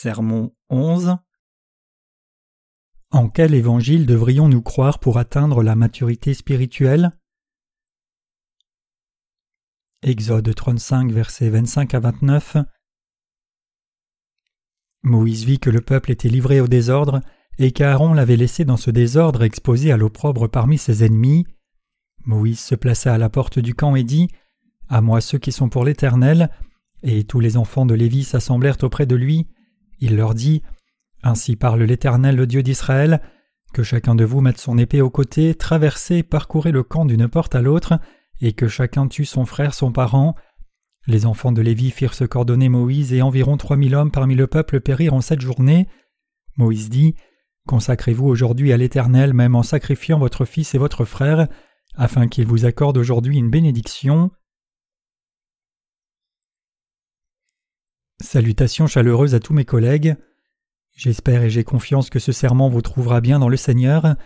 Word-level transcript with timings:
Sermon 0.00 0.54
11 0.70 1.16
En 3.10 3.28
quel 3.28 3.52
évangile 3.52 4.06
devrions-nous 4.06 4.62
croire 4.62 5.00
pour 5.00 5.18
atteindre 5.18 5.64
la 5.64 5.74
maturité 5.74 6.34
spirituelle? 6.34 7.18
Exode 10.02 10.54
35, 10.54 11.10
versets 11.10 11.50
25 11.50 11.94
à 11.94 11.98
29 11.98 12.58
Moïse 15.02 15.44
vit 15.44 15.58
que 15.58 15.68
le 15.68 15.80
peuple 15.80 16.12
était 16.12 16.28
livré 16.28 16.60
au 16.60 16.68
désordre 16.68 17.18
et 17.58 17.72
qu'Aaron 17.72 18.14
l'avait 18.14 18.36
laissé 18.36 18.64
dans 18.64 18.76
ce 18.76 18.92
désordre 18.92 19.42
exposé 19.42 19.90
à 19.90 19.96
l'opprobre 19.96 20.46
parmi 20.46 20.78
ses 20.78 21.02
ennemis. 21.02 21.44
Moïse 22.24 22.60
se 22.60 22.76
plaça 22.76 23.12
à 23.12 23.18
la 23.18 23.30
porte 23.30 23.58
du 23.58 23.74
camp 23.74 23.96
et 23.96 24.04
dit 24.04 24.28
À 24.88 25.00
moi 25.00 25.20
ceux 25.20 25.38
qui 25.38 25.50
sont 25.50 25.68
pour 25.68 25.84
l'Éternel. 25.84 26.50
Et 27.02 27.24
tous 27.24 27.40
les 27.40 27.56
enfants 27.56 27.84
de 27.84 27.94
Lévi 27.94 28.22
s'assemblèrent 28.22 28.78
auprès 28.84 29.04
de 29.04 29.16
lui. 29.16 29.48
Il 30.00 30.16
leur 30.16 30.34
dit 30.34 30.62
Ainsi 31.22 31.56
parle 31.56 31.82
l'Éternel, 31.82 32.36
le 32.36 32.46
Dieu 32.46 32.62
d'Israël, 32.62 33.20
que 33.72 33.82
chacun 33.82 34.14
de 34.14 34.24
vous 34.24 34.40
mette 34.40 34.58
son 34.58 34.78
épée 34.78 35.00
au 35.00 35.10
côté, 35.10 35.54
traversez, 35.54 36.22
parcourez 36.22 36.72
le 36.72 36.82
camp 36.82 37.04
d'une 37.04 37.28
porte 37.28 37.54
à 37.54 37.62
l'autre, 37.62 37.98
et 38.40 38.52
que 38.52 38.68
chacun 38.68 39.08
tue 39.08 39.24
son 39.24 39.44
frère, 39.44 39.74
son 39.74 39.92
parent. 39.92 40.34
Les 41.06 41.26
enfants 41.26 41.52
de 41.52 41.62
Lévi 41.62 41.90
firent 41.90 42.14
ce 42.14 42.24
qu'ordonnait 42.24 42.68
Moïse, 42.68 43.12
et 43.12 43.22
environ 43.22 43.56
trois 43.56 43.76
mille 43.76 43.94
hommes 43.94 44.10
parmi 44.10 44.34
le 44.34 44.46
peuple 44.46 44.80
périrent 44.80 45.14
en 45.14 45.20
cette 45.20 45.40
journée. 45.40 45.88
Moïse 46.56 46.88
dit 46.88 47.14
Consacrez-vous 47.66 48.26
aujourd'hui 48.26 48.72
à 48.72 48.76
l'Éternel, 48.76 49.34
même 49.34 49.54
en 49.54 49.62
sacrifiant 49.62 50.18
votre 50.18 50.44
fils 50.44 50.74
et 50.74 50.78
votre 50.78 51.04
frère, 51.04 51.48
afin 51.94 52.28
qu'il 52.28 52.46
vous 52.46 52.64
accorde 52.64 52.96
aujourd'hui 52.96 53.36
une 53.36 53.50
bénédiction. 53.50 54.30
Salutations 58.20 58.88
chaleureuses 58.88 59.36
à 59.36 59.40
tous 59.40 59.54
mes 59.54 59.64
collègues. 59.64 60.16
J'espère 60.96 61.44
et 61.44 61.50
j'ai 61.50 61.62
confiance 61.62 62.10
que 62.10 62.18
ce 62.18 62.32
serment 62.32 62.68
vous 62.68 62.82
trouvera 62.82 63.20
bien 63.20 63.38
dans 63.38 63.48
le 63.48 63.56
Seigneur. 63.56 64.16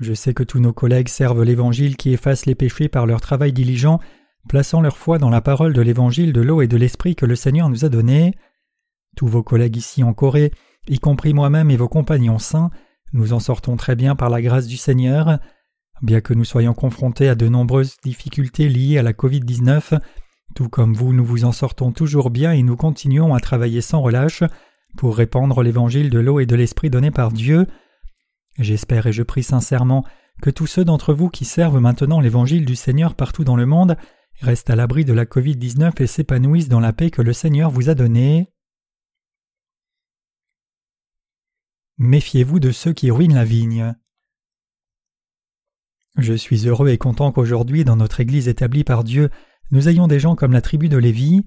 Je 0.00 0.14
sais 0.14 0.34
que 0.34 0.42
tous 0.42 0.58
nos 0.58 0.72
collègues 0.72 1.08
servent 1.08 1.44
l'Évangile 1.44 1.96
qui 1.96 2.12
efface 2.12 2.44
les 2.46 2.56
péchés 2.56 2.88
par 2.88 3.06
leur 3.06 3.20
travail 3.20 3.52
diligent, 3.52 4.00
plaçant 4.48 4.80
leur 4.80 4.96
foi 4.96 5.18
dans 5.18 5.30
la 5.30 5.40
parole 5.40 5.72
de 5.72 5.80
l'Évangile 5.80 6.32
de 6.32 6.40
l'eau 6.40 6.60
et 6.60 6.66
de 6.66 6.76
l'Esprit 6.76 7.14
que 7.14 7.24
le 7.24 7.36
Seigneur 7.36 7.68
nous 7.68 7.84
a 7.84 7.88
donné. 7.88 8.34
Tous 9.16 9.28
vos 9.28 9.44
collègues 9.44 9.76
ici 9.76 10.02
en 10.02 10.12
Corée, 10.12 10.50
y 10.88 10.98
compris 10.98 11.32
moi-même 11.32 11.70
et 11.70 11.76
vos 11.76 11.88
compagnons 11.88 12.38
saints, 12.38 12.70
nous 13.12 13.32
en 13.32 13.38
sortons 13.38 13.76
très 13.76 13.94
bien 13.94 14.16
par 14.16 14.28
la 14.28 14.42
grâce 14.42 14.66
du 14.66 14.76
Seigneur. 14.76 15.38
Bien 16.02 16.20
que 16.20 16.34
nous 16.34 16.44
soyons 16.44 16.74
confrontés 16.74 17.28
à 17.28 17.36
de 17.36 17.46
nombreuses 17.46 17.96
difficultés 18.02 18.68
liées 18.68 18.98
à 18.98 19.02
la 19.02 19.12
Covid-19, 19.12 20.00
tout 20.54 20.68
comme 20.68 20.94
vous, 20.94 21.12
nous 21.12 21.24
vous 21.24 21.44
en 21.44 21.52
sortons 21.52 21.92
toujours 21.92 22.30
bien 22.30 22.52
et 22.52 22.62
nous 22.62 22.76
continuons 22.76 23.34
à 23.34 23.40
travailler 23.40 23.80
sans 23.80 24.00
relâche 24.00 24.42
pour 24.96 25.16
répandre 25.16 25.62
l'évangile 25.62 26.10
de 26.10 26.18
l'eau 26.18 26.40
et 26.40 26.46
de 26.46 26.56
l'esprit 26.56 26.90
donné 26.90 27.10
par 27.10 27.30
Dieu. 27.30 27.66
J'espère 28.58 29.06
et 29.06 29.12
je 29.12 29.22
prie 29.22 29.42
sincèrement 29.42 30.04
que 30.42 30.50
tous 30.50 30.66
ceux 30.66 30.84
d'entre 30.84 31.14
vous 31.14 31.28
qui 31.28 31.44
servent 31.44 31.80
maintenant 31.80 32.20
l'évangile 32.20 32.64
du 32.64 32.76
Seigneur 32.76 33.14
partout 33.14 33.44
dans 33.44 33.56
le 33.56 33.66
monde 33.66 33.96
restent 34.40 34.70
à 34.70 34.76
l'abri 34.76 35.04
de 35.04 35.12
la 35.12 35.24
Covid-19 35.24 36.02
et 36.02 36.06
s'épanouissent 36.06 36.68
dans 36.68 36.80
la 36.80 36.92
paix 36.92 37.10
que 37.10 37.22
le 37.22 37.32
Seigneur 37.32 37.70
vous 37.70 37.90
a 37.90 37.94
donnée. 37.94 38.50
Méfiez-vous 41.98 42.60
de 42.60 42.70
ceux 42.70 42.94
qui 42.94 43.10
ruinent 43.10 43.34
la 43.34 43.44
vigne. 43.44 43.94
Je 46.16 46.32
suis 46.34 46.66
heureux 46.66 46.88
et 46.88 46.98
content 46.98 47.30
qu'aujourd'hui, 47.30 47.84
dans 47.84 47.96
notre 47.96 48.20
Église 48.20 48.48
établie 48.48 48.84
par 48.84 49.04
Dieu, 49.04 49.30
nous 49.70 49.88
ayons 49.88 50.08
des 50.08 50.18
gens 50.18 50.34
comme 50.34 50.52
la 50.52 50.60
tribu 50.60 50.88
de 50.88 50.96
Lévi. 50.96 51.42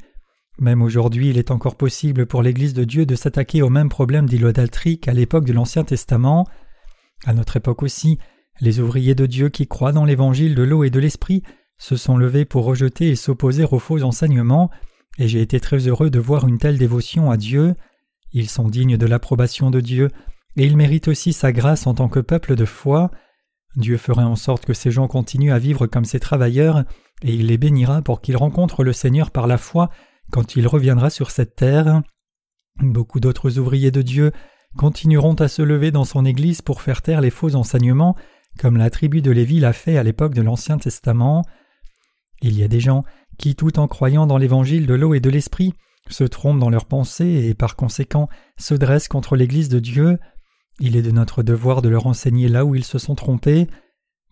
Même 0.60 0.82
aujourd'hui, 0.82 1.30
il 1.30 1.38
est 1.38 1.52
encore 1.52 1.76
possible 1.76 2.26
pour 2.26 2.42
l'Église 2.42 2.74
de 2.74 2.84
Dieu 2.84 3.06
de 3.06 3.16
s'attaquer 3.16 3.62
au 3.62 3.70
même 3.70 3.90
problème 3.90 4.28
d'idolâtrie 4.28 5.00
qu'à 5.00 5.14
l'époque 5.14 5.46
de 5.46 5.54
l'Ancien 5.54 5.84
Testament. 5.84 6.48
À 7.26 7.34
notre 7.34 7.58
époque 7.58 7.84
aussi, 7.84 8.20
les 8.62 8.80
ouvriers 8.80 9.16
de 9.16 9.26
Dieu 9.26 9.50
qui 9.50 9.68
croient 9.68 9.92
dans 9.92 10.06
l'évangile 10.06 10.56
de 10.56 10.64
l'eau 10.64 10.84
et 10.84 10.90
de 10.90 11.00
l'esprit 11.00 11.44
se 11.78 11.96
sont 11.96 12.16
levés 12.16 12.46
pour 12.46 12.66
rejeter 12.66 13.10
et 13.10 13.16
s'opposer 13.16 13.66
aux 13.70 13.80
faux 13.80 14.04
enseignements, 14.04 14.70
et 15.18 15.28
j'ai 15.28 15.42
été 15.42 15.60
très 15.60 15.88
heureux 15.88 16.10
de 16.10 16.20
voir 16.20 16.48
une 16.48 16.60
telle 16.60 16.78
dévotion 16.78 17.30
à 17.30 17.38
Dieu. 17.38 17.76
Ils 18.32 18.50
sont 18.50 18.70
dignes 18.70 18.98
de 18.98 19.06
l'approbation 19.06 19.70
de 19.70 19.82
Dieu, 19.82 20.10
et 20.56 20.66
ils 20.66 20.78
méritent 20.78 21.08
aussi 21.08 21.34
sa 21.34 21.52
grâce 21.52 21.88
en 21.88 21.94
tant 21.94 22.08
que 22.08 22.20
peuple 22.20 22.56
de 22.56 22.66
foi. 22.66 23.12
Dieu 23.76 23.98
fera 23.98 24.26
en 24.26 24.36
sorte 24.36 24.66
que 24.66 24.74
ces 24.74 24.92
gens 24.92 25.08
continuent 25.08 25.52
à 25.52 25.60
vivre 25.60 25.88
comme 25.88 26.06
ses 26.06 26.20
travailleurs, 26.20 26.84
et 27.24 27.34
il 27.34 27.48
les 27.48 27.58
bénira 27.58 28.02
pour 28.02 28.22
qu'ils 28.22 28.38
rencontrent 28.38 28.84
le 28.84 28.94
Seigneur 28.94 29.32
par 29.32 29.48
la 29.48 29.58
foi 29.58 29.90
quand 30.32 30.56
il 30.56 30.68
reviendra 30.68 31.10
sur 31.10 31.32
cette 31.32 31.56
terre. 31.56 32.02
Beaucoup 32.80 33.20
d'autres 33.20 33.58
ouvriers 33.58 33.92
de 33.92 34.02
Dieu 34.02 34.32
continueront 34.78 35.36
à 35.36 35.48
se 35.48 35.62
lever 35.62 35.92
dans 35.92 36.06
son 36.06 36.26
Église 36.26 36.62
pour 36.62 36.82
faire 36.82 37.02
taire 37.02 37.22
les 37.22 37.30
faux 37.30 37.56
enseignements, 37.56 38.16
comme 38.60 38.78
la 38.78 38.90
tribu 38.90 39.22
de 39.22 39.32
Lévi 39.32 39.60
l'a 39.60 39.74
fait 39.74 39.98
à 39.98 40.04
l'époque 40.04 40.34
de 40.34 40.42
l'Ancien 40.42 40.78
Testament. 40.78 41.44
Il 42.42 42.58
y 42.58 42.64
a 42.64 42.68
des 42.68 42.80
gens 42.80 43.04
qui, 43.38 43.56
tout 43.56 43.80
en 43.80 43.88
croyant 43.88 44.28
dans 44.28 44.38
l'évangile 44.38 44.86
de 44.86 44.94
l'eau 44.94 45.14
et 45.14 45.20
de 45.20 45.30
l'esprit, 45.30 45.74
se 46.10 46.24
trompent 46.24 46.60
dans 46.60 46.70
leurs 46.70 46.86
pensées 46.86 47.48
et 47.48 47.54
par 47.54 47.76
conséquent 47.76 48.28
se 48.58 48.74
dressent 48.74 49.08
contre 49.08 49.36
l'Église 49.36 49.70
de 49.70 49.80
Dieu. 49.80 50.20
Il 50.80 50.98
est 50.98 51.02
de 51.02 51.12
notre 51.12 51.44
devoir 51.44 51.82
de 51.82 51.90
leur 51.90 52.08
enseigner 52.08 52.50
là 52.50 52.66
où 52.66 52.76
ils 52.76 52.84
se 52.84 52.98
sont 52.98 53.16
trompés. 53.16 53.68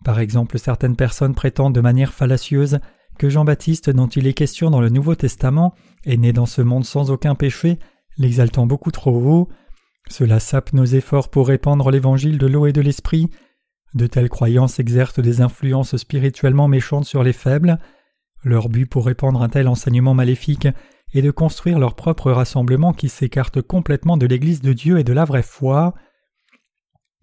Par 0.04 0.18
exemple, 0.18 0.58
certaines 0.58 0.96
personnes 0.96 1.34
prétendent 1.34 1.74
de 1.74 1.80
manière 1.80 2.12
fallacieuse 2.12 2.80
que 3.18 3.28
Jean-Baptiste 3.28 3.90
dont 3.90 4.08
il 4.08 4.26
est 4.26 4.32
question 4.32 4.70
dans 4.70 4.80
le 4.80 4.88
Nouveau 4.88 5.14
Testament 5.14 5.74
est 6.04 6.16
né 6.16 6.32
dans 6.32 6.46
ce 6.46 6.62
monde 6.62 6.84
sans 6.84 7.10
aucun 7.10 7.34
péché, 7.34 7.78
l'exaltant 8.18 8.66
beaucoup 8.66 8.90
trop 8.90 9.14
haut. 9.14 9.48
Cela 10.08 10.40
sape 10.40 10.72
nos 10.72 10.84
efforts 10.84 11.30
pour 11.30 11.46
répandre 11.46 11.90
l'évangile 11.90 12.38
de 12.38 12.46
l'eau 12.46 12.66
et 12.66 12.72
de 12.72 12.80
l'esprit. 12.80 13.30
De 13.94 14.06
telles 14.06 14.30
croyances 14.30 14.80
exercent 14.80 15.20
des 15.20 15.40
influences 15.40 15.96
spirituellement 15.96 16.66
méchantes 16.66 17.04
sur 17.04 17.22
les 17.22 17.32
faibles. 17.32 17.78
Leur 18.42 18.68
but 18.68 18.86
pour 18.86 19.06
répandre 19.06 19.42
un 19.42 19.48
tel 19.48 19.68
enseignement 19.68 20.14
maléfique 20.14 20.66
est 21.14 21.22
de 21.22 21.30
construire 21.30 21.78
leur 21.78 21.94
propre 21.94 22.32
rassemblement 22.32 22.92
qui 22.92 23.08
s'écarte 23.08 23.60
complètement 23.60 24.16
de 24.16 24.26
l'Église 24.26 24.62
de 24.62 24.72
Dieu 24.72 24.98
et 24.98 25.04
de 25.04 25.12
la 25.12 25.24
vraie 25.24 25.42
foi. 25.42 25.94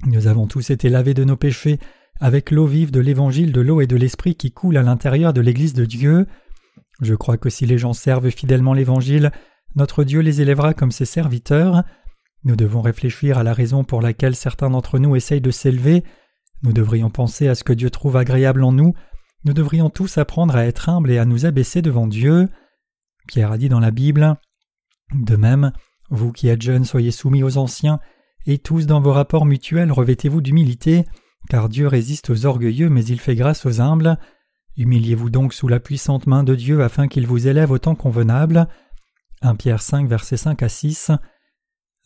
Nous 0.06 0.28
avons 0.28 0.48
tous 0.48 0.70
été 0.70 0.88
lavés 0.90 1.16
de 1.16 1.24
nos 1.24 1.36
péchés 1.36 1.80
avec 2.20 2.52
l'eau 2.52 2.66
vive 2.66 2.92
de 2.92 3.00
l'évangile 3.00 3.52
de 3.52 3.62
l'eau 3.62 3.82
et 3.82 3.88
de 3.88 3.96
l'esprit 3.96 4.36
qui 4.36 4.52
coule 4.52 4.78
à 4.78 4.84
l'intérieur 4.84 5.34
de 5.34 5.42
l'Église 5.42 5.74
de 5.74 5.86
Dieu. 5.86 6.28
Je 7.02 7.16
crois 7.16 7.38
que 7.38 7.50
si 7.50 7.66
les 7.66 7.78
gens 7.78 7.94
servent 7.94 8.30
fidèlement 8.30 8.74
l'Évangile, 8.74 9.32
notre 9.76 10.04
Dieu 10.04 10.20
les 10.20 10.42
élèvera 10.42 10.74
comme 10.74 10.92
ses 10.92 11.06
serviteurs. 11.06 11.84
Nous 12.44 12.56
devons 12.56 12.82
réfléchir 12.82 13.38
à 13.38 13.44
la 13.44 13.54
raison 13.54 13.84
pour 13.84 14.02
laquelle 14.02 14.36
certains 14.36 14.70
d'entre 14.70 15.00
nous 15.00 15.16
essayent 15.16 15.42
de 15.42 15.52
s'élever. 15.52 16.04
Nous 16.64 16.74
devrions 16.74 17.10
penser 17.10 17.48
à 17.48 17.56
ce 17.56 17.64
que 17.64 17.74
Dieu 17.74 17.90
trouve 17.90 18.18
agréable 18.18 18.64
en 18.64 18.72
nous. 18.72 18.94
Nous 19.46 19.54
devrions 19.54 19.90
tous 19.90 20.18
apprendre 20.18 20.56
à 20.56 20.66
être 20.66 20.90
humbles 20.90 21.12
et 21.12 21.18
à 21.18 21.26
nous 21.26 21.46
abaisser 21.46 21.82
devant 21.82 22.08
Dieu. 22.08 22.50
Pierre 23.28 23.52
a 23.52 23.58
dit 23.58 23.70
dans 23.70 23.80
la 23.80 23.92
Bible 23.92 24.36
De 25.14 25.36
même, 25.36 25.72
vous 26.10 26.32
qui 26.32 26.50
êtes 26.50 26.62
jeunes, 26.62 26.84
soyez 26.84 27.12
soumis 27.12 27.44
aux 27.44 27.58
anciens, 27.58 28.00
et 28.46 28.58
tous 28.58 28.86
dans 28.86 29.00
vos 29.00 29.14
rapports 29.14 29.46
mutuels 29.46 29.92
revêtez-vous 29.92 30.42
d'humilité, 30.42 31.06
car 31.50 31.68
Dieu 31.68 31.88
résiste 31.88 32.30
aux 32.30 32.46
orgueilleux, 32.46 32.90
mais 32.90 33.04
il 33.04 33.20
fait 33.20 33.36
grâce 33.36 33.66
aux 33.66 33.82
humbles. 33.82 34.18
Humiliez-vous 34.78 35.30
donc 35.30 35.54
sous 35.54 35.68
la 35.68 35.80
puissante 35.80 36.28
main 36.28 36.44
de 36.44 36.56
Dieu 36.56 36.82
afin 36.84 37.08
qu'il 37.08 37.28
vous 37.28 37.48
élève 37.48 37.72
au 37.72 37.80
temps 37.80 37.96
convenable. 37.96 38.68
1 39.42 39.56
Pierre 39.56 39.82
5, 39.82 40.08
versets 40.08 40.38
5 40.38 40.64
à 40.64 40.70
6. 40.70 41.12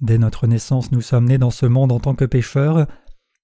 Dès 0.02 0.18
notre 0.18 0.48
naissance, 0.48 0.92
nous 0.92 1.02
sommes 1.02 1.26
nés 1.26 1.38
dans 1.38 1.52
ce 1.52 1.66
monde 1.66 1.92
en 1.92 2.00
tant 2.00 2.16
que 2.16 2.26
pécheurs. 2.26 2.88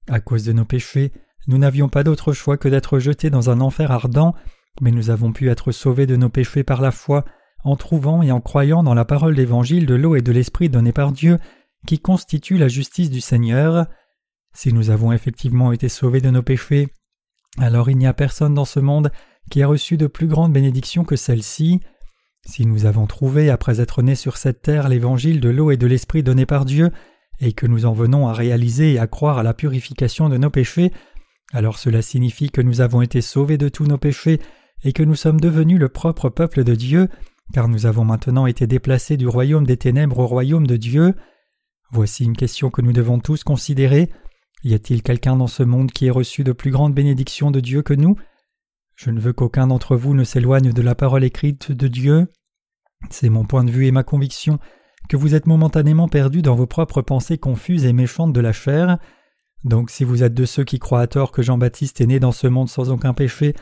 À 0.08 0.20
cause 0.20 0.46
de 0.46 0.54
nos 0.54 0.66
péchés, 0.66 1.12
nous 1.48 1.58
n'avions 1.58 1.90
pas 1.90 2.04
d'autre 2.04 2.32
choix 2.32 2.58
que 2.58 2.70
d'être 2.70 3.00
jetés 3.00 3.30
dans 3.30 3.50
un 3.50 3.60
enfer 3.60 3.92
ardent, 3.92 4.34
mais 4.82 4.92
nous 4.92 5.10
avons 5.10 5.34
pu 5.34 5.50
être 5.50 5.72
sauvés 5.72 6.08
de 6.08 6.16
nos 6.16 6.30
péchés 6.30 6.64
par 6.64 6.82
la 6.82 6.92
foi, 6.92 7.26
en 7.64 7.76
trouvant 7.76 8.22
et 8.22 8.32
en 8.32 8.40
croyant 8.40 8.84
dans 8.84 8.94
la 8.94 9.06
parole 9.06 9.36
d'évangile 9.36 9.86
de 9.86 9.96
l'eau 9.96 10.16
et 10.16 10.22
de 10.22 10.32
l'esprit 10.32 10.70
donnée 10.70 10.94
par 10.94 11.12
Dieu, 11.12 11.40
qui 11.86 12.00
constitue 12.00 12.58
la 12.58 12.70
justice 12.70 13.10
du 13.10 13.22
Seigneur. 13.22 13.88
Si 14.62 14.74
nous 14.74 14.90
avons 14.90 15.14
effectivement 15.14 15.72
été 15.72 15.88
sauvés 15.88 16.20
de 16.20 16.30
nos 16.30 16.42
péchés, 16.42 16.90
alors 17.60 17.90
il 17.90 17.98
n'y 17.98 18.08
a 18.08 18.14
personne 18.14 18.54
dans 18.54 18.66
ce 18.66 18.82
monde 18.82 19.10
qui 19.50 19.64
a 19.64 19.68
reçu 19.68 19.96
de 19.96 20.06
plus 20.06 20.28
grandes 20.28 20.52
bénédictions 20.52 21.06
que 21.06 21.16
celle-ci. 21.16 21.80
Si 22.46 22.66
nous 22.66 22.86
avons 22.86 23.08
trouvé, 23.08 23.50
après 23.50 23.80
être 23.80 24.02
nés 24.02 24.16
sur 24.16 24.36
cette 24.36 24.62
terre, 24.62 24.90
l'évangile 24.90 25.40
de 25.40 25.48
l'eau 25.48 25.72
et 25.72 25.78
de 25.78 25.88
l'esprit 25.88 26.24
donné 26.24 26.46
par 26.46 26.66
Dieu, 26.66 26.92
et 27.40 27.54
que 27.54 27.68
nous 27.68 27.86
en 27.86 27.94
venons 27.94 28.28
à 28.28 28.34
réaliser 28.34 28.92
et 28.92 29.00
à 29.00 29.08
croire 29.08 29.38
à 29.38 29.44
la 29.44 29.54
purification 29.54 30.28
de 30.28 30.36
nos 30.36 30.50
péchés, 30.50 30.92
alors 31.54 31.80
cela 31.80 32.02
signifie 32.02 32.50
que 32.50 32.62
nous 32.62 32.82
avons 32.82 33.02
été 33.02 33.22
sauvés 33.22 33.58
de 33.58 33.70
tous 33.70 33.86
nos 33.86 33.98
péchés 33.98 34.42
et 34.84 34.92
que 34.92 35.04
nous 35.04 35.16
sommes 35.16 35.40
devenus 35.40 35.80
le 35.80 35.88
propre 35.88 36.28
peuple 36.28 36.66
de 36.66 36.76
Dieu, 36.76 37.08
car 37.54 37.70
nous 37.70 37.86
avons 37.86 38.04
maintenant 38.04 38.46
été 38.46 38.68
déplacés 38.68 39.16
du 39.16 39.26
royaume 39.30 39.66
des 39.66 39.78
ténèbres 39.78 40.20
au 40.20 40.28
royaume 40.28 40.68
de 40.68 40.76
Dieu. 40.76 41.16
Voici 41.94 42.26
une 42.26 42.36
question 42.36 42.70
que 42.70 42.82
nous 42.82 42.92
devons 42.92 43.20
tous 43.20 43.46
considérer. 43.46 44.10
Y 44.64 44.74
a-t-il 44.74 45.02
quelqu'un 45.02 45.38
dans 45.38 45.48
ce 45.48 45.64
monde 45.64 45.92
qui 45.92 46.08
ait 46.08 46.12
reçu 46.12 46.44
de 46.44 46.52
plus 46.52 46.72
grandes 46.72 46.94
bénédictions 46.94 47.50
de 47.50 47.60
Dieu 47.60 47.82
que 47.82 47.94
nous? 47.94 48.16
Je 48.96 49.10
ne 49.10 49.20
veux 49.20 49.32
qu'aucun 49.32 49.68
d'entre 49.68 49.96
vous 49.96 50.14
ne 50.14 50.26
s'éloigne 50.26 50.74
de 50.74 50.82
la 50.82 50.96
parole 50.96 51.24
écrite 51.24 51.72
de 51.72 51.88
Dieu. 51.88 52.28
C'est 53.10 53.30
mon 53.30 53.46
point 53.46 53.64
de 53.64 53.72
vue 53.72 53.88
et 53.88 53.92
ma 53.92 54.04
conviction 54.04 54.60
que 55.08 55.16
vous 55.16 55.34
êtes 55.34 55.48
momentanément 55.48 56.10
perdu 56.10 56.42
dans 56.42 56.56
vos 56.56 56.68
propres 56.68 57.02
pensées 57.02 57.38
confuses 57.38 57.86
et 57.86 57.94
méchantes 57.94 58.34
de 58.34 58.42
la 58.42 58.52
chair. 58.52 58.98
Donc 59.64 59.90
si 59.90 60.04
vous 60.04 60.24
êtes 60.24 60.34
de 60.34 60.46
ceux 60.46 60.66
qui 60.66 60.80
croient 60.80 61.02
à 61.02 61.08
tort 61.08 61.32
que 61.32 61.42
Jean-Baptiste 61.42 62.02
est 62.02 62.08
né 62.08 62.20
dans 62.20 62.34
ce 62.34 62.48
monde 62.48 62.68
sans 62.68 62.90
aucun 62.90 63.14
péché, 63.14 63.56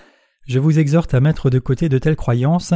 je 0.48 0.58
vous 0.58 0.80
exhorte 0.80 1.14
à 1.14 1.20
mettre 1.20 1.52
de 1.52 1.60
côté 1.60 1.90
de 1.90 2.00
telles 2.00 2.16
croyances, 2.16 2.74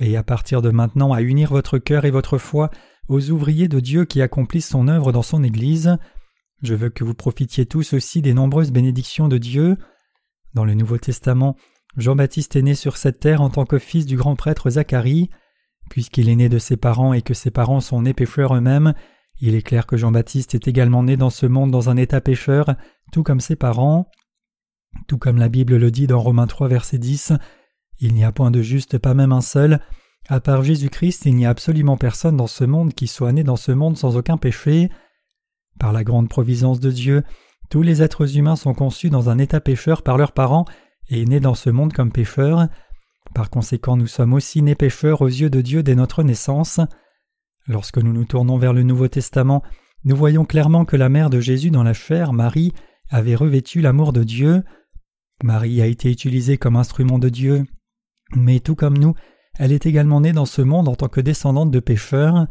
et 0.00 0.16
à 0.16 0.22
partir 0.22 0.60
de 0.60 0.70
maintenant 0.70 1.12
à 1.12 1.22
unir 1.22 1.50
votre 1.50 1.78
cœur 1.78 2.04
et 2.04 2.10
votre 2.10 2.38
foi 2.38 2.70
aux 3.08 3.30
ouvriers 3.30 3.68
de 3.68 3.80
Dieu 3.80 4.04
qui 4.04 4.22
accomplissent 4.22 4.68
son 4.68 4.88
œuvre 4.88 5.12
dans 5.12 5.22
son 5.22 5.44
Église. 5.44 5.96
Je 6.64 6.74
veux 6.74 6.88
que 6.88 7.04
vous 7.04 7.12
profitiez 7.12 7.66
tous 7.66 7.92
aussi 7.92 8.22
des 8.22 8.32
nombreuses 8.32 8.72
bénédictions 8.72 9.28
de 9.28 9.36
Dieu. 9.36 9.76
Dans 10.54 10.64
le 10.64 10.72
Nouveau 10.72 10.96
Testament, 10.96 11.56
Jean-Baptiste 11.98 12.56
est 12.56 12.62
né 12.62 12.74
sur 12.74 12.96
cette 12.96 13.20
terre 13.20 13.42
en 13.42 13.50
tant 13.50 13.66
que 13.66 13.78
fils 13.78 14.06
du 14.06 14.16
grand 14.16 14.34
prêtre 14.34 14.70
Zacharie. 14.70 15.28
Puisqu'il 15.90 16.30
est 16.30 16.36
né 16.36 16.48
de 16.48 16.58
ses 16.58 16.78
parents 16.78 17.12
et 17.12 17.20
que 17.20 17.34
ses 17.34 17.50
parents 17.50 17.80
sont 17.80 18.00
nés 18.00 18.14
pécheurs 18.14 18.54
eux-mêmes, 18.54 18.94
il 19.42 19.54
est 19.54 19.60
clair 19.60 19.86
que 19.86 19.98
Jean-Baptiste 19.98 20.54
est 20.54 20.66
également 20.66 21.02
né 21.02 21.18
dans 21.18 21.28
ce 21.28 21.44
monde 21.44 21.70
dans 21.70 21.90
un 21.90 21.98
état 21.98 22.22
pécheur, 22.22 22.76
tout 23.12 23.22
comme 23.22 23.40
ses 23.40 23.56
parents. 23.56 24.08
Tout 25.06 25.18
comme 25.18 25.36
la 25.36 25.50
Bible 25.50 25.76
le 25.76 25.90
dit 25.90 26.06
dans 26.06 26.20
Romains 26.20 26.46
3 26.46 26.68
verset 26.68 26.96
10, 26.96 27.34
il 27.98 28.14
n'y 28.14 28.24
a 28.24 28.32
point 28.32 28.50
de 28.50 28.62
juste, 28.62 28.96
pas 28.96 29.12
même 29.12 29.32
un 29.32 29.42
seul. 29.42 29.80
À 30.30 30.40
part 30.40 30.62
Jésus-Christ, 30.62 31.26
il 31.26 31.34
n'y 31.34 31.44
a 31.44 31.50
absolument 31.50 31.98
personne 31.98 32.38
dans 32.38 32.46
ce 32.46 32.64
monde 32.64 32.94
qui 32.94 33.06
soit 33.06 33.32
né 33.32 33.44
dans 33.44 33.56
ce 33.56 33.72
monde 33.72 33.98
sans 33.98 34.16
aucun 34.16 34.38
péché. 34.38 34.88
Par 35.78 35.92
la 35.92 36.04
grande 36.04 36.28
providence 36.28 36.80
de 36.80 36.90
Dieu, 36.90 37.22
tous 37.70 37.82
les 37.82 38.02
êtres 38.02 38.36
humains 38.36 38.56
sont 38.56 38.74
conçus 38.74 39.10
dans 39.10 39.30
un 39.30 39.38
état 39.38 39.60
pécheur 39.60 40.02
par 40.02 40.18
leurs 40.18 40.32
parents 40.32 40.64
et 41.08 41.24
nés 41.24 41.40
dans 41.40 41.54
ce 41.54 41.70
monde 41.70 41.92
comme 41.92 42.12
pécheurs. 42.12 42.68
Par 43.34 43.50
conséquent, 43.50 43.96
nous 43.96 44.06
sommes 44.06 44.34
aussi 44.34 44.62
nés 44.62 44.74
pécheurs 44.74 45.22
aux 45.22 45.28
yeux 45.28 45.50
de 45.50 45.60
Dieu 45.60 45.82
dès 45.82 45.94
notre 45.94 46.22
naissance. 46.22 46.80
Lorsque 47.66 47.98
nous 47.98 48.12
nous 48.12 48.24
tournons 48.24 48.58
vers 48.58 48.72
le 48.72 48.82
Nouveau 48.82 49.08
Testament, 49.08 49.62
nous 50.04 50.16
voyons 50.16 50.44
clairement 50.44 50.84
que 50.84 50.96
la 50.96 51.08
mère 51.08 51.30
de 51.30 51.40
Jésus 51.40 51.70
dans 51.70 51.82
la 51.82 51.94
chair, 51.94 52.32
Marie, 52.32 52.72
avait 53.10 53.34
revêtu 53.34 53.80
l'amour 53.80 54.12
de 54.12 54.22
Dieu. 54.22 54.62
Marie 55.42 55.80
a 55.80 55.86
été 55.86 56.10
utilisée 56.10 56.58
comme 56.58 56.76
instrument 56.76 57.18
de 57.18 57.28
Dieu, 57.28 57.64
mais 58.36 58.60
tout 58.60 58.74
comme 58.74 58.98
nous, 58.98 59.14
elle 59.58 59.72
est 59.72 59.86
également 59.86 60.20
née 60.20 60.32
dans 60.32 60.46
ce 60.46 60.62
monde 60.62 60.88
en 60.88 60.94
tant 60.94 61.08
que 61.08 61.20
descendante 61.20 61.70
de 61.70 61.80
pécheurs. 61.80 62.46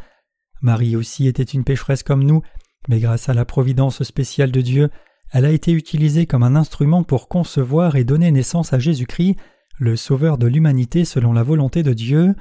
Marie 0.61 0.95
aussi 0.95 1.27
était 1.27 1.43
une 1.43 1.63
pécheresse 1.63 2.03
comme 2.03 2.23
nous, 2.23 2.41
mais 2.87 2.99
grâce 2.99 3.29
à 3.29 3.33
la 3.33 3.45
providence 3.45 4.03
spéciale 4.03 4.51
de 4.51 4.61
Dieu, 4.61 4.89
elle 5.31 5.45
a 5.45 5.51
été 5.51 5.71
utilisée 5.71 6.27
comme 6.27 6.43
un 6.43 6.55
instrument 6.55 7.03
pour 7.03 7.27
concevoir 7.27 7.95
et 7.95 8.03
donner 8.03 8.31
naissance 8.31 8.73
à 8.73 8.79
Jésus-Christ, 8.79 9.35
le 9.79 9.95
Sauveur 9.95 10.37
de 10.37 10.47
l'humanité 10.47 11.05
selon 11.05 11.33
la 11.33 11.43
volonté 11.43 11.81
de 11.81 11.93
Dieu. 11.93 12.35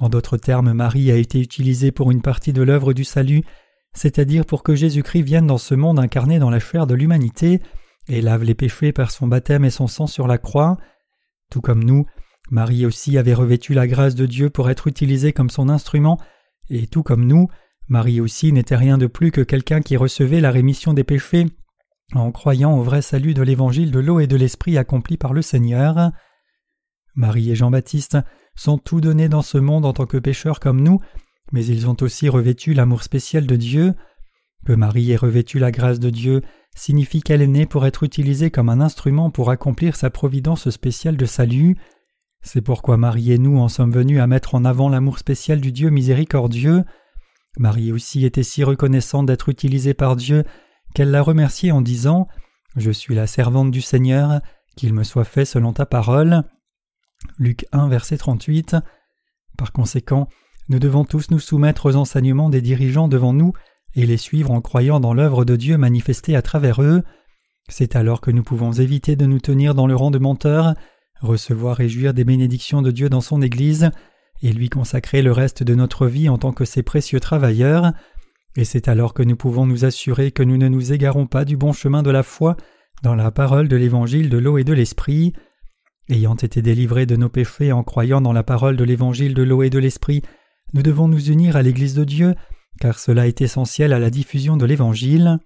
En 0.00 0.08
d'autres 0.08 0.36
termes, 0.36 0.72
Marie 0.72 1.10
a 1.10 1.16
été 1.16 1.40
utilisée 1.40 1.90
pour 1.90 2.10
une 2.10 2.22
partie 2.22 2.52
de 2.52 2.62
l'œuvre 2.62 2.92
du 2.92 3.04
salut, 3.04 3.42
c'est-à-dire 3.94 4.44
pour 4.44 4.62
que 4.62 4.74
Jésus-Christ 4.74 5.22
vienne 5.22 5.46
dans 5.46 5.58
ce 5.58 5.74
monde 5.74 5.98
incarné 5.98 6.38
dans 6.38 6.50
la 6.50 6.60
chair 6.60 6.86
de 6.86 6.94
l'humanité 6.94 7.60
et 8.08 8.20
lave 8.20 8.44
les 8.44 8.54
péchés 8.54 8.92
par 8.92 9.10
son 9.10 9.26
baptême 9.26 9.64
et 9.64 9.70
son 9.70 9.86
sang 9.86 10.06
sur 10.06 10.26
la 10.26 10.38
croix. 10.38 10.76
Tout 11.50 11.60
comme 11.60 11.84
nous, 11.84 12.06
Marie 12.50 12.84
aussi 12.84 13.16
avait 13.16 13.34
revêtu 13.34 13.74
la 13.74 13.86
grâce 13.86 14.14
de 14.14 14.26
Dieu 14.26 14.50
pour 14.50 14.68
être 14.68 14.86
utilisée 14.86 15.32
comme 15.32 15.50
son 15.50 15.68
instrument, 15.68 16.18
et 16.68 16.86
tout 16.86 17.02
comme 17.02 17.26
nous, 17.26 17.48
Marie 17.88 18.20
aussi 18.20 18.52
n'était 18.52 18.76
rien 18.76 18.98
de 18.98 19.06
plus 19.06 19.30
que 19.32 19.40
quelqu'un 19.40 19.80
qui 19.80 19.96
recevait 19.96 20.40
la 20.40 20.50
rémission 20.50 20.94
des 20.94 21.04
péchés 21.04 21.46
en 22.14 22.30
croyant 22.30 22.76
au 22.78 22.82
vrai 22.82 23.02
salut 23.02 23.34
de 23.34 23.42
l'évangile 23.42 23.90
de 23.90 23.98
l'eau 23.98 24.20
et 24.20 24.26
de 24.26 24.36
l'esprit 24.36 24.78
accompli 24.78 25.16
par 25.16 25.32
le 25.32 25.42
Seigneur. 25.42 26.12
Marie 27.14 27.50
et 27.50 27.54
Jean-Baptiste 27.54 28.18
sont 28.54 28.78
tous 28.78 29.00
donnés 29.00 29.28
dans 29.28 29.42
ce 29.42 29.58
monde 29.58 29.86
en 29.86 29.92
tant 29.92 30.06
que 30.06 30.18
pécheurs 30.18 30.60
comme 30.60 30.80
nous, 30.80 31.00
mais 31.52 31.64
ils 31.64 31.88
ont 31.88 31.96
aussi 32.00 32.28
revêtu 32.28 32.74
l'amour 32.74 33.02
spécial 33.02 33.46
de 33.46 33.56
Dieu. 33.56 33.94
Que 34.66 34.72
Marie 34.72 35.10
ait 35.10 35.16
revêtu 35.16 35.58
la 35.58 35.70
grâce 35.70 36.00
de 36.00 36.10
Dieu 36.10 36.42
signifie 36.74 37.22
qu'elle 37.22 37.42
est 37.42 37.46
née 37.46 37.66
pour 37.66 37.84
être 37.84 38.02
utilisée 38.02 38.50
comme 38.50 38.68
un 38.68 38.80
instrument 38.80 39.30
pour 39.30 39.50
accomplir 39.50 39.96
sa 39.96 40.10
providence 40.10 40.70
spéciale 40.70 41.16
de 41.16 41.26
salut. 41.26 41.76
C'est 42.42 42.62
pourquoi 42.62 42.96
Marie 42.96 43.32
et 43.32 43.38
nous 43.38 43.58
en 43.58 43.68
sommes 43.68 43.92
venus 43.92 44.20
à 44.20 44.26
mettre 44.26 44.54
en 44.54 44.64
avant 44.64 44.88
l'amour 44.88 45.18
spécial 45.18 45.60
du 45.60 45.72
Dieu 45.72 45.90
miséricordieux. 45.90 46.84
Marie 47.58 47.92
aussi 47.92 48.24
était 48.24 48.42
si 48.42 48.64
reconnaissante 48.64 49.26
d'être 49.26 49.48
utilisée 49.48 49.94
par 49.94 50.16
Dieu 50.16 50.44
qu'elle 50.94 51.10
l'a 51.10 51.22
remercié 51.22 51.72
en 51.72 51.80
disant 51.80 52.28
Je 52.76 52.90
suis 52.90 53.14
la 53.14 53.26
servante 53.26 53.70
du 53.70 53.82
Seigneur, 53.82 54.40
qu'il 54.76 54.94
me 54.94 55.04
soit 55.04 55.24
fait 55.24 55.44
selon 55.44 55.72
ta 55.72 55.86
parole. 55.86 56.42
Luc 57.38 57.66
1, 57.72 57.88
verset 57.88 58.16
38. 58.16 58.76
Par 59.58 59.72
conséquent, 59.72 60.28
nous 60.68 60.78
devons 60.78 61.04
tous 61.04 61.30
nous 61.30 61.38
soumettre 61.38 61.86
aux 61.86 61.96
enseignements 61.96 62.48
des 62.48 62.62
dirigeants 62.62 63.08
devant 63.08 63.32
nous 63.32 63.52
et 63.94 64.06
les 64.06 64.16
suivre 64.16 64.50
en 64.50 64.60
croyant 64.60 65.00
dans 65.00 65.12
l'œuvre 65.12 65.44
de 65.44 65.56
Dieu 65.56 65.76
manifestée 65.76 66.36
à 66.36 66.42
travers 66.42 66.82
eux. 66.82 67.02
C'est 67.68 67.96
alors 67.96 68.20
que 68.20 68.30
nous 68.30 68.42
pouvons 68.42 68.72
éviter 68.72 69.16
de 69.16 69.26
nous 69.26 69.40
tenir 69.40 69.74
dans 69.74 69.86
le 69.86 69.94
rang 69.94 70.10
de 70.10 70.18
menteurs, 70.18 70.74
recevoir 71.20 71.80
et 71.80 71.88
jouir 71.88 72.14
des 72.14 72.24
bénédictions 72.24 72.82
de 72.82 72.90
Dieu 72.90 73.08
dans 73.08 73.20
son 73.20 73.42
Église, 73.42 73.90
et 74.42 74.52
lui 74.52 74.68
consacrer 74.68 75.22
le 75.22 75.32
reste 75.32 75.62
de 75.62 75.74
notre 75.74 76.06
vie 76.06 76.28
en 76.28 76.38
tant 76.38 76.52
que 76.52 76.64
ses 76.64 76.82
précieux 76.82 77.20
travailleurs, 77.20 77.92
et 78.56 78.64
c'est 78.64 78.88
alors 78.88 79.14
que 79.14 79.22
nous 79.22 79.36
pouvons 79.36 79.66
nous 79.66 79.84
assurer 79.84 80.30
que 80.30 80.42
nous 80.42 80.56
ne 80.56 80.68
nous 80.68 80.92
égarons 80.92 81.26
pas 81.26 81.44
du 81.44 81.56
bon 81.56 81.72
chemin 81.72 82.02
de 82.02 82.10
la 82.10 82.22
foi 82.22 82.56
dans 83.02 83.14
la 83.14 83.30
parole 83.30 83.68
de 83.68 83.76
l'Évangile 83.76 84.28
de 84.28 84.38
l'eau 84.38 84.58
et 84.58 84.64
de 84.64 84.72
l'Esprit. 84.72 85.32
Ayant 86.08 86.34
été 86.34 86.62
délivrés 86.62 87.06
de 87.06 87.16
nos 87.16 87.28
péchés 87.28 87.72
en 87.72 87.84
croyant 87.84 88.20
dans 88.20 88.32
la 88.32 88.42
parole 88.42 88.76
de 88.76 88.84
l'évangile 88.84 89.34
de 89.34 89.42
l'eau 89.42 89.62
et 89.62 89.70
de 89.70 89.78
l'esprit, 89.78 90.22
nous 90.74 90.82
devons 90.82 91.06
nous 91.06 91.30
unir 91.30 91.56
à 91.56 91.62
l'Église 91.62 91.94
de 91.94 92.04
Dieu, 92.04 92.34
car 92.80 92.98
cela 92.98 93.28
est 93.28 93.40
essentiel 93.40 93.92
à 93.92 93.98
la 93.98 94.10
diffusion 94.10 94.56
de 94.56 94.66
l'évangile. 94.66 95.38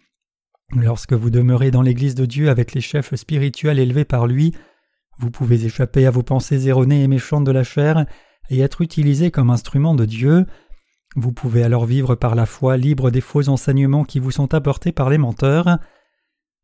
Lorsque 0.75 1.12
vous 1.12 1.31
demeurez 1.31 1.70
dans 1.70 1.82
l'Église 1.82 2.14
de 2.14 2.25
Dieu 2.25 2.49
avec 2.49 2.73
les 2.73 2.80
chefs 2.80 3.14
spirituels 3.14 3.78
élevés 3.78 4.06
par 4.06 4.26
lui, 4.26 4.54
vous 5.18 5.30
pouvez 5.30 5.64
échapper 5.64 6.06
à 6.06 6.11
vos 6.11 6.23
pensées 6.23 6.66
erronées 6.68 7.02
et 7.02 7.09
méchantes 7.09 7.44
de 7.44 7.52
la 7.52 7.62
chair 7.62 8.06
et 8.50 8.61
être 8.61 8.81
utilisé 8.81 9.31
comme 9.31 9.50
instrument 9.50 9.95
de 9.95 10.05
Dieu. 10.05 10.47
Vous 11.15 11.33
pouvez 11.33 11.62
alors 11.62 11.87
vivre 11.87 12.15
par 12.15 12.35
la 12.35 12.47
foi 12.47 12.76
libre 12.76 13.11
des 13.11 13.21
faux 13.21 13.49
enseignements 13.49 14.05
qui 14.05 14.19
vous 14.19 14.31
sont 14.31 14.55
apportés 14.55 14.93
par 14.93 15.11
les 15.11 15.19
menteurs. 15.19 15.79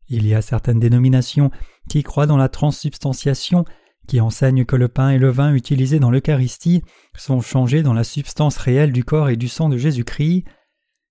Il 0.09 0.27
y 0.27 0.35
a 0.35 0.41
certaines 0.41 0.79
dénominations 0.79 1.49
qui 1.89 2.03
croient 2.03 2.27
dans 2.27 2.37
la 2.37 2.49
transsubstantiation 2.49 3.65
qui 4.07 4.19
enseigne 4.19 4.65
que 4.65 4.75
le 4.75 4.89
pain 4.89 5.11
et 5.11 5.17
le 5.17 5.29
vin 5.29 5.53
utilisés 5.53 5.99
dans 5.99 6.11
l'Eucharistie 6.11 6.83
sont 7.17 7.41
changés 7.41 7.83
dans 7.83 7.93
la 7.93 8.03
substance 8.03 8.57
réelle 8.57 8.91
du 8.91 9.03
corps 9.03 9.29
et 9.29 9.37
du 9.37 9.47
sang 9.47 9.69
de 9.69 9.77
Jésus-Christ. 9.77 10.43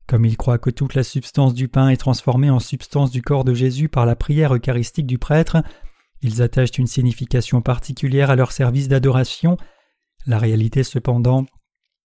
Comme 0.07 0.25
ils 0.27 0.37
croient 0.37 0.59
que 0.59 0.71
toute 0.71 0.95
la 0.95 1.05
substance 1.05 1.55
du 1.55 1.69
pain 1.69 1.89
est 1.89 1.97
transformée 1.97 2.51
en 2.51 2.59
substance 2.59 3.11
du 3.11 3.23
corps 3.23 3.45
de 3.45 3.55
Jésus 3.55 3.89
par 3.89 4.05
la 4.05 4.17
prière 4.17 4.55
eucharistique 4.55 5.07
du 5.07 5.19
prêtre, 5.19 5.63
ils 6.21 6.43
attachent 6.43 6.79
une 6.79 6.87
signification 6.87 7.63
particulière 7.63 8.31
à 8.31 8.37
leur 8.37 8.53
service 8.53 8.89
d'adoration. 8.89 9.57
La 10.27 10.39
réalité 10.39 10.83
cependant, 10.83 11.47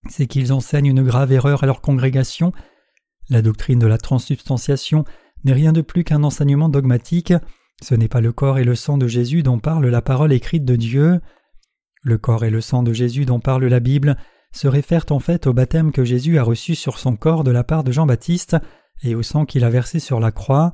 c'est 0.10 0.28
qu'ils 0.28 0.54
enseignent 0.54 0.88
une 0.88 1.04
grave 1.04 1.32
erreur 1.32 1.64
à 1.64 1.66
leur 1.66 1.82
congrégation. 1.82 2.52
La 3.30 3.42
doctrine 3.42 3.80
de 3.80 3.88
la 3.88 3.98
transsubstantiation 3.98 5.06
n'est 5.44 5.54
rien 5.54 5.74
de 5.74 5.82
plus 5.82 6.04
qu'un 6.04 6.24
enseignement 6.24 6.70
dogmatique 6.70 7.34
ce 7.84 7.94
n'est 7.94 8.08
pas 8.08 8.22
le 8.22 8.32
corps 8.32 8.58
et 8.58 8.64
le 8.64 8.76
sang 8.76 8.98
de 8.98 9.08
Jésus 9.08 9.44
dont 9.44 9.60
parle 9.60 9.88
la 9.88 10.02
parole 10.02 10.34
écrite 10.34 10.66
de 10.66 10.76
Dieu. 10.76 11.22
Le 12.02 12.18
corps 12.18 12.44
et 12.44 12.50
le 12.50 12.62
sang 12.62 12.84
de 12.84 12.94
Jésus 12.94 13.26
dont 13.26 13.40
parle 13.40 13.66
la 13.66 13.80
Bible 13.80 14.18
se 14.52 14.68
réfèrent 14.68 15.06
en 15.12 15.20
fait 15.20 15.46
au 15.46 15.54
baptême 15.54 15.92
que 15.92 16.04
Jésus 16.04 16.40
a 16.40 16.44
reçu 16.44 16.74
sur 16.74 16.98
son 16.98 17.16
corps 17.16 17.44
de 17.44 17.52
la 17.52 17.64
part 17.64 17.84
de 17.84 17.92
Jean-Baptiste 17.92 18.58
et 19.04 19.14
au 19.14 19.22
sang 19.22 19.46
qu'il 19.46 19.64
a 19.64 19.70
versé 19.70 20.00
sur 20.00 20.20
la 20.20 20.32
croix. 20.32 20.74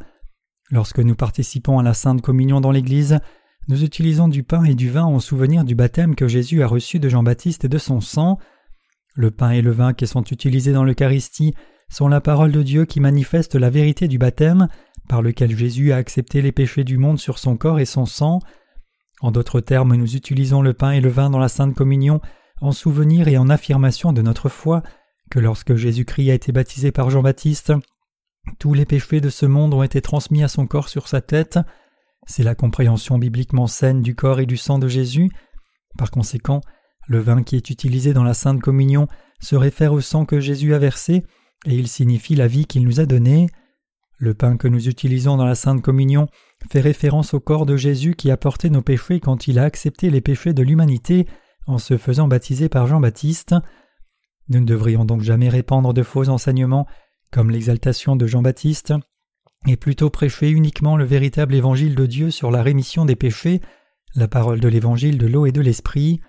Lorsque 0.71 0.99
nous 0.99 1.15
participons 1.15 1.77
à 1.77 1.83
la 1.83 1.93
Sainte 1.93 2.21
Communion 2.21 2.61
dans 2.61 2.71
l'Église, 2.71 3.19
nous 3.67 3.83
utilisons 3.83 4.27
du 4.27 4.43
pain 4.43 4.63
et 4.63 4.75
du 4.75 4.89
vin 4.89 5.03
en 5.03 5.19
souvenir 5.19 5.63
du 5.63 5.75
baptême 5.75 6.15
que 6.15 6.27
Jésus 6.27 6.63
a 6.63 6.67
reçu 6.67 6.99
de 6.99 7.09
Jean-Baptiste 7.09 7.65
et 7.65 7.69
de 7.69 7.77
son 7.77 8.01
sang. 8.01 8.37
Le 9.15 9.31
pain 9.31 9.51
et 9.51 9.61
le 9.61 9.71
vin 9.71 9.93
qui 9.93 10.07
sont 10.07 10.23
utilisés 10.23 10.73
dans 10.73 10.83
l'Eucharistie 10.83 11.53
sont 11.89 12.07
la 12.07 12.21
parole 12.21 12.51
de 12.51 12.63
Dieu 12.63 12.85
qui 12.85 12.99
manifeste 12.99 13.55
la 13.55 13.69
vérité 13.69 14.07
du 14.07 14.17
baptême 14.17 14.67
par 15.07 15.21
lequel 15.21 15.55
Jésus 15.55 15.91
a 15.91 15.97
accepté 15.97 16.41
les 16.41 16.51
péchés 16.51 16.83
du 16.83 16.97
monde 16.97 17.19
sur 17.19 17.39
son 17.39 17.55
corps 17.55 17.79
et 17.79 17.85
son 17.85 18.05
sang. 18.05 18.39
En 19.21 19.31
d'autres 19.31 19.61
termes, 19.61 19.95
nous 19.95 20.15
utilisons 20.15 20.61
le 20.61 20.73
pain 20.73 20.91
et 20.91 21.01
le 21.01 21.09
vin 21.09 21.29
dans 21.29 21.39
la 21.39 21.49
Sainte 21.49 21.75
Communion 21.75 22.19
en 22.61 22.71
souvenir 22.71 23.27
et 23.27 23.37
en 23.37 23.49
affirmation 23.49 24.13
de 24.13 24.21
notre 24.21 24.49
foi 24.49 24.83
que 25.29 25.39
lorsque 25.39 25.75
Jésus-Christ 25.75 26.31
a 26.31 26.33
été 26.33 26.51
baptisé 26.51 26.91
par 26.91 27.09
Jean-Baptiste, 27.09 27.73
tous 28.59 28.73
les 28.73 28.85
péchés 28.85 29.21
de 29.21 29.29
ce 29.29 29.45
monde 29.45 29.73
ont 29.73 29.83
été 29.83 30.01
transmis 30.01 30.43
à 30.43 30.47
son 30.47 30.67
corps 30.67 30.89
sur 30.89 31.07
sa 31.07 31.21
tête. 31.21 31.59
C'est 32.25 32.43
la 32.43 32.55
compréhension 32.55 33.17
bibliquement 33.17 33.67
saine 33.67 34.01
du 34.01 34.15
corps 34.15 34.39
et 34.39 34.45
du 34.45 34.57
sang 34.57 34.79
de 34.79 34.87
Jésus. 34.87 35.29
Par 35.97 36.11
conséquent, 36.11 36.61
le 37.07 37.19
vin 37.19 37.43
qui 37.43 37.55
est 37.55 37.69
utilisé 37.69 38.13
dans 38.13 38.23
la 38.23 38.33
Sainte 38.33 38.61
Communion 38.61 39.07
se 39.39 39.55
réfère 39.55 39.93
au 39.93 40.01
sang 40.01 40.25
que 40.25 40.39
Jésus 40.39 40.73
a 40.73 40.79
versé, 40.79 41.23
et 41.65 41.75
il 41.75 41.87
signifie 41.87 42.35
la 42.35 42.47
vie 42.47 42.65
qu'il 42.65 42.83
nous 42.83 42.99
a 42.99 43.05
donnée. 43.05 43.47
Le 44.17 44.33
pain 44.33 44.57
que 44.57 44.67
nous 44.67 44.87
utilisons 44.87 45.35
dans 45.37 45.45
la 45.45 45.55
Sainte 45.55 45.81
Communion 45.81 46.27
fait 46.69 46.79
référence 46.79 47.33
au 47.33 47.39
corps 47.39 47.65
de 47.65 47.75
Jésus 47.75 48.15
qui 48.15 48.31
a 48.31 48.37
porté 48.37 48.69
nos 48.69 48.81
péchés 48.81 49.19
quand 49.19 49.47
il 49.47 49.59
a 49.59 49.63
accepté 49.63 50.09
les 50.09 50.21
péchés 50.21 50.53
de 50.53 50.63
l'humanité 50.63 51.27
en 51.67 51.77
se 51.77 51.97
faisant 51.97 52.27
baptiser 52.27 52.69
par 52.69 52.87
Jean-Baptiste. 52.87 53.55
Nous 54.49 54.59
ne 54.59 54.65
devrions 54.65 55.05
donc 55.05 55.21
jamais 55.21 55.49
répandre 55.49 55.93
de 55.93 56.03
faux 56.03 56.29
enseignements 56.29 56.87
comme 57.31 57.49
l'exaltation 57.49 58.15
de 58.15 58.27
Jean-Baptiste, 58.27 58.93
et 59.67 59.77
plutôt 59.77 60.09
prêcher 60.09 60.49
uniquement 60.49 60.97
le 60.97 61.05
véritable 61.05 61.55
évangile 61.55 61.95
de 61.95 62.05
Dieu 62.05 62.31
sur 62.31 62.51
la 62.51 62.61
rémission 62.61 63.05
des 63.05 63.15
péchés, 63.15 63.61
la 64.15 64.27
parole 64.27 64.59
de 64.59 64.67
l'évangile 64.67 65.17
de 65.17 65.27
l'eau 65.27 65.45
et 65.45 65.51
de 65.51 65.61
l'esprit. 65.61 66.21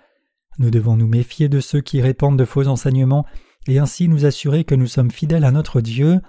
Nous 0.57 0.69
devons 0.69 0.95
nous 0.95 1.07
méfier 1.07 1.49
de 1.49 1.59
ceux 1.59 1.81
qui 1.81 2.01
répandent 2.01 2.39
de 2.39 2.45
faux 2.45 2.67
enseignements 2.67 3.25
et 3.67 3.79
ainsi 3.79 4.07
nous 4.07 4.25
assurer 4.25 4.63
que 4.63 4.75
nous 4.75 4.87
sommes 4.87 5.11
fidèles 5.11 5.43
à 5.43 5.51
notre 5.51 5.81
Dieu. 5.81 6.21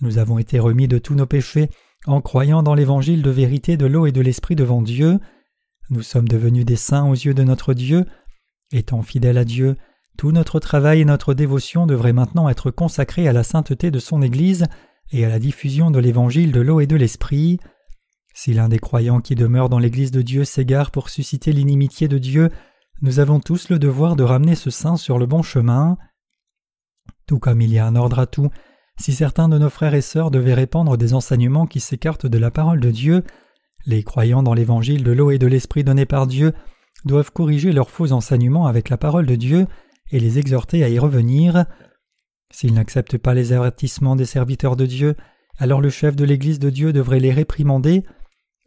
Nous 0.00 0.18
avons 0.18 0.38
été 0.38 0.58
remis 0.58 0.88
de 0.88 0.98
tous 0.98 1.14
nos 1.14 1.26
péchés 1.26 1.70
en 2.06 2.20
croyant 2.20 2.62
dans 2.62 2.74
l'évangile 2.74 3.22
de 3.22 3.30
vérité 3.30 3.76
de 3.76 3.86
l'eau 3.86 4.06
et 4.06 4.12
de 4.12 4.20
l'esprit 4.20 4.56
devant 4.56 4.82
Dieu. 4.82 5.18
Nous 5.88 6.02
sommes 6.02 6.28
devenus 6.28 6.64
des 6.64 6.76
saints 6.76 7.08
aux 7.08 7.14
yeux 7.14 7.34
de 7.34 7.44
notre 7.44 7.72
Dieu. 7.72 8.04
Étant 8.72 9.02
fidèles 9.02 9.38
à 9.38 9.44
Dieu, 9.44 9.76
tout 10.18 10.32
notre 10.32 10.60
travail 10.60 11.00
et 11.00 11.04
notre 11.04 11.34
dévotion 11.34 11.86
devraient 11.86 12.12
maintenant 12.12 12.48
être 12.48 12.70
consacrés 12.70 13.28
à 13.28 13.32
la 13.32 13.42
sainteté 13.42 13.90
de 13.90 13.98
son 13.98 14.22
Église 14.22 14.66
et 15.12 15.24
à 15.24 15.28
la 15.28 15.38
diffusion 15.38 15.90
de 15.90 15.98
l'évangile 15.98 16.52
de 16.52 16.60
l'eau 16.60 16.80
et 16.80 16.86
de 16.86 16.96
l'esprit. 16.96 17.58
Si 18.34 18.52
l'un 18.52 18.68
des 18.68 18.78
croyants 18.78 19.20
qui 19.20 19.34
demeure 19.34 19.68
dans 19.68 19.78
l'Église 19.78 20.10
de 20.10 20.22
Dieu 20.22 20.44
s'égare 20.44 20.90
pour 20.90 21.08
susciter 21.08 21.52
l'inimitié 21.52 22.08
de 22.08 22.18
Dieu, 22.18 22.50
nous 23.02 23.18
avons 23.18 23.40
tous 23.40 23.68
le 23.68 23.78
devoir 23.78 24.16
de 24.16 24.24
ramener 24.24 24.54
ce 24.54 24.70
saint 24.70 24.96
sur 24.96 25.18
le 25.18 25.26
bon 25.26 25.42
chemin. 25.42 25.96
Tout 27.26 27.38
comme 27.38 27.60
il 27.60 27.72
y 27.72 27.78
a 27.78 27.86
un 27.86 27.96
ordre 27.96 28.18
à 28.18 28.26
tout, 28.26 28.50
si 28.98 29.12
certains 29.12 29.48
de 29.48 29.58
nos 29.58 29.70
frères 29.70 29.94
et 29.94 30.00
sœurs 30.00 30.30
devaient 30.30 30.54
répandre 30.54 30.96
des 30.96 31.12
enseignements 31.12 31.66
qui 31.66 31.80
s'écartent 31.80 32.26
de 32.26 32.38
la 32.38 32.50
parole 32.50 32.80
de 32.80 32.90
Dieu, 32.90 33.24
les 33.84 34.02
croyants 34.02 34.42
dans 34.42 34.54
l'évangile 34.54 35.04
de 35.04 35.12
l'eau 35.12 35.30
et 35.30 35.38
de 35.38 35.46
l'esprit 35.46 35.84
donné 35.84 36.06
par 36.06 36.26
Dieu 36.26 36.52
doivent 37.04 37.30
corriger 37.30 37.72
leurs 37.72 37.90
faux 37.90 38.12
enseignements 38.12 38.66
avec 38.66 38.88
la 38.88 38.96
parole 38.96 39.26
de 39.26 39.36
Dieu 39.36 39.66
et 40.10 40.20
les 40.20 40.38
exhorter 40.38 40.82
à 40.82 40.88
y 40.88 40.98
revenir. 40.98 41.66
S'ils 42.52 42.74
n'acceptent 42.74 43.18
pas 43.18 43.34
les 43.34 43.52
avertissements 43.52 44.16
des 44.16 44.24
serviteurs 44.24 44.76
de 44.76 44.86
Dieu, 44.86 45.16
alors 45.58 45.80
le 45.80 45.90
chef 45.90 46.16
de 46.16 46.24
l'Église 46.24 46.58
de 46.58 46.70
Dieu 46.70 46.92
devrait 46.92 47.20
les 47.20 47.32
réprimander. 47.32 48.04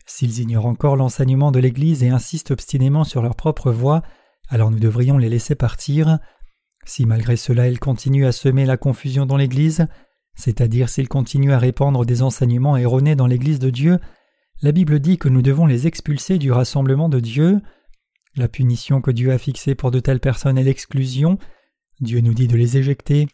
S'ils 0.05 0.39
ignorent 0.39 0.65
encore 0.65 0.95
l'enseignement 0.95 1.51
de 1.51 1.59
l'Église 1.59 2.03
et 2.03 2.09
insistent 2.09 2.51
obstinément 2.51 3.03
sur 3.03 3.21
leur 3.21 3.36
propre 3.36 3.71
voie, 3.71 4.01
alors 4.50 4.71
nous 4.71 4.79
devrions 4.79 5.17
les 5.17 5.29
laisser 5.29 5.55
partir. 5.55 6.19
Si 6.86 7.05
malgré 7.05 7.36
cela 7.36 7.67
ils 7.67 7.79
continuent 7.79 8.25
à 8.25 8.31
semer 8.31 8.65
la 8.65 8.77
confusion 8.77 9.25
dans 9.25 9.38
l'Église, 9.38 9.86
c'est-à-dire 10.33 10.89
s'ils 10.89 11.07
continuent 11.07 11.51
à 11.51 11.59
répandre 11.59 12.05
des 12.05 12.24
enseignements 12.24 12.77
erronés 12.77 13.15
dans 13.15 13.27
l'Église 13.27 13.59
de 13.59 13.69
Dieu, 13.69 14.00
la 14.62 14.71
Bible 14.71 15.00
dit 15.00 15.17
que 15.17 15.29
nous 15.29 15.41
devons 15.41 15.67
les 15.67 15.88
expulser 15.88 16.38
du 16.38 16.51
rassemblement 16.51 17.07
de 17.07 17.19
Dieu. 17.19 17.62
La 18.36 18.48
punition 18.48 19.01
que 19.01 19.12
Dieu 19.12 19.31
a 19.31 19.38
fixée 19.38 19.75
pour 19.75 19.91
de 19.91 20.00
telles 20.00 20.19
personnes 20.19 20.57
est 20.57 20.63
l'exclusion. 20.63 21.38
Dieu 22.01 22.21
nous 22.21 22.33
dit 22.33 22.48
de 22.48 22.57
les 22.57 22.77
éjecter 22.77 23.27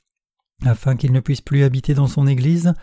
afin 0.64 0.96
qu'ils 0.96 1.12
ne 1.12 1.20
puissent 1.20 1.42
plus 1.42 1.64
habiter 1.64 1.94
dans 1.94 2.08
son 2.08 2.28
Église. 2.28 2.74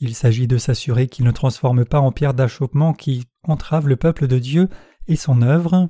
Il 0.00 0.14
s'agit 0.14 0.46
de 0.46 0.58
s'assurer 0.58 1.08
qu'ils 1.08 1.24
ne 1.24 1.30
transforment 1.32 1.84
pas 1.84 2.00
en 2.00 2.12
pierre 2.12 2.34
d'achoppement 2.34 2.92
qui 2.92 3.24
entrave 3.42 3.88
le 3.88 3.96
peuple 3.96 4.28
de 4.28 4.38
Dieu 4.38 4.68
et 5.08 5.16
son 5.16 5.42
œuvre. 5.42 5.88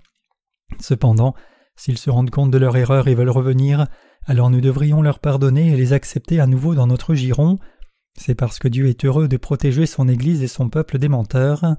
Cependant, 0.80 1.34
s'ils 1.76 1.98
se 1.98 2.10
rendent 2.10 2.30
compte 2.30 2.50
de 2.50 2.58
leur 2.58 2.76
erreur 2.76 3.08
et 3.08 3.14
veulent 3.14 3.28
revenir, 3.30 3.86
alors 4.26 4.50
nous 4.50 4.60
devrions 4.60 5.02
leur 5.02 5.18
pardonner 5.18 5.72
et 5.72 5.76
les 5.76 5.92
accepter 5.92 6.40
à 6.40 6.46
nouveau 6.46 6.74
dans 6.74 6.86
notre 6.86 7.14
giron. 7.14 7.58
C'est 8.18 8.34
parce 8.34 8.58
que 8.58 8.68
Dieu 8.68 8.88
est 8.88 9.04
heureux 9.04 9.28
de 9.28 9.36
protéger 9.36 9.86
son 9.86 10.08
Église 10.08 10.42
et 10.42 10.48
son 10.48 10.70
peuple 10.70 10.98
des 10.98 11.08
menteurs. 11.08 11.76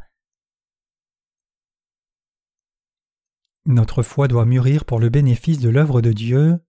Notre 3.66 4.04
foi 4.04 4.28
doit 4.28 4.46
mûrir 4.46 4.86
pour 4.86 5.00
le 5.00 5.10
bénéfice 5.10 5.60
de 5.60 5.70
l'œuvre 5.70 6.02
de 6.02 6.12
Dieu. 6.12 6.60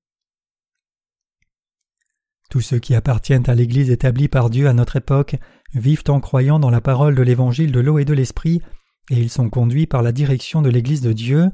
Tous 2.50 2.60
ceux 2.60 2.80
qui 2.80 2.96
appartiennent 2.96 3.48
à 3.48 3.54
l'Église 3.54 3.90
établie 3.90 4.26
par 4.26 4.50
Dieu 4.50 4.66
à 4.66 4.72
notre 4.72 4.96
époque 4.96 5.36
vivent 5.72 6.02
en 6.08 6.18
croyant 6.18 6.58
dans 6.58 6.70
la 6.70 6.80
parole 6.80 7.14
de 7.14 7.22
l'Évangile 7.22 7.70
de 7.70 7.78
l'eau 7.78 8.00
et 8.00 8.04
de 8.04 8.12
l'Esprit, 8.12 8.60
et 9.08 9.20
ils 9.20 9.30
sont 9.30 9.48
conduits 9.48 9.86
par 9.86 10.02
la 10.02 10.10
direction 10.10 10.60
de 10.60 10.68
l'Église 10.68 11.00
de 11.00 11.12
Dieu. 11.12 11.50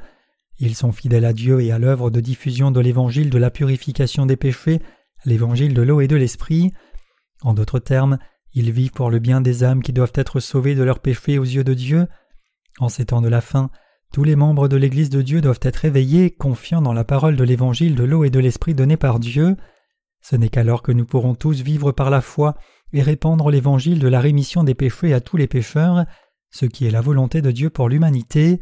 Ils 0.59 0.75
sont 0.75 0.93
fidèles 0.93 1.27
à 1.27 1.35
Dieu 1.35 1.61
et 1.61 1.71
à 1.71 1.79
l'œuvre 1.79 2.09
de 2.09 2.21
diffusion 2.21 2.71
de 2.71 2.81
l'évangile 2.81 3.29
de 3.29 3.37
la 3.37 3.51
purification 3.51 4.25
des 4.25 4.37
péchés, 4.37 4.81
l'évangile 5.27 5.75
de 5.75 5.83
l'eau 5.83 6.01
et 6.01 6.09
de 6.09 6.17
l'esprit. 6.17 6.73
En 7.43 7.53
d'autres 7.53 7.79
termes, 7.79 8.17
ils 8.55 8.73
vivent 8.73 8.93
pour 8.93 9.11
le 9.11 9.19
bien 9.19 9.43
des 9.43 9.65
âmes 9.65 9.83
qui 9.83 9.93
doivent 9.93 10.13
être 10.15 10.41
sauvées 10.41 10.75
de 10.75 10.83
leurs 10.83 11.01
péchés 11.01 11.39
aux 11.39 11.45
yeux 11.45 11.65
de 11.65 11.75
Dieu. 11.75 12.07
En 12.79 12.89
ces 12.89 13.05
temps 13.05 13.21
de 13.21 13.29
la 13.29 13.43
fin, 13.43 13.69
tous 14.15 14.25
les 14.25 14.35
membres 14.35 14.67
de 14.67 14.79
l'Église 14.79 15.11
de 15.11 15.21
Dieu 15.21 15.43
doivent 15.43 15.61
être 15.61 15.85
éveillés, 15.85 16.31
confiants 16.31 16.81
dans 16.81 16.95
la 16.95 17.05
parole 17.05 17.37
de 17.37 17.45
l'évangile 17.45 17.97
de 17.97 18.05
l'eau 18.05 18.25
et 18.25 18.31
de 18.31 18.41
l'esprit 18.41 18.75
donné 18.75 18.97
par 18.97 19.21
Dieu. 19.21 19.57
Ce 20.29 20.35
n'est 20.35 20.49
qu'alors 20.49 20.83
que 20.83 20.91
nous 20.91 21.05
pourrons 21.05 21.37
tous 21.37 21.61
vivre 21.61 21.93
par 21.93 22.11
la 22.11 22.21
foi 22.21 22.57
et 22.93 23.01
répandre 23.01 23.49
l'évangile 23.49 24.01
de 24.01 24.09
la 24.09 24.19
rémission 24.19 24.65
des 24.65 24.75
péchés 24.75 25.15
à 25.15 25.21
tous 25.21 25.37
les 25.37 25.47
pécheurs, 25.47 26.05
ce 26.51 26.67
qui 26.67 26.85
est 26.85 26.91
la 26.91 27.01
volonté 27.01 27.43
de 27.43 27.53
Dieu 27.53 27.71
pour 27.71 27.89
l'humanité. 27.89 28.59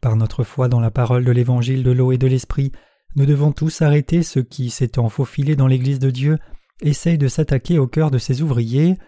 Par 0.00 0.16
notre 0.16 0.42
foi 0.42 0.66
dans 0.66 0.80
la 0.80 0.90
parole 0.90 1.24
de 1.24 1.30
l'évangile 1.30 1.84
de 1.84 1.92
l'eau 1.92 2.10
et 2.10 2.18
de 2.18 2.26
l'esprit, 2.26 2.72
nous 3.14 3.24
devons 3.24 3.52
tous 3.52 3.82
arrêter 3.82 4.24
ceux 4.24 4.42
qui, 4.42 4.68
s'étant 4.68 5.08
faufilés 5.08 5.54
dans 5.54 5.68
l'Église 5.68 6.00
de 6.00 6.10
Dieu, 6.10 6.38
essayent 6.82 7.18
de 7.18 7.28
s'attaquer 7.28 7.78
au 7.78 7.86
cœur 7.86 8.10
de 8.10 8.18
ses 8.18 8.42
ouvriers. 8.42 8.98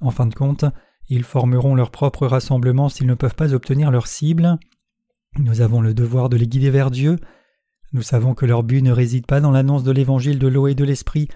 En 0.00 0.10
fin 0.10 0.26
de 0.26 0.34
compte, 0.34 0.64
ils 1.08 1.22
formeront 1.22 1.76
leur 1.76 1.92
propre 1.92 2.26
rassemblement 2.26 2.88
s'ils 2.88 3.06
ne 3.06 3.14
peuvent 3.14 3.36
pas 3.36 3.54
obtenir 3.54 3.92
leur 3.92 4.08
cible. 4.08 4.58
Nous 5.38 5.60
avons 5.60 5.80
le 5.80 5.94
devoir 5.94 6.30
de 6.30 6.36
les 6.36 6.48
guider 6.48 6.70
vers 6.70 6.90
Dieu. 6.90 7.20
Nous 7.92 8.02
savons 8.02 8.34
que 8.34 8.46
leur 8.46 8.62
but 8.62 8.82
ne 8.82 8.92
réside 8.92 9.26
pas 9.26 9.40
dans 9.40 9.50
l'annonce 9.50 9.84
de 9.84 9.92
l'évangile 9.92 10.38
de 10.38 10.48
l'eau 10.48 10.66
et 10.66 10.74
de 10.74 10.84
l'esprit, 10.84 11.28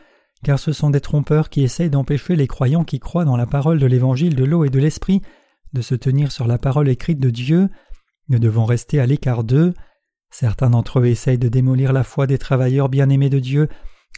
car 0.42 0.59
ce 0.59 0.73
sont 0.73 0.90
des 0.90 1.00
trompeurs 1.00 1.49
qui 1.49 1.62
essayent 1.62 1.90
d'empêcher 1.90 2.37
les 2.37 2.47
croyants 2.47 2.85
qui 2.85 2.99
croient 2.99 3.25
dans 3.25 3.37
la 3.37 3.47
parole 3.47 3.78
de 3.78 3.87
l'évangile 3.87 4.35
de 4.35 4.45
l'eau 4.45 4.64
et 4.64 4.71
de 4.71 4.78
l'esprit 4.78 5.23
de 5.73 5.83
se 5.83 5.95
tenir 5.95 6.33
sur 6.33 6.47
la 6.47 6.59
parole 6.59 6.88
écrite 6.88 7.21
de 7.21 7.30
Dieu. 7.30 7.69
Nous 8.28 8.38
devons 8.38 8.64
rester 8.64 9.00
à 9.00 9.07
l'écart 9.07 9.45
d'eux. 9.45 9.75
Certains 10.30 10.71
d'entre 10.71 11.00
eux 11.00 11.07
essayent 11.07 11.38
de 11.38 11.49
démolir 11.49 11.92
la 11.92 12.04
foi 12.04 12.26
des 12.26 12.38
travailleurs 12.38 12.88
bien-aimés 12.88 13.30
de 13.30 13.38
Dieu 13.38 13.69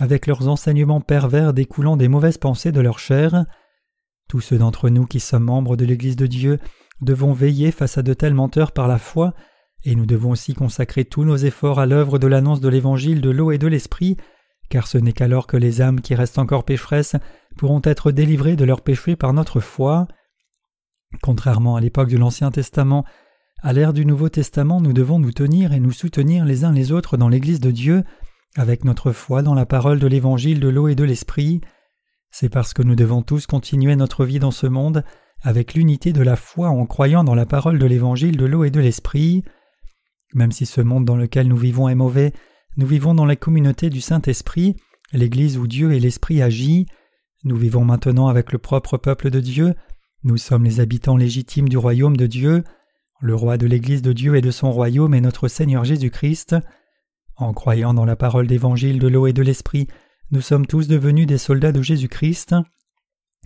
avec 0.01 0.27
leurs 0.27 0.49
enseignements 0.49 1.01
pervers 1.01 1.53
découlant 1.53 1.97
des 1.97 2.09
mauvaises 2.09 2.39
pensées 2.39 2.73
de 2.73 2.81
leur 2.81 2.99
chair. 2.99 3.45
Tous 4.29 4.41
ceux 4.41 4.59
d'entre 4.59 4.89
nous 4.89 5.07
qui 5.07 5.21
sommes 5.21 5.45
membres 5.45 5.77
de 5.77 5.85
l'Église 5.85 6.17
de 6.17 6.27
Dieu 6.27 6.59
devons 7.03 7.33
veiller 7.33 7.71
face 7.73 7.99
à 7.99 8.03
de 8.03 8.15
tels 8.15 8.35
menteurs 8.35 8.73
par 8.73 8.89
la 8.89 8.99
foi, 8.99 9.35
et 9.85 9.95
nous 9.95 10.07
devons 10.07 10.31
aussi 10.31 10.55
consacrer 10.55 11.05
tous 11.05 11.25
nos 11.25 11.37
efforts 11.37 11.81
à 11.81 11.87
l'œuvre 11.87 12.19
de 12.19 12.27
l'annonce 12.27 12.61
de 12.61 12.69
l'Évangile 12.69 13.21
de 13.21 13.31
l'eau 13.31 13.51
et 13.51 13.59
de 13.59 13.67
l'Esprit, 13.67 14.17
car 14.69 14.87
ce 14.87 14.99
n'est 14.99 15.13
qu'alors 15.13 15.47
que 15.47 15.57
les 15.57 15.83
âmes 15.83 16.01
qui 16.01 16.15
restent 16.15 16.39
encore 16.39 16.65
pécheresses 16.65 17.17
pourront 17.57 17.83
être 17.85 18.13
délivrées 18.13 18.57
de 18.57 18.65
leurs 18.65 18.81
péchés 18.81 19.17
par 19.17 19.33
notre 19.33 19.61
foi. 19.61 20.07
Contrairement 21.23 21.77
à 21.77 21.81
l'époque 21.81 22.11
de 22.11 22.17
l'Ancien 22.17 22.51
Testament, 22.51 23.05
à 23.63 23.73
l'ère 23.73 23.93
du 23.93 24.07
Nouveau 24.07 24.29
Testament, 24.29 24.81
nous 24.81 24.93
devons 24.93 25.19
nous 25.19 25.33
tenir 25.33 25.73
et 25.73 25.81
nous 25.81 25.93
soutenir 25.93 26.45
les 26.45 26.65
uns 26.65 26.73
les 26.73 26.91
autres 26.91 27.17
dans 27.17 27.29
l'Église 27.29 27.61
de 27.61 27.71
Dieu, 27.71 28.03
avec 28.57 28.85
notre 28.85 29.13
foi 29.13 29.43
dans 29.43 29.55
la 29.55 29.67
parole 29.67 29.99
de 29.99 30.07
l'Évangile 30.07 30.61
de 30.61 30.69
l'eau 30.69 30.89
et 30.89 30.95
de 30.95 31.05
l'Esprit. 31.05 31.61
C'est 32.31 32.49
parce 32.49 32.73
que 32.73 32.83
nous 32.83 32.95
devons 32.97 33.23
tous 33.23 33.47
continuer 33.47 33.95
notre 33.95 34.25
vie 34.25 34.39
dans 34.39 34.51
ce 34.51 34.67
monde 34.67 35.05
avec 35.43 35.75
l'unité 35.75 36.13
de 36.13 36.23
la 36.23 36.37
foi 36.37 36.69
en 36.71 36.87
croyant 36.87 37.25
dans 37.25 37.35
la 37.35 37.47
parole 37.47 37.79
de 37.79 37.87
l'Évangile 37.87 38.37
de 38.37 38.47
l'eau 38.47 38.65
et 38.65 38.71
de 38.71 38.81
l'Esprit. 38.81 39.45
Même 40.35 40.53
si 40.53 40.67
ce 40.67 40.81
monde 40.81 41.05
dans 41.05 41.17
lequel 41.17 41.49
nous 41.49 41.57
vivons 41.57 41.89
est 41.89 41.95
mauvais, 41.95 42.33
nous 42.77 42.87
vivons 42.87 43.15
dans 43.15 43.27
la 43.27 43.37
communauté 43.37 43.91
du 43.91 44.01
Saint-Esprit, 44.01 44.77
l'Église 45.13 45.59
où 45.59 45.67
Dieu 45.67 45.93
et 45.93 46.01
l'Esprit 46.01 46.41
agit. 46.41 46.87
Nous 47.45 47.57
vivons 47.57 47.85
maintenant 47.85 48.29
avec 48.29 48.53
le 48.53 48.59
propre 48.59 48.97
peuple 48.97 49.31
de 49.31 49.41
Dieu. 49.41 49.75
Nous 50.25 50.39
sommes 50.39 50.65
les 50.65 50.81
habitants 50.81 51.17
légitimes 51.17 51.69
du 51.69 51.77
royaume 51.77 52.17
de 52.17 52.27
Dieu. 52.27 52.65
Le 53.21 53.35
roi 53.35 53.59
de 53.59 53.67
l'Église 53.67 54.03
de 54.03 54.13
Dieu 54.13 54.37
et 54.37 54.41
de 54.41 54.51
son 54.51 54.73
royaume 54.73 55.15
est 55.15 55.21
notre 55.21 55.49
Seigneur 55.49 55.85
Jésus-Christ. 55.85 56.57
En 57.37 57.53
croyant 57.53 57.93
dans 57.93 58.05
la 58.05 58.17
parole 58.17 58.47
d'évangile 58.47 58.99
de 58.99 59.09
l'eau 59.09 59.27
et 59.27 59.33
de 59.33 59.43
l'esprit, 59.43 59.87
nous 60.31 60.41
sommes 60.41 60.67
tous 60.67 60.89
devenus 60.89 61.27
des 61.27 61.39
soldats 61.39 61.73
de 61.73 61.83
Jésus-Christ. 61.83 62.55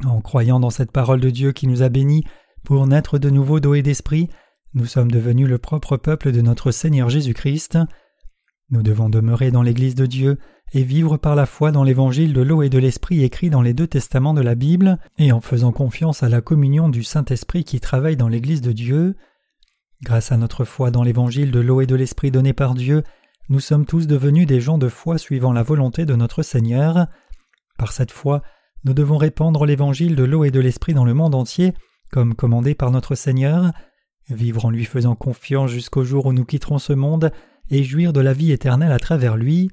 En 0.05 0.21
croyant 0.21 0.61
dans 0.61 0.71
cette 0.71 0.93
parole 0.93 1.21
de 1.21 1.31
Dieu 1.31 1.53
qui 1.53 1.67
nous 1.67 1.83
a 1.83 1.89
bénis 1.89 2.25
pour 2.65 2.87
naître 2.87 3.19
de 3.19 3.31
nouveau 3.31 3.59
d'eau 3.59 3.75
et 3.75 3.83
d'esprit, 3.83 4.29
nous 4.77 4.85
sommes 4.85 5.11
devenus 5.11 5.49
le 5.49 5.57
propre 5.57 5.97
peuple 5.97 6.33
de 6.33 6.43
notre 6.43 6.71
Seigneur 6.71 7.09
Jésus-Christ. 7.09 7.79
Nous 8.69 8.83
devons 8.83 9.09
demeurer 9.09 9.51
dans 9.51 9.63
l'Église 9.63 9.95
de 9.95 10.05
Dieu 10.05 10.39
et 10.75 10.83
vivre 10.83 11.17
par 11.17 11.35
la 11.35 11.47
foi 11.47 11.73
dans 11.73 11.83
l'évangile 11.83 12.35
de 12.35 12.43
l'eau 12.43 12.61
et 12.61 12.69
de 12.69 12.77
l'esprit 12.77 13.25
écrit 13.25 13.49
dans 13.49 13.63
les 13.63 13.73
deux 13.73 13.87
testaments 13.87 14.35
de 14.35 14.43
la 14.43 14.55
Bible, 14.55 14.99
et 15.17 15.33
en 15.33 15.41
faisant 15.41 15.73
confiance 15.73 16.23
à 16.23 16.29
la 16.29 16.43
communion 16.43 16.91
du 16.91 17.05
Saint-Esprit 17.05 17.65
qui 17.65 17.81
travaille 17.81 18.19
dans 18.19 18.29
l'Église 18.29 18.61
de 18.61 18.73
Dieu. 18.73 19.17
Grâce 20.03 20.31
à 20.31 20.37
notre 20.37 20.67
foi 20.67 20.91
dans 20.91 21.03
l'évangile 21.03 21.53
de 21.53 21.61
l'eau 21.61 21.81
et 21.81 21.87
de 21.87 21.97
l'esprit 21.97 22.31
donné 22.31 22.53
par 22.53 22.75
Dieu, 22.75 23.03
nous 23.49 23.61
sommes 23.61 23.87
tous 23.87 24.07
devenus 24.07 24.47
des 24.47 24.61
gens 24.61 24.77
de 24.77 24.91
foi 24.91 25.17
suivant 25.17 25.55
la 25.55 25.63
volonté 25.63 26.05
de 26.05 26.17
notre 26.17 26.43
Seigneur. 26.43 27.07
Par 27.79 27.93
cette 27.93 28.13
foi, 28.13 28.43
nous 28.85 28.93
devons 28.93 29.17
répandre 29.17 29.65
l'évangile 29.65 30.17
de 30.17 30.25
l'eau 30.25 30.45
et 30.45 30.51
de 30.51 30.61
l'esprit 30.61 30.93
dans 30.93 31.07
le 31.07 31.15
monde 31.15 31.35
entier, 31.35 31.73
comme 32.13 32.35
commandé 32.35 32.75
par 32.75 32.91
notre 32.91 33.15
Seigneur, 33.15 33.73
vivre 34.29 34.65
en 34.65 34.71
lui 34.71 34.85
faisant 34.85 35.15
confiance 35.15 35.71
jusqu'au 35.71 36.05
jour 36.05 36.27
où 36.27 36.33
nous 36.33 36.45
quitterons 36.45 36.79
ce 36.79 36.93
monde 36.93 37.33
et 37.71 37.85
jouir 37.85 38.13
de 38.13 38.21
la 38.21 38.33
vie 38.33 38.53
éternelle 38.53 38.93
à 38.93 38.99
travers 38.99 39.37
lui. 39.37 39.71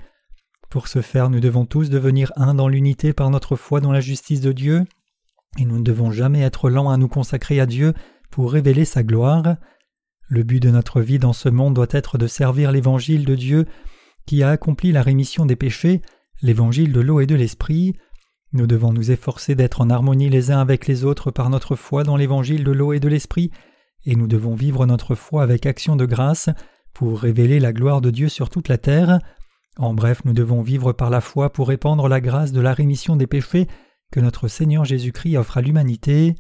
Pour 0.69 0.88
ce 0.88 1.01
faire, 1.01 1.29
nous 1.29 1.39
devons 1.39 1.65
tous 1.65 1.89
devenir 1.89 2.31
un 2.36 2.53
dans 2.53 2.67
l'unité 2.67 3.13
par 3.13 3.29
notre 3.29 3.55
foi 3.55 3.79
dans 3.79 3.91
la 3.91 4.01
justice 4.01 4.41
de 4.41 4.51
Dieu, 4.51 4.86
et 5.60 5.65
nous 5.65 5.77
ne 5.77 5.83
devons 5.83 6.12
jamais 6.12 6.41
être 6.41 6.69
lents 6.69 6.89
à 6.89 6.98
nous 6.98 7.07
consacrer 7.07 7.60
à 7.60 7.65
Dieu 7.65 7.93
pour 8.31 8.51
révéler 8.51 8.86
sa 8.86 9.03
gloire. 9.03 9.55
Le 10.27 10.43
but 10.43 10.60
de 10.60 10.72
notre 10.72 11.01
vie 11.01 11.19
dans 11.19 11.33
ce 11.33 11.50
monde 11.50 11.75
doit 11.75 11.88
être 11.91 12.17
de 12.17 12.25
servir 12.25 12.72
l'Évangile 12.72 13.25
de 13.25 13.36
Dieu 13.36 13.65
qui 14.25 14.41
a 14.41 14.50
accompli 14.50 14.91
la 14.91 15.03
rémission 15.03 15.45
des 15.45 15.55
péchés, 15.55 16.01
l'Évangile 16.41 16.91
de 16.91 17.01
l'eau 17.01 17.19
et 17.19 17.27
de 17.27 17.36
l'Esprit. 17.36 17.95
Nous 18.51 18.65
devons 18.65 18.93
nous 18.93 19.12
efforcer 19.12 19.53
d'être 19.53 19.81
en 19.81 19.89
harmonie 19.89 20.29
les 20.29 20.50
uns 20.50 20.60
avec 20.60 20.88
les 20.88 21.05
autres 21.05 21.29
par 21.29 21.50
notre 21.50 21.75
foi 21.75 22.03
dans 22.03 22.17
l'Évangile 22.17 22.63
de 22.63 22.72
l'eau 22.72 22.93
et 22.93 23.00
de 23.00 23.07
l'Esprit, 23.07 23.51
et 24.05 24.15
nous 24.15 24.27
devons 24.27 24.55
vivre 24.55 24.86
notre 24.86 25.15
foi 25.15 25.43
avec 25.43 25.65
action 25.65 25.95
de 25.95 26.05
grâce 26.05 26.50
pour 26.93 27.19
révéler 27.19 27.60
la 27.60 27.74
gloire 27.74 28.01
de 28.01 28.12
Dieu 28.12 28.29
sur 28.29 28.50
toute 28.50 28.67
la 28.67 28.77
terre. 28.77 29.19
En 29.77 29.93
bref, 29.93 30.24
nous 30.25 30.33
devons 30.33 30.62
vivre 30.62 30.93
par 30.93 31.10
la 31.10 31.22
foi 31.22 31.51
pour 31.51 31.67
répandre 31.67 32.07
la 32.07 32.22
grâce 32.22 32.51
de 32.51 32.62
la 32.62 32.74
rémission 32.74 33.15
des 33.15 33.27
péchés 33.27 33.67
que 34.12 34.19
notre 34.19 34.48
Seigneur 34.48 34.86
Jésus-Christ 34.86 35.38
offre 35.38 35.57
à 35.57 35.62
l'humanité. 35.62 36.36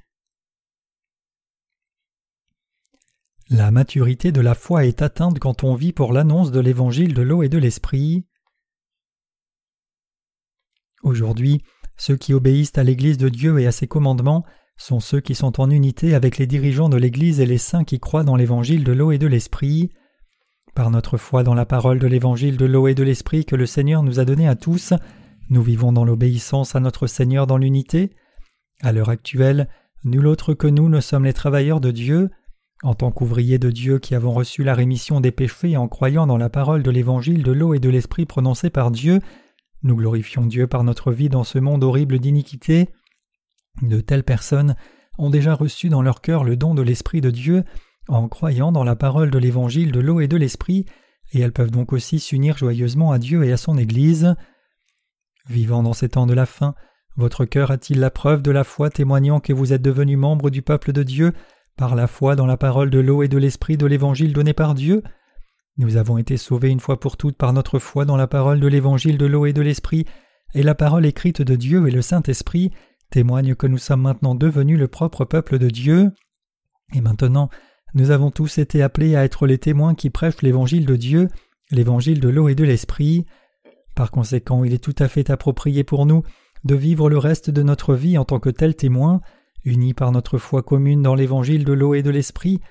La 3.49 3.71
maturité 3.71 4.31
de 4.31 4.41
la 4.41 4.55
foi 4.55 4.85
est 4.85 5.01
atteinte 5.01 5.39
quand 5.39 5.63
on 5.63 5.75
vit 5.75 5.93
pour 5.93 6.13
l'annonce 6.13 6.51
de 6.51 6.59
l'évangile 6.59 7.13
de 7.13 7.21
l'eau 7.21 7.43
et 7.43 7.49
de 7.49 7.57
l'esprit. 7.57 8.25
Aujourd'hui, 11.01 11.61
ceux 11.97 12.15
qui 12.15 12.33
obéissent 12.33 12.77
à 12.77 12.83
l'Église 12.83 13.17
de 13.17 13.29
Dieu 13.29 13.59
et 13.59 13.67
à 13.67 13.71
ses 13.71 13.87
commandements 13.87 14.45
sont 14.77 14.99
ceux 14.99 15.19
qui 15.19 15.35
sont 15.35 15.61
en 15.61 15.69
unité 15.69 16.15
avec 16.15 16.37
les 16.37 16.47
dirigeants 16.47 16.89
de 16.89 16.97
l'Église 16.97 17.39
et 17.39 17.45
les 17.45 17.57
saints 17.57 17.83
qui 17.83 17.99
croient 17.99 18.23
dans 18.23 18.35
l'évangile 18.35 18.83
de 18.83 18.91
l'eau 18.91 19.11
et 19.11 19.17
de 19.17 19.27
l'esprit. 19.27 19.91
Par 20.75 20.89
notre 20.89 21.17
foi 21.17 21.43
dans 21.43 21.53
la 21.53 21.65
parole 21.65 21.99
de 21.99 22.07
l'évangile 22.07 22.57
de 22.57 22.65
l'eau 22.65 22.87
et 22.87 22.95
de 22.95 23.03
l'esprit 23.03 23.45
que 23.45 23.55
le 23.55 23.65
Seigneur 23.65 24.01
nous 24.01 24.19
a 24.19 24.25
donné 24.25 24.47
à 24.47 24.55
tous, 24.55 24.93
nous 25.49 25.61
vivons 25.61 25.91
dans 25.91 26.05
l'obéissance 26.05 26.75
à 26.75 26.79
notre 26.79 27.05
Seigneur 27.05 27.45
dans 27.45 27.57
l'unité. 27.57 28.11
À 28.81 28.91
l'heure 28.91 29.09
actuelle, 29.09 29.69
nul 30.03 30.25
autre 30.25 30.53
que 30.53 30.67
nous 30.67 30.89
ne 30.89 30.99
sommes 30.99 31.25
les 31.25 31.33
travailleurs 31.33 31.79
de 31.79 31.91
Dieu. 31.91 32.29
En 32.81 32.95
tant 32.95 33.11
qu'ouvriers 33.11 33.59
de 33.59 33.69
Dieu 33.69 33.99
qui 33.99 34.15
avons 34.15 34.33
reçu 34.33 34.63
la 34.63 34.73
rémission 34.73 35.21
des 35.21 35.31
péchés 35.31 35.77
en 35.77 35.87
croyant 35.87 36.27
dans 36.27 36.37
la 36.37 36.49
parole 36.49 36.83
de 36.83 36.91
l'évangile 36.91 37.43
de 37.43 37.51
l'eau 37.51 37.73
et 37.73 37.79
de 37.79 37.89
l'esprit 37.89 38.25
prononcée 38.25 38.69
par 38.69 38.91
Dieu, 38.91 39.19
nous 39.83 39.95
glorifions 39.95 40.45
Dieu 40.45 40.65
par 40.65 40.83
notre 40.83 41.11
vie 41.11 41.29
dans 41.29 41.43
ce 41.43 41.59
monde 41.59 41.83
horrible 41.83 42.19
d'iniquité. 42.19 42.89
De 43.81 43.99
telles 44.01 44.23
personnes 44.23 44.75
ont 45.17 45.29
déjà 45.29 45.53
reçu 45.53 45.89
dans 45.89 46.01
leur 46.01 46.21
cœur 46.21 46.43
le 46.43 46.55
don 46.55 46.75
de 46.75 46.81
l'Esprit 46.81 47.21
de 47.21 47.31
Dieu 47.31 47.63
en 48.07 48.27
croyant 48.27 48.71
dans 48.71 48.83
la 48.83 48.95
parole 48.95 49.31
de 49.31 49.37
l'Évangile 49.37 49.91
de 49.91 49.99
l'eau 49.99 50.19
et 50.19 50.27
de 50.27 50.37
l'Esprit, 50.37 50.85
et 51.31 51.39
elles 51.39 51.53
peuvent 51.53 51.71
donc 51.71 51.93
aussi 51.93 52.19
s'unir 52.19 52.57
joyeusement 52.57 53.11
à 53.11 53.19
Dieu 53.19 53.43
et 53.43 53.51
à 53.51 53.57
son 53.57 53.77
Église. 53.77 54.35
Vivant 55.49 55.83
dans 55.83 55.93
ces 55.93 56.09
temps 56.09 56.27
de 56.27 56.33
la 56.33 56.45
fin, 56.45 56.75
votre 57.15 57.45
cœur 57.45 57.71
a-t-il 57.71 57.99
la 57.99 58.11
preuve 58.11 58.41
de 58.41 58.51
la 58.51 58.63
foi 58.63 58.89
témoignant 58.89 59.39
que 59.39 59.53
vous 59.53 59.73
êtes 59.73 59.81
devenu 59.81 60.17
membre 60.17 60.49
du 60.49 60.61
peuple 60.61 60.93
de 60.93 61.03
Dieu 61.03 61.33
par 61.77 61.95
la 61.95 62.07
foi 62.07 62.35
dans 62.35 62.45
la 62.45 62.57
parole 62.57 62.89
de 62.89 62.99
l'eau 62.99 63.23
et 63.23 63.27
de 63.27 63.37
l'Esprit 63.37 63.77
de 63.77 63.85
l'Évangile 63.85 64.33
donné 64.33 64.53
par 64.53 64.73
Dieu? 64.73 65.03
Nous 65.77 65.97
avons 65.97 66.17
été 66.17 66.37
sauvés 66.37 66.69
une 66.69 66.79
fois 66.79 66.99
pour 66.99 67.17
toutes 67.17 67.37
par 67.37 67.53
notre 67.53 67.79
foi 67.79 68.05
dans 68.05 68.17
la 68.17 68.27
parole 68.27 68.59
de 68.59 68.67
l'Évangile 68.67 69.17
de 69.17 69.25
l'eau 69.25 69.45
et 69.45 69.53
de 69.53 69.61
l'Esprit, 69.61 70.05
et 70.53 70.61
la 70.61 70.75
parole 70.75 71.05
écrite 71.05 71.41
de 71.41 71.55
Dieu 71.55 71.87
et 71.87 71.91
le 71.91 72.03
Saint-Esprit 72.03 72.71
témoignent 73.13 73.53
que 73.53 73.67
nous 73.67 73.77
sommes 73.77 74.01
maintenant 74.01 74.33
devenus 74.33 74.79
le 74.79 74.87
propre 74.87 75.23
peuple 75.23 75.59
de 75.59 75.69
Dieu. 75.69 76.11
Et 76.95 77.01
maintenant, 77.01 77.49
nous 77.93 78.09
avons 78.09 78.31
tous 78.31 78.57
été 78.57 78.81
appelés 78.81 79.15
à 79.15 79.23
être 79.23 79.45
les 79.45 79.59
témoins 79.59 79.93
qui 79.93 80.09
prêchent 80.09 80.41
l'évangile 80.41 80.87
de 80.87 80.95
Dieu, 80.95 81.27
l'évangile 81.69 82.19
de 82.19 82.29
l'eau 82.29 82.49
et 82.49 82.55
de 82.55 82.63
l'esprit. 82.63 83.27
Par 83.93 84.09
conséquent, 84.09 84.63
il 84.63 84.73
est 84.73 84.83
tout 84.83 84.95
à 84.97 85.07
fait 85.07 85.29
approprié 85.29 85.83
pour 85.83 86.07
nous 86.07 86.23
de 86.63 86.73
vivre 86.73 87.07
le 87.07 87.19
reste 87.19 87.51
de 87.51 87.61
notre 87.61 87.93
vie 87.93 88.17
en 88.17 88.25
tant 88.25 88.39
que 88.39 88.49
tels 88.49 88.75
témoins, 88.75 89.21
unis 89.63 89.93
par 89.93 90.11
notre 90.11 90.39
foi 90.39 90.63
commune 90.63 91.03
dans 91.03 91.13
l'évangile 91.13 91.65
de 91.65 91.73
l'eau 91.73 91.93
et 91.93 92.01
de 92.01 92.09
l'esprit. 92.09 92.61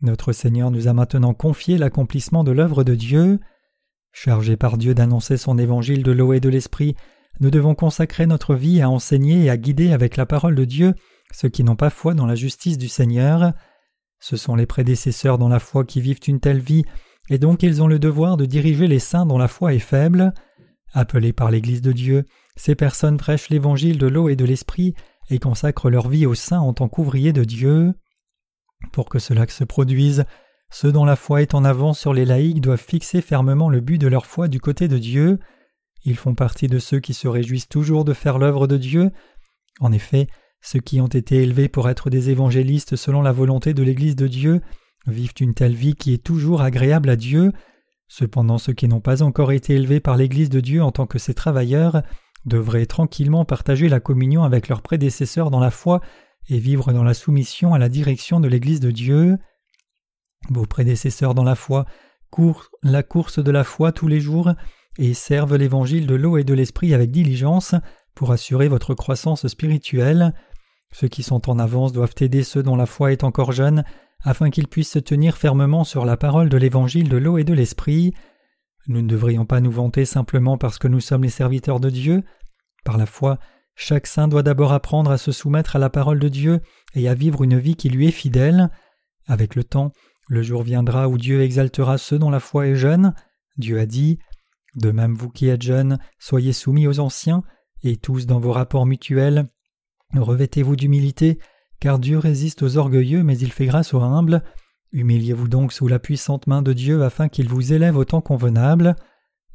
Notre 0.00 0.30
Seigneur 0.30 0.70
nous 0.70 0.86
a 0.86 0.92
maintenant 0.92 1.34
confié 1.34 1.76
l'accomplissement 1.76 2.44
de 2.44 2.52
l'œuvre 2.52 2.84
de 2.84 2.94
Dieu. 2.94 3.40
Chargés 4.12 4.56
par 4.56 4.78
Dieu 4.78 4.94
d'annoncer 4.94 5.36
son 5.36 5.58
évangile 5.58 6.04
de 6.04 6.12
l'eau 6.12 6.32
et 6.34 6.40
de 6.40 6.48
l'esprit, 6.48 6.94
nous 7.40 7.50
devons 7.50 7.74
consacrer 7.74 8.26
notre 8.26 8.54
vie 8.54 8.80
à 8.80 8.90
enseigner 8.90 9.44
et 9.44 9.50
à 9.50 9.56
guider 9.56 9.92
avec 9.92 10.16
la 10.16 10.26
parole 10.26 10.54
de 10.54 10.64
Dieu 10.64 10.94
ceux 11.32 11.48
qui 11.48 11.64
n'ont 11.64 11.76
pas 11.76 11.90
foi 11.90 12.14
dans 12.14 12.26
la 12.26 12.34
justice 12.34 12.78
du 12.78 12.88
Seigneur. 12.88 13.52
Ce 14.20 14.36
sont 14.36 14.56
les 14.56 14.66
prédécesseurs 14.66 15.38
dans 15.38 15.48
la 15.48 15.60
foi 15.60 15.84
qui 15.84 16.00
vivent 16.00 16.20
une 16.26 16.40
telle 16.40 16.60
vie, 16.60 16.84
et 17.30 17.38
donc 17.38 17.62
ils 17.62 17.82
ont 17.82 17.86
le 17.86 17.98
devoir 17.98 18.36
de 18.36 18.46
diriger 18.46 18.86
les 18.86 18.98
saints 18.98 19.26
dont 19.26 19.38
la 19.38 19.48
foi 19.48 19.74
est 19.74 19.78
faible. 19.78 20.32
Appelés 20.94 21.32
par 21.32 21.50
l'Église 21.50 21.82
de 21.82 21.92
Dieu, 21.92 22.24
ces 22.56 22.74
personnes 22.74 23.18
prêchent 23.18 23.50
l'évangile 23.50 23.98
de 23.98 24.06
l'eau 24.06 24.28
et 24.28 24.36
de 24.36 24.44
l'esprit 24.44 24.94
et 25.30 25.38
consacrent 25.38 25.90
leur 25.90 26.08
vie 26.08 26.26
aux 26.26 26.34
saints 26.34 26.60
en 26.60 26.72
tant 26.72 26.88
qu'ouvriers 26.88 27.34
de 27.34 27.44
Dieu. 27.44 27.92
Pour 28.92 29.08
que 29.08 29.18
cela 29.18 29.46
se 29.46 29.64
produise, 29.64 30.24
ceux 30.70 30.92
dont 30.92 31.04
la 31.04 31.16
foi 31.16 31.42
est 31.42 31.54
en 31.54 31.64
avance 31.64 31.98
sur 31.98 32.14
les 32.14 32.24
laïcs 32.24 32.60
doivent 32.60 32.82
fixer 32.82 33.20
fermement 33.20 33.68
le 33.68 33.80
but 33.80 33.98
de 33.98 34.08
leur 34.08 34.26
foi 34.26 34.48
du 34.48 34.60
côté 34.60 34.88
de 34.88 34.98
Dieu. 34.98 35.38
Ils 36.04 36.16
font 36.16 36.34
partie 36.34 36.68
de 36.68 36.78
ceux 36.78 37.00
qui 37.00 37.14
se 37.14 37.28
réjouissent 37.28 37.68
toujours 37.68 38.04
de 38.04 38.12
faire 38.12 38.38
l'œuvre 38.38 38.66
de 38.66 38.76
Dieu. 38.76 39.10
En 39.80 39.92
effet, 39.92 40.28
ceux 40.60 40.80
qui 40.80 41.00
ont 41.00 41.08
été 41.08 41.42
élevés 41.42 41.68
pour 41.68 41.88
être 41.88 42.10
des 42.10 42.30
évangélistes 42.30 42.96
selon 42.96 43.22
la 43.22 43.32
volonté 43.32 43.74
de 43.74 43.82
l'Église 43.82 44.16
de 44.16 44.26
Dieu 44.26 44.60
vivent 45.06 45.34
une 45.40 45.54
telle 45.54 45.74
vie 45.74 45.94
qui 45.94 46.12
est 46.12 46.22
toujours 46.22 46.62
agréable 46.62 47.08
à 47.08 47.16
Dieu. 47.16 47.52
Cependant, 48.08 48.58
ceux 48.58 48.72
qui 48.72 48.88
n'ont 48.88 49.00
pas 49.00 49.22
encore 49.22 49.52
été 49.52 49.74
élevés 49.74 50.00
par 50.00 50.16
l'Église 50.16 50.50
de 50.50 50.60
Dieu 50.60 50.82
en 50.82 50.90
tant 50.90 51.06
que 51.06 51.18
ses 51.18 51.34
travailleurs 51.34 52.02
devraient 52.44 52.86
tranquillement 52.86 53.44
partager 53.44 53.88
la 53.88 54.00
communion 54.00 54.44
avec 54.44 54.68
leurs 54.68 54.82
prédécesseurs 54.82 55.50
dans 55.50 55.60
la 55.60 55.70
foi 55.70 56.00
et 56.48 56.58
vivre 56.58 56.92
dans 56.92 57.04
la 57.04 57.14
soumission 57.14 57.74
à 57.74 57.78
la 57.78 57.88
direction 57.88 58.40
de 58.40 58.48
l'Église 58.48 58.80
de 58.80 58.90
Dieu. 58.90 59.38
Vos 60.50 60.66
prédécesseurs 60.66 61.34
dans 61.34 61.44
la 61.44 61.54
foi 61.54 61.84
courent 62.30 62.68
la 62.82 63.02
course 63.02 63.38
de 63.38 63.50
la 63.50 63.64
foi 63.64 63.92
tous 63.92 64.08
les 64.08 64.20
jours 64.20 64.52
et 64.98 65.14
servent 65.14 65.56
l'évangile 65.56 66.06
de 66.06 66.14
l'eau 66.14 66.36
et 66.36 66.44
de 66.44 66.54
l'esprit 66.54 66.92
avec 66.92 67.10
diligence 67.10 67.74
pour 68.14 68.32
assurer 68.32 68.68
votre 68.68 68.94
croissance 68.94 69.46
spirituelle. 69.46 70.34
Ceux 70.92 71.08
qui 71.08 71.22
sont 71.22 71.48
en 71.48 71.58
avance 71.58 71.92
doivent 71.92 72.14
aider 72.20 72.42
ceux 72.42 72.62
dont 72.62 72.76
la 72.76 72.86
foi 72.86 73.12
est 73.12 73.24
encore 73.24 73.52
jeune, 73.52 73.84
afin 74.24 74.50
qu'ils 74.50 74.68
puissent 74.68 74.92
se 74.92 74.98
tenir 74.98 75.36
fermement 75.36 75.84
sur 75.84 76.04
la 76.04 76.16
parole 76.16 76.48
de 76.48 76.56
l'évangile 76.56 77.08
de 77.08 77.16
l'eau 77.16 77.38
et 77.38 77.44
de 77.44 77.54
l'esprit. 77.54 78.12
Nous 78.88 79.02
ne 79.02 79.08
devrions 79.08 79.46
pas 79.46 79.60
nous 79.60 79.70
vanter 79.70 80.04
simplement 80.04 80.58
parce 80.58 80.78
que 80.78 80.88
nous 80.88 81.00
sommes 81.00 81.22
les 81.22 81.28
serviteurs 81.28 81.78
de 81.78 81.90
Dieu. 81.90 82.24
Par 82.84 82.96
la 82.96 83.06
foi, 83.06 83.38
chaque 83.76 84.06
saint 84.08 84.26
doit 84.26 84.42
d'abord 84.42 84.72
apprendre 84.72 85.12
à 85.12 85.18
se 85.18 85.30
soumettre 85.30 85.76
à 85.76 85.78
la 85.78 85.90
parole 85.90 86.18
de 86.18 86.28
Dieu 86.28 86.60
et 86.94 87.08
à 87.08 87.14
vivre 87.14 87.44
une 87.44 87.58
vie 87.58 87.76
qui 87.76 87.90
lui 87.90 88.08
est 88.08 88.12
fidèle. 88.12 88.70
Avec 89.26 89.54
le 89.54 89.62
temps, 89.62 89.92
le 90.26 90.42
jour 90.42 90.62
viendra 90.62 91.08
où 91.08 91.16
Dieu 91.18 91.42
exaltera 91.42 91.98
ceux 91.98 92.18
dont 92.18 92.30
la 92.30 92.40
foi 92.40 92.66
est 92.66 92.74
jeune. 92.74 93.14
Dieu 93.56 93.78
a 93.78 93.86
dit 93.86 94.18
De 94.78 94.90
même 94.90 95.14
vous 95.14 95.28
qui 95.28 95.48
êtes 95.48 95.62
jeunes, 95.62 95.98
soyez 96.18 96.52
soumis 96.52 96.86
aux 96.86 97.00
anciens, 97.00 97.42
et 97.82 97.96
tous 97.96 98.26
dans 98.26 98.40
vos 98.40 98.52
rapports 98.52 98.86
mutuels, 98.86 99.48
Revêtez-vous 100.14 100.76
d'humilité, 100.76 101.38
car 101.80 101.98
Dieu 101.98 102.18
résiste 102.18 102.62
aux 102.62 102.76
orgueilleux, 102.76 103.22
mais 103.22 103.38
il 103.38 103.52
fait 103.52 103.66
grâce 103.66 103.92
aux 103.92 104.00
humbles. 104.00 104.42
Humiliez-vous 104.92 105.48
donc 105.48 105.72
sous 105.72 105.86
la 105.86 105.98
puissante 105.98 106.46
main 106.46 106.62
de 106.62 106.72
Dieu 106.72 107.02
afin 107.02 107.28
qu'il 107.28 107.48
vous 107.48 107.72
élève 107.72 107.96
au 107.96 108.04
temps 108.04 108.22
convenable. 108.22 108.96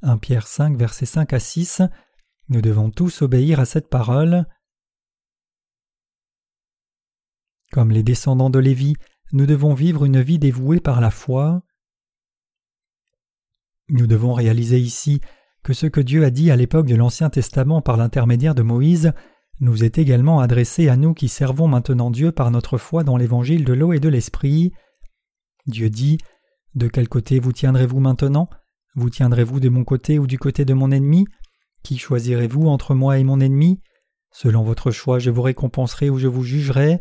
1 0.04 0.18
Pierre 0.20 0.48
5, 0.48 0.78
versets 0.78 1.08
5 1.08 1.34
à 1.34 1.40
6. 1.40 1.82
Nous 2.50 2.62
devons 2.62 2.92
tous 2.92 3.24
obéir 3.24 3.60
à 3.60 3.66
cette 3.66 3.90
parole. 3.90 4.46
Comme 7.72 7.90
les 7.90 8.04
descendants 8.04 8.52
de 8.52 8.60
Lévi, 8.60 8.96
nous 9.32 9.48
devons 9.48 9.74
vivre 9.74 10.06
une 10.06 10.22
vie 10.22 10.38
dévouée 10.38 10.80
par 10.80 11.02
la 11.02 11.10
foi. 11.10 11.64
Nous 13.94 14.08
devons 14.08 14.34
réaliser 14.34 14.80
ici 14.80 15.22
que 15.64 15.72
ce 15.72 15.86
que 15.86 16.02
Dieu 16.02 16.26
a 16.26 16.32
dit 16.32 16.50
à 16.50 16.56
l'époque 16.56 16.88
de 16.88 16.96
l'Ancien 16.96 17.30
Testament 17.30 17.84
par 17.84 17.96
l'intermédiaire 17.96 18.56
de 18.56 18.64
Moïse 18.64 19.14
nous 19.60 19.84
est 19.84 20.00
également 20.00 20.40
adressé 20.40 20.90
à 20.90 20.96
nous 20.96 21.14
qui 21.14 21.30
servons 21.30 21.68
maintenant 21.68 22.10
Dieu 22.10 22.32
par 22.32 22.50
notre 22.50 22.80
foi 22.80 23.04
dans 23.04 23.18
l'évangile 23.18 23.64
de 23.64 23.74
l'eau 23.74 23.94
et 23.94 24.00
de 24.00 24.10
l'esprit. 24.10 24.74
Dieu 25.68 25.92
dit 25.92 26.18
De 26.74 26.88
quel 26.88 27.08
côté 27.08 27.40
vous 27.40 27.52
tiendrez-vous 27.52 28.00
maintenant? 28.00 28.50
Vous 28.96 29.12
tiendrez-vous 29.12 29.60
de 29.60 29.70
mon 29.70 29.84
côté 29.84 30.18
ou 30.18 30.26
du 30.26 30.40
côté 30.40 30.66
de 30.66 30.74
mon 30.74 30.90
ennemi? 30.90 31.28
Qui 31.84 32.00
choisirez-vous 32.00 32.66
entre 32.66 32.96
moi 32.96 33.20
et 33.20 33.24
mon 33.24 33.40
ennemi? 33.40 33.80
Selon 34.32 34.64
votre 34.64 34.90
choix, 34.90 35.20
je 35.20 35.30
vous 35.30 35.44
récompenserai 35.44 36.10
ou 36.10 36.18
je 36.18 36.28
vous 36.28 36.44
jugerai. 36.44 37.00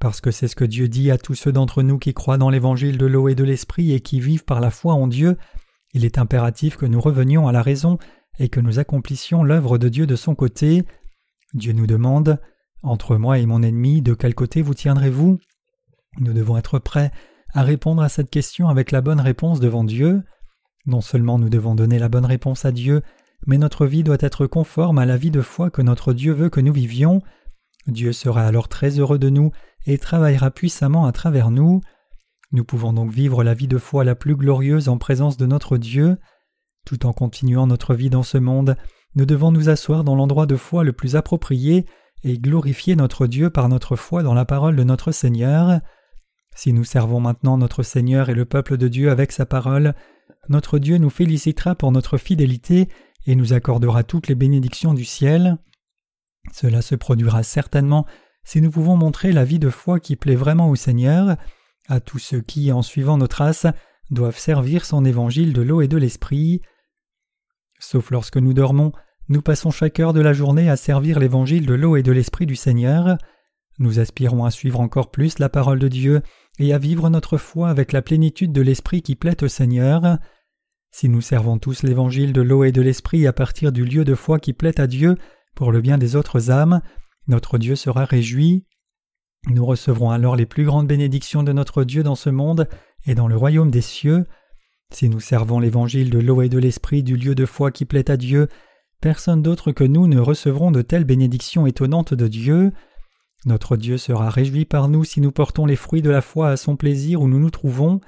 Parce 0.00 0.20
que 0.20 0.32
c'est 0.32 0.48
ce 0.48 0.56
que 0.56 0.64
Dieu 0.64 0.88
dit 0.88 1.12
à 1.12 1.18
tous 1.18 1.36
ceux 1.36 1.52
d'entre 1.52 1.84
nous 1.84 1.98
qui 1.98 2.14
croient 2.14 2.36
dans 2.36 2.50
l'évangile 2.50 2.98
de 2.98 3.06
l'eau 3.06 3.28
et 3.28 3.36
de 3.36 3.44
l'esprit 3.44 3.92
et 3.92 4.00
qui 4.00 4.18
vivent 4.18 4.44
par 4.44 4.60
la 4.60 4.72
foi 4.72 4.94
en 4.94 5.06
Dieu, 5.06 5.36
il 5.96 6.04
est 6.04 6.18
impératif 6.18 6.76
que 6.76 6.84
nous 6.84 7.00
revenions 7.00 7.48
à 7.48 7.52
la 7.52 7.62
raison 7.62 7.96
et 8.38 8.50
que 8.50 8.60
nous 8.60 8.78
accomplissions 8.78 9.42
l'œuvre 9.42 9.78
de 9.78 9.88
Dieu 9.88 10.06
de 10.06 10.14
son 10.14 10.34
côté. 10.34 10.84
Dieu 11.54 11.72
nous 11.72 11.86
demande 11.86 12.38
Entre 12.82 13.16
moi 13.16 13.38
et 13.38 13.46
mon 13.46 13.62
ennemi, 13.62 14.02
de 14.02 14.12
quel 14.12 14.34
côté 14.34 14.60
vous 14.60 14.74
tiendrez-vous? 14.74 15.38
Nous 16.18 16.32
devons 16.34 16.58
être 16.58 16.78
prêts 16.78 17.12
à 17.54 17.62
répondre 17.62 18.02
à 18.02 18.10
cette 18.10 18.28
question 18.28 18.68
avec 18.68 18.92
la 18.92 19.00
bonne 19.00 19.20
réponse 19.20 19.58
devant 19.58 19.84
Dieu. 19.84 20.22
Non 20.84 21.00
seulement 21.00 21.38
nous 21.38 21.48
devons 21.48 21.74
donner 21.74 21.98
la 21.98 22.10
bonne 22.10 22.26
réponse 22.26 22.66
à 22.66 22.72
Dieu, 22.72 23.00
mais 23.46 23.56
notre 23.56 23.86
vie 23.86 24.04
doit 24.04 24.18
être 24.20 24.46
conforme 24.46 24.98
à 24.98 25.06
la 25.06 25.16
vie 25.16 25.30
de 25.30 25.40
foi 25.40 25.70
que 25.70 25.80
notre 25.80 26.12
Dieu 26.12 26.34
veut 26.34 26.50
que 26.50 26.60
nous 26.60 26.74
vivions. 26.74 27.22
Dieu 27.86 28.12
sera 28.12 28.46
alors 28.46 28.68
très 28.68 28.98
heureux 28.98 29.18
de 29.18 29.30
nous 29.30 29.50
et 29.86 29.96
travaillera 29.96 30.50
puissamment 30.50 31.06
à 31.06 31.12
travers 31.12 31.50
nous. 31.50 31.80
Nous 32.52 32.64
pouvons 32.64 32.92
donc 32.92 33.10
vivre 33.10 33.42
la 33.42 33.54
vie 33.54 33.68
de 33.68 33.78
foi 33.78 34.04
la 34.04 34.14
plus 34.14 34.36
glorieuse 34.36 34.88
en 34.88 34.98
présence 34.98 35.36
de 35.36 35.46
notre 35.46 35.78
Dieu. 35.78 36.16
Tout 36.84 37.06
en 37.06 37.12
continuant 37.12 37.66
notre 37.66 37.94
vie 37.94 38.10
dans 38.10 38.22
ce 38.22 38.38
monde, 38.38 38.76
nous 39.14 39.26
devons 39.26 39.50
nous 39.50 39.68
asseoir 39.68 40.04
dans 40.04 40.14
l'endroit 40.14 40.46
de 40.46 40.56
foi 40.56 40.84
le 40.84 40.92
plus 40.92 41.16
approprié 41.16 41.86
et 42.22 42.38
glorifier 42.38 42.96
notre 42.96 43.26
Dieu 43.26 43.50
par 43.50 43.68
notre 43.68 43.96
foi 43.96 44.22
dans 44.22 44.34
la 44.34 44.44
parole 44.44 44.76
de 44.76 44.84
notre 44.84 45.12
Seigneur. 45.12 45.80
Si 46.54 46.72
nous 46.72 46.84
servons 46.84 47.20
maintenant 47.20 47.58
notre 47.58 47.82
Seigneur 47.82 48.30
et 48.30 48.34
le 48.34 48.44
peuple 48.44 48.76
de 48.76 48.88
Dieu 48.88 49.10
avec 49.10 49.32
sa 49.32 49.46
parole, 49.46 49.94
notre 50.48 50.78
Dieu 50.78 50.98
nous 50.98 51.10
félicitera 51.10 51.74
pour 51.74 51.92
notre 51.92 52.18
fidélité 52.18 52.88
et 53.26 53.34
nous 53.34 53.52
accordera 53.52 54.04
toutes 54.04 54.28
les 54.28 54.34
bénédictions 54.34 54.94
du 54.94 55.04
ciel. 55.04 55.58
Cela 56.52 56.80
se 56.82 56.94
produira 56.94 57.42
certainement 57.42 58.06
si 58.44 58.60
nous 58.60 58.70
pouvons 58.70 58.96
montrer 58.96 59.32
la 59.32 59.44
vie 59.44 59.58
de 59.58 59.68
foi 59.68 59.98
qui 59.98 60.14
plaît 60.14 60.36
vraiment 60.36 60.70
au 60.70 60.76
Seigneur, 60.76 61.36
à 61.88 62.00
tous 62.00 62.18
ceux 62.18 62.40
qui, 62.40 62.72
en 62.72 62.82
suivant 62.82 63.18
nos 63.18 63.26
traces, 63.26 63.66
doivent 64.10 64.38
servir 64.38 64.84
son 64.84 65.04
évangile 65.04 65.52
de 65.52 65.62
l'eau 65.62 65.80
et 65.80 65.88
de 65.88 65.96
l'esprit. 65.96 66.62
Sauf 67.78 68.10
lorsque 68.10 68.36
nous 68.36 68.54
dormons, 68.54 68.92
nous 69.28 69.42
passons 69.42 69.70
chaque 69.70 69.98
heure 69.98 70.12
de 70.12 70.20
la 70.20 70.32
journée 70.32 70.70
à 70.70 70.76
servir 70.76 71.18
l'évangile 71.18 71.66
de 71.66 71.74
l'eau 71.74 71.96
et 71.96 72.02
de 72.02 72.12
l'esprit 72.12 72.46
du 72.46 72.56
Seigneur. 72.56 73.18
Nous 73.78 73.98
aspirons 73.98 74.44
à 74.44 74.50
suivre 74.50 74.80
encore 74.80 75.10
plus 75.10 75.38
la 75.38 75.48
parole 75.48 75.78
de 75.78 75.88
Dieu 75.88 76.22
et 76.58 76.72
à 76.72 76.78
vivre 76.78 77.10
notre 77.10 77.36
foi 77.36 77.68
avec 77.68 77.92
la 77.92 78.02
plénitude 78.02 78.52
de 78.52 78.62
l'esprit 78.62 79.02
qui 79.02 79.16
plaît 79.16 79.42
au 79.42 79.48
Seigneur. 79.48 80.18
Si 80.92 81.08
nous 81.08 81.20
servons 81.20 81.58
tous 81.58 81.82
l'évangile 81.82 82.32
de 82.32 82.40
l'eau 82.40 82.64
et 82.64 82.72
de 82.72 82.80
l'esprit 82.80 83.26
à 83.26 83.32
partir 83.32 83.72
du 83.72 83.84
lieu 83.84 84.04
de 84.04 84.14
foi 84.14 84.38
qui 84.38 84.52
plaît 84.52 84.80
à 84.80 84.86
Dieu 84.86 85.16
pour 85.54 85.72
le 85.72 85.80
bien 85.80 85.98
des 85.98 86.16
autres 86.16 86.50
âmes, 86.50 86.80
notre 87.26 87.58
Dieu 87.58 87.76
sera 87.76 88.04
réjoui. 88.04 88.64
Nous 89.46 89.64
recevrons 89.64 90.10
alors 90.10 90.34
les 90.34 90.46
plus 90.46 90.64
grandes 90.64 90.88
bénédictions 90.88 91.42
de 91.42 91.52
notre 91.52 91.84
Dieu 91.84 92.02
dans 92.02 92.16
ce 92.16 92.30
monde 92.30 92.68
et 93.06 93.14
dans 93.14 93.28
le 93.28 93.36
royaume 93.36 93.70
des 93.70 93.80
cieux. 93.80 94.24
Si 94.92 95.08
nous 95.08 95.20
servons 95.20 95.60
l'évangile 95.60 96.10
de 96.10 96.18
l'eau 96.18 96.42
et 96.42 96.48
de 96.48 96.58
l'esprit 96.58 97.02
du 97.02 97.16
lieu 97.16 97.34
de 97.34 97.46
foi 97.46 97.70
qui 97.70 97.84
plaît 97.84 98.10
à 98.10 98.16
Dieu, 98.16 98.48
personne 99.00 99.42
d'autre 99.42 99.70
que 99.70 99.84
nous 99.84 100.08
ne 100.08 100.18
recevront 100.18 100.72
de 100.72 100.82
telles 100.82 101.04
bénédictions 101.04 101.66
étonnantes 101.66 102.14
de 102.14 102.26
Dieu. 102.26 102.72
Notre 103.44 103.76
Dieu 103.76 103.98
sera 103.98 104.30
réjoui 104.30 104.64
par 104.64 104.88
nous 104.88 105.04
si 105.04 105.20
nous 105.20 105.32
portons 105.32 105.66
les 105.66 105.76
fruits 105.76 106.02
de 106.02 106.10
la 106.10 106.22
foi 106.22 106.50
à 106.50 106.56
son 106.56 106.76
plaisir 106.76 107.22
où 107.22 107.28
nous 107.28 107.38
nous 107.38 107.50
trouvons. 107.50 108.00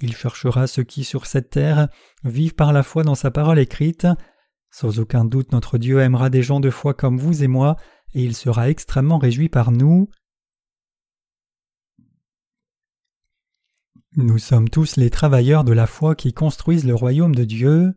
Il 0.00 0.14
cherchera 0.14 0.68
ceux 0.68 0.84
qui, 0.84 1.02
sur 1.02 1.26
cette 1.26 1.50
terre, 1.50 1.88
vivent 2.22 2.54
par 2.54 2.72
la 2.72 2.84
foi 2.84 3.02
dans 3.02 3.16
sa 3.16 3.32
parole 3.32 3.58
écrite. 3.58 4.06
Sans 4.70 5.00
aucun 5.00 5.24
doute, 5.24 5.50
notre 5.50 5.76
Dieu 5.76 5.98
aimera 6.00 6.30
des 6.30 6.42
gens 6.42 6.60
de 6.60 6.70
foi 6.70 6.94
comme 6.94 7.18
vous 7.18 7.42
et 7.42 7.48
moi, 7.48 7.76
et 8.14 8.22
il 8.22 8.36
sera 8.36 8.68
extrêmement 8.68 9.18
réjoui 9.18 9.48
par 9.48 9.72
nous. 9.72 10.08
Nous 14.16 14.38
sommes 14.38 14.70
tous 14.70 14.96
les 14.96 15.10
travailleurs 15.10 15.64
de 15.64 15.72
la 15.72 15.86
foi 15.86 16.14
qui 16.14 16.32
construisent 16.32 16.86
le 16.86 16.94
royaume 16.94 17.34
de 17.34 17.44
Dieu. 17.44 17.94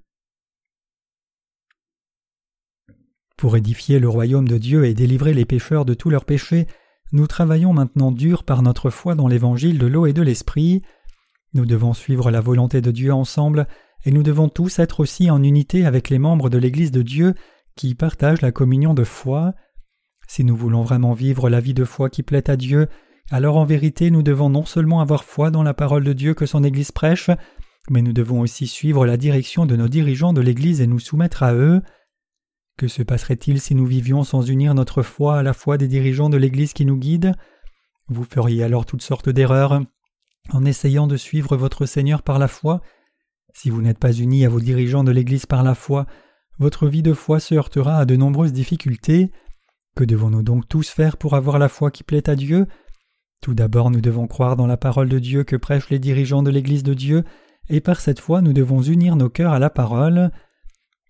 Pour 3.37 3.55
édifier 3.55 3.97
le 3.99 4.09
royaume 4.09 4.47
de 4.47 4.57
Dieu 4.57 4.85
et 4.85 4.93
délivrer 4.93 5.33
les 5.33 5.45
pécheurs 5.45 5.85
de 5.85 5.93
tous 5.93 6.09
leurs 6.09 6.25
péchés, 6.25 6.67
nous 7.13 7.27
travaillons 7.27 7.73
maintenant 7.73 8.11
dur 8.11 8.43
par 8.43 8.61
notre 8.61 8.89
foi 8.89 9.15
dans 9.15 9.29
l'évangile 9.29 9.79
de 9.79 9.87
l'eau 9.87 10.05
et 10.05 10.13
de 10.13 10.21
l'esprit. 10.21 10.81
Nous 11.53 11.65
devons 11.65 11.93
suivre 11.93 12.29
la 12.29 12.41
volonté 12.41 12.81
de 12.81 12.91
Dieu 12.91 13.13
ensemble, 13.13 13.67
et 14.03 14.11
nous 14.11 14.23
devons 14.23 14.49
tous 14.49 14.79
être 14.79 14.99
aussi 14.99 15.31
en 15.31 15.41
unité 15.41 15.85
avec 15.85 16.09
les 16.09 16.19
membres 16.19 16.49
de 16.49 16.57
l'Église 16.57 16.91
de 16.91 17.01
Dieu 17.01 17.35
qui 17.75 17.95
partagent 17.95 18.41
la 18.41 18.51
communion 18.51 18.93
de 18.93 19.05
foi. 19.05 19.53
Si 20.27 20.43
nous 20.43 20.57
voulons 20.57 20.83
vraiment 20.83 21.13
vivre 21.13 21.49
la 21.49 21.61
vie 21.61 21.73
de 21.73 21.85
foi 21.85 22.09
qui 22.09 22.21
plaît 22.21 22.49
à 22.49 22.57
Dieu, 22.57 22.87
alors 23.31 23.57
en 23.57 23.65
vérité 23.65 24.11
nous 24.11 24.23
devons 24.23 24.49
non 24.49 24.65
seulement 24.65 24.99
avoir 24.99 25.23
foi 25.23 25.51
dans 25.51 25.63
la 25.63 25.73
parole 25.73 26.03
de 26.03 26.13
Dieu 26.13 26.33
que 26.33 26.45
son 26.45 26.63
Église 26.63 26.91
prêche, 26.91 27.31
mais 27.89 28.01
nous 28.01 28.13
devons 28.13 28.41
aussi 28.41 28.67
suivre 28.67 29.05
la 29.05 29.17
direction 29.17 29.65
de 29.65 29.75
nos 29.75 29.87
dirigeants 29.87 30.33
de 30.33 30.41
l'Église 30.41 30.81
et 30.81 30.87
nous 30.87 30.99
soumettre 30.99 31.41
à 31.41 31.53
eux. 31.53 31.81
Que 32.77 32.87
se 32.87 33.03
passerait-il 33.03 33.61
si 33.61 33.73
nous 33.73 33.85
vivions 33.85 34.23
sans 34.23 34.47
unir 34.47 34.73
notre 34.73 35.01
foi 35.01 35.39
à 35.39 35.43
la 35.43 35.53
foi 35.53 35.77
des 35.77 35.87
dirigeants 35.87 36.29
de 36.29 36.37
l'Église 36.37 36.73
qui 36.73 36.85
nous 36.85 36.97
guident? 36.97 37.33
Vous 38.07 38.25
feriez 38.25 38.63
alors 38.63 38.85
toutes 38.85 39.01
sortes 39.01 39.29
d'erreurs 39.29 39.81
en 40.51 40.65
essayant 40.65 41.07
de 41.07 41.17
suivre 41.17 41.55
votre 41.55 41.85
Seigneur 41.85 42.23
par 42.23 42.37
la 42.37 42.49
foi? 42.49 42.81
Si 43.53 43.69
vous 43.69 43.81
n'êtes 43.81 43.99
pas 43.99 44.13
unis 44.13 44.45
à 44.45 44.49
vos 44.49 44.59
dirigeants 44.59 45.03
de 45.03 45.11
l'Église 45.11 45.45
par 45.45 45.63
la 45.63 45.75
foi, 45.75 46.05
votre 46.59 46.87
vie 46.87 47.01
de 47.01 47.13
foi 47.13 47.39
se 47.39 47.55
heurtera 47.55 47.97
à 47.97 48.05
de 48.05 48.15
nombreuses 48.15 48.53
difficultés. 48.53 49.31
Que 49.95 50.03
devons-nous 50.03 50.43
donc 50.43 50.67
tous 50.67 50.89
faire 50.89 51.17
pour 51.17 51.35
avoir 51.35 51.59
la 51.59 51.69
foi 51.69 51.91
qui 51.91 52.03
plaît 52.03 52.29
à 52.29 52.35
Dieu? 52.35 52.67
Tout 53.41 53.55
d'abord 53.55 53.89
nous 53.89 54.01
devons 54.01 54.27
croire 54.27 54.55
dans 54.55 54.67
la 54.67 54.77
parole 54.77 55.09
de 55.09 55.17
Dieu 55.17 55.43
que 55.43 55.55
prêchent 55.55 55.89
les 55.89 55.97
dirigeants 55.97 56.43
de 56.43 56.51
l'Église 56.51 56.83
de 56.83 56.93
Dieu, 56.93 57.23
et 57.69 57.81
par 57.81 57.99
cette 57.99 58.19
foi 58.19 58.41
nous 58.41 58.53
devons 58.53 58.83
unir 58.83 59.15
nos 59.15 59.29
cœurs 59.29 59.53
à 59.53 59.59
la 59.59 59.71
parole. 59.71 60.31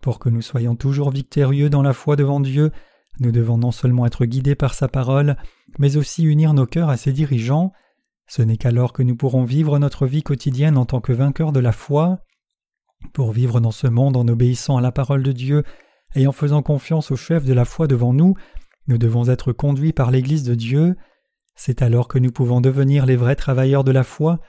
Pour 0.02 0.18
que 0.18 0.30
nous 0.30 0.42
soyons 0.42 0.76
toujours 0.76 1.12
victorieux 1.12 1.70
dans 1.70 1.82
la 1.82 1.94
foi 1.94 2.16
devant 2.16 2.40
Dieu, 2.40 2.72
nous 3.20 3.34
devons 3.34 3.58
non 3.58 3.72
seulement 3.72 4.06
être 4.06 4.26
guidés 4.26 4.56
par 4.56 4.74
sa 4.74 4.88
parole, 4.88 5.36
mais 5.78 5.98
aussi 5.98 6.24
unir 6.24 6.54
nos 6.54 6.66
cœurs 6.66 6.90
à 6.90 6.96
ses 6.96 7.12
dirigeants. 7.12 7.74
Ce 8.28 8.42
n'est 8.42 8.58
qu'alors 8.58 8.94
que 8.94 9.04
nous 9.04 9.18
pourrons 9.18 9.44
vivre 9.44 9.78
notre 9.78 10.08
vie 10.08 10.24
quotidienne 10.24 10.78
en 10.78 10.86
tant 10.86 11.02
que 11.02 11.12
vainqueurs 11.12 11.52
de 11.52 11.60
la 11.60 11.74
foi. 11.74 12.20
Pour 13.14 13.34
vivre 13.34 13.60
dans 13.60 13.72
ce 13.72 13.88
monde 13.88 14.16
en 14.16 14.28
obéissant 14.28 14.78
à 14.78 14.82
la 14.82 14.94
parole 14.94 15.24
de 15.24 15.34
Dieu 15.34 15.64
et 16.16 16.28
en 16.28 16.32
faisant 16.32 16.62
confiance 16.62 17.12
au 17.12 17.18
chef 17.18 17.44
de 17.44 17.54
la 17.54 17.66
foi 17.66 17.88
devant 17.88 18.14
nous, 18.14 18.36
nous 18.88 18.98
devons 18.98 19.28
être 19.28 19.52
conduits 19.52 19.92
par 19.92 20.12
l'Église 20.12 20.44
de 20.44 20.56
Dieu. 20.56 20.96
C'est 21.56 21.82
alors 21.82 22.08
que 22.08 22.20
nous 22.20 22.32
pouvons 22.32 22.62
devenir 22.62 23.06
les 23.06 23.16
vrais 23.16 23.36
travailleurs 23.36 23.84
de 23.84 23.92
la 23.92 24.04
foi. 24.04 24.40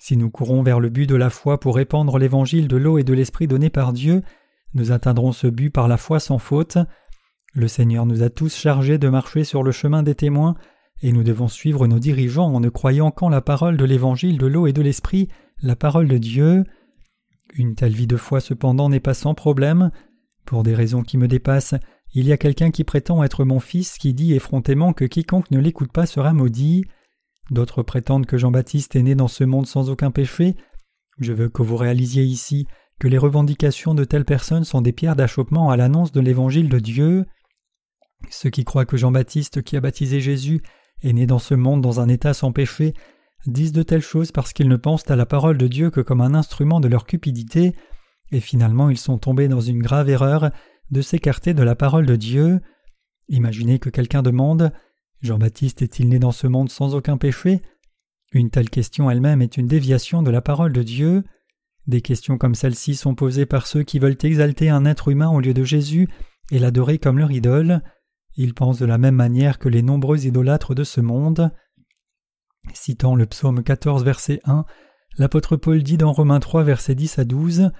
Si 0.00 0.16
nous 0.16 0.30
courons 0.30 0.62
vers 0.62 0.80
le 0.80 0.88
but 0.88 1.06
de 1.06 1.14
la 1.14 1.30
foi 1.30 1.60
pour 1.60 1.76
répandre 1.76 2.18
l'évangile 2.18 2.68
de 2.68 2.76
l'eau 2.76 2.98
et 2.98 3.04
de 3.04 3.12
l'esprit 3.12 3.46
donné 3.46 3.70
par 3.70 3.92
Dieu, 3.92 4.22
nous 4.74 4.92
atteindrons 4.92 5.32
ce 5.32 5.46
but 5.46 5.70
par 5.70 5.88
la 5.88 5.96
foi 5.96 6.20
sans 6.20 6.38
faute. 6.38 6.78
Le 7.52 7.68
Seigneur 7.68 8.06
nous 8.06 8.22
a 8.22 8.30
tous 8.30 8.56
chargés 8.56 8.98
de 8.98 9.08
marcher 9.08 9.44
sur 9.44 9.62
le 9.62 9.72
chemin 9.72 10.02
des 10.02 10.14
témoins 10.14 10.54
et 11.02 11.12
nous 11.12 11.22
devons 11.22 11.48
suivre 11.48 11.86
nos 11.86 11.98
dirigeants 11.98 12.52
en 12.52 12.60
ne 12.60 12.68
croyant 12.68 13.10
qu'en 13.10 13.28
la 13.28 13.40
parole 13.40 13.76
de 13.76 13.84
l'évangile 13.84 14.38
de 14.38 14.46
l'eau 14.46 14.66
et 14.66 14.72
de 14.72 14.82
l'esprit, 14.82 15.28
la 15.62 15.76
parole 15.76 16.08
de 16.08 16.18
Dieu. 16.18 16.64
Une 17.54 17.74
telle 17.74 17.94
vie 17.94 18.06
de 18.06 18.16
foi 18.16 18.40
cependant 18.40 18.88
n'est 18.88 19.00
pas 19.00 19.14
sans 19.14 19.34
problème. 19.34 19.90
Pour 20.44 20.62
des 20.62 20.74
raisons 20.74 21.02
qui 21.02 21.18
me 21.18 21.28
dépassent, 21.28 21.74
il 22.12 22.26
y 22.26 22.32
a 22.32 22.36
quelqu'un 22.36 22.70
qui 22.70 22.84
prétend 22.84 23.22
être 23.22 23.44
mon 23.44 23.60
fils 23.60 23.96
qui 23.98 24.14
dit 24.14 24.34
effrontément 24.34 24.92
que 24.92 25.04
quiconque 25.04 25.50
ne 25.50 25.60
l'écoute 25.60 25.92
pas 25.92 26.06
sera 26.06 26.32
maudit. 26.32 26.84
D'autres 27.50 27.82
prétendent 27.82 28.26
que 28.26 28.38
Jean-Baptiste 28.38 28.96
est 28.96 29.02
né 29.02 29.14
dans 29.14 29.28
ce 29.28 29.44
monde 29.44 29.66
sans 29.66 29.90
aucun 29.90 30.10
péché. 30.10 30.56
Je 31.18 31.32
veux 31.32 31.48
que 31.48 31.62
vous 31.62 31.76
réalisiez 31.76 32.24
ici 32.24 32.66
que 32.98 33.08
les 33.08 33.18
revendications 33.18 33.94
de 33.94 34.04
telles 34.04 34.24
personnes 34.24 34.64
sont 34.64 34.82
des 34.82 34.92
pierres 34.92 35.16
d'achoppement 35.16 35.70
à 35.70 35.76
l'annonce 35.76 36.12
de 36.12 36.20
l'évangile 36.20 36.68
de 36.68 36.78
Dieu. 36.78 37.26
Ceux 38.28 38.50
qui 38.50 38.64
croient 38.64 38.86
que 38.86 38.96
Jean-Baptiste 38.96 39.62
qui 39.62 39.76
a 39.76 39.80
baptisé 39.80 40.20
Jésus 40.20 40.62
est 41.02 41.12
né 41.12 41.26
dans 41.26 41.38
ce 41.38 41.54
monde 41.54 41.80
dans 41.80 42.00
un 42.00 42.08
état 42.08 42.34
sans 42.34 42.52
péché, 42.52 42.92
disent 43.46 43.72
de 43.72 43.82
telles 43.82 44.02
choses 44.02 44.32
parce 44.32 44.52
qu'ils 44.52 44.68
ne 44.68 44.76
pensent 44.76 45.10
à 45.10 45.16
la 45.16 45.26
parole 45.26 45.56
de 45.56 45.66
Dieu 45.66 45.90
que 45.90 46.00
comme 46.00 46.20
un 46.20 46.34
instrument 46.34 46.80
de 46.80 46.88
leur 46.88 47.06
cupidité, 47.06 47.74
et 48.32 48.40
finalement 48.40 48.90
ils 48.90 48.98
sont 48.98 49.16
tombés 49.16 49.48
dans 49.48 49.60
une 49.60 49.80
grave 49.80 50.10
erreur 50.10 50.50
de 50.90 51.02
s'écarter 51.02 51.54
de 51.54 51.62
la 51.62 51.74
parole 51.74 52.06
de 52.06 52.16
Dieu. 52.16 52.60
Imaginez 53.28 53.78
que 53.78 53.90
quelqu'un 53.90 54.22
demande 54.22 54.72
Jean-Baptiste 55.22 55.82
est-il 55.82 56.08
né 56.08 56.18
dans 56.18 56.32
ce 56.32 56.46
monde 56.46 56.70
sans 56.70 56.94
aucun 56.94 57.18
péché? 57.18 57.62
Une 58.32 58.50
telle 58.50 58.70
question 58.70 59.10
elle-même 59.10 59.42
est 59.42 59.56
une 59.56 59.66
déviation 59.66 60.22
de 60.22 60.30
la 60.30 60.40
parole 60.40 60.72
de 60.72 60.82
Dieu. 60.82 61.24
Des 61.86 62.00
questions 62.00 62.38
comme 62.38 62.54
celle-ci 62.54 62.94
sont 62.94 63.14
posées 63.14 63.46
par 63.46 63.66
ceux 63.66 63.82
qui 63.82 63.98
veulent 63.98 64.16
exalter 64.22 64.70
un 64.70 64.84
être 64.84 65.08
humain 65.08 65.28
au 65.28 65.40
lieu 65.40 65.54
de 65.54 65.64
Jésus 65.64 66.08
et 66.50 66.58
l'adorer 66.58 66.98
comme 66.98 67.18
leur 67.18 67.32
idole. 67.32 67.82
Ils 68.36 68.54
pensent 68.54 68.78
de 68.78 68.86
la 68.86 68.98
même 68.98 69.16
manière 69.16 69.58
que 69.58 69.68
les 69.68 69.82
nombreux 69.82 70.26
idolâtres 70.26 70.74
de 70.74 70.84
ce 70.84 71.00
monde. 71.00 71.50
Citant 72.72 73.14
le 73.14 73.26
psaume 73.26 73.62
14, 73.62 74.04
verset 74.04 74.40
1, 74.44 74.64
l'apôtre 75.18 75.56
Paul 75.56 75.82
dit 75.82 75.96
dans 75.96 76.12
Romains 76.12 76.40
3, 76.40 76.62
verset 76.62 76.94
10 76.94 77.18
à 77.18 77.24
12 77.24 77.70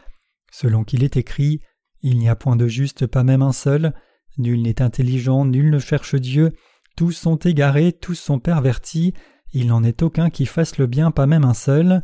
Selon 0.53 0.83
qu'il 0.83 1.05
est 1.05 1.17
écrit 1.17 1.61
Il 2.03 2.19
n'y 2.19 2.29
a 2.29 2.37
point 2.37 2.57
de 2.57 2.67
juste, 2.67 3.07
pas 3.07 3.25
même 3.25 3.43
un 3.43 3.53
seul, 3.53 3.93
nul 4.39 4.63
n'est 4.63 4.83
intelligent, 4.83 5.45
nul 5.45 5.71
ne 5.71 5.79
cherche 5.79 6.15
Dieu, 6.15 6.53
tous 6.97 7.13
sont 7.13 7.37
égarés, 7.37 7.93
tous 7.93 8.15
sont 8.15 8.39
pervertis, 8.39 9.15
il 9.53 9.67
n'en 9.67 9.83
est 9.83 10.03
aucun 10.03 10.31
qui 10.31 10.47
fasse 10.47 10.79
le 10.79 10.87
bien, 10.87 11.11
pas 11.11 11.27
même 11.27 11.45
un 11.45 11.55
seul. 11.55 12.03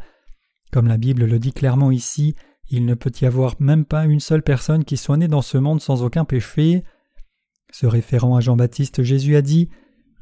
Comme 0.73 0.89
la 0.89 0.97
Bible 0.97 1.25
le 1.25 1.39
dit 1.39 1.53
clairement 1.53 1.91
ici, 1.91 2.35
il 2.69 2.85
ne 2.85 2.95
peut 2.95 3.13
y 3.21 3.25
avoir 3.25 3.55
même 3.61 3.85
pas 3.85 4.05
une 4.05 4.21
seule 4.21 4.43
personne 4.43 4.85
qui 4.85 4.97
soit 4.97 5.17
née 5.17 5.29
dans 5.29 5.43
ce 5.43 5.59
monde 5.59 5.81
sans 5.81 6.03
aucun 6.03 6.25
péché. 6.25 6.83
Se 7.73 7.87
référant 7.87 8.37
à 8.37 8.41
Jean-Baptiste, 8.41 9.03
Jésus 9.03 9.37
a 9.37 9.43
dit 9.43 9.71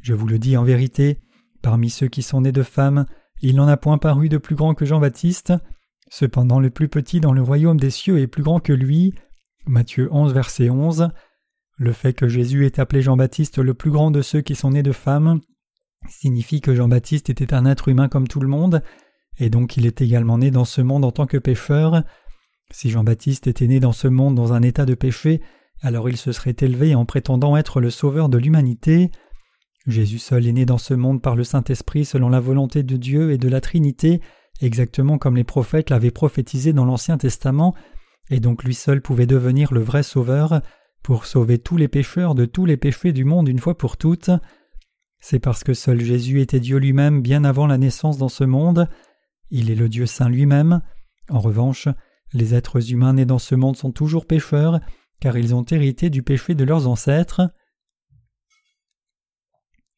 Je 0.03 0.15
vous 0.15 0.27
le 0.27 0.39
dis 0.39 0.57
en 0.57 0.65
vérité, 0.65 1.21
parmi 1.63 1.89
ceux 1.89 2.09
qui 2.09 2.23
sont 2.23 2.43
nés 2.43 2.53
de 2.53 2.63
femmes, 2.63 3.07
il 3.41 3.57
n'en 3.57 3.69
a 3.69 3.77
point 3.77 3.99
paru 3.99 4.29
de 4.29 4.39
plus 4.39 4.55
grand 4.55 4.75
que 4.75 4.85
Jean-Baptiste. 4.85 5.55
Cependant, 6.11 6.61
le 6.61 6.71
plus 6.71 6.89
petit 6.89 7.21
dans 7.21 7.33
le 7.33 7.43
royaume 7.43 7.81
des 7.81 7.91
cieux 7.91 8.19
est 8.19 8.27
plus 8.27 8.43
grand 8.43 8.61
que 8.61 8.73
lui. 8.73 9.15
Matthieu 9.67 10.09
11, 10.13 10.33
verset 10.33 10.71
11. 10.71 11.09
Le 11.77 11.93
fait 11.93 12.13
que 12.13 12.29
Jésus 12.29 12.67
ait 12.67 12.79
appelé 12.79 13.03
Jean-Baptiste 13.03 13.59
le 13.59 13.75
plus 13.75 13.91
grand 13.91 14.11
de 14.11 14.23
ceux 14.23 14.41
qui 14.41 14.55
sont 14.55 14.71
nés 14.71 14.83
de 14.83 14.93
femmes 14.93 15.41
signifie 16.09 16.61
que 16.61 16.75
Jean-Baptiste 16.75 17.31
était 17.31 17.55
un 17.55 17.67
être 17.67 17.89
humain 17.89 18.09
comme 18.09 18.29
tout 18.29 18.41
le 18.41 18.49
monde, 18.49 18.83
et 19.39 19.51
donc 19.51 19.77
il 19.77 19.87
est 19.87 20.01
également 20.01 20.39
né 20.39 20.51
dans 20.51 20.65
ce 20.65 20.81
monde 20.81 21.05
en 21.05 21.11
tant 21.11 21.27
que 21.27 21.39
pécheur. 21.39 22.03
Si 22.71 22.91
Jean-Baptiste 22.91 23.47
était 23.47 23.67
né 23.67 23.81
dans 23.81 23.93
ce 23.93 24.09
monde 24.09 24.35
dans 24.35 24.53
un 24.53 24.63
état 24.63 24.87
de 24.87 24.95
péché, 24.95 25.41
alors 25.83 26.09
il 26.09 26.17
se 26.17 26.33
serait 26.33 26.57
élevé 26.61 26.95
en 26.95 27.05
prétendant 27.05 27.57
être 27.57 27.81
le 27.81 27.91
sauveur 27.91 28.29
de 28.29 28.39
l'humanité. 28.39 29.11
Jésus 29.87 30.19
seul 30.19 30.47
est 30.47 30.53
né 30.53 30.65
dans 30.65 30.79
ce 30.79 30.95
monde 30.95 31.21
par 31.21 31.37
le 31.37 31.45
Saint-Esprit 31.45 32.05
selon 32.05 32.29
la 32.29 32.41
volonté 32.41 32.83
de 32.83 32.97
Dieu 32.97 33.33
et 33.33 33.39
de 33.39 33.49
la 33.49 33.61
Trinité, 33.61 34.21
exactement 34.61 35.19
comme 35.19 35.37
les 35.37 35.45
prophètes 35.45 35.91
l'avaient 35.91 36.11
prophétisé 36.11 36.73
dans 36.73 36.85
l'Ancien 36.85 37.19
Testament, 37.19 37.75
et 38.31 38.41
donc 38.41 38.65
lui 38.65 38.75
seul 38.75 39.01
pouvait 39.01 39.27
devenir 39.27 39.73
le 39.73 39.81
vrai 39.81 40.03
sauveur 40.03 40.63
pour 41.03 41.27
sauver 41.27 41.59
tous 41.59 41.77
les 41.77 41.89
pécheurs 41.89 42.35
de 42.35 42.47
tous 42.47 42.65
les 42.65 42.77
péchés 42.77 43.13
du 43.13 43.25
monde 43.25 43.49
une 43.49 43.59
fois 43.59 43.77
pour 43.77 43.97
toutes. 43.97 44.31
C'est 45.21 45.39
parce 45.39 45.65
que 45.65 45.75
seul 45.75 46.01
Jésus 46.01 46.41
était 46.41 46.61
Dieu 46.61 46.79
lui-même 46.79 47.23
bien 47.23 47.45
avant 47.45 47.67
la 47.67 47.79
naissance 47.79 48.19
dans 48.19 48.29
ce 48.29 48.45
monde. 48.45 48.89
Il 49.51 49.71
est 49.71 49.75
le 49.75 49.89
Dieu 49.89 50.07
saint 50.07 50.29
lui-même. 50.29 50.83
En 51.29 51.41
revanche, 51.41 51.89
les 52.33 52.55
êtres 52.55 52.93
humains 52.93 53.15
nés 53.15 53.27
dans 53.27 53.39
ce 53.39 53.55
monde 53.55 53.77
sont 53.77 53.93
toujours 53.93 54.27
pécheurs, 54.27 54.81
car 55.21 55.39
ils 55.39 55.55
ont 55.55 55.65
hérité 55.65 56.11
du 56.11 56.23
péché 56.23 56.55
de 56.55 56.65
leurs 56.65 56.89
ancêtres. 56.89 57.43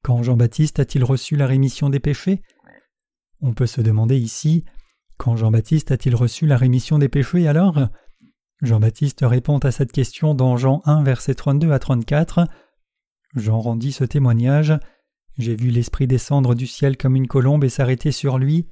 Quand 0.02 0.22
Jean-Baptiste 0.22 0.78
a-t-il 0.78 1.02
reçu 1.02 1.36
la 1.36 1.46
rémission 1.46 1.88
des 1.88 2.00
péchés? 2.00 2.42
On 3.40 3.52
peut 3.52 3.66
se 3.66 3.80
demander 3.80 4.16
ici 4.16 4.64
quand 5.16 5.36
Jean-Baptiste 5.36 5.90
a-t-il 5.90 6.14
reçu 6.14 6.46
la 6.46 6.56
rémission 6.56 6.98
des 6.98 7.08
péchés 7.08 7.48
alors? 7.48 7.88
Jean-Baptiste 8.62 9.20
répond 9.22 9.58
à 9.58 9.70
cette 9.70 9.92
question 9.92 10.34
dans 10.34 10.56
Jean 10.56 10.80
1 10.86 11.02
versets 11.02 11.34
32 11.34 11.72
à 11.72 11.78
34. 11.78 12.48
Jean 13.34 13.60
rendit 13.60 13.92
ce 13.92 14.04
témoignage. 14.04 14.72
J'ai 15.36 15.54
vu 15.54 15.68
l'Esprit 15.68 16.06
descendre 16.06 16.54
du 16.54 16.66
ciel 16.66 16.96
comme 16.96 17.16
une 17.16 17.28
colombe 17.28 17.64
et 17.64 17.68
s'arrêter 17.68 18.12
sur 18.12 18.38
lui. 18.38 18.66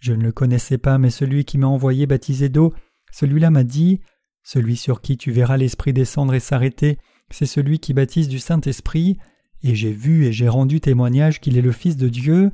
Je 0.00 0.12
ne 0.12 0.24
le 0.24 0.32
connaissais 0.32 0.78
pas, 0.78 0.98
mais 0.98 1.10
celui 1.10 1.44
qui 1.44 1.58
m'a 1.58 1.68
envoyé 1.68 2.06
baptiser 2.06 2.48
d'eau, 2.48 2.74
celui-là 3.12 3.50
m'a 3.50 3.62
dit 3.62 4.00
Celui 4.42 4.76
sur 4.76 5.00
qui 5.00 5.16
tu 5.16 5.30
verras 5.30 5.56
l'Esprit 5.56 5.92
descendre 5.92 6.34
et 6.34 6.40
s'arrêter, 6.40 6.98
c'est 7.30 7.46
celui 7.46 7.78
qui 7.78 7.94
baptise 7.94 8.28
du 8.28 8.40
Saint-Esprit 8.40 9.18
et 9.62 9.74
j'ai 9.74 9.92
vu 9.92 10.24
et 10.24 10.32
j'ai 10.32 10.48
rendu 10.48 10.80
témoignage 10.80 11.40
qu'il 11.40 11.56
est 11.56 11.62
le 11.62 11.72
Fils 11.72 11.96
de 11.96 12.08
Dieu. 12.08 12.50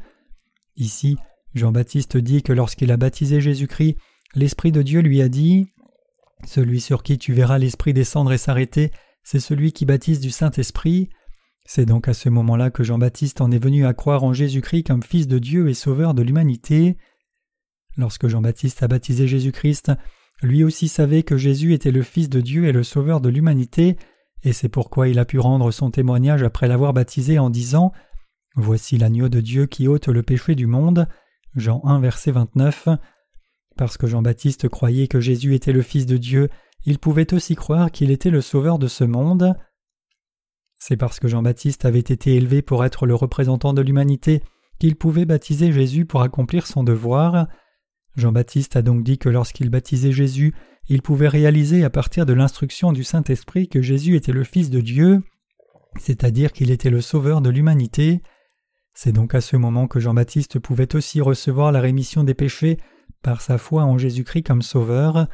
Ici, 0.77 1.17
Jean-Baptiste 1.55 2.19
dit 2.19 2.43
que 2.43 2.53
lorsqu'il 2.53 2.93
a 2.93 2.97
baptisé 2.99 3.41
Jésus-Christ, 3.41 3.97
l'Esprit 4.35 4.73
de 4.73 4.83
Dieu 4.83 5.01
lui 5.01 5.23
a 5.23 5.29
dit 5.29 5.69
Celui 6.47 6.81
sur 6.81 7.03
qui 7.03 7.19
tu 7.19 7.33
verras 7.33 7.59
l'Esprit 7.59 7.93
descendre 7.93 8.33
et 8.33 8.39
s'arrêter, 8.39 8.91
c'est 9.23 9.41
celui 9.41 9.73
qui 9.73 9.87
baptise 9.87 10.21
du 10.21 10.31
Saint-Esprit. 10.31 11.09
C'est 11.65 11.87
donc 11.87 12.09
à 12.09 12.15
ce 12.15 12.29
moment-là 12.29 12.71
que 12.71 12.85
Jean-Baptiste 12.85 13.41
en 13.41 13.51
est 13.51 13.59
venu 13.59 13.87
à 13.87 13.95
croire 13.95 14.25
en 14.25 14.35
Jésus-Christ 14.35 14.85
comme 14.85 15.03
Fils 15.03 15.27
de 15.27 15.39
Dieu 15.39 15.69
et 15.69 15.75
Sauveur 15.75 16.13
de 16.13 16.23
l'humanité. 16.23 16.99
Lorsque 17.97 18.29
Jean-Baptiste 18.29 18.83
a 18.83 18.89
baptisé 18.89 19.27
Jésus-Christ, 19.27 19.93
lui 20.43 20.65
aussi 20.65 20.89
savait 20.89 21.23
que 21.23 21.37
Jésus 21.39 21.73
était 21.73 21.93
le 21.93 22.03
Fils 22.03 22.29
de 22.29 22.41
Dieu 22.41 22.67
et 22.67 22.73
le 22.73 22.83
Sauveur 22.83 23.21
de 23.21 23.31
l'humanité, 23.31 23.97
et 24.43 24.53
c'est 24.53 24.69
pourquoi 24.69 25.09
il 25.09 25.19
a 25.19 25.25
pu 25.25 25.39
rendre 25.39 25.71
son 25.71 25.91
témoignage 25.91 26.43
après 26.43 26.69
l'avoir 26.69 26.93
baptisé 26.93 27.39
en 27.39 27.49
disant 27.49 27.93
Voici 28.57 28.99
l'agneau 28.99 29.29
de 29.29 29.41
Dieu 29.41 29.67
qui 29.67 29.89
ôte 29.89 30.09
le 30.09 30.23
péché 30.23 30.55
du 30.55 30.67
monde. 30.67 31.09
Jean 31.57 31.81
1, 31.85 31.99
verset 32.01 32.31
29. 32.31 32.89
Parce 33.77 33.97
que 33.97 34.07
Jean-Baptiste 34.07 34.69
croyait 34.69 35.09
que 35.09 35.21
Jésus 35.21 35.55
était 35.55 35.73
le 35.73 35.83
Fils 35.83 36.07
de 36.07 36.17
Dieu, 36.17 36.49
il 36.87 36.99
pouvait 36.99 37.33
aussi 37.33 37.55
croire 37.57 37.91
qu'il 37.91 38.11
était 38.11 38.31
le 38.31 38.41
Sauveur 38.41 38.79
de 38.79 38.89
ce 38.89 39.05
monde. 39.05 39.55
C'est 40.79 40.97
parce 40.97 41.19
que 41.19 41.29
Jean-Baptiste 41.29 41.85
avait 41.85 41.99
été 41.99 42.37
élevé 42.37 42.61
pour 42.63 42.85
être 42.85 43.07
le 43.07 43.15
représentant 43.15 43.73
de 43.73 43.81
l'humanité 43.83 44.43
qu'il 44.79 44.97
pouvait 44.97 45.25
baptiser 45.25 45.73
Jésus 45.73 46.05
pour 46.05 46.23
accomplir 46.23 46.67
son 46.67 46.85
devoir. 46.85 47.49
Jean-Baptiste 48.17 48.77
a 48.77 48.83
donc 48.83 49.03
dit 49.03 49.19
que 49.19 49.29
lorsqu'il 49.29 49.71
baptisait 49.71 50.13
Jésus, 50.13 50.55
il 50.89 51.01
pouvait 51.01 51.29
réaliser 51.29 51.85
à 51.85 51.91
partir 51.91 52.27
de 52.27 52.35
l'instruction 52.35 52.93
du 52.93 53.03
Saint-Esprit 53.03 53.69
que 53.69 53.81
Jésus 53.81 54.17
était 54.17 54.33
le 54.33 54.45
Fils 54.45 54.69
de 54.71 54.81
Dieu, 54.81 55.23
c'est-à-dire 55.99 56.53
qu'il 56.53 56.71
était 56.71 56.91
le 56.91 57.01
Sauveur 57.01 57.41
de 57.41 57.51
l'humanité. 57.51 58.21
C'est 58.95 59.13
donc 59.13 59.35
à 59.35 59.41
ce 59.41 59.57
moment 59.57 59.89
que 59.89 60.01
Jean-Baptiste 60.01 60.59
pouvait 60.59 60.95
aussi 60.95 61.21
recevoir 61.21 61.73
la 61.73 61.81
rémission 61.81 62.25
des 62.25 62.35
péchés 62.35 62.79
par 63.25 63.41
sa 63.41 63.59
foi 63.59 63.83
en 63.83 63.99
Jésus-Christ 63.99 64.45
comme 64.45 64.63
Sauveur. 64.63 65.27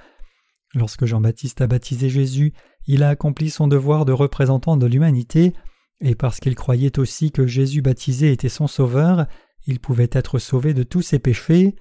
Lorsque 0.74 1.04
Jean-Baptiste 1.04 1.60
a 1.60 1.66
baptisé 1.66 2.08
Jésus, 2.08 2.54
il 2.86 3.02
a 3.02 3.10
accompli 3.10 3.50
son 3.50 3.68
devoir 3.68 4.06
de 4.06 4.12
représentant 4.12 4.76
de 4.76 4.86
l'humanité, 4.86 5.52
et 6.00 6.14
parce 6.14 6.40
qu'il 6.40 6.54
croyait 6.54 6.98
aussi 6.98 7.32
que 7.32 7.46
Jésus 7.46 7.82
baptisé 7.82 8.32
était 8.32 8.48
son 8.48 8.68
Sauveur, 8.68 9.26
il 9.66 9.80
pouvait 9.80 10.08
être 10.12 10.38
sauvé 10.38 10.72
de 10.72 10.84
tous 10.84 11.02
ses 11.02 11.18
péchés. 11.18 11.74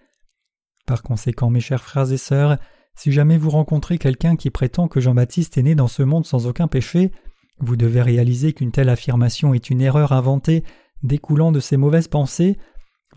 Par 0.85 1.03
conséquent, 1.03 1.49
mes 1.49 1.61
chers 1.61 1.83
frères 1.83 2.11
et 2.11 2.17
sœurs, 2.17 2.57
si 2.95 3.11
jamais 3.11 3.37
vous 3.37 3.51
rencontrez 3.51 3.97
quelqu'un 3.97 4.35
qui 4.35 4.49
prétend 4.49 4.87
que 4.87 4.99
Jean-Baptiste 4.99 5.57
est 5.57 5.63
né 5.63 5.75
dans 5.75 5.87
ce 5.87 6.03
monde 6.03 6.25
sans 6.25 6.47
aucun 6.47 6.67
péché, 6.67 7.11
vous 7.59 7.77
devez 7.77 8.01
réaliser 8.01 8.53
qu'une 8.53 8.71
telle 8.71 8.89
affirmation 8.89 9.53
est 9.53 9.69
une 9.69 9.81
erreur 9.81 10.11
inventée 10.11 10.63
découlant 11.03 11.51
de 11.51 11.59
ses 11.59 11.77
mauvaises 11.77 12.07
pensées. 12.07 12.57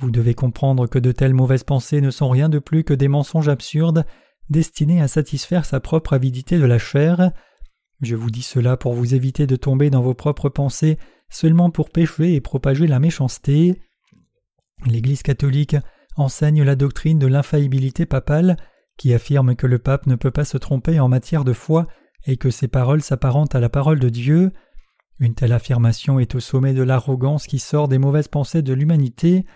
Vous 0.00 0.10
devez 0.10 0.34
comprendre 0.34 0.86
que 0.86 0.98
de 0.98 1.12
telles 1.12 1.34
mauvaises 1.34 1.64
pensées 1.64 2.00
ne 2.00 2.10
sont 2.10 2.28
rien 2.28 2.48
de 2.48 2.58
plus 2.58 2.84
que 2.84 2.94
des 2.94 3.08
mensonges 3.08 3.48
absurdes 3.48 4.04
destinés 4.50 5.00
à 5.00 5.08
satisfaire 5.08 5.64
sa 5.64 5.80
propre 5.80 6.12
avidité 6.12 6.58
de 6.58 6.64
la 6.64 6.78
chair. 6.78 7.32
Je 8.00 8.16
vous 8.16 8.30
dis 8.30 8.42
cela 8.42 8.76
pour 8.76 8.94
vous 8.94 9.14
éviter 9.14 9.46
de 9.46 9.56
tomber 9.56 9.90
dans 9.90 10.02
vos 10.02 10.14
propres 10.14 10.48
pensées 10.48 10.98
seulement 11.28 11.70
pour 11.70 11.90
pécher 11.90 12.34
et 12.34 12.40
propager 12.40 12.86
la 12.86 12.98
méchanceté. 12.98 13.80
L'Église 14.86 15.22
catholique 15.22 15.76
enseigne 16.16 16.62
la 16.62 16.76
doctrine 16.76 17.18
de 17.18 17.26
l'infaillibilité 17.26 18.04
papale 18.06 18.56
qui 18.98 19.14
affirme 19.14 19.56
que 19.56 19.66
le 19.66 19.78
pape 19.78 20.06
ne 20.06 20.16
peut 20.16 20.30
pas 20.30 20.44
se 20.44 20.58
tromper 20.58 21.00
en 21.00 21.08
matière 21.08 21.44
de 21.44 21.52
foi 21.52 21.86
et 22.26 22.36
que 22.36 22.50
ses 22.50 22.68
paroles 22.68 23.02
s'apparentent 23.02 23.54
à 23.54 23.60
la 23.60 23.68
parole 23.68 23.98
de 23.98 24.08
Dieu. 24.08 24.52
Une 25.18 25.34
telle 25.34 25.52
affirmation 25.52 26.18
est 26.18 26.34
au 26.34 26.40
sommet 26.40 26.74
de 26.74 26.82
l'arrogance 26.82 27.46
qui 27.46 27.58
sort 27.58 27.88
des 27.88 27.98
mauvaises 27.98 28.28
pensées 28.28 28.62
de 28.62 28.74
l'humanité. 28.74 29.46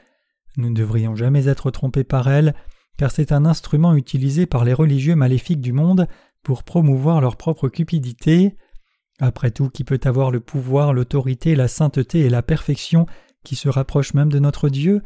Nous 0.56 0.70
ne 0.70 0.74
devrions 0.74 1.14
jamais 1.14 1.48
être 1.48 1.70
trompés 1.70 2.04
par 2.04 2.28
elle, 2.28 2.54
car 2.96 3.10
c'est 3.10 3.32
un 3.32 3.44
instrument 3.44 3.94
utilisé 3.94 4.46
par 4.46 4.64
les 4.64 4.72
religieux 4.72 5.14
maléfiques 5.16 5.60
du 5.60 5.72
monde 5.72 6.08
pour 6.42 6.62
promouvoir 6.62 7.20
leur 7.20 7.36
propre 7.36 7.68
cupidité. 7.68 8.56
Après 9.18 9.50
tout, 9.50 9.68
qui 9.68 9.84
peut 9.84 10.00
avoir 10.04 10.30
le 10.30 10.40
pouvoir, 10.40 10.92
l'autorité, 10.92 11.54
la 11.54 11.68
sainteté 11.68 12.20
et 12.20 12.30
la 12.30 12.42
perfection 12.42 13.06
qui 13.44 13.56
se 13.56 13.68
rapprochent 13.68 14.14
même 14.14 14.30
de 14.30 14.38
notre 14.38 14.68
Dieu? 14.68 15.02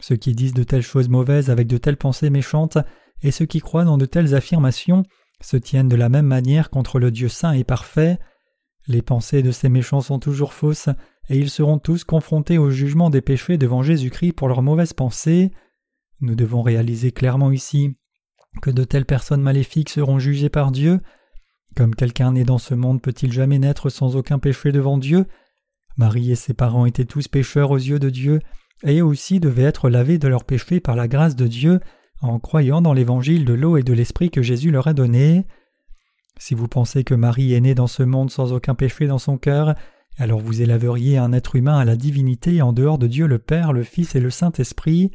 Ceux 0.00 0.16
qui 0.16 0.34
disent 0.34 0.54
de 0.54 0.64
telles 0.64 0.82
choses 0.82 1.08
mauvaises 1.08 1.48
avec 1.48 1.68
de 1.68 1.78
telles 1.78 1.96
pensées 1.96 2.30
méchantes 2.30 2.78
et 3.22 3.30
ceux 3.30 3.46
qui 3.46 3.60
croient 3.60 3.84
dans 3.84 3.98
de 3.98 4.06
telles 4.06 4.34
affirmations 4.34 5.04
se 5.40 5.56
tiennent 5.56 5.88
de 5.88 5.96
la 5.96 6.08
même 6.08 6.26
manière 6.26 6.70
contre 6.70 6.98
le 6.98 7.10
Dieu 7.10 7.28
saint 7.28 7.52
et 7.52 7.64
parfait. 7.64 8.18
Les 8.88 9.02
pensées 9.02 9.42
de 9.42 9.52
ces 9.52 9.68
méchants 9.68 10.00
sont 10.00 10.18
toujours 10.18 10.54
fausses, 10.54 10.88
et 11.28 11.38
ils 11.38 11.50
seront 11.50 11.78
tous 11.78 12.04
confrontés 12.04 12.58
au 12.58 12.70
jugement 12.70 13.10
des 13.10 13.20
péchés 13.20 13.58
devant 13.58 13.82
Jésus-Christ 13.82 14.32
pour 14.32 14.48
leurs 14.48 14.62
mauvaises 14.62 14.92
pensées. 14.92 15.52
Nous 16.20 16.34
devons 16.34 16.62
réaliser 16.62 17.12
clairement 17.12 17.50
ici 17.50 17.96
que 18.60 18.70
de 18.70 18.84
telles 18.84 19.06
personnes 19.06 19.40
maléfiques 19.40 19.88
seront 19.88 20.18
jugées 20.18 20.50
par 20.50 20.72
Dieu. 20.72 21.00
Comme 21.74 21.94
quelqu'un 21.94 22.32
né 22.32 22.44
dans 22.44 22.58
ce 22.58 22.74
monde 22.74 23.00
peut-il 23.00 23.32
jamais 23.32 23.58
naître 23.58 23.88
sans 23.88 24.16
aucun 24.16 24.38
péché 24.38 24.72
devant 24.72 24.98
Dieu? 24.98 25.26
Marie 25.96 26.30
et 26.30 26.36
ses 26.36 26.54
parents 26.54 26.86
étaient 26.86 27.04
tous 27.04 27.28
pécheurs 27.28 27.70
aux 27.70 27.76
yeux 27.76 27.98
de 27.98 28.10
Dieu, 28.10 28.40
et 28.82 29.02
aussi 29.02 29.40
devaient 29.40 29.62
être 29.62 29.88
lavés 29.88 30.18
de 30.18 30.28
leurs 30.28 30.44
péchés 30.44 30.80
par 30.80 30.96
la 30.96 31.08
grâce 31.08 31.36
de 31.36 31.46
Dieu, 31.46 31.80
en 32.20 32.38
croyant 32.38 32.82
dans 32.82 32.92
l'évangile 32.92 33.44
de 33.44 33.52
l'eau 33.52 33.76
et 33.76 33.82
de 33.82 33.92
l'esprit 33.92 34.30
que 34.30 34.42
Jésus 34.42 34.70
leur 34.70 34.86
a 34.86 34.94
donné. 34.94 35.46
Si 36.38 36.54
vous 36.54 36.68
pensez 36.68 37.04
que 37.04 37.14
Marie 37.14 37.52
est 37.54 37.60
née 37.60 37.74
dans 37.74 37.86
ce 37.86 38.02
monde 38.02 38.30
sans 38.30 38.52
aucun 38.52 38.74
péché 38.74 39.06
dans 39.06 39.18
son 39.18 39.38
cœur, 39.38 39.74
alors 40.18 40.40
vous 40.40 40.62
élèveriez 40.62 41.18
un 41.18 41.32
être 41.32 41.56
humain 41.56 41.78
à 41.78 41.84
la 41.84 41.96
divinité 41.96 42.62
en 42.62 42.72
dehors 42.72 42.98
de 42.98 43.06
Dieu 43.06 43.26
le 43.26 43.38
Père, 43.38 43.72
le 43.72 43.82
Fils 43.82 44.14
et 44.14 44.20
le 44.20 44.30
Saint-Esprit. 44.30 45.10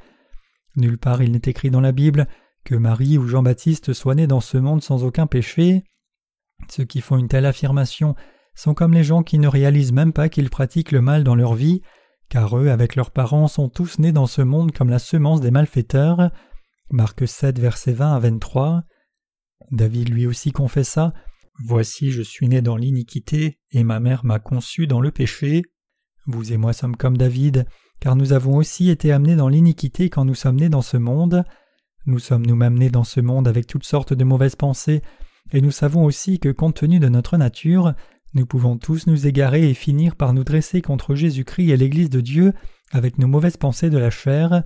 Nulle 0.75 0.97
part 0.97 1.21
il 1.21 1.31
n'est 1.31 1.41
écrit 1.45 1.69
dans 1.69 1.81
la 1.81 1.91
Bible 1.91 2.27
que 2.63 2.75
Marie 2.75 3.17
ou 3.17 3.27
Jean-Baptiste 3.27 3.93
soient 3.93 4.15
nés 4.15 4.27
dans 4.27 4.41
ce 4.41 4.57
monde 4.57 4.81
sans 4.81 5.03
aucun 5.03 5.27
péché. 5.27 5.83
Ceux 6.69 6.83
qui 6.83 7.01
font 7.01 7.17
une 7.17 7.27
telle 7.27 7.45
affirmation 7.45 8.15
sont 8.55 8.73
comme 8.73 8.93
les 8.93 9.03
gens 9.03 9.23
qui 9.23 9.38
ne 9.38 9.47
réalisent 9.47 9.93
même 9.93 10.13
pas 10.13 10.29
qu'ils 10.29 10.49
pratiquent 10.49 10.91
le 10.91 11.01
mal 11.01 11.23
dans 11.23 11.36
leur 11.36 11.53
vie, 11.53 11.81
car 12.27 12.57
eux, 12.57 12.69
avec 12.69 12.95
leurs 12.95 13.12
parents, 13.12 13.47
sont 13.47 13.69
tous 13.69 13.99
nés 13.99 14.12
dans 14.12 14.25
ce 14.25 14.41
monde 14.41 14.71
comme 14.71 14.89
la 14.89 14.99
semence 14.99 15.41
des 15.41 15.51
malfaiteurs. 15.51 16.31
Marc 16.89 17.27
7, 17.27 17.60
verset 17.60 17.93
20 17.93 18.15
à 18.15 18.19
23. 18.19 18.83
David 19.71 20.10
lui 20.10 20.25
aussi 20.25 20.51
confessa 20.51 21.13
Voici, 21.63 22.12
je 22.12 22.22
suis 22.22 22.48
né 22.48 22.62
dans 22.62 22.78
l'iniquité, 22.78 23.60
et 23.72 23.84
ma 23.84 24.00
mère 24.00 24.26
m'a 24.26 24.39
conçu 24.39 24.88
dans 24.88 25.02
le 25.02 25.12
péché. 25.12 25.63
Vous 26.26 26.54
et 26.54 26.58
moi 26.58 26.74
sommes 26.74 26.96
comme 26.96 27.17
David, 27.17 27.65
car 28.00 28.15
nous 28.15 28.34
avons 28.34 28.56
aussi 28.56 28.89
été 28.89 29.12
amenés 29.12 29.36
dans 29.36 29.50
l'iniquité 29.50 30.10
quand 30.10 30.26
nous 30.26 30.36
sommes 30.36 30.58
nés 30.58 30.70
dans 30.70 30.82
ce 30.82 30.98
monde. 30.98 31.43
Nous 32.06 32.20
sommes 32.20 32.46
nous-mêmes 32.46 32.78
nés 32.78 32.89
dans 32.89 33.04
ce 33.04 33.20
monde 33.22 33.48
avec 33.48 33.67
toutes 33.67 33.86
sortes 33.86 34.13
de 34.13 34.24
mauvaises 34.24 34.56
pensées, 34.56 35.02
et 35.52 35.62
nous 35.62 35.72
savons 35.72 36.04
aussi 36.04 36.39
que 36.39 36.50
compte 36.50 36.76
tenu 36.76 37.00
de 37.00 37.10
notre 37.10 37.38
nature, 37.38 37.93
nous 38.34 38.46
pouvons 38.46 38.78
tous 38.78 39.08
nous 39.08 39.26
égarer 39.26 39.70
et 39.70 39.74
finir 39.74 40.15
par 40.15 40.34
nous 40.34 40.43
dresser 40.43 40.82
contre 40.82 41.15
Jésus-Christ 41.15 41.72
et 41.72 41.78
l'Église 41.78 42.10
de 42.10 42.22
Dieu 42.22 42.54
avec 42.91 43.17
nos 43.17 43.28
mauvaises 43.28 43.58
pensées 43.58 43.89
de 43.89 43.98
la 43.98 44.10
chair. 44.10 44.63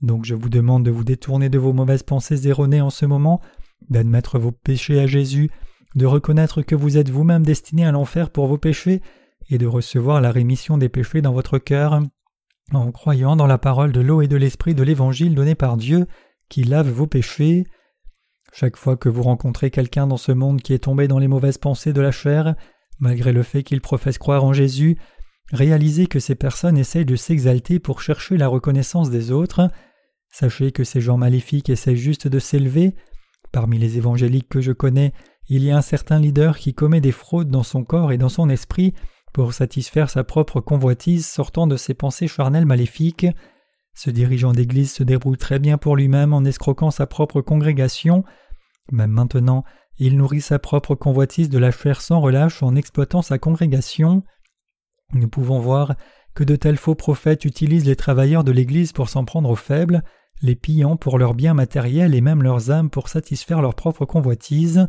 Donc 0.00 0.24
je 0.24 0.34
vous 0.34 0.48
demande 0.48 0.84
de 0.84 0.90
vous 0.90 1.04
détourner 1.04 1.48
de 1.48 1.58
vos 1.58 1.72
mauvaises 1.72 2.02
pensées 2.02 2.48
erronées 2.48 2.80
en 2.80 2.90
ce 2.90 3.06
moment, 3.06 3.40
d'admettre 3.88 4.38
vos 4.38 4.52
péchés 4.52 5.00
à 5.00 5.06
Jésus, 5.06 5.50
de 5.94 6.06
reconnaître 6.06 6.62
que 6.62 6.74
vous 6.74 6.96
êtes 6.96 7.10
vous-même 7.10 7.44
destiné 7.44 7.84
à 7.84 7.92
l'enfer 7.92 8.30
pour 8.30 8.46
vos 8.46 8.58
péchés, 8.58 9.00
et 9.50 9.58
de 9.58 9.66
recevoir 9.66 10.20
la 10.20 10.30
rémission 10.30 10.78
des 10.78 10.88
péchés 10.88 11.22
dans 11.22 11.32
votre 11.32 11.58
cœur, 11.58 12.00
en 12.72 12.92
croyant 12.92 13.36
dans 13.36 13.46
la 13.46 13.58
parole 13.58 13.92
de 13.92 14.00
l'eau 14.00 14.20
et 14.20 14.28
de 14.28 14.36
l'esprit 14.36 14.74
de 14.74 14.82
l'Évangile 14.82 15.34
donné 15.34 15.54
par 15.54 15.76
Dieu, 15.76 16.06
qui 16.48 16.64
lave 16.64 16.90
vos 16.90 17.06
péchés. 17.06 17.64
Chaque 18.52 18.76
fois 18.76 18.96
que 18.96 19.08
vous 19.08 19.22
rencontrez 19.22 19.70
quelqu'un 19.70 20.06
dans 20.06 20.16
ce 20.16 20.32
monde 20.32 20.60
qui 20.60 20.72
est 20.72 20.84
tombé 20.84 21.08
dans 21.08 21.18
les 21.18 21.28
mauvaises 21.28 21.58
pensées 21.58 21.92
de 21.92 22.00
la 22.00 22.10
chair, 22.10 22.54
malgré 22.98 23.32
le 23.32 23.42
fait 23.42 23.62
qu'il 23.62 23.80
professe 23.80 24.18
croire 24.18 24.44
en 24.44 24.52
Jésus, 24.52 24.98
réalisez 25.52 26.06
que 26.06 26.20
ces 26.20 26.34
personnes 26.34 26.78
essayent 26.78 27.04
de 27.04 27.16
s'exalter 27.16 27.78
pour 27.78 28.00
chercher 28.00 28.36
la 28.36 28.48
reconnaissance 28.48 29.10
des 29.10 29.30
autres. 29.30 29.70
Sachez 30.30 30.72
que 30.72 30.84
ces 30.84 31.00
gens 31.00 31.16
maléfiques 31.16 31.70
essaient 31.70 31.96
juste 31.96 32.28
de 32.28 32.38
s'élever. 32.38 32.94
Parmi 33.50 33.78
les 33.78 33.96
évangéliques 33.96 34.48
que 34.48 34.60
je 34.60 34.72
connais, 34.72 35.12
il 35.48 35.64
y 35.64 35.70
a 35.70 35.76
un 35.76 35.82
certain 35.82 36.18
leader 36.18 36.58
qui 36.58 36.74
commet 36.74 37.00
des 37.00 37.12
fraudes 37.12 37.50
dans 37.50 37.62
son 37.62 37.84
corps 37.84 38.12
et 38.12 38.18
dans 38.18 38.28
son 38.28 38.48
esprit 38.50 38.94
pour 39.32 39.54
satisfaire 39.54 40.10
sa 40.10 40.24
propre 40.24 40.60
convoitise 40.60 41.26
sortant 41.26 41.66
de 41.66 41.76
ses 41.76 41.94
pensées 41.94 42.28
charnelles 42.28 42.66
maléfiques. 42.66 43.26
Ce 43.94 44.10
dirigeant 44.10 44.52
d'église 44.52 44.92
se 44.92 45.02
débrouille 45.02 45.38
très 45.38 45.58
bien 45.58 45.78
pour 45.78 45.96
lui-même 45.96 46.32
en 46.32 46.44
escroquant 46.44 46.90
sa 46.90 47.06
propre 47.06 47.40
congrégation. 47.40 48.24
Même 48.92 49.10
maintenant, 49.10 49.64
il 49.98 50.16
nourrit 50.16 50.40
sa 50.40 50.58
propre 50.58 50.94
convoitise 50.94 51.50
de 51.50 51.58
la 51.58 51.70
chair 51.70 52.00
sans 52.00 52.20
relâche 52.20 52.62
en 52.62 52.76
exploitant 52.76 53.22
sa 53.22 53.38
congrégation. 53.38 54.22
Nous 55.12 55.28
pouvons 55.28 55.58
voir 55.58 55.94
que 56.34 56.44
de 56.44 56.56
tels 56.56 56.76
faux 56.76 56.94
prophètes 56.94 57.44
utilisent 57.44 57.86
les 57.86 57.96
travailleurs 57.96 58.44
de 58.44 58.52
l'Église 58.52 58.92
pour 58.92 59.08
s'en 59.08 59.24
prendre 59.24 59.50
aux 59.50 59.56
faibles, 59.56 60.04
les 60.42 60.54
pillant 60.54 60.96
pour 60.96 61.18
leurs 61.18 61.34
biens 61.34 61.54
matériels 61.54 62.14
et 62.14 62.20
même 62.20 62.42
leurs 62.42 62.70
âmes 62.70 62.90
pour 62.90 63.08
satisfaire 63.08 63.62
leur 63.62 63.74
propre 63.74 64.04
convoitise. 64.04 64.88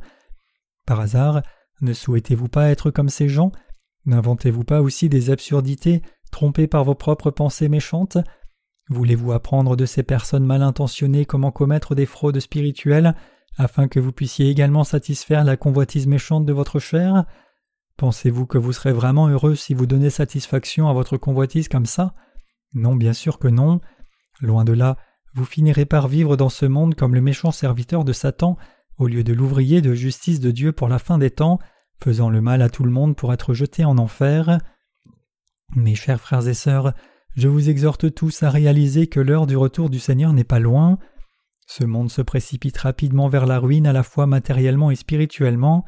Par 0.90 1.02
hasard, 1.02 1.44
ne 1.82 1.94
souhaitez-vous 1.94 2.48
pas 2.48 2.70
être 2.70 2.90
comme 2.90 3.10
ces 3.10 3.30
gens? 3.30 3.52
N'inventez-vous 4.08 4.64
pas 4.64 4.82
aussi 4.82 5.08
des 5.08 5.30
absurdités, 5.30 6.02
trompées 6.32 6.66
par 6.66 6.84
vos 6.84 6.96
propres 6.96 7.30
pensées 7.30 7.70
méchantes? 7.70 8.18
Voulez-vous 8.90 9.32
apprendre 9.32 9.76
de 9.76 9.86
ces 9.86 10.02
personnes 10.02 10.48
mal 10.48 10.64
intentionnées 10.64 11.26
comment 11.26 11.52
commettre 11.52 11.94
des 11.94 12.08
fraudes 12.08 12.40
spirituelles 12.40 13.14
afin 13.56 13.88
que 13.88 14.00
vous 14.00 14.12
puissiez 14.12 14.50
également 14.50 14.84
satisfaire 14.84 15.44
la 15.44 15.58
convoitise 15.58 16.08
méchante 16.08 16.48
de 16.48 16.54
votre 16.54 16.80
chair? 16.80 17.26
Pensez-vous 17.96 18.48
que 18.48 18.58
vous 18.58 18.74
serez 18.74 18.92
vraiment 18.92 19.28
heureux 19.28 19.54
si 19.54 19.76
vous 19.76 19.86
donnez 19.86 20.10
satisfaction 20.10 20.90
à 20.90 20.94
votre 20.94 21.18
convoitise 21.18 21.70
comme 21.70 21.86
ça? 21.86 22.16
Non, 22.74 22.96
bien 22.96 23.14
sûr 23.14 23.38
que 23.38 23.48
non. 23.48 23.80
Loin 24.42 24.64
de 24.64 24.74
là, 24.74 24.98
vous 25.36 25.46
finirez 25.46 25.86
par 25.86 26.08
vivre 26.08 26.36
dans 26.36 26.50
ce 26.50 26.66
monde 26.66 26.96
comme 26.96 27.14
le 27.14 27.22
méchant 27.22 27.52
serviteur 27.52 28.06
de 28.06 28.12
Satan, 28.12 28.58
au 29.00 29.08
lieu 29.08 29.24
de 29.24 29.34
l'ouvrier 29.34 29.82
de 29.82 29.94
justice 29.94 30.42
de 30.42 30.52
Dieu 30.52 30.74
pour 30.74 30.90
la 30.90 31.00
fin 31.00 31.18
des 31.18 31.32
temps, 31.32 31.58
faisant 32.04 32.30
le 32.30 32.42
mal 32.42 32.62
à 32.62 32.70
tout 32.70 32.84
le 32.84 32.92
monde 32.92 33.16
pour 33.16 33.34
être 33.34 33.54
jeté 33.54 33.86
en 33.86 33.98
enfer. 33.98 34.60
Mes 35.76 35.96
chers 35.96 36.20
frères 36.20 36.48
et 36.48 36.54
sœurs, 36.54 36.94
je 37.36 37.48
vous 37.48 37.70
exhorte 37.70 38.14
tous 38.14 38.44
à 38.44 38.50
réaliser 38.50 39.08
que 39.08 39.20
l'heure 39.20 39.48
du 39.48 39.56
retour 39.56 39.90
du 39.90 40.00
Seigneur 40.00 40.34
n'est 40.34 40.44
pas 40.44 40.60
loin. 40.60 41.00
Ce 41.66 41.86
monde 41.86 42.12
se 42.12 42.22
précipite 42.22 42.78
rapidement 42.78 43.30
vers 43.30 43.46
la 43.46 43.60
ruine 43.60 43.88
à 43.88 43.94
la 43.94 44.04
fois 44.04 44.28
matériellement 44.28 44.92
et 44.92 44.96
spirituellement. 44.96 45.86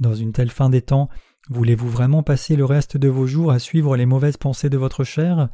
Dans 0.00 0.14
une 0.14 0.32
telle 0.32 0.50
fin 0.50 0.70
des 0.70 0.82
temps, 0.82 1.08
voulez-vous 1.50 1.88
vraiment 1.88 2.22
passer 2.22 2.56
le 2.56 2.64
reste 2.64 2.96
de 2.96 3.08
vos 3.08 3.26
jours 3.26 3.50
à 3.50 3.58
suivre 3.58 3.96
les 3.96 4.06
mauvaises 4.06 4.36
pensées 4.36 4.70
de 4.70 4.78
votre 4.78 5.04
chair? 5.04 5.48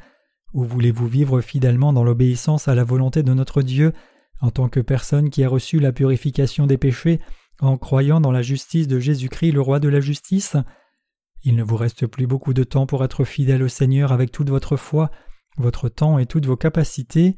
Ou 0.52 0.62
voulez-vous 0.62 1.09
vivre 1.09 1.40
fidèlement 1.40 1.92
dans 1.92 2.04
l'obéissance 2.04 2.68
à 2.68 2.76
la 2.76 2.85
volonté 2.85 3.24
de 3.24 3.35
notre 3.35 3.62
Dieu 3.62 3.92
en 4.40 4.51
tant 4.51 4.68
que 4.68 4.81
personne 4.81 5.31
qui 5.31 5.44
a 5.44 5.49
reçu 5.49 5.81
la 5.81 5.92
purification 5.92 6.66
des 6.66 6.79
péchés 6.79 7.20
en 7.61 7.79
croyant 7.79 8.20
dans 8.20 8.33
la 8.33 8.42
justice 8.42 8.88
de 8.88 8.99
Jésus-Christ, 8.99 9.53
le 9.53 9.61
roi 9.61 9.81
de 9.81 9.88
la 9.88 10.01
justice 10.01 10.57
Il 11.44 11.57
ne 11.57 11.62
vous 11.62 11.77
reste 11.77 12.07
plus 12.07 12.27
beaucoup 12.27 12.55
de 12.55 12.64
temps 12.64 12.87
pour 12.87 13.05
être 13.05 13.25
fidèle 13.25 13.62
au 13.62 13.68
Seigneur 13.68 14.12
avec 14.12 14.33
toute 14.33 14.51
votre 14.51 14.77
foi, 14.77 15.11
votre 15.57 15.88
temps 15.88 16.18
et 16.18 16.27
toutes 16.27 16.47
vos 16.47 16.57
capacités. 16.57 17.37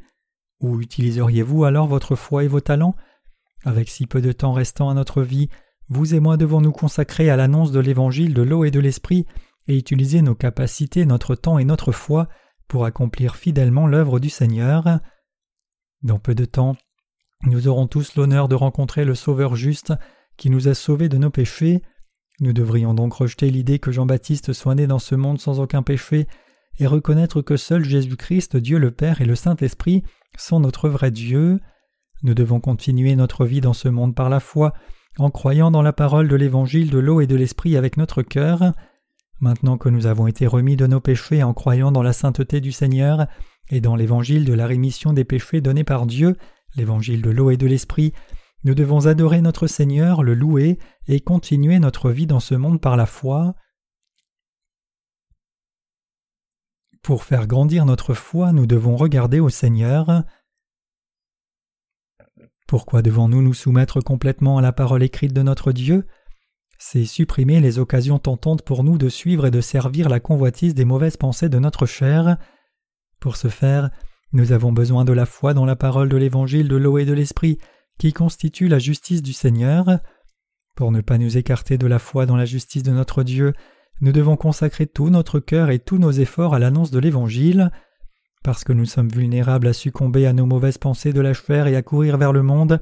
Où 0.61 0.81
utiliseriez-vous 0.81 1.65
alors 1.65 1.87
votre 1.87 2.17
foi 2.17 2.45
et 2.45 2.49
vos 2.49 2.61
talents? 2.61 2.97
Avec 3.65 3.89
si 3.89 4.07
peu 4.07 4.23
de 4.23 4.33
temps 4.33 4.53
restant 4.53 4.89
à 4.89 4.95
notre 4.95 5.23
vie, 5.23 5.49
vous 5.89 6.15
et 6.15 6.21
moi 6.21 6.37
devons 6.37 6.61
nous 6.61 6.73
consacrer 6.73 7.31
à 7.31 7.37
l'annonce 7.37 7.73
de 7.73 7.81
l'évangile 7.81 8.35
de 8.35 8.43
l'eau 8.43 8.65
et 8.65 8.71
de 8.71 8.81
l'esprit 8.81 9.27
et 9.69 9.77
utiliser 9.77 10.23
nos 10.23 10.35
capacités, 10.35 11.05
notre 11.05 11.35
temps 11.35 11.59
et 11.59 11.65
notre 11.65 11.93
foi 11.93 12.29
pour 12.69 12.85
accomplir 12.85 13.37
fidèlement 13.37 13.87
l'œuvre 13.87 14.19
du 14.19 14.31
Seigneur. 14.31 15.01
Dans 16.03 16.19
peu 16.19 16.35
de 16.35 16.45
temps, 16.45 16.77
nous 17.45 17.69
aurons 17.69 17.87
tous 17.87 18.17
l'honneur 18.17 18.49
de 18.49 18.55
rencontrer 18.55 19.05
le 19.05 19.15
Sauveur 19.15 19.57
juste 19.57 19.93
qui 20.37 20.51
nous 20.51 20.69
a 20.69 20.75
sauvés 20.75 21.09
de 21.09 21.19
nos 21.19 21.31
péchés. 21.31 21.83
Nous 22.41 22.53
devrions 22.53 22.95
donc 22.95 23.15
rejeter 23.15 23.51
l'idée 23.51 23.79
que 23.79 23.93
Jean-Baptiste 23.93 24.53
soit 24.53 24.75
né 24.75 24.87
dans 24.87 24.99
ce 24.99 25.15
monde 25.15 25.41
sans 25.41 25.61
aucun 25.61 25.83
péché 25.83 26.27
et 26.79 26.87
reconnaître 26.87 27.41
que 27.43 27.57
seul 27.57 27.85
Jésus-Christ, 27.85 28.57
Dieu 28.57 28.79
le 28.79 28.91
Père 28.91 29.21
et 29.21 29.25
le 29.25 29.35
Saint-Esprit 29.35 30.03
sont 30.37 30.61
notre 30.61 30.89
vrai 30.89 31.11
Dieu. 31.11 31.61
Nous 32.23 32.35
devons 32.35 32.61
continuer 32.61 33.17
notre 33.17 33.47
vie 33.47 33.61
dans 33.61 33.73
ce 33.73 33.89
monde 33.89 34.15
par 34.15 34.29
la 34.29 34.41
foi, 34.41 34.75
en 35.19 35.31
croyant 35.31 35.71
dans 35.71 35.83
la 35.83 35.93
parole 35.93 36.29
de 36.29 36.37
l'Évangile 36.37 36.91
de 36.91 36.99
l'eau 36.99 37.21
et 37.21 37.27
de 37.27 37.37
l'Esprit 37.37 37.77
avec 37.77 37.97
notre 37.97 38.23
cœur. 38.23 38.73
Maintenant 39.41 39.79
que 39.79 39.89
nous 39.89 40.07
avons 40.07 40.27
été 40.27 40.47
remis 40.47 40.77
de 40.77 40.87
nos 40.87 41.01
péchés 41.01 41.43
en 41.43 41.55
croyant 41.55 41.93
dans 41.93 42.03
la 42.03 42.13
sainteté 42.13 42.61
du 42.61 42.73
Seigneur 42.73 43.27
et 43.71 43.81
dans 43.81 43.97
l'Évangile 43.97 44.45
de 44.45 44.53
la 44.53 44.67
rémission 44.67 45.13
des 45.13 45.25
péchés 45.25 45.61
donné 45.61 45.85
par 45.85 46.07
Dieu, 46.07 46.37
l'Évangile 46.77 47.23
de 47.23 47.31
l'eau 47.31 47.51
et 47.51 47.57
de 47.57 47.67
l'Esprit, 47.67 48.13
nous 48.65 48.75
devons 48.75 49.07
adorer 49.07 49.41
notre 49.41 49.67
Seigneur, 49.67 50.23
le 50.23 50.35
louer 50.35 50.79
et 51.07 51.21
continuer 51.21 51.79
notre 51.79 52.11
vie 52.11 52.27
dans 52.27 52.41
ce 52.41 52.55
monde 52.55 52.81
par 52.81 52.97
la 52.97 53.07
foi. 53.07 53.55
Pour 57.03 57.23
faire 57.23 57.47
grandir 57.47 57.87
notre 57.87 58.15
foi, 58.15 58.53
nous 58.53 58.67
devons 58.67 58.97
regarder 58.97 59.39
au 59.39 59.49
Seigneur. 59.49 60.25
Pourquoi 62.67 63.03
devons-nous 63.03 63.43
nous 63.43 63.55
soumettre 63.55 64.01
complètement 64.01 64.59
à 64.59 64.63
la 64.63 64.73
parole 64.73 65.05
écrite 65.05 65.33
de 65.33 65.43
notre 65.43 65.71
Dieu? 65.71 66.05
C'est 66.79 67.05
supprimer 67.05 67.61
les 67.61 67.79
occasions 67.79 68.19
tentantes 68.19 68.63
pour 68.63 68.83
nous 68.83 68.99
de 68.99 69.09
suivre 69.09 69.47
et 69.47 69.53
de 69.53 69.61
servir 69.61 70.09
la 70.09 70.19
convoitise 70.19 70.75
des 70.75 70.85
mauvaises 70.85 71.17
pensées 71.17 71.49
de 71.49 71.59
notre 71.61 71.87
chair. 71.87 72.39
Pour 73.21 73.37
ce 73.37 73.49
faire, 73.49 73.91
nous 74.37 74.53
avons 74.53 74.71
besoin 74.71 75.07
de 75.07 75.15
la 75.15 75.25
foi 75.25 75.55
dans 75.55 75.65
la 75.65 75.77
parole 75.77 76.11
de 76.11 76.17
l'Évangile 76.19 76.69
de 76.69 76.77
l'eau 76.77 76.99
et 76.99 77.07
de 77.07 77.15
l'Esprit, 77.15 77.57
qui 77.99 78.13
constitue 78.13 78.69
la 78.69 78.79
justice 78.79 79.23
du 79.23 79.33
Seigneur. 79.33 80.01
Pour 80.77 80.93
ne 80.93 81.01
pas 81.01 81.17
nous 81.17 81.39
écarter 81.39 81.79
de 81.79 81.87
la 81.87 81.99
foi 81.99 82.27
dans 82.27 82.37
la 82.37 82.45
justice 82.45 82.83
de 82.83 82.91
notre 82.91 83.23
Dieu, 83.23 83.55
nous 84.03 84.13
devons 84.13 84.37
consacrer 84.37 84.87
tout 84.87 85.09
notre 85.09 85.41
cœur 85.41 85.71
et 85.71 85.79
tous 85.79 85.97
nos 85.97 86.11
efforts 86.11 86.53
à 86.53 86.59
l'annonce 86.59 86.91
de 86.91 86.99
l'Évangile. 86.99 87.71
Parce 88.45 88.63
que 88.63 88.75
nous 88.75 88.85
sommes 88.85 89.09
vulnérables 89.09 89.69
à 89.69 89.73
succomber 89.73 90.27
à 90.27 90.35
nos 90.35 90.45
mauvaises 90.45 90.77
pensées 90.77 91.15
de 91.15 91.21
la 91.23 91.33
chair 91.33 91.67
et 91.67 91.75
à 91.75 91.81
courir 91.81 92.19
vers 92.19 92.35
le 92.35 92.43
monde, 92.43 92.79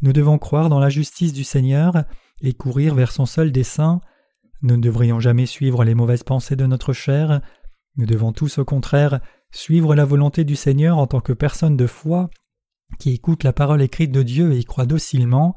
nous 0.00 0.14
devons 0.14 0.38
croire 0.38 0.70
dans 0.70 0.80
la 0.80 0.88
justice 0.88 1.34
du 1.34 1.44
Seigneur 1.44 2.04
et 2.40 2.54
courir 2.54 2.94
vers 2.94 3.12
son 3.12 3.26
seul 3.26 3.52
dessein. 3.52 4.00
Nous 4.62 4.76
ne 4.76 4.82
devrions 4.82 5.20
jamais 5.20 5.44
suivre 5.44 5.84
les 5.84 5.94
mauvaises 5.94 6.24
pensées 6.24 6.56
de 6.56 6.64
notre 6.64 6.94
chair. 6.94 7.42
Nous 7.96 8.06
devons 8.06 8.32
tous 8.32 8.56
au 8.56 8.64
contraire 8.64 9.20
suivre 9.54 9.94
la 9.94 10.04
volonté 10.04 10.44
du 10.44 10.56
Seigneur 10.56 10.98
en 10.98 11.06
tant 11.06 11.20
que 11.20 11.32
personne 11.32 11.76
de 11.76 11.86
foi 11.86 12.28
qui 12.98 13.12
écoute 13.12 13.44
la 13.44 13.52
parole 13.52 13.82
écrite 13.82 14.12
de 14.12 14.22
Dieu 14.22 14.52
et 14.52 14.58
y 14.58 14.64
croit 14.64 14.86
docilement. 14.86 15.54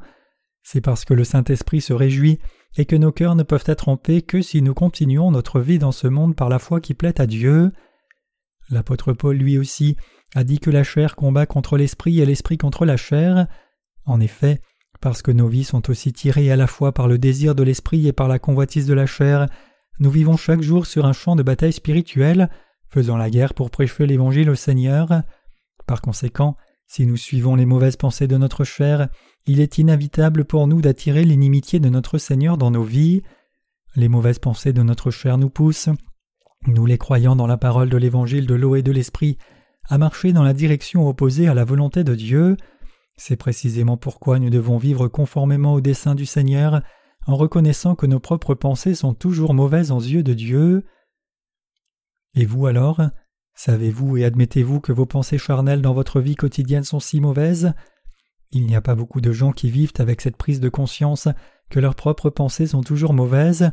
C'est 0.62 0.80
parce 0.80 1.04
que 1.04 1.14
le 1.14 1.24
Saint-Esprit 1.24 1.80
se 1.80 1.92
réjouit 1.92 2.38
et 2.76 2.84
que 2.84 2.96
nos 2.96 3.12
cœurs 3.12 3.34
ne 3.34 3.42
peuvent 3.42 3.64
être 3.66 3.88
en 3.88 3.96
paix 3.96 4.22
que 4.22 4.42
si 4.42 4.62
nous 4.62 4.74
continuons 4.74 5.30
notre 5.30 5.60
vie 5.60 5.78
dans 5.78 5.92
ce 5.92 6.06
monde 6.06 6.36
par 6.36 6.48
la 6.48 6.58
foi 6.58 6.80
qui 6.80 6.94
plaît 6.94 7.20
à 7.20 7.26
Dieu. 7.26 7.72
L'apôtre 8.70 9.12
Paul 9.12 9.36
lui 9.36 9.58
aussi 9.58 9.96
a 10.34 10.44
dit 10.44 10.58
que 10.58 10.70
la 10.70 10.84
chair 10.84 11.16
combat 11.16 11.46
contre 11.46 11.76
l'esprit 11.76 12.20
et 12.20 12.26
l'esprit 12.26 12.58
contre 12.58 12.84
la 12.84 12.96
chair. 12.96 13.46
En 14.04 14.20
effet, 14.20 14.60
parce 15.00 15.22
que 15.22 15.30
nos 15.30 15.48
vies 15.48 15.64
sont 15.64 15.90
aussi 15.90 16.12
tirées 16.12 16.50
à 16.50 16.56
la 16.56 16.66
fois 16.66 16.92
par 16.92 17.08
le 17.08 17.18
désir 17.18 17.54
de 17.54 17.62
l'esprit 17.62 18.06
et 18.06 18.12
par 18.12 18.28
la 18.28 18.38
convoitise 18.38 18.86
de 18.86 18.94
la 18.94 19.06
chair, 19.06 19.46
nous 20.00 20.10
vivons 20.10 20.36
chaque 20.36 20.60
jour 20.62 20.86
sur 20.86 21.06
un 21.06 21.12
champ 21.12 21.34
de 21.34 21.42
bataille 21.42 21.72
spirituelle, 21.72 22.50
faisant 22.88 23.16
la 23.16 23.30
guerre 23.30 23.54
pour 23.54 23.70
prêcher 23.70 24.06
l'Évangile 24.06 24.50
au 24.50 24.54
Seigneur. 24.54 25.22
Par 25.86 26.00
conséquent, 26.00 26.56
si 26.86 27.06
nous 27.06 27.16
suivons 27.16 27.54
les 27.54 27.66
mauvaises 27.66 27.96
pensées 27.96 28.26
de 28.26 28.36
notre 28.36 28.64
chair, 28.64 29.08
il 29.46 29.60
est 29.60 29.78
inévitable 29.78 30.44
pour 30.44 30.66
nous 30.66 30.80
d'attirer 30.80 31.24
l'inimitié 31.24 31.80
de 31.80 31.88
notre 31.88 32.18
Seigneur 32.18 32.56
dans 32.56 32.70
nos 32.70 32.82
vies. 32.82 33.22
Les 33.94 34.08
mauvaises 34.08 34.38
pensées 34.38 34.72
de 34.72 34.82
notre 34.82 35.10
chair 35.10 35.38
nous 35.38 35.50
poussent, 35.50 35.90
nous 36.66 36.86
les 36.86 36.98
croyants 36.98 37.36
dans 37.36 37.46
la 37.46 37.56
parole 37.56 37.88
de 37.88 37.96
l'Évangile 37.96 38.46
de 38.46 38.54
l'eau 38.54 38.74
et 38.74 38.82
de 38.82 38.92
l'Esprit, 38.92 39.38
à 39.88 39.98
marcher 39.98 40.32
dans 40.32 40.42
la 40.42 40.52
direction 40.52 41.08
opposée 41.08 41.48
à 41.48 41.54
la 41.54 41.64
volonté 41.64 42.04
de 42.04 42.14
Dieu. 42.14 42.56
C'est 43.16 43.36
précisément 43.36 43.96
pourquoi 43.96 44.38
nous 44.38 44.50
devons 44.50 44.78
vivre 44.78 45.08
conformément 45.08 45.74
au 45.74 45.80
dessein 45.80 46.14
du 46.14 46.26
Seigneur, 46.26 46.82
en 47.26 47.36
reconnaissant 47.36 47.94
que 47.94 48.06
nos 48.06 48.20
propres 48.20 48.54
pensées 48.54 48.94
sont 48.94 49.14
toujours 49.14 49.54
mauvaises 49.54 49.90
aux 49.90 50.00
yeux 50.00 50.22
de 50.22 50.34
Dieu. 50.34 50.84
Et 52.34 52.44
vous 52.44 52.66
alors? 52.66 53.00
Savez-vous 53.54 54.16
et 54.16 54.24
admettez-vous 54.24 54.80
que 54.80 54.92
vos 54.92 55.06
pensées 55.06 55.38
charnelles 55.38 55.82
dans 55.82 55.94
votre 55.94 56.20
vie 56.20 56.36
quotidienne 56.36 56.84
sont 56.84 57.00
si 57.00 57.20
mauvaises? 57.20 57.72
Il 58.50 58.66
n'y 58.66 58.76
a 58.76 58.80
pas 58.80 58.94
beaucoup 58.94 59.20
de 59.20 59.32
gens 59.32 59.52
qui 59.52 59.70
vivent 59.70 59.92
avec 59.98 60.20
cette 60.20 60.36
prise 60.36 60.60
de 60.60 60.68
conscience 60.68 61.28
que 61.70 61.80
leurs 61.80 61.96
propres 61.96 62.30
pensées 62.30 62.66
sont 62.66 62.82
toujours 62.82 63.12
mauvaises. 63.12 63.72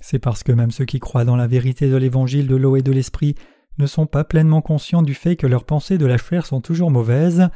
C'est 0.00 0.18
parce 0.18 0.42
que 0.42 0.52
même 0.52 0.70
ceux 0.70 0.84
qui 0.84 0.98
croient 0.98 1.24
dans 1.24 1.36
la 1.36 1.46
vérité 1.46 1.90
de 1.90 1.96
l'évangile 1.96 2.46
de 2.46 2.56
l'eau 2.56 2.76
et 2.76 2.82
de 2.82 2.92
l'esprit 2.92 3.34
ne 3.78 3.86
sont 3.86 4.06
pas 4.06 4.24
pleinement 4.24 4.62
conscients 4.62 5.02
du 5.02 5.14
fait 5.14 5.36
que 5.36 5.46
leurs 5.46 5.64
pensées 5.64 5.98
de 5.98 6.06
la 6.06 6.16
chair 6.16 6.46
sont 6.46 6.60
toujours 6.60 6.90
mauvaises. 6.90 7.48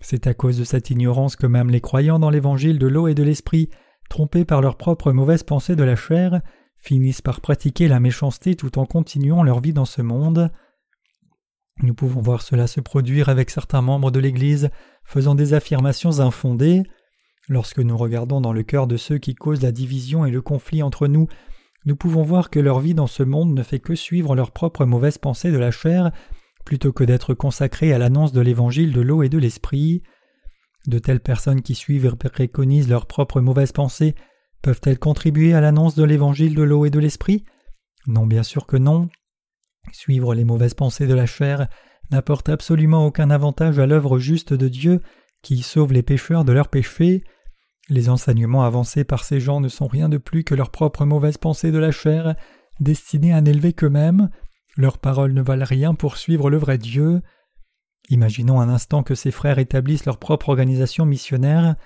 C'est 0.00 0.26
à 0.26 0.34
cause 0.34 0.58
de 0.58 0.64
cette 0.64 0.90
ignorance 0.90 1.34
que 1.36 1.46
même 1.46 1.70
les 1.70 1.80
croyants 1.80 2.18
dans 2.18 2.30
l'évangile 2.30 2.78
de 2.78 2.86
l'eau 2.86 3.08
et 3.08 3.14
de 3.14 3.24
l'esprit, 3.24 3.68
trompés 4.08 4.44
par 4.44 4.60
leurs 4.60 4.76
propres 4.76 5.12
mauvaises 5.12 5.42
pensées 5.42 5.76
de 5.76 5.84
la 5.84 5.96
chair, 5.96 6.40
finissent 6.88 7.20
par 7.20 7.42
pratiquer 7.42 7.86
la 7.86 8.00
méchanceté 8.00 8.56
tout 8.56 8.78
en 8.78 8.86
continuant 8.86 9.42
leur 9.42 9.60
vie 9.60 9.74
dans 9.74 9.84
ce 9.84 10.00
monde. 10.00 10.50
Nous 11.82 11.92
pouvons 11.92 12.22
voir 12.22 12.40
cela 12.40 12.66
se 12.66 12.80
produire 12.80 13.28
avec 13.28 13.50
certains 13.50 13.82
membres 13.82 14.10
de 14.10 14.18
l'Église 14.18 14.70
faisant 15.04 15.34
des 15.34 15.52
affirmations 15.52 16.20
infondées. 16.20 16.84
Lorsque 17.46 17.80
nous 17.80 17.96
regardons 17.96 18.40
dans 18.40 18.54
le 18.54 18.62
cœur 18.62 18.86
de 18.86 18.96
ceux 18.96 19.18
qui 19.18 19.34
causent 19.34 19.60
la 19.60 19.70
division 19.70 20.24
et 20.24 20.30
le 20.30 20.40
conflit 20.40 20.82
entre 20.82 21.08
nous, 21.08 21.28
nous 21.84 21.94
pouvons 21.94 22.22
voir 22.22 22.48
que 22.48 22.58
leur 22.58 22.80
vie 22.80 22.94
dans 22.94 23.06
ce 23.06 23.22
monde 23.22 23.52
ne 23.52 23.62
fait 23.62 23.80
que 23.80 23.94
suivre 23.94 24.34
leurs 24.34 24.52
propres 24.52 24.86
mauvaises 24.86 25.18
pensées 25.18 25.52
de 25.52 25.58
la 25.58 25.70
chair, 25.70 26.10
plutôt 26.64 26.94
que 26.94 27.04
d'être 27.04 27.34
consacrées 27.34 27.92
à 27.92 27.98
l'annonce 27.98 28.32
de 28.32 28.40
l'évangile 28.40 28.94
de 28.94 29.02
l'eau 29.02 29.22
et 29.22 29.28
de 29.28 29.36
l'esprit. 29.36 30.02
De 30.86 30.98
telles 30.98 31.20
personnes 31.20 31.60
qui 31.60 31.74
suivent 31.74 32.06
et 32.06 32.30
préconisent 32.30 32.88
leurs 32.88 33.06
propres 33.06 33.42
mauvaises 33.42 33.72
pensées 33.72 34.14
peuvent-elles 34.62 34.98
contribuer 34.98 35.54
à 35.54 35.60
l'annonce 35.60 35.94
de 35.94 36.04
l'évangile 36.04 36.54
de 36.54 36.62
l'eau 36.62 36.84
et 36.84 36.90
de 36.90 36.98
l'esprit? 36.98 37.44
Non, 38.06 38.26
bien 38.26 38.42
sûr 38.42 38.66
que 38.66 38.76
non. 38.76 39.08
Suivre 39.92 40.34
les 40.34 40.44
mauvaises 40.44 40.74
pensées 40.74 41.06
de 41.06 41.14
la 41.14 41.26
chair 41.26 41.68
n'apporte 42.10 42.48
absolument 42.48 43.06
aucun 43.06 43.30
avantage 43.30 43.78
à 43.78 43.86
l'œuvre 43.86 44.18
juste 44.18 44.52
de 44.54 44.68
Dieu 44.68 45.00
qui 45.42 45.62
sauve 45.62 45.92
les 45.92 46.02
pécheurs 46.02 46.44
de 46.44 46.52
leurs 46.52 46.68
péchés. 46.68 47.22
Les 47.88 48.08
enseignements 48.08 48.64
avancés 48.64 49.04
par 49.04 49.24
ces 49.24 49.40
gens 49.40 49.60
ne 49.60 49.68
sont 49.68 49.86
rien 49.86 50.08
de 50.08 50.18
plus 50.18 50.44
que 50.44 50.54
leurs 50.54 50.70
propres 50.70 51.04
mauvaises 51.04 51.38
pensées 51.38 51.70
de 51.70 51.78
la 51.78 51.90
chair, 51.90 52.34
destinées 52.80 53.32
à 53.32 53.40
n'élever 53.40 53.72
qu'eux-mêmes. 53.72 54.30
Leurs 54.76 54.98
paroles 54.98 55.32
ne 55.32 55.42
valent 55.42 55.66
rien 55.66 55.94
pour 55.94 56.16
suivre 56.16 56.50
le 56.50 56.56
vrai 56.56 56.78
Dieu. 56.78 57.20
Imaginons 58.10 58.60
un 58.60 58.68
instant 58.68 59.02
que 59.02 59.14
ces 59.14 59.30
frères 59.30 59.58
établissent 59.58 60.06
leur 60.06 60.18
propre 60.18 60.48
organisation 60.48 61.04
missionnaire. 61.04 61.76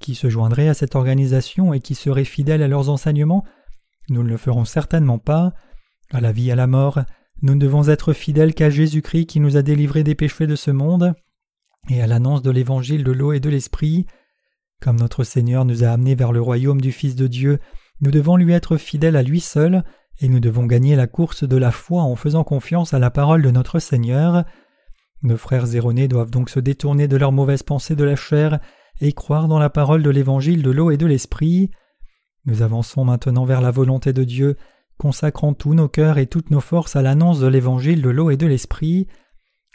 Qui 0.00 0.14
se 0.14 0.30
joindrait 0.30 0.68
à 0.68 0.74
cette 0.74 0.96
organisation 0.96 1.72
et 1.74 1.80
qui 1.80 1.94
serait 1.94 2.24
fidèle 2.24 2.62
à 2.62 2.68
leurs 2.68 2.88
enseignements 2.88 3.44
Nous 4.08 4.22
ne 4.22 4.28
le 4.28 4.36
ferons 4.38 4.64
certainement 4.64 5.18
pas. 5.18 5.52
À 6.10 6.20
la 6.20 6.32
vie 6.32 6.48
et 6.48 6.52
à 6.52 6.56
la 6.56 6.66
mort, 6.66 7.00
nous 7.42 7.54
ne 7.54 7.60
devons 7.60 7.88
être 7.88 8.12
fidèles 8.12 8.54
qu'à 8.54 8.70
Jésus-Christ 8.70 9.26
qui 9.26 9.40
nous 9.40 9.56
a 9.56 9.62
délivrés 9.62 10.02
des 10.02 10.14
péchés 10.14 10.46
de 10.46 10.56
ce 10.56 10.70
monde 10.70 11.14
et 11.88 12.02
à 12.02 12.06
l'annonce 12.06 12.42
de 12.42 12.50
l'évangile 12.50 13.04
de 13.04 13.12
l'eau 13.12 13.32
et 13.32 13.40
de 13.40 13.48
l'esprit. 13.48 14.06
Comme 14.80 14.98
notre 14.98 15.24
Seigneur 15.24 15.64
nous 15.64 15.84
a 15.84 15.88
amenés 15.88 16.14
vers 16.14 16.32
le 16.32 16.40
royaume 16.40 16.80
du 16.80 16.92
Fils 16.92 17.14
de 17.14 17.26
Dieu, 17.26 17.58
nous 18.00 18.10
devons 18.10 18.36
lui 18.36 18.52
être 18.52 18.76
fidèles 18.76 19.16
à 19.16 19.22
lui 19.22 19.40
seul, 19.40 19.84
et 20.20 20.28
nous 20.28 20.40
devons 20.40 20.66
gagner 20.66 20.96
la 20.96 21.06
course 21.06 21.44
de 21.44 21.56
la 21.56 21.70
foi 21.70 22.02
en 22.02 22.16
faisant 22.16 22.44
confiance 22.44 22.94
à 22.94 22.98
la 22.98 23.10
parole 23.10 23.42
de 23.42 23.50
notre 23.50 23.78
Seigneur. 23.78 24.44
Nos 25.22 25.36
frères 25.36 25.74
erronés 25.74 26.08
doivent 26.08 26.30
donc 26.30 26.50
se 26.50 26.60
détourner 26.60 27.08
de 27.08 27.16
leurs 27.16 27.32
mauvaises 27.32 27.62
pensées 27.62 27.96
de 27.96 28.04
la 28.04 28.16
chair 28.16 28.58
et 29.00 29.12
croire 29.12 29.48
dans 29.48 29.58
la 29.58 29.70
parole 29.70 30.02
de 30.02 30.10
l'évangile 30.10 30.62
de 30.62 30.70
l'eau 30.70 30.90
et 30.90 30.96
de 30.96 31.06
l'esprit. 31.06 31.70
Nous 32.44 32.62
avançons 32.62 33.04
maintenant 33.04 33.44
vers 33.44 33.60
la 33.60 33.70
volonté 33.70 34.12
de 34.12 34.24
Dieu, 34.24 34.56
consacrant 34.98 35.54
tous 35.54 35.74
nos 35.74 35.88
cœurs 35.88 36.18
et 36.18 36.26
toutes 36.26 36.50
nos 36.50 36.60
forces 36.60 36.96
à 36.96 37.02
l'annonce 37.02 37.40
de 37.40 37.46
l'évangile 37.46 38.02
de 38.02 38.10
l'eau 38.10 38.30
et 38.30 38.36
de 38.36 38.46
l'esprit. 38.46 39.06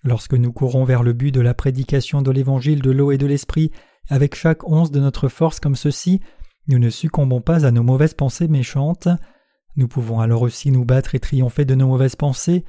Lorsque 0.04 0.36
nous 0.36 0.52
courons 0.52 0.84
vers 0.84 1.02
le 1.02 1.14
but 1.14 1.32
de 1.32 1.42
la 1.42 1.54
prédication 1.54 2.22
de 2.22 2.32
l'évangile 2.32 2.82
de 2.82 2.92
l'eau 2.92 3.12
et 3.12 3.18
de 3.18 3.26
l'esprit 3.26 3.72
avec 4.10 4.36
chaque 4.36 4.68
once 4.68 4.92
de 4.92 5.00
notre 5.00 5.28
force 5.28 5.60
comme 5.60 5.76
ceci, 5.76 6.22
nous 6.68 6.78
ne 6.78 6.90
succombons 6.90 7.42
pas 7.42 7.66
à 7.66 7.72
nos 7.72 7.84
mauvaises 7.84 8.14
pensées 8.14 8.48
méchantes. 8.48 9.08
Nous 9.76 9.88
pouvons 9.88 10.20
alors 10.20 10.44
aussi 10.44 10.72
nous 10.72 10.86
battre 10.86 11.16
et 11.16 11.20
triompher 11.20 11.66
de 11.66 11.76
nos 11.76 11.88
mauvaises 11.88 12.16
pensées. 12.16 12.66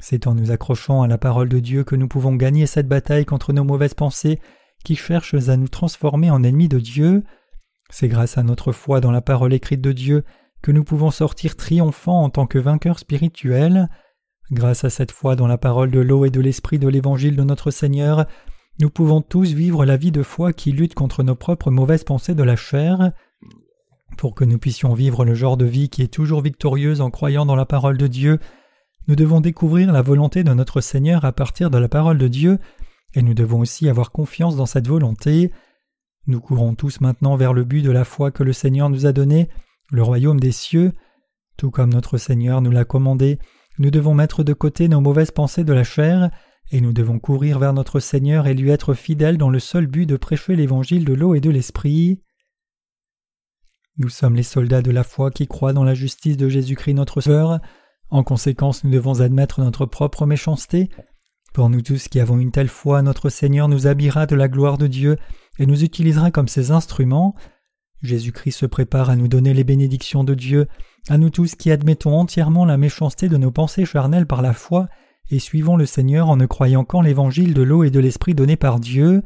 C'est 0.00 0.26
en 0.26 0.34
nous 0.34 0.50
accrochant 0.50 1.02
à 1.02 1.06
la 1.06 1.18
parole 1.18 1.50
de 1.50 1.58
Dieu 1.58 1.84
que 1.84 1.96
nous 1.96 2.08
pouvons 2.08 2.34
gagner 2.34 2.64
cette 2.64 2.88
bataille 2.88 3.26
contre 3.26 3.52
nos 3.52 3.64
mauvaises 3.64 3.94
pensées 3.94 4.40
qui 4.84 4.96
cherchent 4.96 5.48
à 5.48 5.56
nous 5.56 5.68
transformer 5.68 6.30
en 6.30 6.42
ennemis 6.42 6.68
de 6.68 6.78
Dieu. 6.78 7.24
C'est 7.90 8.08
grâce 8.08 8.38
à 8.38 8.42
notre 8.42 8.72
foi 8.72 9.00
dans 9.00 9.10
la 9.10 9.20
parole 9.20 9.52
écrite 9.52 9.80
de 9.80 9.92
Dieu 9.92 10.24
que 10.62 10.72
nous 10.72 10.84
pouvons 10.84 11.10
sortir 11.10 11.56
triomphants 11.56 12.22
en 12.22 12.30
tant 12.30 12.46
que 12.46 12.58
vainqueurs 12.58 12.98
spirituels. 12.98 13.88
Grâce 14.50 14.84
à 14.84 14.90
cette 14.90 15.12
foi 15.12 15.36
dans 15.36 15.46
la 15.46 15.58
parole 15.58 15.90
de 15.90 16.00
l'eau 16.00 16.24
et 16.24 16.30
de 16.30 16.40
l'esprit 16.40 16.78
de 16.78 16.88
l'évangile 16.88 17.36
de 17.36 17.44
notre 17.44 17.70
Seigneur, 17.70 18.26
nous 18.80 18.90
pouvons 18.90 19.20
tous 19.20 19.52
vivre 19.52 19.84
la 19.84 19.96
vie 19.96 20.12
de 20.12 20.22
foi 20.22 20.52
qui 20.52 20.72
lutte 20.72 20.94
contre 20.94 21.22
nos 21.22 21.34
propres 21.34 21.70
mauvaises 21.70 22.04
pensées 22.04 22.34
de 22.34 22.42
la 22.42 22.56
chair. 22.56 23.12
Pour 24.16 24.34
que 24.34 24.44
nous 24.44 24.58
puissions 24.58 24.92
vivre 24.92 25.24
le 25.24 25.34
genre 25.34 25.56
de 25.56 25.64
vie 25.64 25.88
qui 25.88 26.02
est 26.02 26.12
toujours 26.12 26.42
victorieuse 26.42 27.00
en 27.00 27.10
croyant 27.10 27.46
dans 27.46 27.56
la 27.56 27.66
parole 27.66 27.96
de 27.96 28.06
Dieu, 28.06 28.38
nous 29.06 29.16
devons 29.16 29.40
découvrir 29.40 29.92
la 29.92 30.02
volonté 30.02 30.44
de 30.44 30.52
notre 30.52 30.80
Seigneur 30.80 31.24
à 31.24 31.32
partir 31.32 31.70
de 31.70 31.78
la 31.78 31.88
parole 31.88 32.18
de 32.18 32.28
Dieu, 32.28 32.58
et 33.14 33.22
nous 33.22 33.34
devons 33.34 33.60
aussi 33.60 33.88
avoir 33.88 34.12
confiance 34.12 34.56
dans 34.56 34.66
cette 34.66 34.88
volonté. 34.88 35.52
Nous 36.26 36.40
courons 36.40 36.74
tous 36.74 37.00
maintenant 37.00 37.36
vers 37.36 37.52
le 37.52 37.64
but 37.64 37.82
de 37.82 37.90
la 37.90 38.04
foi 38.04 38.30
que 38.30 38.42
le 38.42 38.52
Seigneur 38.52 38.90
nous 38.90 39.06
a 39.06 39.12
donné, 39.12 39.48
le 39.90 40.02
royaume 40.02 40.40
des 40.40 40.52
cieux. 40.52 40.92
Tout 41.56 41.70
comme 41.70 41.92
notre 41.92 42.18
Seigneur 42.18 42.62
nous 42.62 42.70
l'a 42.70 42.84
commandé, 42.84 43.38
nous 43.78 43.90
devons 43.90 44.14
mettre 44.14 44.44
de 44.44 44.52
côté 44.52 44.88
nos 44.88 45.00
mauvaises 45.00 45.30
pensées 45.30 45.64
de 45.64 45.72
la 45.72 45.84
chair, 45.84 46.30
et 46.70 46.80
nous 46.80 46.92
devons 46.92 47.18
courir 47.18 47.58
vers 47.58 47.72
notre 47.72 47.98
Seigneur 47.98 48.46
et 48.46 48.54
lui 48.54 48.70
être 48.70 48.94
fidèles 48.94 49.38
dans 49.38 49.50
le 49.50 49.58
seul 49.58 49.86
but 49.86 50.06
de 50.06 50.16
prêcher 50.16 50.54
l'évangile 50.54 51.04
de 51.04 51.14
l'eau 51.14 51.34
et 51.34 51.40
de 51.40 51.50
l'esprit. 51.50 52.22
Nous 53.96 54.08
sommes 54.08 54.36
les 54.36 54.44
soldats 54.44 54.82
de 54.82 54.92
la 54.92 55.02
foi 55.02 55.30
qui 55.30 55.48
croient 55.48 55.72
dans 55.72 55.84
la 55.84 55.94
justice 55.94 56.36
de 56.36 56.48
Jésus-Christ 56.48 56.94
notre 56.94 57.20
Sauveur. 57.20 57.60
En 58.08 58.22
conséquence, 58.22 58.84
nous 58.84 58.90
devons 58.90 59.20
admettre 59.20 59.60
notre 59.60 59.84
propre 59.84 60.26
méchanceté. 60.26 60.88
Pour 61.52 61.68
nous 61.68 61.82
tous 61.82 62.08
qui 62.08 62.20
avons 62.20 62.38
une 62.38 62.52
telle 62.52 62.68
foi, 62.68 63.02
notre 63.02 63.28
Seigneur 63.28 63.68
nous 63.68 63.86
habillera 63.86 64.26
de 64.26 64.36
la 64.36 64.48
gloire 64.48 64.78
de 64.78 64.86
Dieu 64.86 65.16
et 65.58 65.66
nous 65.66 65.82
utilisera 65.82 66.30
comme 66.30 66.48
ses 66.48 66.70
instruments. 66.70 67.34
Jésus-Christ 68.02 68.52
se 68.52 68.66
prépare 68.66 69.10
à 69.10 69.16
nous 69.16 69.28
donner 69.28 69.52
les 69.52 69.64
bénédictions 69.64 70.24
de 70.24 70.34
Dieu, 70.34 70.68
à 71.08 71.18
nous 71.18 71.30
tous 71.30 71.56
qui 71.56 71.70
admettons 71.70 72.18
entièrement 72.18 72.64
la 72.64 72.76
méchanceté 72.76 73.28
de 73.28 73.36
nos 73.36 73.50
pensées 73.50 73.84
charnelles 73.84 74.26
par 74.26 74.42
la 74.42 74.52
foi 74.52 74.86
et 75.30 75.38
suivons 75.38 75.76
le 75.76 75.86
Seigneur 75.86 76.28
en 76.28 76.36
ne 76.36 76.46
croyant 76.46 76.84
qu'en 76.84 77.02
l'évangile 77.02 77.54
de 77.54 77.62
l'eau 77.62 77.84
et 77.84 77.90
de 77.90 78.00
l'esprit 78.00 78.34
donné 78.34 78.56
par 78.56 78.80
Dieu. 78.80 79.22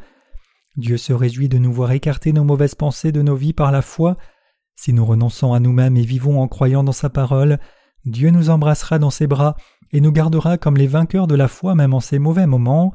Dieu 0.76 0.96
se 0.96 1.12
réjouit 1.12 1.48
de 1.48 1.58
nous 1.58 1.72
voir 1.72 1.92
écarter 1.92 2.32
nos 2.32 2.44
mauvaises 2.44 2.74
pensées 2.74 3.12
de 3.12 3.22
nos 3.22 3.36
vies 3.36 3.52
par 3.52 3.70
la 3.70 3.82
foi. 3.82 4.16
Si 4.76 4.92
nous 4.92 5.06
renonçons 5.06 5.52
à 5.52 5.60
nous-mêmes 5.60 5.96
et 5.96 6.04
vivons 6.04 6.40
en 6.40 6.48
croyant 6.48 6.82
dans 6.82 6.92
sa 6.92 7.10
parole, 7.10 7.58
Dieu 8.04 8.30
nous 8.30 8.50
embrassera 8.50 8.98
dans 8.98 9.10
ses 9.10 9.26
bras 9.26 9.56
et 9.92 10.00
nous 10.00 10.12
gardera 10.12 10.58
comme 10.58 10.76
les 10.76 10.86
vainqueurs 10.86 11.26
de 11.26 11.34
la 11.34 11.48
foi 11.48 11.74
même 11.74 11.94
en 11.94 12.00
ces 12.00 12.18
mauvais 12.18 12.46
moments. 12.46 12.92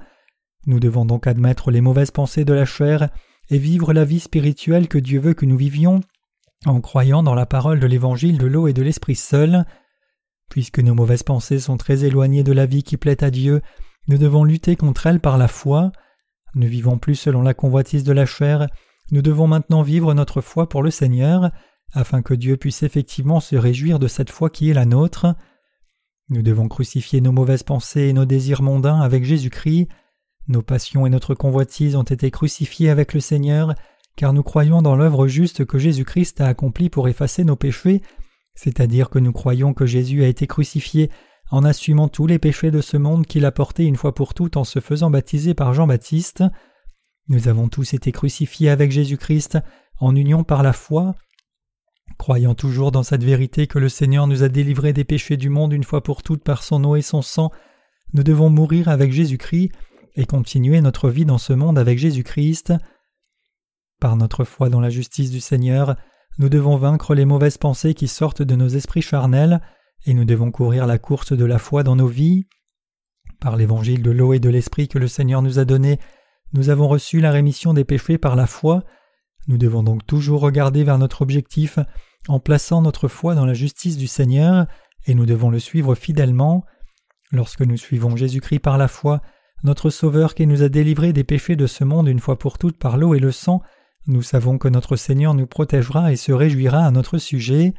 Nous 0.66 0.80
devons 0.80 1.05
donc 1.05 1.28
admettre 1.28 1.72
les 1.72 1.82
mauvaises 1.82 2.12
pensées 2.12 2.45
de 2.45 2.53
la 2.53 2.66
chair 2.66 3.10
et 3.49 3.57
vivre 3.57 3.93
la 3.93 4.05
vie 4.05 4.20
spirituelle 4.20 4.88
que 4.88 4.97
Dieu 4.97 5.20
veut 5.20 5.34
que 5.34 5.45
nous 5.45 5.57
vivions 5.57 6.01
en 6.66 6.82
croyant 6.82 7.24
dans 7.24 7.36
la 7.36 7.45
parole 7.45 7.80
de 7.80 7.88
l'évangile 7.88 8.38
de 8.38 8.45
l'eau 8.45 8.68
et 8.68 8.74
de 8.74 8.82
l'esprit 8.82 9.16
seul. 9.16 9.66
Puisque 10.49 10.80
nos 10.80 10.93
mauvaises 10.93 11.24
pensées 11.24 11.60
sont 11.60 11.78
très 11.78 12.03
éloignées 12.03 12.43
de 12.43 12.51
la 12.51 12.66
vie 12.66 12.84
qui 12.84 12.97
plaît 12.97 13.24
à 13.24 13.32
Dieu, 13.32 13.62
nous 14.07 14.18
devons 14.18 14.43
lutter 14.43 14.76
contre 14.76 15.07
elles 15.07 15.20
par 15.20 15.38
la 15.38 15.47
foi. 15.47 15.91
Ne 16.55 16.68
vivons 16.68 16.97
plus 16.97 17.16
selon 17.16 17.41
la 17.41 17.53
convoitise 17.53 18.03
de 18.03 18.12
la 18.12 18.26
chair, 18.26 18.68
nous 19.12 19.22
devons 19.22 19.47
maintenant 19.47 19.82
vivre 19.82 20.14
notre 20.14 20.41
foi 20.41 20.68
pour 20.68 20.84
le 20.84 20.91
Seigneur, 20.91 21.51
afin 21.94 22.22
que 22.22 22.34
Dieu 22.34 22.58
puisse 22.58 22.84
effectivement 22.84 23.40
se 23.40 23.56
réjouir 23.56 24.00
de 24.00 24.08
cette 24.08 24.30
foi 24.30 24.50
qui 24.50 24.70
est 24.70 24.74
la 24.74 24.86
nôtre. 24.86 25.36
Nous 26.30 26.42
devons 26.42 26.68
crucifier 26.68 27.22
nos 27.22 27.32
mauvaises 27.32 27.64
pensées 27.64 28.08
et 28.08 28.14
nos 28.14 28.26
désirs 28.26 28.62
mondains 28.62 29.02
avec 29.02 29.24
Jésus-Christ. 29.24 29.88
Nos 30.48 30.62
passions 30.62 31.06
et 31.06 31.10
notre 31.10 31.36
convoitise 31.36 31.96
ont 31.96 32.04
été 32.04 32.32
crucifiées 32.32 32.90
avec 32.90 33.14
le 33.14 33.20
Seigneur, 33.20 33.74
car 34.16 34.34
nous 34.34 34.44
croyons 34.44 34.82
dans 34.82 34.96
l'œuvre 34.96 35.28
juste 35.28 35.66
que 35.66 35.78
Jésus-Christ 35.78 36.42
a 36.42 36.48
accomplie 36.48 36.90
pour 36.90 37.08
effacer 37.08 37.44
nos 37.44 37.56
péchés, 37.56 38.02
c'est-à-dire 38.56 39.10
que 39.10 39.20
nous 39.20 39.32
croyons 39.32 39.74
que 39.74 39.86
Jésus 39.86 40.24
a 40.24 40.28
été 40.28 40.48
crucifié 40.48 41.10
en 41.52 41.64
assumant 41.64 42.08
tous 42.08 42.28
les 42.28 42.40
péchés 42.40 42.72
de 42.72 42.82
ce 42.82 42.98
monde 42.98 43.26
qu'il 43.26 43.46
a 43.46 43.52
portés 43.52 43.86
une 43.86 43.96
fois 43.96 44.14
pour 44.14 44.34
toutes 44.34 44.58
en 44.58 44.64
se 44.64 44.80
faisant 44.80 45.10
baptiser 45.10 45.54
par 45.54 45.74
Jean-Baptiste. 45.74 46.44
Nous 47.28 47.48
avons 47.48 47.70
tous 47.70 47.94
été 47.94 48.12
crucifiés 48.12 48.70
avec 48.70 48.92
Jésus-Christ 48.92 49.58
en 50.00 50.16
union 50.16 50.44
par 50.44 50.64
la 50.64 50.74
foi. 50.74 51.16
Croyant 52.20 52.53
toujours 52.53 52.91
dans 52.91 53.01
cette 53.01 53.24
vérité 53.24 53.65
que 53.65 53.80
le 53.80 53.88
Seigneur 53.88 54.28
nous 54.28 54.43
a 54.43 54.49
délivrés 54.49 54.91
des 54.91 55.05
péchés 55.05 55.38
du 55.38 55.47
monde 55.49 55.72
une 55.72 55.86
fois 55.86 56.03
pour 56.03 56.22
toutes 56.22 56.43
par 56.43 56.63
son 56.63 56.84
eau 56.84 56.97
et 56.97 57.01
son 57.01 57.22
sang, 57.22 57.49
nous 58.13 58.24
devons 58.24 58.49
mourir 58.49 58.89
avec 58.89 59.13
Jésus-Christ 59.13 59.72
et 60.15 60.26
continuer 60.26 60.82
notre 60.82 61.09
vie 61.09 61.24
dans 61.24 61.38
ce 61.38 61.53
monde 61.53 61.80
avec 61.80 61.97
Jésus-Christ. 61.97 62.74
Par 64.01 64.17
notre 64.17 64.43
foi 64.43 64.70
dans 64.70 64.82
la 64.82 64.89
justice 64.89 65.32
du 65.32 65.39
Seigneur, 65.39 65.95
nous 66.39 66.49
devons 66.49 66.76
vaincre 66.76 67.15
les 67.15 67.24
mauvaises 67.24 67.57
pensées 67.57 67.93
qui 67.93 68.09
sortent 68.09 68.41
de 68.41 68.55
nos 68.55 68.67
esprits 68.67 69.01
charnels, 69.01 69.61
et 70.05 70.13
nous 70.13 70.26
devons 70.26 70.51
courir 70.51 70.88
la 70.88 70.97
course 70.97 71.32
de 71.32 71.45
la 71.45 71.57
foi 71.57 71.84
dans 71.84 71.95
nos 71.95 72.07
vies. 72.07 72.47
Par 73.39 73.55
l'évangile 73.55 74.03
de 74.03 74.11
l'eau 74.11 74.34
et 74.34 74.39
de 74.39 74.49
l'esprit 74.49 74.89
que 74.89 74.99
le 74.99 75.07
Seigneur 75.07 75.41
nous 75.41 75.57
a 75.57 75.63
donné, 75.65 75.99
nous 76.51 76.70
avons 76.70 76.89
reçu 76.89 77.22
la 77.22 77.32
rémission 77.32 77.74
des 77.74 77.86
péchés 77.86 78.17
par 78.17 78.36
la 78.36 78.45
foi. 78.45 78.84
Nous 79.47 79.57
devons 79.57 79.84
donc 79.84 80.05
toujours 80.05 80.41
regarder 80.41 80.84
vers 80.84 80.97
notre 80.97 81.22
objectif 81.22 81.80
en 82.28 82.39
plaçant 82.39 82.82
notre 82.82 83.07
foi 83.07 83.36
dans 83.36 83.45
la 83.45 83.53
justice 83.53 83.97
du 83.97 84.07
Seigneur, 84.07 84.67
et 85.05 85.13
nous 85.15 85.26
devons 85.26 85.49
le 85.49 85.59
suivre 85.59 85.95
fidèlement. 85.95 86.65
Lorsque 87.32 87.61
nous 87.61 87.78
suivons 87.78 88.15
Jésus-Christ 88.15 88.59
par 88.59 88.78
la 88.78 88.88
foi, 88.88 89.22
notre 89.63 89.89
Sauveur 89.89 90.36
qui 90.36 90.47
nous 90.47 90.63
a 90.63 90.70
délivrés 90.70 91.13
des 91.13 91.24
péchés 91.24 91.55
de 91.55 91.67
ce 91.67 91.84
monde 91.84 92.07
une 92.07 92.20
fois 92.20 92.38
pour 92.38 92.57
toutes 92.57 92.78
par 92.78 92.97
l'eau 92.97 93.13
et 93.13 93.20
le 93.20 93.32
sang, 93.32 93.61
nous 94.07 94.22
savons 94.22 94.57
que 94.57 94.67
notre 94.67 94.95
Seigneur 94.95 95.34
nous 95.34 95.47
protégera 95.47 96.11
et 96.11 96.15
se 96.15 96.32
réjouira 96.32 96.86
à 96.86 96.91
notre 96.91 97.17
sujet. 97.17 97.74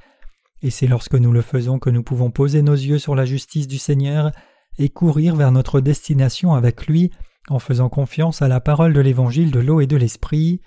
Et 0.62 0.70
c'est 0.70 0.86
lorsque 0.86 1.14
nous 1.14 1.32
le 1.32 1.43
faisons 1.43 1.78
que 1.78 1.91
nous 1.91 2.03
pouvons 2.03 2.30
poser 2.30 2.62
nos 2.62 2.74
yeux 2.74 2.99
sur 2.99 3.14
la 3.14 3.24
justice 3.24 3.66
du 3.66 3.78
Seigneur 3.78 4.30
et 4.78 4.88
courir 4.88 5.34
vers 5.36 5.53
notre 5.53 5.80
destination 5.80 6.55
avec 6.55 6.86
lui 6.86 7.11
en 7.49 7.59
faisant 7.59 7.88
confiance 7.88 8.43
à 8.43 8.49
la 8.49 8.61
parole 8.61 8.93
de 8.93 9.01
l'évangile 9.01 9.51
de 9.51 9.61
l'eau 9.61 9.80
et 9.80 9.86
de 9.86 9.97
l'esprit. 9.97 10.61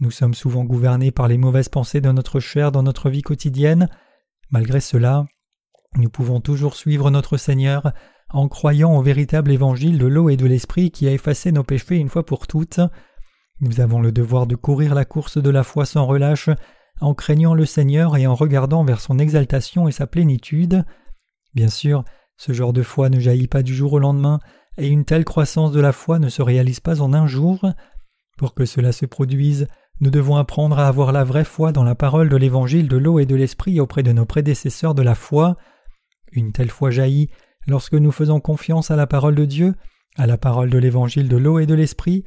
Nous 0.00 0.10
sommes 0.10 0.34
souvent 0.34 0.64
gouvernés 0.64 1.12
par 1.12 1.28
les 1.28 1.38
mauvaises 1.38 1.68
pensées 1.68 2.00
de 2.00 2.10
notre 2.10 2.40
chair 2.40 2.72
dans 2.72 2.82
notre 2.82 3.10
vie 3.10 3.22
quotidienne. 3.22 3.88
Malgré 4.50 4.80
cela, 4.80 5.24
nous 5.96 6.10
pouvons 6.10 6.40
toujours 6.40 6.74
suivre 6.74 7.10
notre 7.10 7.36
Seigneur 7.36 7.92
en 8.30 8.48
croyant 8.48 8.96
au 8.96 9.02
véritable 9.02 9.52
évangile 9.52 9.98
de 9.98 10.06
l'eau 10.06 10.28
et 10.28 10.36
de 10.36 10.46
l'esprit 10.46 10.90
qui 10.90 11.06
a 11.06 11.12
effacé 11.12 11.52
nos 11.52 11.62
péchés 11.62 11.96
une 11.96 12.08
fois 12.08 12.26
pour 12.26 12.48
toutes. 12.48 12.80
Nous 13.60 13.80
avons 13.80 14.00
le 14.00 14.10
devoir 14.10 14.48
de 14.48 14.56
courir 14.56 14.94
la 14.94 15.04
course 15.04 15.38
de 15.38 15.50
la 15.50 15.62
foi 15.62 15.86
sans 15.86 16.06
relâche, 16.06 16.50
en 17.00 17.14
craignant 17.14 17.54
le 17.54 17.64
Seigneur 17.64 18.16
et 18.16 18.26
en 18.26 18.34
regardant 18.34 18.84
vers 18.84 19.00
son 19.00 19.20
exaltation 19.20 19.86
et 19.86 19.92
sa 19.92 20.08
plénitude. 20.08 20.84
Bien 21.54 21.68
sûr, 21.68 22.04
ce 22.36 22.52
genre 22.52 22.72
de 22.72 22.82
foi 22.82 23.08
ne 23.08 23.20
jaillit 23.20 23.46
pas 23.46 23.62
du 23.62 23.74
jour 23.74 23.92
au 23.92 23.98
lendemain, 24.00 24.40
et 24.76 24.88
une 24.88 25.04
telle 25.04 25.24
croissance 25.24 25.70
de 25.70 25.80
la 25.80 25.92
foi 25.92 26.18
ne 26.18 26.28
se 26.28 26.42
réalise 26.42 26.80
pas 26.80 27.00
en 27.00 27.14
un 27.14 27.28
jour. 27.28 27.64
Pour 28.36 28.54
que 28.54 28.64
cela 28.64 28.90
se 28.90 29.06
produise, 29.06 29.68
nous 30.00 30.10
devons 30.10 30.36
apprendre 30.36 30.78
à 30.78 30.88
avoir 30.88 31.12
la 31.12 31.24
vraie 31.24 31.44
foi 31.44 31.72
dans 31.72 31.84
la 31.84 31.94
parole 31.94 32.28
de 32.28 32.36
l'évangile 32.36 32.88
de 32.88 32.96
l'eau 32.96 33.18
et 33.18 33.26
de 33.26 33.36
l'esprit 33.36 33.80
auprès 33.80 34.02
de 34.02 34.12
nos 34.12 34.26
prédécesseurs 34.26 34.94
de 34.94 35.02
la 35.02 35.14
foi. 35.14 35.56
Une 36.32 36.52
telle 36.52 36.70
foi 36.70 36.90
jaillit 36.90 37.30
lorsque 37.66 37.94
nous 37.94 38.12
faisons 38.12 38.40
confiance 38.40 38.90
à 38.90 38.96
la 38.96 39.06
parole 39.06 39.34
de 39.34 39.44
Dieu, 39.44 39.74
à 40.16 40.26
la 40.26 40.36
parole 40.36 40.70
de 40.70 40.78
l'évangile 40.78 41.28
de 41.28 41.36
l'eau 41.36 41.58
et 41.58 41.66
de 41.66 41.74
l'esprit, 41.74 42.24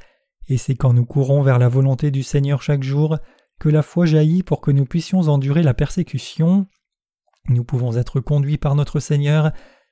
et 0.48 0.58
c'est 0.58 0.76
quand 0.76 0.94
nous 0.94 1.06
courons 1.06 1.42
vers 1.42 1.60
la 1.60 1.68
volonté 1.68 2.10
du 2.10 2.24
Seigneur 2.24 2.62
chaque 2.62 2.84
jour 2.84 3.18
que 3.60 3.70
la 3.70 3.82
foi 3.82 4.06
jaillit 4.06 4.44
pour 4.44 4.62
que 4.62 4.72
nous 4.72 4.86
puissions 4.86 5.22
endurer 5.28 5.64
la 5.64 5.74
persécution. 5.74 6.68
Nous 7.50 7.64
pouvons 7.64 7.98
être 7.98 8.20
conduits 8.20 8.58
par 8.58 8.76
notre 8.76 9.00
Seigneur 9.00 9.52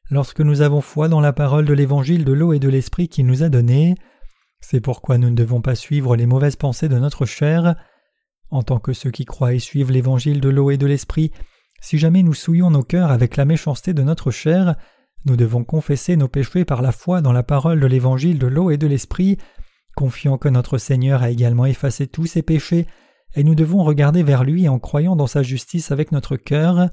lorsque 0.09 0.41
nous 0.41 0.61
avons 0.61 0.82
foi 0.82 1.09
dans 1.09 1.19
la 1.19 1.34
parole 1.34 1.65
de 1.65 1.73
l'évangile 1.73 2.26
de 2.26 2.34
l'eau 2.34 2.53
et 2.53 2.59
de 2.59 2.69
l'esprit 2.69 3.09
qu'il 3.09 3.26
nous 3.26 3.43
a 3.43 3.49
donné. 3.49 3.95
C'est 4.68 4.82
pourquoi 4.82 5.20
nous 5.20 5.30
ne 5.30 5.36
devons 5.36 5.61
pas 5.61 5.76
suivre 5.76 6.16
les 6.16 6.26
mauvaises 6.26 6.55
pensées 6.55 6.89
de 6.89 6.97
notre 6.97 7.28
chair. 7.28 7.76
En 8.49 8.63
tant 8.63 8.80
que 8.80 8.93
ceux 8.93 9.11
qui 9.11 9.24
croient 9.24 9.53
et 9.53 9.59
suivent 9.59 9.91
l'évangile 9.91 10.41
de 10.41 10.49
l'eau 10.49 10.72
et 10.72 10.78
de 10.78 10.88
l'esprit, 10.88 11.32
si 11.82 11.99
jamais 11.99 12.24
nous 12.24 12.34
souillons 12.34 12.72
nos 12.72 12.82
cœurs 12.82 13.11
avec 13.11 13.38
la 13.38 13.45
méchanceté 13.45 13.93
de 13.93 14.01
notre 14.01 14.32
chair, 14.32 14.74
nous 15.26 15.36
devons 15.36 15.63
confesser 15.63 16.16
nos 16.16 16.28
péchés 16.28 16.66
par 16.66 16.82
la 16.82 16.91
foi 16.91 17.22
dans 17.22 17.32
la 17.32 17.43
parole 17.43 17.80
de 17.80 17.86
l'évangile 17.86 18.39
de 18.39 18.47
l'eau 18.47 18.72
et 18.72 18.78
de 18.78 18.88
l'esprit, 18.88 19.38
confiant 19.95 20.39
que 20.39 20.49
notre 20.49 20.80
Seigneur 20.80 21.22
a 21.22 21.30
également 21.30 21.68
effacé 21.68 22.07
tous 22.07 22.26
ses 22.26 22.41
péchés, 22.41 22.88
et 23.36 23.43
nous 23.43 23.53
devons 23.53 23.84
regarder 23.84 24.24
vers 24.24 24.43
lui 24.43 24.68
en 24.68 24.80
croyant 24.80 25.16
dans 25.16 25.28
sa 25.28 25.43
justice 25.43 25.91
avec 25.91 26.11
notre 26.11 26.38
cœur, 26.38 26.89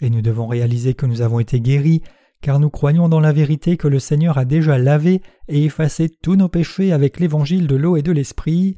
et 0.00 0.10
nous 0.10 0.22
devons 0.22 0.46
réaliser 0.46 0.94
que 0.94 1.06
nous 1.06 1.22
avons 1.22 1.40
été 1.40 1.60
guéris, 1.60 2.02
car 2.42 2.58
nous 2.58 2.70
croyons 2.70 3.08
dans 3.08 3.20
la 3.20 3.32
vérité 3.32 3.76
que 3.76 3.88
le 3.88 3.98
Seigneur 3.98 4.38
a 4.38 4.44
déjà 4.44 4.78
lavé 4.78 5.20
et 5.48 5.64
effacé 5.64 6.08
tous 6.08 6.36
nos 6.36 6.48
péchés 6.48 6.92
avec 6.92 7.20
l'évangile 7.20 7.66
de 7.66 7.76
l'eau 7.76 7.96
et 7.96 8.02
de 8.02 8.12
l'esprit. 8.12 8.76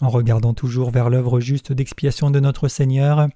En 0.00 0.08
regardant 0.08 0.54
toujours 0.54 0.90
vers 0.90 1.10
l'œuvre 1.10 1.40
juste 1.40 1.72
d'expiation 1.72 2.30
de 2.30 2.40
notre 2.40 2.68
Seigneur, 2.68 3.28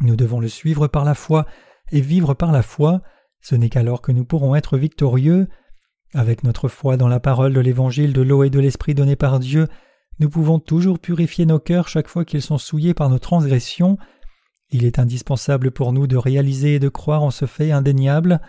nous 0.00 0.16
devons 0.16 0.40
le 0.40 0.48
suivre 0.48 0.86
par 0.86 1.04
la 1.04 1.14
foi 1.14 1.46
et 1.90 2.00
vivre 2.00 2.34
par 2.34 2.52
la 2.52 2.62
foi, 2.62 3.02
ce 3.40 3.54
n'est 3.54 3.68
qu'alors 3.68 4.02
que 4.02 4.12
nous 4.12 4.24
pourrons 4.24 4.54
être 4.54 4.76
victorieux. 4.76 5.48
Avec 6.14 6.42
notre 6.42 6.68
foi 6.68 6.96
dans 6.96 7.08
la 7.08 7.20
parole 7.20 7.52
de 7.52 7.60
l'évangile 7.60 8.12
de 8.12 8.22
l'eau 8.22 8.42
et 8.42 8.50
de 8.50 8.60
l'esprit 8.60 8.94
donné 8.94 9.14
par 9.16 9.38
Dieu, 9.38 9.68
nous 10.20 10.30
pouvons 10.30 10.58
toujours 10.58 10.98
purifier 10.98 11.46
nos 11.46 11.58
cœurs 11.58 11.88
chaque 11.88 12.08
fois 12.08 12.24
qu'ils 12.24 12.42
sont 12.42 12.58
souillés 12.58 12.94
par 12.94 13.10
nos 13.10 13.18
transgressions. 13.18 13.98
Il 14.70 14.84
est 14.84 14.98
indispensable 14.98 15.70
pour 15.70 15.92
nous 15.92 16.06
de 16.06 16.16
réaliser 16.16 16.74
et 16.74 16.78
de 16.78 16.88
croire 16.88 17.22
en 17.22 17.30
ce 17.30 17.46
fait 17.46 17.70
indéniable. 17.70 18.40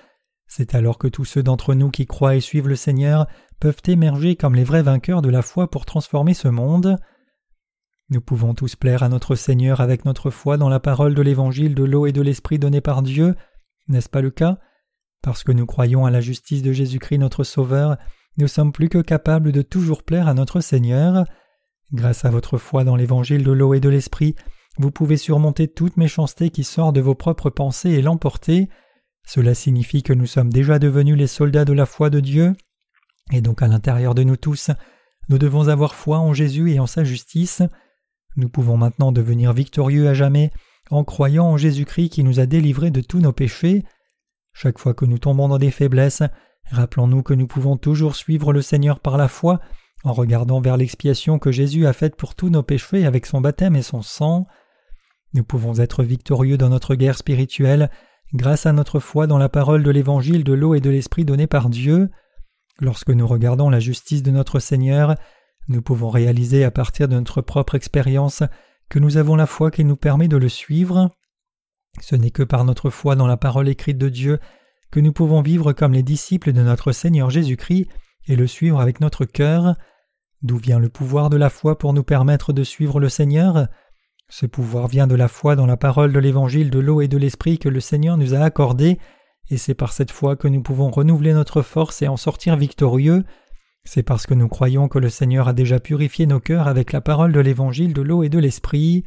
C'est 0.52 0.74
alors 0.74 0.97
que 0.97 1.08
tous 1.08 1.26
ceux 1.26 1.43
d'entre 1.43 1.76
nous 1.76 1.91
qui 1.91 2.08
croient 2.08 2.36
et 2.36 2.41
suivent 2.41 2.68
le 2.68 2.76
Seigneur 2.76 3.28
peuvent 3.60 3.84
émerger 3.86 4.36
comme 4.36 4.56
les 4.56 4.64
vrais 4.64 4.82
vainqueurs 4.82 5.22
de 5.22 5.30
la 5.30 5.43
foi 5.43 5.70
pour 5.70 5.86
transformer 5.86 6.34
ce 6.34 6.47
monde. 6.47 6.97
Nous 8.10 8.20
pouvons 8.20 8.56
tous 8.56 8.76
plaire 8.76 9.04
à 9.04 9.10
notre 9.10 9.36
Seigneur 9.36 9.80
avec 9.80 10.06
notre 10.06 10.32
foi 10.32 10.58
dans 10.58 10.68
la 10.68 10.80
parole 10.80 11.14
de 11.14 11.22
l'évangile 11.22 11.76
de 11.76 11.84
l'eau 11.84 12.08
et 12.08 12.12
de 12.12 12.24
l'esprit 12.24 12.58
donné 12.58 12.82
par 12.82 13.04
Dieu, 13.04 13.36
n'est-ce 13.88 14.10
pas 14.10 14.22
le 14.22 14.32
cas? 14.32 14.58
Parce 15.22 15.43
que 15.43 15.52
nous 15.52 15.68
croyons 15.68 16.08
à 16.08 16.12
la 16.12 16.20
justice 16.20 16.64
de 16.64 16.74
Jésus-Christ 16.74 17.20
notre 17.20 17.43
Sauveur, 17.43 17.97
nous 18.38 18.47
sommes 18.47 18.72
plus 18.72 18.89
que 18.89 18.97
capables 18.97 19.52
de 19.52 19.62
toujours 19.62 20.02
plaire 20.02 20.28
à 20.28 20.34
notre 20.34 20.62
Seigneur. 20.62 21.26
Grâce 21.93 22.26
à 22.26 22.32
votre 22.32 22.58
foi 22.58 22.84
dans 22.84 22.95
l'évangile 22.95 23.43
de 23.43 23.52
l'eau 23.52 23.76
et 23.76 23.80
de 23.80 23.89
l'esprit, 23.89 24.34
vous 24.80 24.89
pouvez 24.89 25.18
surmonter 25.18 25.68
toute 25.68 25.97
méchanceté 25.97 26.50
qui 26.50 26.64
sort 26.64 26.91
de 26.91 27.02
vos 27.02 27.16
propres 27.16 27.52
pensées 27.52 27.91
et 27.91 28.02
l'emporter. 28.02 28.68
Cela 29.30 29.53
signifie 29.53 30.01
que 30.01 30.11
nous 30.11 30.25
sommes 30.25 30.51
déjà 30.51 30.80
devenus 30.80 31.15
les 31.15 31.27
soldats 31.27 31.63
de 31.63 31.71
la 31.71 31.86
foi 31.86 32.09
de 32.09 32.19
Dieu, 32.19 32.55
et 33.32 33.41
donc 33.41 33.61
à 33.61 33.67
l'intérieur 33.67 34.15
de 34.15 34.23
nous 34.23 34.38
tous, 34.38 34.71
nous 35.30 35.38
devons 35.38 35.67
avoir 35.67 35.93
foi 35.93 36.17
en 36.17 36.34
Jésus 36.34 36.71
et 36.71 36.80
en 36.80 36.88
sa 36.88 37.03
justice. 37.03 37.61
Nous 38.38 38.49
pouvons 38.49 38.75
maintenant 38.75 39.11
devenir 39.11 39.53
victorieux 39.53 40.07
à 40.07 40.15
jamais 40.15 40.49
en 40.89 41.03
croyant 41.03 41.45
en 41.45 41.57
Jésus-Christ 41.57 42.09
qui 42.09 42.23
nous 42.23 42.39
a 42.39 42.47
délivrés 42.47 42.89
de 42.89 43.01
tous 43.01 43.19
nos 43.19 43.32
péchés. 43.32 43.84
Chaque 44.51 44.80
fois 44.80 44.95
que 44.95 45.05
nous 45.05 45.19
tombons 45.19 45.47
dans 45.47 45.59
des 45.59 45.69
faiblesses, 45.69 46.23
rappelons-nous 46.71 47.21
que 47.21 47.36
nous 47.36 47.45
pouvons 47.45 47.77
toujours 47.77 48.15
suivre 48.15 48.51
le 48.51 48.63
Seigneur 48.63 48.99
par 48.99 49.15
la 49.15 49.27
foi 49.27 49.59
en 50.03 50.13
regardant 50.13 50.59
vers 50.59 50.75
l'expiation 50.75 51.38
que 51.38 51.51
Jésus 51.51 51.86
a 51.86 51.93
faite 51.93 52.15
pour 52.15 52.34
tous 52.34 52.49
nos 52.49 52.63
péchés 52.63 53.05
avec 53.05 53.27
son 53.27 53.41
baptême 53.41 53.75
et 53.75 53.84
son 53.84 54.01
sang. 54.01 54.47
Nous 55.36 55.43
pouvons 55.43 55.77
être 55.77 56.03
victorieux 56.03 56.57
dans 56.57 56.69
notre 56.69 56.95
guerre 56.95 57.19
spirituelle 57.19 57.91
grâce 58.34 58.65
à 58.65 58.73
notre 58.73 58.99
foi 58.99 59.27
dans 59.27 59.38
la 59.38 59.49
parole 59.49 59.84
de 59.84 59.91
l'évangile 59.91 60.43
de 60.43 60.53
l'eau 60.53 60.75
et 60.75 60.82
de 60.82 60.89
l'esprit 60.89 61.25
donné 61.25 61.47
par 61.47 61.69
Dieu. 61.69 62.09
Lorsque 62.80 63.09
nous 63.09 63.27
regardons 63.27 63.69
la 63.69 63.80
justice 63.80 64.23
de 64.23 64.32
notre 64.32 64.59
Seigneur, 64.59 65.15
nous 65.67 65.82
pouvons 65.82 66.09
réaliser 66.09 66.63
à 66.63 66.71
partir 66.71 67.07
de 67.07 67.15
notre 67.15 67.41
propre 67.41 67.75
expérience 67.75 68.43
que 68.89 68.99
nous 68.99 69.17
avons 69.17 69.36
la 69.36 69.45
foi 69.45 69.71
qui 69.71 69.84
nous 69.84 69.95
permet 69.95 70.27
de 70.27 70.38
le 70.38 70.49
suivre. 70.49 71.09
Ce 72.01 72.15
n'est 72.15 72.32
que 72.32 72.43
par 72.43 72.65
notre 72.65 72.89
foi 72.89 73.15
dans 73.15 73.27
la 73.27 73.38
parole 73.38 73.69
écrite 73.69 73.97
de 73.97 74.09
Dieu 74.09 74.39
que 74.91 74.99
nous 74.99 75.13
pouvons 75.13 75.41
vivre 75.41 75.73
comme 75.73 75.93
les 75.93 76.03
disciples 76.03 76.53
de 76.53 76.63
notre 76.63 76.91
Seigneur 76.91 77.30
Jésus-Christ 77.30 77.88
et 78.27 78.36
le 78.36 78.47
suivre 78.47 78.80
avec 78.80 79.01
notre 79.01 79.25
cœur. 79.25 79.75
D'où 80.41 80.57
vient 80.57 80.80
le 80.80 80.89
pouvoir 80.89 81.30
de 81.30 81.38
la 81.38 81.49
foi 81.49 81.77
pour 81.77 81.93
nous 81.93 82.03
permettre 82.03 82.53
de 82.53 82.63
suivre 82.63 82.99
le 82.99 83.09
Seigneur? 83.09 83.67
Ce 84.30 84.45
pouvoir 84.45 84.88
vient 84.88 85.07
de 85.07 85.15
la 85.15 85.27
foi 85.27 85.55
dans 85.55 85.65
la 85.65 85.75
parole 85.75 86.13
de 86.13 86.19
l'évangile 86.19 86.69
de 86.69 86.80
l'eau 86.80 87.01
et 87.01 87.07
de 87.07 87.17
l'esprit 87.17 87.57
que 87.57 87.67
le 87.67 87.80
Seigneur 87.80 88.15
nous 88.15 88.36
a 88.36 88.39
accordé, 88.39 88.99
et 89.49 89.57
c'est 89.57 89.73
par 89.73 89.91
cette 89.91 90.11
foi 90.11 90.36
que 90.36 90.47
nous 90.47 90.61
pouvons 90.61 90.91
renouveler 90.91 91.34
notre 91.34 91.63
force 91.63 92.03
et 92.03 92.07
en 92.07 92.17
sortir 92.17 92.55
victorieux. 92.55 93.23
C'est 93.84 94.03
parce 94.03 94.27
que 94.27 94.36
nous 94.36 94.47
croyons 94.47 94.88
que 94.88 94.99
le 94.99 95.09
Seigneur 95.09 95.47
a 95.47 95.53
déjà 95.53 95.80
purifié 95.80 96.27
nos 96.27 96.39
cœurs 96.39 96.67
avec 96.67 96.91
la 96.91 97.01
parole 97.01 97.32
de 97.32 97.39
l'évangile 97.39 97.93
de 97.93 98.03
l'eau 98.03 98.21
et 98.21 98.30
de 98.30 98.38
l'esprit. 98.38 99.03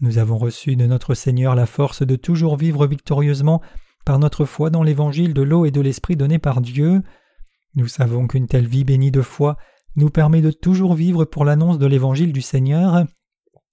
Nous 0.00 0.18
avons 0.18 0.36
reçu 0.36 0.74
de 0.74 0.86
notre 0.86 1.14
Seigneur 1.14 1.54
la 1.54 1.66
force 1.66 2.02
de 2.02 2.16
toujours 2.16 2.56
vivre 2.56 2.88
victorieusement 2.88 3.62
par 4.04 4.18
notre 4.18 4.44
foi 4.44 4.70
dans 4.70 4.82
l'évangile 4.82 5.32
de 5.32 5.42
l'eau 5.42 5.64
et 5.64 5.70
de 5.70 5.80
l'esprit 5.80 6.16
donné 6.16 6.40
par 6.40 6.60
Dieu. 6.60 7.02
Nous 7.76 7.86
savons 7.86 8.26
qu'une 8.26 8.48
telle 8.48 8.66
vie 8.66 8.84
bénie 8.84 9.12
de 9.12 9.22
foi 9.22 9.56
nous 9.94 10.10
permet 10.10 10.40
de 10.40 10.50
toujours 10.50 10.94
vivre 10.94 11.24
pour 11.24 11.44
l'annonce 11.44 11.78
de 11.78 11.86
l'évangile 11.86 12.32
du 12.32 12.42
Seigneur 12.42 13.06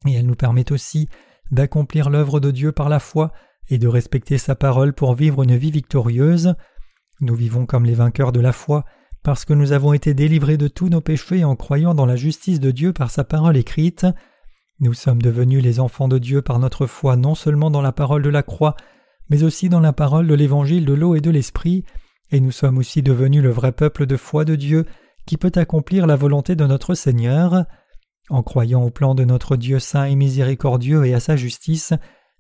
et 0.05 0.13
elle 0.13 0.25
nous 0.25 0.35
permet 0.35 0.71
aussi 0.71 1.09
d'accomplir 1.51 2.09
l'œuvre 2.09 2.39
de 2.39 2.51
Dieu 2.51 2.71
par 2.71 2.89
la 2.89 2.99
foi 2.99 3.31
et 3.69 3.77
de 3.77 3.87
respecter 3.87 4.37
sa 4.37 4.55
parole 4.55 4.93
pour 4.93 5.15
vivre 5.15 5.43
une 5.43 5.55
vie 5.55 5.71
victorieuse. 5.71 6.55
Nous 7.21 7.35
vivons 7.35 7.65
comme 7.65 7.85
les 7.85 7.93
vainqueurs 7.93 8.31
de 8.31 8.39
la 8.39 8.51
foi 8.51 8.85
parce 9.23 9.45
que 9.45 9.53
nous 9.53 9.71
avons 9.71 9.93
été 9.93 10.13
délivrés 10.13 10.57
de 10.57 10.67
tous 10.67 10.89
nos 10.89 11.01
péchés 11.01 11.43
en 11.43 11.55
croyant 11.55 11.95
dans 11.95 12.05
la 12.05 12.15
justice 12.15 12.59
de 12.59 12.71
Dieu 12.71 12.93
par 12.93 13.09
sa 13.09 13.23
parole 13.23 13.57
écrite. 13.57 14.05
Nous 14.79 14.93
sommes 14.93 15.21
devenus 15.21 15.63
les 15.63 15.79
enfants 15.79 16.07
de 16.07 16.19
Dieu 16.19 16.41
par 16.41 16.59
notre 16.59 16.85
foi 16.85 17.15
non 17.15 17.33
seulement 17.33 17.71
dans 17.71 17.81
la 17.81 17.91
parole 17.91 18.21
de 18.21 18.29
la 18.29 18.43
croix, 18.43 18.75
mais 19.29 19.43
aussi 19.43 19.69
dans 19.69 19.79
la 19.79 19.93
parole 19.93 20.27
de 20.27 20.35
l'évangile 20.35 20.85
de 20.85 20.93
l'eau 20.93 21.15
et 21.15 21.21
de 21.21 21.31
l'esprit, 21.31 21.85
et 22.31 22.39
nous 22.39 22.51
sommes 22.51 22.77
aussi 22.77 23.01
devenus 23.01 23.41
le 23.41 23.49
vrai 23.49 23.71
peuple 23.71 24.05
de 24.05 24.17
foi 24.17 24.45
de 24.45 24.55
Dieu 24.55 24.85
qui 25.25 25.37
peut 25.37 25.51
accomplir 25.55 26.05
la 26.05 26.15
volonté 26.15 26.55
de 26.55 26.65
notre 26.65 26.93
Seigneur. 26.93 27.65
En 28.29 28.41
croyant 28.41 28.83
au 28.83 28.89
plan 28.89 29.13
de 29.13 29.23
notre 29.23 29.55
Dieu 29.55 29.79
saint 29.79 30.05
et 30.05 30.15
miséricordieux 30.15 31.05
et 31.05 31.13
à 31.13 31.19
sa 31.19 31.35
justice, 31.35 31.93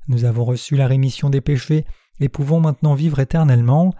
nous 0.07 0.25
avons 0.25 0.43
reçu 0.43 0.75
la 0.75 0.87
rémission 0.87 1.29
des 1.29 1.41
péchés 1.41 1.85
et 2.19 2.29
pouvons 2.29 2.59
maintenant 2.59 2.95
vivre 2.95 3.19
éternellement. 3.19 3.93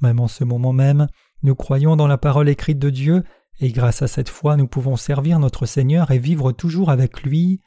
Même 0.00 0.20
en 0.20 0.28
ce 0.28 0.44
moment 0.44 0.72
même, 0.72 1.08
nous 1.42 1.54
croyons 1.54 1.96
dans 1.96 2.06
la 2.06 2.18
parole 2.18 2.48
écrite 2.48 2.78
de 2.78 2.90
Dieu, 2.90 3.24
et 3.60 3.70
grâce 3.70 4.02
à 4.02 4.06
cette 4.06 4.28
foi 4.28 4.56
nous 4.56 4.66
pouvons 4.66 4.96
servir 4.96 5.38
notre 5.38 5.66
Seigneur 5.66 6.10
et 6.10 6.18
vivre 6.18 6.52
toujours 6.52 6.90
avec 6.90 7.22
lui. 7.22 7.60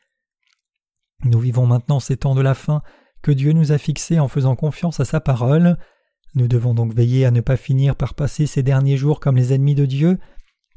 Nous 1.23 1.39
vivons 1.39 1.65
maintenant 1.65 1.99
ces 1.99 2.17
temps 2.17 2.35
de 2.35 2.41
la 2.41 2.53
fin 2.53 2.81
que 3.21 3.31
Dieu 3.31 3.51
nous 3.51 3.71
a 3.71 3.77
fixés 3.77 4.19
en 4.19 4.27
faisant 4.27 4.55
confiance 4.55 4.99
à 4.99 5.05
sa 5.05 5.19
parole. 5.19 5.77
Nous 6.35 6.47
devons 6.47 6.73
donc 6.73 6.93
veiller 6.93 7.25
à 7.25 7.31
ne 7.31 7.41
pas 7.41 7.57
finir 7.57 7.95
par 7.95 8.13
passer 8.13 8.45
ces 8.45 8.63
derniers 8.63 8.97
jours 8.97 9.19
comme 9.19 9.35
les 9.35 9.53
ennemis 9.53 9.75
de 9.75 9.85
Dieu. 9.85 10.19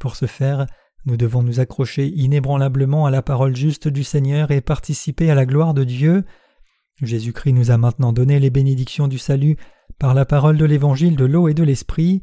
Pour 0.00 0.16
ce 0.16 0.26
faire, 0.26 0.66
nous 1.04 1.16
devons 1.16 1.42
nous 1.42 1.60
accrocher 1.60 2.06
inébranlablement 2.08 3.06
à 3.06 3.10
la 3.10 3.22
parole 3.22 3.56
juste 3.56 3.88
du 3.88 4.04
Seigneur 4.04 4.50
et 4.50 4.60
participer 4.60 5.30
à 5.30 5.34
la 5.34 5.46
gloire 5.46 5.74
de 5.74 5.84
Dieu. 5.84 6.24
Jésus-Christ 7.02 7.52
nous 7.52 7.70
a 7.70 7.76
maintenant 7.76 8.12
donné 8.12 8.38
les 8.38 8.50
bénédictions 8.50 9.08
du 9.08 9.18
salut 9.18 9.56
par 9.98 10.14
la 10.14 10.24
parole 10.24 10.56
de 10.56 10.64
l'évangile 10.64 11.16
de 11.16 11.24
l'eau 11.24 11.48
et 11.48 11.54
de 11.54 11.64
l'esprit. 11.64 12.22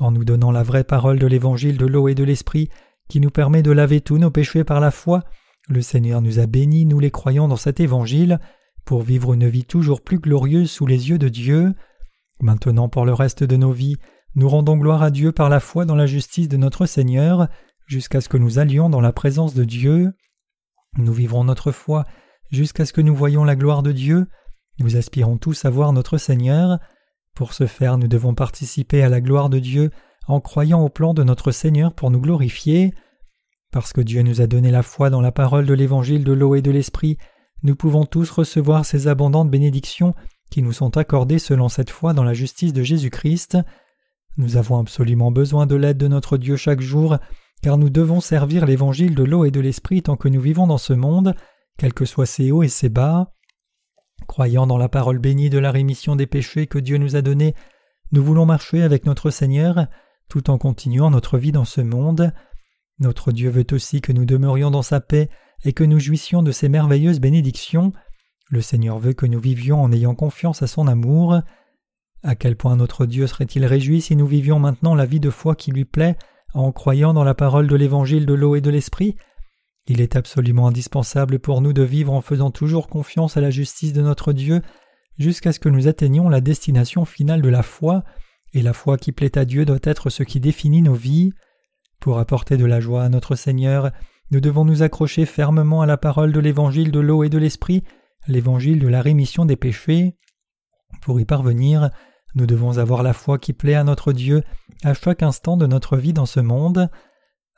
En 0.00 0.10
nous 0.10 0.24
donnant 0.24 0.50
la 0.50 0.62
vraie 0.62 0.84
parole 0.84 1.18
de 1.18 1.26
l'évangile 1.26 1.76
de 1.76 1.86
l'eau 1.86 2.08
et 2.08 2.14
de 2.14 2.24
l'esprit, 2.24 2.68
qui 3.08 3.20
nous 3.20 3.30
permet 3.30 3.62
de 3.62 3.70
laver 3.70 4.00
tous 4.00 4.18
nos 4.18 4.30
péchés 4.30 4.64
par 4.64 4.80
la 4.80 4.90
foi, 4.90 5.22
le 5.68 5.82
Seigneur 5.82 6.22
nous 6.22 6.38
a 6.38 6.46
bénis, 6.46 6.86
nous 6.86 7.00
les 7.00 7.10
croyants, 7.10 7.48
dans 7.48 7.56
cet 7.56 7.80
évangile, 7.80 8.38
pour 8.84 9.02
vivre 9.02 9.34
une 9.34 9.48
vie 9.48 9.64
toujours 9.64 10.00
plus 10.00 10.18
glorieuse 10.18 10.70
sous 10.70 10.86
les 10.86 11.10
yeux 11.10 11.18
de 11.18 11.28
Dieu. 11.28 11.74
Maintenant, 12.40 12.88
pour 12.88 13.04
le 13.04 13.12
reste 13.12 13.44
de 13.44 13.56
nos 13.56 13.72
vies, 13.72 13.96
nous 14.34 14.48
rendons 14.48 14.76
gloire 14.76 15.02
à 15.02 15.10
Dieu 15.10 15.32
par 15.32 15.48
la 15.48 15.60
foi 15.60 15.84
dans 15.84 15.96
la 15.96 16.06
justice 16.06 16.48
de 16.48 16.56
notre 16.56 16.86
Seigneur, 16.86 17.48
jusqu'à 17.88 18.20
ce 18.20 18.28
que 18.28 18.36
nous 18.36 18.58
allions 18.58 18.90
dans 18.90 19.00
la 19.00 19.12
présence 19.12 19.54
de 19.54 19.64
Dieu. 19.64 20.12
Nous 20.98 21.12
vivrons 21.12 21.42
notre 21.42 21.72
foi 21.72 22.04
jusqu'à 22.50 22.86
ce 22.86 22.92
que 22.92 23.00
nous 23.00 23.16
voyions 23.16 23.44
la 23.44 23.56
gloire 23.56 23.82
de 23.82 23.92
Dieu. 23.92 24.26
Nous 24.78 24.96
aspirons 24.96 25.38
tous 25.38 25.64
à 25.64 25.70
voir 25.70 25.92
notre 25.92 26.18
Seigneur. 26.18 26.78
Pour 27.34 27.54
ce 27.54 27.66
faire, 27.66 27.98
nous 27.98 28.08
devons 28.08 28.34
participer 28.34 29.02
à 29.02 29.08
la 29.08 29.20
gloire 29.20 29.48
de 29.48 29.58
Dieu 29.58 29.90
en 30.26 30.40
croyant 30.40 30.82
au 30.82 30.88
plan 30.88 31.14
de 31.14 31.24
notre 31.24 31.50
Seigneur 31.50 31.94
pour 31.94 32.10
nous 32.10 32.20
glorifier. 32.20 32.92
Parce 33.72 33.92
que 33.92 34.02
Dieu 34.02 34.22
nous 34.22 34.40
a 34.40 34.46
donné 34.46 34.70
la 34.70 34.82
foi 34.82 35.10
dans 35.10 35.20
la 35.20 35.32
parole 35.32 35.66
de 35.66 35.74
l'évangile 35.74 36.24
de 36.24 36.32
l'eau 36.32 36.54
et 36.54 36.62
de 36.62 36.70
l'esprit, 36.70 37.18
nous 37.62 37.74
pouvons 37.74 38.04
tous 38.04 38.30
recevoir 38.30 38.84
ces 38.84 39.08
abondantes 39.08 39.50
bénédictions 39.50 40.14
qui 40.50 40.62
nous 40.62 40.72
sont 40.72 40.96
accordées 40.96 41.38
selon 41.38 41.68
cette 41.68 41.90
foi 41.90 42.12
dans 42.12 42.24
la 42.24 42.34
justice 42.34 42.72
de 42.72 42.82
Jésus-Christ. 42.82 43.58
Nous 44.36 44.56
avons 44.56 44.78
absolument 44.78 45.32
besoin 45.32 45.66
de 45.66 45.74
l'aide 45.74 45.98
de 45.98 46.08
notre 46.08 46.38
Dieu 46.38 46.56
chaque 46.56 46.80
jour, 46.80 47.18
car 47.62 47.78
nous 47.78 47.90
devons 47.90 48.20
servir 48.20 48.66
l'évangile 48.66 49.14
de 49.14 49.24
l'eau 49.24 49.44
et 49.44 49.50
de 49.50 49.60
l'esprit 49.60 50.02
tant 50.02 50.16
que 50.16 50.28
nous 50.28 50.40
vivons 50.40 50.66
dans 50.66 50.78
ce 50.78 50.92
monde, 50.92 51.34
quels 51.76 51.94
que 51.94 52.04
soient 52.04 52.26
ses 52.26 52.50
hauts 52.52 52.62
et 52.62 52.68
ses 52.68 52.88
bas. 52.88 53.32
Croyant 54.26 54.66
dans 54.66 54.78
la 54.78 54.88
parole 54.88 55.18
bénie 55.18 55.50
de 55.50 55.58
la 55.58 55.70
rémission 55.70 56.16
des 56.16 56.26
péchés 56.26 56.66
que 56.66 56.78
Dieu 56.78 56.98
nous 56.98 57.16
a 57.16 57.22
donnée, 57.22 57.54
nous 58.12 58.22
voulons 58.24 58.46
marcher 58.46 58.82
avec 58.82 59.06
notre 59.06 59.30
Seigneur 59.30 59.86
tout 60.28 60.50
en 60.50 60.58
continuant 60.58 61.10
notre 61.10 61.38
vie 61.38 61.52
dans 61.52 61.64
ce 61.64 61.80
monde. 61.80 62.32
Notre 62.98 63.32
Dieu 63.32 63.50
veut 63.50 63.66
aussi 63.72 64.00
que 64.00 64.12
nous 64.12 64.24
demeurions 64.24 64.70
dans 64.70 64.82
sa 64.82 65.00
paix 65.00 65.28
et 65.64 65.72
que 65.72 65.84
nous 65.84 66.00
jouissions 66.00 66.42
de 66.42 66.52
ses 66.52 66.68
merveilleuses 66.68 67.20
bénédictions. 67.20 67.92
Le 68.50 68.60
Seigneur 68.60 68.98
veut 68.98 69.12
que 69.12 69.26
nous 69.26 69.40
vivions 69.40 69.82
en 69.82 69.92
ayant 69.92 70.14
confiance 70.14 70.62
à 70.62 70.66
son 70.66 70.86
amour. 70.86 71.40
À 72.22 72.34
quel 72.34 72.56
point 72.56 72.76
notre 72.76 73.06
Dieu 73.06 73.26
serait-il 73.26 73.64
réjoui 73.64 74.00
si 74.00 74.16
nous 74.16 74.26
vivions 74.26 74.58
maintenant 74.58 74.94
la 74.94 75.06
vie 75.06 75.20
de 75.20 75.30
foi 75.30 75.54
qui 75.54 75.70
lui 75.70 75.84
plaît 75.84 76.16
en 76.54 76.72
croyant 76.72 77.14
dans 77.14 77.24
la 77.24 77.34
parole 77.34 77.66
de 77.66 77.76
l'évangile 77.76 78.26
de 78.26 78.34
l'eau 78.34 78.56
et 78.56 78.60
de 78.60 78.70
l'esprit 78.70 79.16
il 79.88 80.02
est 80.02 80.16
absolument 80.16 80.68
indispensable 80.68 81.38
pour 81.38 81.62
nous 81.62 81.72
de 81.72 81.82
vivre 81.82 82.12
en 82.12 82.20
faisant 82.20 82.50
toujours 82.50 82.88
confiance 82.88 83.38
à 83.38 83.40
la 83.40 83.50
justice 83.50 83.94
de 83.94 84.02
notre 84.02 84.34
Dieu 84.34 84.60
jusqu'à 85.18 85.52
ce 85.52 85.58
que 85.58 85.70
nous 85.70 85.88
atteignions 85.88 86.28
la 86.28 86.42
destination 86.42 87.06
finale 87.06 87.40
de 87.40 87.48
la 87.48 87.62
foi, 87.62 88.04
et 88.52 88.62
la 88.62 88.74
foi 88.74 88.98
qui 88.98 89.12
plaît 89.12 89.36
à 89.38 89.44
Dieu 89.44 89.64
doit 89.64 89.78
être 89.82 90.10
ce 90.10 90.22
qui 90.22 90.40
définit 90.40 90.82
nos 90.82 90.94
vies. 90.94 91.32
Pour 92.00 92.18
apporter 92.18 92.56
de 92.56 92.66
la 92.66 92.80
joie 92.80 93.02
à 93.02 93.08
notre 93.08 93.34
Seigneur, 93.34 93.90
nous 94.30 94.40
devons 94.40 94.64
nous 94.64 94.82
accrocher 94.82 95.24
fermement 95.24 95.80
à 95.80 95.86
la 95.86 95.96
parole 95.96 96.32
de 96.32 96.40
l'évangile 96.40 96.92
de 96.92 97.00
l'eau 97.00 97.24
et 97.24 97.30
de 97.30 97.38
l'esprit, 97.38 97.82
l'évangile 98.26 98.78
de 98.78 98.88
la 98.88 99.00
rémission 99.00 99.46
des 99.46 99.56
péchés. 99.56 100.16
Pour 101.00 101.18
y 101.18 101.24
parvenir, 101.24 101.90
nous 102.34 102.46
devons 102.46 102.78
avoir 102.78 103.02
la 103.02 103.12
foi 103.12 103.38
qui 103.38 103.52
plaît 103.52 103.74
à 103.74 103.84
notre 103.84 104.12
Dieu 104.12 104.42
à 104.84 104.94
chaque 104.94 105.22
instant 105.22 105.56
de 105.56 105.66
notre 105.66 105.96
vie 105.96 106.12
dans 106.12 106.26
ce 106.26 106.40
monde. 106.40 106.88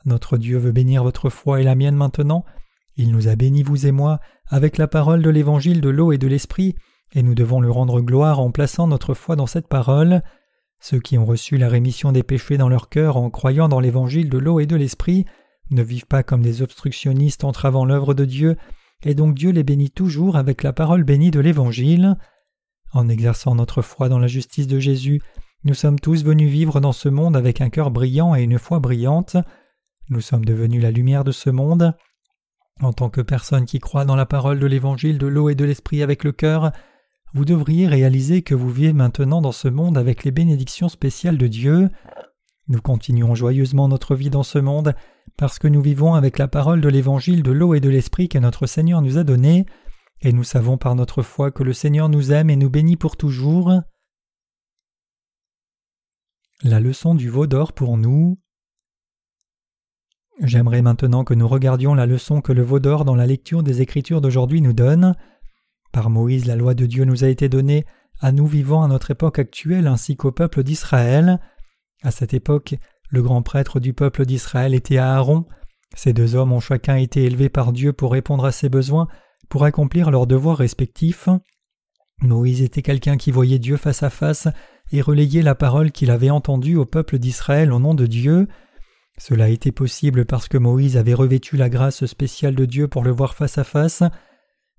Notre 0.04 0.38
Dieu 0.38 0.58
veut 0.58 0.72
bénir 0.72 1.02
votre 1.02 1.28
foi 1.28 1.60
et 1.60 1.64
la 1.64 1.74
mienne 1.74 1.96
maintenant. 1.96 2.44
Il 2.96 3.12
nous 3.12 3.28
a 3.28 3.36
bénis, 3.36 3.62
vous 3.62 3.86
et 3.86 3.92
moi, 3.92 4.20
avec 4.48 4.78
la 4.78 4.88
parole 4.88 5.22
de 5.22 5.30
l'évangile 5.30 5.80
de 5.80 5.88
l'eau 5.88 6.12
et 6.12 6.18
de 6.18 6.26
l'esprit, 6.26 6.74
et 7.12 7.22
nous 7.22 7.34
devons 7.34 7.60
le 7.60 7.70
rendre 7.70 8.00
gloire 8.00 8.40
en 8.40 8.50
plaçant 8.50 8.86
notre 8.86 9.14
foi 9.14 9.36
dans 9.36 9.46
cette 9.46 9.68
parole. 9.68 10.22
Ceux 10.80 11.00
qui 11.00 11.18
ont 11.18 11.26
reçu 11.26 11.58
la 11.58 11.68
rémission 11.68 12.12
des 12.12 12.22
péchés 12.22 12.56
dans 12.56 12.68
leur 12.68 12.88
cœur 12.88 13.16
en 13.16 13.30
croyant 13.30 13.68
dans 13.68 13.80
l'évangile 13.80 14.30
de 14.30 14.38
l'eau 14.38 14.60
et 14.60 14.66
de 14.66 14.76
l'esprit 14.76 15.26
ne 15.70 15.82
vivent 15.82 16.06
pas 16.06 16.22
comme 16.22 16.42
des 16.42 16.62
obstructionnistes 16.62 17.44
entravant 17.44 17.84
l'œuvre 17.84 18.14
de 18.14 18.24
Dieu, 18.24 18.56
et 19.02 19.14
donc 19.14 19.34
Dieu 19.34 19.50
les 19.50 19.62
bénit 19.62 19.90
toujours 19.90 20.36
avec 20.36 20.62
la 20.62 20.72
parole 20.72 21.04
bénie 21.04 21.30
de 21.30 21.40
l'évangile. 21.40 22.16
En 22.92 23.08
exerçant 23.08 23.54
notre 23.54 23.82
foi 23.82 24.08
dans 24.08 24.18
la 24.18 24.26
justice 24.26 24.66
de 24.66 24.78
Jésus, 24.78 25.20
nous 25.64 25.74
sommes 25.74 26.00
tous 26.00 26.24
venus 26.24 26.50
vivre 26.50 26.80
dans 26.80 26.92
ce 26.92 27.08
monde 27.08 27.36
avec 27.36 27.60
un 27.60 27.70
cœur 27.70 27.90
brillant 27.90 28.34
et 28.34 28.42
une 28.42 28.58
foi 28.58 28.80
brillante. 28.80 29.36
Nous 30.08 30.20
sommes 30.20 30.44
devenus 30.44 30.82
la 30.82 30.90
lumière 30.90 31.22
de 31.22 31.32
ce 31.32 31.50
monde. 31.50 31.94
En 32.80 32.92
tant 32.92 33.10
que 33.10 33.20
personne 33.20 33.66
qui 33.66 33.78
croit 33.78 34.04
dans 34.04 34.16
la 34.16 34.26
parole 34.26 34.58
de 34.58 34.66
l'évangile 34.66 35.18
de 35.18 35.26
l'eau 35.26 35.50
et 35.50 35.54
de 35.54 35.64
l'esprit 35.64 36.02
avec 36.02 36.24
le 36.24 36.32
cœur, 36.32 36.72
vous 37.34 37.44
devriez 37.44 37.86
réaliser 37.86 38.42
que 38.42 38.54
vous 38.54 38.70
vivez 38.70 38.92
maintenant 38.92 39.40
dans 39.40 39.52
ce 39.52 39.68
monde 39.68 39.96
avec 39.96 40.24
les 40.24 40.30
bénédictions 40.32 40.88
spéciales 40.88 41.38
de 41.38 41.46
Dieu. 41.46 41.90
Nous 42.66 42.80
continuons 42.80 43.34
joyeusement 43.34 43.86
notre 43.86 44.14
vie 44.14 44.30
dans 44.30 44.42
ce 44.42 44.58
monde 44.58 44.94
parce 45.36 45.58
que 45.58 45.68
nous 45.68 45.82
vivons 45.82 46.14
avec 46.14 46.38
la 46.38 46.48
parole 46.48 46.80
de 46.80 46.88
l'évangile 46.88 47.42
de 47.42 47.52
l'eau 47.52 47.74
et 47.74 47.80
de 47.80 47.88
l'esprit 47.88 48.28
que 48.28 48.38
notre 48.38 48.66
Seigneur 48.66 49.02
nous 49.02 49.18
a 49.18 49.24
donné, 49.24 49.66
et 50.22 50.32
nous 50.32 50.44
savons 50.44 50.78
par 50.78 50.94
notre 50.94 51.22
foi 51.22 51.50
que 51.50 51.62
le 51.62 51.72
Seigneur 51.72 52.08
nous 52.08 52.32
aime 52.32 52.50
et 52.50 52.56
nous 52.56 52.70
bénit 52.70 52.96
pour 52.96 53.16
toujours. 53.16 53.72
La 56.62 56.80
leçon 56.80 57.14
du 57.14 57.30
veau 57.30 57.46
d'or 57.46 57.72
pour 57.72 57.96
nous. 57.96 58.38
J'aimerais 60.42 60.82
maintenant 60.82 61.24
que 61.24 61.34
nous 61.34 61.48
regardions 61.48 61.94
la 61.94 62.06
leçon 62.06 62.40
que 62.40 62.52
le 62.52 62.62
veau 62.62 62.80
d'or 62.80 63.04
dans 63.04 63.14
la 63.14 63.26
lecture 63.26 63.62
des 63.62 63.82
Écritures 63.82 64.20
d'aujourd'hui 64.20 64.60
nous 64.60 64.72
donne. 64.72 65.14
Par 65.92 66.10
Moïse, 66.10 66.46
la 66.46 66.56
loi 66.56 66.74
de 66.74 66.86
Dieu 66.86 67.04
nous 67.04 67.24
a 67.24 67.28
été 67.28 67.48
donnée, 67.48 67.84
à 68.20 68.32
nous 68.32 68.46
vivant 68.46 68.82
à 68.82 68.88
notre 68.88 69.10
époque 69.10 69.38
actuelle 69.38 69.86
ainsi 69.86 70.16
qu'au 70.16 70.32
peuple 70.32 70.62
d'Israël. 70.62 71.40
À 72.02 72.10
cette 72.10 72.34
époque, 72.34 72.74
le 73.08 73.22
grand 73.22 73.42
prêtre 73.42 73.80
du 73.80 73.92
peuple 73.92 74.24
d'Israël 74.24 74.74
était 74.74 74.98
Aaron. 74.98 75.46
Ces 75.94 76.12
deux 76.12 76.36
hommes 76.36 76.52
ont 76.52 76.60
chacun 76.60 76.96
été 76.96 77.24
élevés 77.24 77.48
par 77.48 77.72
Dieu 77.72 77.92
pour 77.92 78.12
répondre 78.12 78.44
à 78.44 78.52
ses 78.52 78.68
besoins, 78.68 79.08
pour 79.50 79.64
accomplir 79.64 80.10
leurs 80.10 80.26
devoirs 80.26 80.56
respectifs. 80.56 81.28
Moïse 82.22 82.62
était 82.62 82.82
quelqu'un 82.82 83.18
qui 83.18 83.30
voyait 83.30 83.58
Dieu 83.58 83.76
face 83.76 84.02
à 84.02 84.08
face 84.08 84.48
et 84.92 85.02
relayait 85.02 85.42
la 85.42 85.54
parole 85.54 85.90
qu'il 85.90 86.10
avait 86.10 86.30
entendue 86.30 86.76
au 86.76 86.86
peuple 86.86 87.18
d'Israël 87.18 87.72
au 87.72 87.78
nom 87.78 87.94
de 87.94 88.06
Dieu. 88.06 88.48
Cela 89.18 89.48
été 89.48 89.72
possible 89.72 90.24
parce 90.24 90.48
que 90.48 90.56
Moïse 90.56 90.96
avait 90.96 91.14
revêtu 91.14 91.56
la 91.56 91.68
grâce 91.68 92.06
spéciale 92.06 92.54
de 92.54 92.64
Dieu 92.64 92.88
pour 92.88 93.02
le 93.02 93.10
voir 93.10 93.34
face 93.34 93.58
à 93.58 93.64
face. 93.64 94.02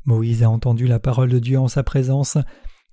Moïse 0.05 0.41
a 0.41 0.49
entendu 0.49 0.87
la 0.87 0.99
parole 0.99 1.29
de 1.29 1.39
Dieu 1.39 1.59
en 1.59 1.67
sa 1.67 1.83
présence, 1.83 2.37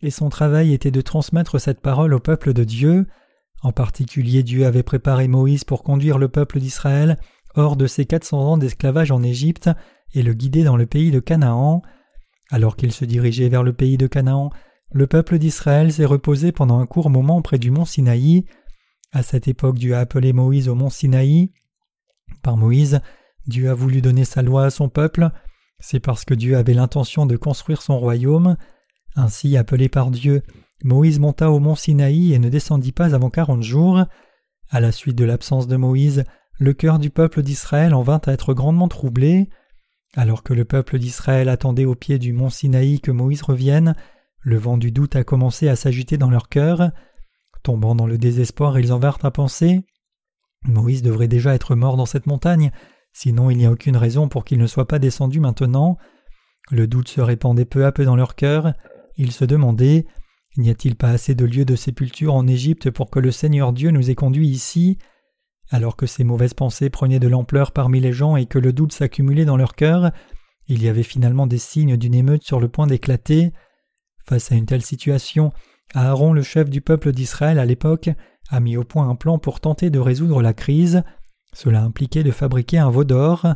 et 0.02 0.10
son 0.10 0.28
travail 0.28 0.74
était 0.74 0.90
de 0.90 1.00
transmettre 1.00 1.58
cette 1.58 1.80
parole 1.80 2.12
au 2.12 2.20
peuple 2.20 2.52
de 2.52 2.64
Dieu. 2.64 3.06
En 3.62 3.72
particulier, 3.72 4.42
Dieu 4.42 4.66
avait 4.66 4.82
préparé 4.82 5.26
Moïse 5.26 5.64
pour 5.64 5.82
conduire 5.82 6.18
le 6.18 6.28
peuple 6.28 6.60
d'Israël 6.60 7.18
hors 7.54 7.76
de 7.76 7.86
ses 7.86 8.04
quatre 8.04 8.24
cents 8.24 8.52
ans 8.52 8.58
d'esclavage 8.58 9.10
en 9.10 9.22
Égypte 9.22 9.70
et 10.14 10.22
le 10.22 10.34
guider 10.34 10.64
dans 10.64 10.76
le 10.76 10.86
pays 10.86 11.10
de 11.10 11.20
Canaan. 11.20 11.82
Alors 12.50 12.76
qu'il 12.76 12.92
se 12.92 13.04
dirigeait 13.04 13.48
vers 13.48 13.62
le 13.62 13.72
pays 13.72 13.96
de 13.96 14.06
Canaan, 14.06 14.50
le 14.90 15.06
peuple 15.06 15.38
d'Israël 15.38 15.92
s'est 15.92 16.04
reposé 16.04 16.50
pendant 16.52 16.78
un 16.78 16.86
court 16.86 17.10
moment 17.10 17.42
près 17.42 17.58
du 17.58 17.70
mont 17.70 17.84
Sinaï. 17.84 18.46
À 19.12 19.22
cette 19.22 19.48
époque, 19.48 19.78
Dieu 19.78 19.94
a 19.94 20.00
appelé 20.00 20.32
Moïse 20.32 20.68
au 20.68 20.74
mont 20.74 20.90
Sinaï. 20.90 21.52
Par 22.42 22.56
Moïse, 22.56 23.00
Dieu 23.46 23.70
a 23.70 23.74
voulu 23.74 24.00
donner 24.00 24.24
sa 24.24 24.42
loi 24.42 24.64
à 24.64 24.70
son 24.70 24.88
peuple. 24.88 25.30
C'est 25.78 26.00
parce 26.00 26.24
que 26.24 26.34
Dieu 26.34 26.56
avait 26.56 26.74
l'intention 26.74 27.26
de 27.26 27.36
construire 27.36 27.82
son 27.82 27.98
royaume. 27.98 28.56
Ainsi, 29.14 29.56
appelé 29.56 29.88
par 29.88 30.10
Dieu, 30.10 30.42
Moïse 30.84 31.18
monta 31.18 31.50
au 31.50 31.58
mont 31.58 31.74
Sinaï 31.74 32.32
et 32.32 32.38
ne 32.38 32.48
descendit 32.48 32.92
pas 32.92 33.14
avant 33.14 33.30
quarante 33.30 33.62
jours. 33.62 34.04
À 34.70 34.80
la 34.80 34.92
suite 34.92 35.16
de 35.16 35.24
l'absence 35.24 35.66
de 35.66 35.76
Moïse, 35.76 36.24
le 36.58 36.72
cœur 36.72 36.98
du 36.98 37.10
peuple 37.10 37.42
d'Israël 37.42 37.94
en 37.94 38.02
vint 38.02 38.20
à 38.26 38.32
être 38.32 38.54
grandement 38.54 38.88
troublé. 38.88 39.48
Alors 40.16 40.42
que 40.42 40.54
le 40.54 40.64
peuple 40.64 40.98
d'Israël 40.98 41.48
attendait 41.48 41.84
au 41.84 41.94
pied 41.94 42.18
du 42.18 42.32
mont 42.32 42.50
Sinaï 42.50 43.00
que 43.00 43.10
Moïse 43.10 43.42
revienne, 43.42 43.94
le 44.40 44.56
vent 44.56 44.78
du 44.78 44.90
doute 44.90 45.16
a 45.16 45.24
commencé 45.24 45.68
à 45.68 45.76
s'agiter 45.76 46.16
dans 46.16 46.30
leur 46.30 46.48
cœur. 46.48 46.90
Tombant 47.62 47.94
dans 47.94 48.06
le 48.06 48.18
désespoir, 48.18 48.78
ils 48.78 48.92
en 48.92 48.98
vinrent 48.98 49.24
à 49.24 49.30
penser 49.30 49.84
Moïse 50.64 51.02
devrait 51.02 51.28
déjà 51.28 51.54
être 51.54 51.74
mort 51.74 51.96
dans 51.96 52.06
cette 52.06 52.26
montagne. 52.26 52.72
sinon 53.12 53.50
il 53.50 53.58
n'y 53.58 53.66
a 53.66 53.70
aucune 53.70 53.96
raison 53.96 54.28
pour 54.28 54.44
qu'il 54.44 54.58
ne 54.58 54.66
soit 54.66 54.88
pas 54.88 54.98
descendu 54.98 55.40
maintenant. 55.40 55.98
Le 56.70 56.86
doute 56.86 57.08
se 57.08 57.20
répandait 57.20 57.64
peu 57.64 57.84
à 57.84 57.92
peu 57.92 58.04
dans 58.04 58.16
leur 58.16 58.34
cœur. 58.34 58.74
Ils 59.16 59.32
se 59.32 59.44
demandaient 59.44 60.06
N'y 60.56 60.70
a-t-il 60.70 60.96
pas 60.96 61.10
assez 61.10 61.36
de 61.36 61.44
lieux 61.44 61.64
de 61.64 61.76
sépulture 61.76 62.34
en 62.34 62.46
Égypte 62.48 62.90
pour 62.90 63.10
que 63.10 63.20
le 63.20 63.30
Seigneur 63.30 63.72
Dieu 63.72 63.90
nous 63.90 64.10
ait 64.10 64.16
conduits 64.16 64.48
ici? 64.48 64.98
Alors 65.70 65.96
que 65.96 66.06
ces 66.06 66.24
mauvaises 66.24 66.54
pensées 66.54 66.90
prenaient 66.90 67.18
de 67.18 67.28
l'ampleur 67.28 67.72
parmi 67.72 68.00
les 68.00 68.12
gens 68.12 68.36
et 68.36 68.46
que 68.46 68.58
le 68.58 68.72
doute 68.72 68.92
s'accumulait 68.92 69.44
dans 69.44 69.56
leur 69.56 69.74
cœur, 69.74 70.10
il 70.66 70.82
y 70.82 70.88
avait 70.88 71.02
finalement 71.02 71.46
des 71.46 71.58
signes 71.58 71.96
d'une 71.96 72.14
émeute 72.14 72.42
sur 72.42 72.60
le 72.60 72.68
point 72.68 72.86
d'éclater. 72.86 73.52
Face 74.26 74.52
à 74.52 74.54
une 74.54 74.66
telle 74.66 74.82
situation, 74.82 75.52
Aaron, 75.94 76.32
le 76.32 76.42
chef 76.42 76.68
du 76.68 76.80
peuple 76.80 77.12
d'Israël 77.12 77.58
à 77.58 77.64
l'époque, 77.64 78.10
a 78.50 78.60
mis 78.60 78.76
au 78.76 78.84
point 78.84 79.08
un 79.08 79.14
plan 79.14 79.38
pour 79.38 79.60
tenter 79.60 79.90
de 79.90 79.98
résoudre 79.98 80.42
la 80.42 80.52
crise. 80.52 81.02
Cela 81.54 81.82
impliquait 81.82 82.22
de 82.22 82.30
fabriquer 82.30 82.78
un 82.78 82.90
veau 82.90 83.04
d'or. 83.04 83.46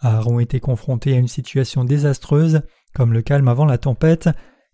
Aaron 0.00 0.40
était 0.40 0.60
confronté 0.60 1.14
à 1.14 1.18
une 1.18 1.28
situation 1.28 1.84
désastreuse, 1.84 2.62
comme 2.94 3.12
le 3.12 3.22
calme 3.22 3.48
avant 3.48 3.64
la 3.64 3.78
tempête, 3.78 4.28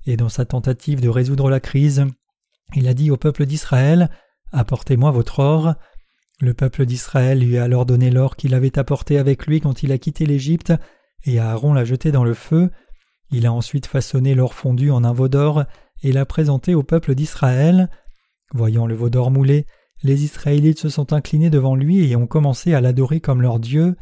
et 0.07 0.17
dans 0.17 0.29
sa 0.29 0.45
tentative 0.45 1.01
de 1.01 1.09
résoudre 1.09 1.51
la 1.51 1.61
crise, 1.61 2.07
il 2.75 2.89
a 2.89 2.95
dit 2.95 3.11
au 3.11 3.17
peuple 3.17 3.47
d'Israël 3.47 4.11
Apportez-moi 4.53 5.11
votre 5.11 5.39
or. 5.39 5.75
Le 6.41 6.55
peuple 6.55 6.87
d'Israël 6.87 7.41
lui 7.41 7.59
a 7.59 7.65
alors 7.65 7.85
donné 7.85 8.11
l'or 8.11 8.35
qu'il 8.35 8.55
avait 8.55 8.79
apporté 8.79 9.19
avec 9.19 9.47
lui 9.47 9.61
quand 9.61 9.83
il 9.83 9.93
a 9.93 9.99
quitté 9.99 10.25
l'Égypte, 10.25 10.73
et 11.25 11.39
Aaron 11.39 11.75
l'a 11.75 11.85
jeté 11.85 12.13
dans 12.13 12.25
le 12.25 12.33
feu. 12.33 12.71
Il 13.31 13.47
a 13.47 13.53
ensuite 13.53 13.87
façonné 13.87 14.35
l'or 14.35 14.55
fondu 14.55 14.91
en 14.91 15.05
un 15.05 15.13
veau 15.13 15.29
d'or 15.29 15.65
et 16.03 16.13
l'a 16.13 16.25
présenté 16.25 16.75
au 16.75 16.83
peuple 16.83 17.15
d'Israël. 17.15 17.91
Voyant 18.55 18.87
le 18.87 18.95
veau 18.95 19.11
d'or 19.11 19.31
moulé, 19.31 19.67
les 20.03 20.25
Israélites 20.25 20.79
se 20.79 20.89
sont 20.89 21.13
inclinés 21.13 21.51
devant 21.51 21.77
lui 21.77 22.11
et 22.11 22.17
ont 22.17 22.27
commencé 22.27 22.73
à 22.73 22.81
l'adorer 22.81 23.21
comme 23.21 23.43
leur 23.43 23.61
Dieu. 23.61 23.97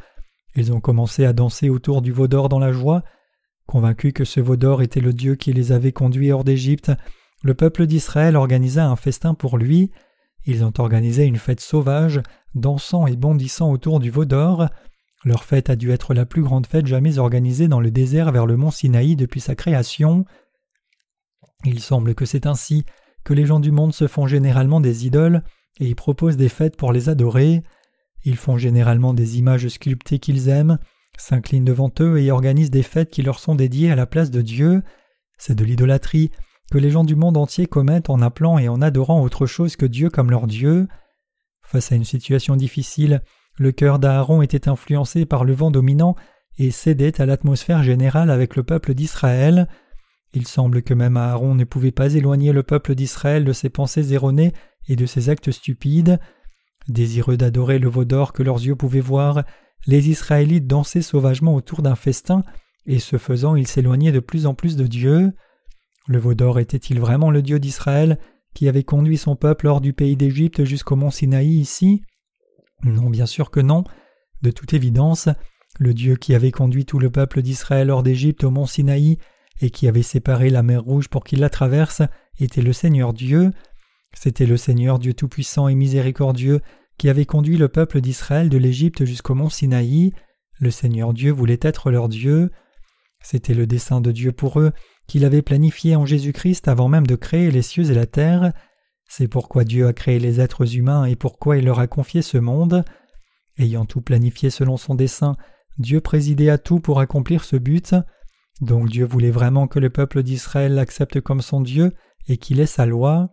Ils 0.55 0.72
ont 0.72 0.80
commencé 0.80 1.24
à 1.24 1.32
danser 1.32 1.70
autour 1.70 2.03
du 2.03 2.12
veau 2.12 2.28
d'or 2.28 2.49
dans 2.49 2.61
la 2.61 2.72
joie. 2.72 3.03
Convaincus 3.66 4.12
que 4.12 4.24
ce 4.24 4.41
veau 4.41 4.57
d'or 4.57 4.80
était 4.80 5.01
le 5.01 5.12
Dieu 5.12 5.34
qui 5.34 5.53
les 5.53 5.72
avait 5.72 5.93
conduits 5.93 6.30
hors 6.30 6.45
d'Égypte, 6.45 6.93
le 7.43 7.55
peuple 7.55 7.86
d'Israël 7.86 8.36
organisa 8.36 8.86
un 8.86 8.97
festin 8.97 9.34
pour 9.34 9.59
lui. 9.59 9.91
Ils 10.49 10.64
ont 10.64 10.72
organisé 10.78 11.26
une 11.26 11.36
fête 11.36 11.61
sauvage, 11.61 12.22
dansant 12.55 13.07
et 13.07 13.16
bondissant 13.16 13.70
autour 13.70 14.01
du 14.01 14.11
veau 14.11 14.24
d'or. 14.24 14.70
Leur 15.22 15.44
fête 15.44 15.68
a 15.68 15.76
dû 15.76 15.90
être 15.90 16.14
la 16.14 16.24
plus 16.24 16.40
grande 16.40 16.66
fête 16.66 16.86
jamais 16.86 17.18
organisée 17.18 17.68
dans 17.68 17.80
le 17.80 17.90
désert 17.90 18.32
vers 18.32 18.46
le 18.46 18.57
mont 18.57 18.70
Sinaï 18.70 19.14
depuis 19.14 19.40
sa 19.40 19.55
création. 19.55 20.24
Il 21.66 21.80
semble 21.80 22.14
que 22.14 22.24
c'est 22.24 22.46
ainsi 22.46 22.86
que 23.24 23.34
les 23.34 23.44
gens 23.44 23.61
du 23.61 23.70
monde 23.70 23.92
se 23.92 24.07
font 24.07 24.26
généralement 24.26 24.80
des 24.80 25.05
idoles 25.05 25.42
et 25.80 25.86
y 25.86 25.94
proposent 25.94 26.38
des 26.38 26.49
fêtes 26.49 26.76
pour 26.76 26.94
les 26.94 27.11
adorer. 27.11 27.62
Ils 28.24 28.38
font 28.38 28.57
généralement 28.57 29.12
des 29.12 29.38
images 29.38 29.68
sculptées 29.68 30.18
qu'ils 30.18 30.49
aiment, 30.49 30.78
s'inclinent 31.18 31.66
devant 31.66 31.92
eux 32.01 32.20
et 32.20 32.30
organisent 32.30 32.70
des 32.70 32.82
fêtes 32.82 33.11
qui 33.11 33.20
leur 33.20 33.38
sont 33.38 33.55
dédiées 33.55 33.90
à 33.90 33.96
la 33.96 34.07
place 34.07 34.30
de 34.30 34.40
Dieu. 34.40 34.82
C'est 35.36 35.55
de 35.55 35.64
l'idolâtrie 35.64 36.30
que 36.71 36.79
les 36.79 36.91
gens 36.91 37.05
du 37.05 37.16
monde 37.16 37.37
entier 37.37 37.66
commettent 37.66 38.11
en 38.11 38.21
appelant 38.21 38.59
et 38.59 38.69
en 38.69 38.83
adorant 38.83 39.23
autre 39.23 39.47
chose 39.47 39.77
que 39.77 39.87
Dieu 39.87 40.11
comme 40.11 40.31
leur 40.31 40.47
Dieu. 40.47 40.87
Face 41.62 41.93
à 41.93 41.97
une 41.97 42.05
situation 42.05 42.57
difficile, 42.57 43.23
le 43.59 43.73
cœur 43.73 43.99
d'Aaron 43.99 44.43
était 44.43 44.69
influencé 44.69 45.27
par 45.27 45.45
le 45.45 45.53
vent 45.53 45.71
dominant 45.71 46.14
et 46.59 46.71
cédait 46.71 47.21
à 47.21 47.27
l'atmosphère 47.27 47.83
générale 47.83 48.31
avec 48.31 48.57
le 48.57 48.62
peuple 48.62 48.95
d'Israël. 48.95 49.69
Il 50.35 50.47
semble 50.47 50.83
que 50.83 50.95
même 50.95 51.16
Aaron 51.16 51.55
ne 51.55 51.64
pouvait 51.64 51.93
pas 51.93 52.14
éloigner 52.14 52.53
le 52.53 52.62
peuple 52.62 52.95
d'Israël 52.95 53.45
de 53.45 53.53
ses 53.53 53.71
pensées 53.71 54.12
erronées 54.12 54.53
et 54.89 54.97
de 54.97 55.07
ses 55.07 55.29
actes 55.31 55.51
stupides. 55.51 56.19
Désireux 56.89 57.37
d'adorer 57.37 57.79
le 57.79 57.89
veau 57.89 58.05
d'or 58.05 58.33
que 58.33 58.43
leurs 58.43 58.64
yeux 58.64 58.77
pouvaient 58.77 59.01
voir, 59.01 59.45
les 59.87 60.11
Israélites 60.11 60.66
dansaient 60.66 61.03
sauvagement 61.03 61.55
autour 61.55 61.83
d'un 61.83 61.95
festin, 61.95 62.43
et 62.87 62.99
ce 62.99 63.19
faisant 63.19 63.55
ils 63.55 63.66
s'éloignaient 63.66 64.12
de 64.12 64.21
plus 64.21 64.47
en 64.47 64.55
plus 64.55 64.77
de 64.77 64.87
Dieu. 64.87 65.33
Le 66.09 66.18
veau 66.18 66.32
d'or 66.32 66.59
était-il 66.59 67.00
vraiment 67.00 67.30
le 67.30 67.42
Dieu 67.42 67.59
d'Israël 67.61 68.18
qui 68.54 68.66
avait 68.66 68.82
conduit 68.82 69.18
son 69.18 69.36
peuple 69.36 69.66
hors 69.66 69.82
du 69.82 69.92
pays 69.92 70.16
d'Égypte 70.16 70.64
jusqu'au 70.64 70.96
mont 70.96 71.11
Sinaï 71.11 71.48
ici? 71.48 72.02
Non, 72.82 73.11
bien 73.11 73.26
sûr 73.26 73.50
que 73.50 73.61
non. 73.61 73.84
De 74.40 74.50
toute 74.50 74.72
évidence, 74.72 75.28
le 75.78 75.92
Dieu 75.92 76.16
qui 76.16 76.34
avait 76.34 76.50
conduit 76.50 76.86
tout 76.86 76.98
le 76.98 77.11
peuple 77.11 77.42
d'Israël 77.42 77.90
hors 77.90 78.02
d'Égypte 78.02 78.42
au 78.44 78.50
mont 78.50 78.64
Sinaï 78.64 79.18
et 79.61 79.68
qui 79.68 79.86
avait 79.86 80.02
séparé 80.02 80.48
la 80.48 80.62
mer 80.62 80.82
Rouge 80.82 81.09
pour 81.09 81.24
qu'il 81.24 81.40
la 81.40 81.50
traverse 81.50 82.00
était 82.40 82.62
le 82.62 82.72
Seigneur 82.72 83.12
Dieu. 83.12 83.50
C'était 84.14 84.46
le 84.46 84.56
Seigneur 84.56 84.98
Dieu 84.98 85.12
Tout-Puissant 85.12 85.68
et 85.68 85.74
Miséricordieux 85.74 86.61
qui 86.96 87.11
avait 87.11 87.26
conduit 87.26 87.59
le 87.59 87.68
peuple 87.68 88.00
d'Israël 88.00 88.48
de 88.48 88.56
l'Égypte 88.56 89.04
jusqu'au 89.04 89.34
mont 89.34 89.50
Sinaï. 89.50 90.14
Le 90.59 90.70
Seigneur 90.70 91.12
Dieu 91.12 91.32
voulait 91.32 91.61
être 91.61 91.90
leur 91.90 92.09
Dieu. 92.09 92.50
C'était 93.20 93.54
le 93.54 93.66
dessein 93.66 94.00
de 94.00 94.11
Dieu 94.11 94.32
pour 94.32 94.59
eux 94.59 94.72
qu'il 95.09 95.24
avait 95.24 95.42
planifié 95.42 95.96
en 95.96 96.06
Jésus-Christ 96.06 96.68
avant 96.68 96.88
même 96.88 97.06
de 97.06 97.16
créer 97.16 97.50
les 97.50 97.62
cieux 97.62 97.90
et 97.90 97.94
la 97.94 98.06
terre. 98.06 98.52
C'est 99.09 99.26
pourquoi 99.26 99.64
Dieu 99.64 99.86
a 99.86 99.92
créé 99.92 100.18
les 100.18 100.40
êtres 100.40 100.76
humains 100.76 101.06
et 101.06 101.16
pourquoi 101.16 101.56
il 101.56 101.64
leur 101.64 101.80
a 101.80 101.86
confié 101.86 102.22
ce 102.22 102.38
monde. 102.38 102.84
Ayant 103.59 103.86
tout 103.86 104.02
planifié 104.02 104.50
selon 104.50 104.76
son 104.76 104.94
dessein, 104.94 105.36
Dieu 105.78 106.00
présidait 106.00 106.50
à 106.50 106.59
tout 106.59 106.78
pour 106.78 107.00
accomplir 107.00 107.42
ce 107.42 107.56
but. 107.56 107.94
Donc 108.61 108.88
Dieu 108.90 109.04
voulait 109.04 109.30
vraiment 109.30 109.66
que 109.66 109.78
le 109.78 109.90
peuple 109.90 110.22
d'Israël 110.22 110.74
l'accepte 110.74 111.20
comme 111.20 111.40
son 111.40 111.62
Dieu 111.62 111.92
et 112.28 112.36
qu'il 112.36 112.61
ait 112.61 112.66
sa 112.66 112.84
loi. 112.84 113.30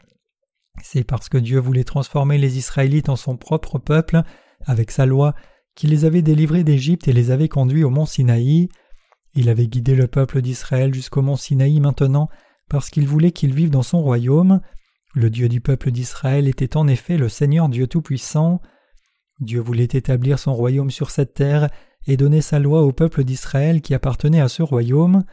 C'est 0.82 1.03
parce 1.03 1.30
que 1.30 1.38
Dieu 1.38 1.59
voulait 1.59 1.84
transformer 1.84 2.38
les 2.38 2.57
Israélites 2.57 3.09
en 3.09 3.15
son 3.15 3.38
propre 3.38 3.80
peuple, 3.80 4.21
avec 4.65 4.91
sa 4.91 5.05
loi, 5.05 5.36
qu'il 5.73 5.89
les 5.89 6.05
avait 6.05 6.21
délivrés 6.21 6.63
d'Égypte 6.63 7.07
et 7.07 7.13
les 7.13 7.32
avait 7.32 7.49
conduits 7.49 7.84
au 7.84 7.89
mont 7.89 8.05
Sinaï. 8.05 8.69
Il 9.36 9.50
avait 9.50 9.68
guidé 9.68 9.96
le 9.96 10.08
peuple 10.08 10.42
d'Israël 10.42 10.94
jusqu'au 10.94 11.22
mont 11.22 11.36
Sinaï 11.36 11.80
maintenant, 11.82 12.30
parce 12.70 12.90
qu'il 12.90 13.08
voulait 13.08 13.32
qu'ils 13.32 13.54
vivent 13.54 13.70
dans 13.70 13.84
son 13.84 14.02
royaume. 14.02 14.62
Le 15.14 15.30
Dieu 15.30 15.50
du 15.50 15.62
peuple 15.62 15.92
d'Israël 15.92 16.48
était 16.48 16.78
en 16.78 16.88
effet 16.88 17.18
le 17.18 17.30
Seigneur 17.30 17.70
Dieu 17.70 17.88
Tout-Puissant. 17.88 18.62
Dieu 19.42 19.60
voulait 19.60 19.84
établir 19.84 20.40
son 20.40 20.54
royaume 20.54 20.90
sur 20.90 21.12
cette 21.12 21.34
terre 21.34 21.70
et 22.08 22.18
donner 22.18 22.42
sa 22.42 22.60
loi 22.60 22.84
au 22.84 22.94
peuple 22.94 23.24
d'Israël 23.24 23.82
qui 23.82 23.94
appartenait 23.94 24.40
à 24.40 24.48
ce 24.48 24.64
royaume. 24.64 25.24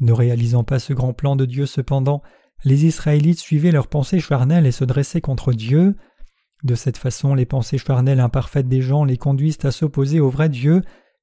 Ne 0.00 0.12
réalisant 0.12 0.64
pas 0.64 0.78
ce 0.78 0.92
grand 0.92 1.12
plan 1.12 1.36
de 1.36 1.44
Dieu 1.44 1.66
cependant, 1.66 2.22
les 2.64 2.86
Israélites 2.86 3.38
suivaient 3.38 3.72
leurs 3.72 3.88
pensées 3.88 4.20
charnelles 4.20 4.66
et 4.66 4.72
se 4.72 4.84
dressaient 4.84 5.20
contre 5.20 5.52
Dieu. 5.52 5.96
De 6.62 6.74
cette 6.74 6.96
façon, 6.96 7.34
les 7.34 7.44
pensées 7.44 7.76
charnelles 7.76 8.20
imparfaites 8.20 8.68
des 8.68 8.80
gens 8.80 9.04
les 9.04 9.18
conduisent 9.18 9.64
à 9.64 9.70
s'opposer 9.70 10.18
au 10.18 10.30
vrai 10.30 10.48
Dieu, 10.48 10.82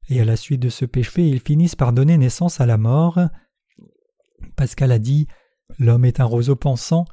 et 0.09 0.21
à 0.21 0.25
la 0.25 0.35
suite 0.35 0.61
de 0.61 0.69
ce 0.69 0.85
péché, 0.85 1.27
ils 1.27 1.39
finissent 1.39 1.75
par 1.75 1.93
donner 1.93 2.17
naissance 2.17 2.59
à 2.59 2.65
la 2.65 2.77
mort. 2.77 3.19
Pascal 4.55 4.91
a 4.91 4.99
dit 4.99 5.27
L'homme 5.79 6.05
est 6.05 6.19
un 6.19 6.25
roseau 6.25 6.55
pensant. 6.55 7.05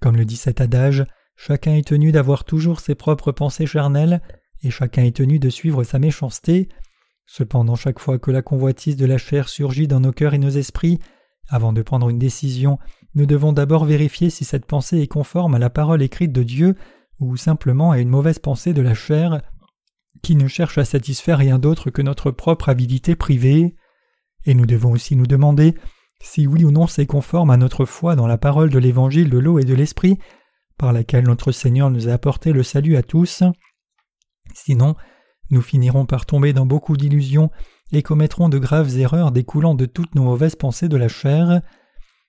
Comme 0.00 0.16
le 0.16 0.24
dit 0.24 0.36
cet 0.36 0.60
adage, 0.60 1.04
chacun 1.36 1.74
est 1.74 1.86
tenu 1.86 2.12
d'avoir 2.12 2.44
toujours 2.44 2.80
ses 2.80 2.94
propres 2.94 3.32
pensées 3.32 3.66
charnelles, 3.66 4.20
et 4.62 4.70
chacun 4.70 5.04
est 5.04 5.16
tenu 5.16 5.38
de 5.38 5.50
suivre 5.50 5.84
sa 5.84 5.98
méchanceté. 5.98 6.68
Cependant, 7.26 7.76
chaque 7.76 7.98
fois 7.98 8.18
que 8.18 8.30
la 8.30 8.42
convoitise 8.42 8.96
de 8.96 9.06
la 9.06 9.18
chair 9.18 9.48
surgit 9.48 9.88
dans 9.88 10.00
nos 10.00 10.12
cœurs 10.12 10.34
et 10.34 10.38
nos 10.38 10.48
esprits, 10.48 11.00
avant 11.48 11.72
de 11.72 11.82
prendre 11.82 12.08
une 12.08 12.18
décision, 12.18 12.78
nous 13.14 13.26
devons 13.26 13.52
d'abord 13.52 13.84
vérifier 13.84 14.30
si 14.30 14.44
cette 14.44 14.66
pensée 14.66 15.00
est 15.00 15.08
conforme 15.08 15.54
à 15.54 15.58
la 15.58 15.70
parole 15.70 16.02
écrite 16.02 16.32
de 16.32 16.42
Dieu 16.42 16.74
ou 17.20 17.36
simplement 17.36 17.90
à 17.90 17.98
une 17.98 18.08
mauvaise 18.08 18.38
pensée 18.38 18.72
de 18.72 18.82
la 18.82 18.94
chair 18.94 19.40
qui 20.22 20.36
ne 20.36 20.48
cherche 20.48 20.78
à 20.78 20.84
satisfaire 20.84 21.38
rien 21.38 21.58
d'autre 21.58 21.90
que 21.90 22.02
notre 22.02 22.30
propre 22.30 22.68
avidité 22.68 23.16
privée. 23.16 23.74
Et 24.44 24.54
nous 24.54 24.66
devons 24.66 24.92
aussi 24.92 25.16
nous 25.16 25.26
demander 25.26 25.74
si 26.20 26.46
oui 26.46 26.64
ou 26.64 26.70
non 26.70 26.86
c'est 26.86 27.06
conforme 27.06 27.50
à 27.50 27.56
notre 27.56 27.84
foi 27.84 28.16
dans 28.16 28.26
la 28.26 28.38
parole 28.38 28.70
de 28.70 28.78
l'évangile 28.78 29.30
de 29.30 29.38
l'eau 29.38 29.58
et 29.58 29.64
de 29.64 29.74
l'esprit, 29.74 30.18
par 30.76 30.92
laquelle 30.92 31.24
notre 31.24 31.52
Seigneur 31.52 31.90
nous 31.90 32.08
a 32.08 32.12
apporté 32.12 32.52
le 32.52 32.62
salut 32.62 32.96
à 32.96 33.02
tous. 33.02 33.42
Sinon, 34.54 34.94
nous 35.50 35.62
finirons 35.62 36.06
par 36.06 36.26
tomber 36.26 36.52
dans 36.52 36.66
beaucoup 36.66 36.96
d'illusions 36.96 37.50
et 37.92 38.02
commettrons 38.02 38.48
de 38.48 38.58
graves 38.58 38.98
erreurs 38.98 39.32
découlant 39.32 39.74
de 39.74 39.86
toutes 39.86 40.14
nos 40.14 40.24
mauvaises 40.24 40.56
pensées 40.56 40.88
de 40.88 40.96
la 40.96 41.08
chair. 41.08 41.62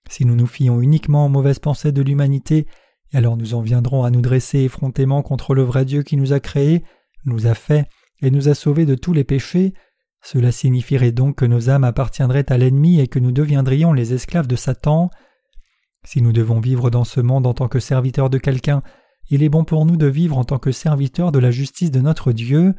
Si 0.10 0.26
nous 0.26 0.36
nous 0.36 0.48
fions 0.48 0.80
uniquement 0.80 1.26
aux 1.26 1.30
mauvaises 1.30 1.60
pensées 1.60 1.92
de 1.92 2.02
l'humanité, 2.02 2.66
alors 3.14 3.38
nous 3.38 3.54
en 3.54 3.62
viendrons 3.62 4.04
à 4.04 4.12
nous 4.12 4.22
dresser 4.22 4.60
effrontément 4.60 5.22
contre 5.22 5.54
le 5.54 5.64
vrai 5.64 5.86
Dieu 5.86 6.04
qui 6.04 6.16
nous 6.16 6.34
a 6.34 6.40
créés, 6.40 6.84
nous 7.26 7.48
a 7.48 7.54
fait 7.54 7.88
et 8.22 8.32
nous 8.32 8.50
a 8.50 8.56
sauvés 8.56 8.86
de 8.86 8.96
tous 8.96 9.14
les 9.14 9.24
péchés. 9.24 9.74
Cela 10.22 10.52
signifierait 10.52 11.12
donc 11.12 11.38
que 11.38 11.46
nos 11.46 11.70
âmes 11.70 11.84
appartiendraient 11.84 12.52
à 12.52 12.58
l'ennemi 12.58 13.00
et 13.00 13.08
que 13.08 13.20
nous 13.20 13.32
deviendrions 13.32 13.94
les 13.94 14.14
esclaves 14.14 14.48
de 14.48 14.56
Satan. 14.56 15.10
Si 16.06 16.22
nous 16.22 16.34
devons 16.34 16.60
vivre 16.60 16.90
dans 16.90 17.04
ce 17.04 17.22
monde 17.22 17.46
en 17.46 17.54
tant 17.54 17.68
que 17.68 17.80
serviteurs 17.80 18.30
de 18.30 18.38
quelqu'un, 18.38 18.84
il 19.30 19.44
est 19.44 19.50
bon 19.50 19.64
pour 19.64 19.86
nous 19.86 19.98
de 19.98 20.08
vivre 20.08 20.38
en 20.38 20.44
tant 20.44 20.58
que 20.58 20.72
serviteurs 20.72 21.32
de 21.32 21.40
la 21.40 21.52
justice 21.52 21.92
de 21.92 22.02
notre 22.02 22.32
Dieu. 22.32 22.74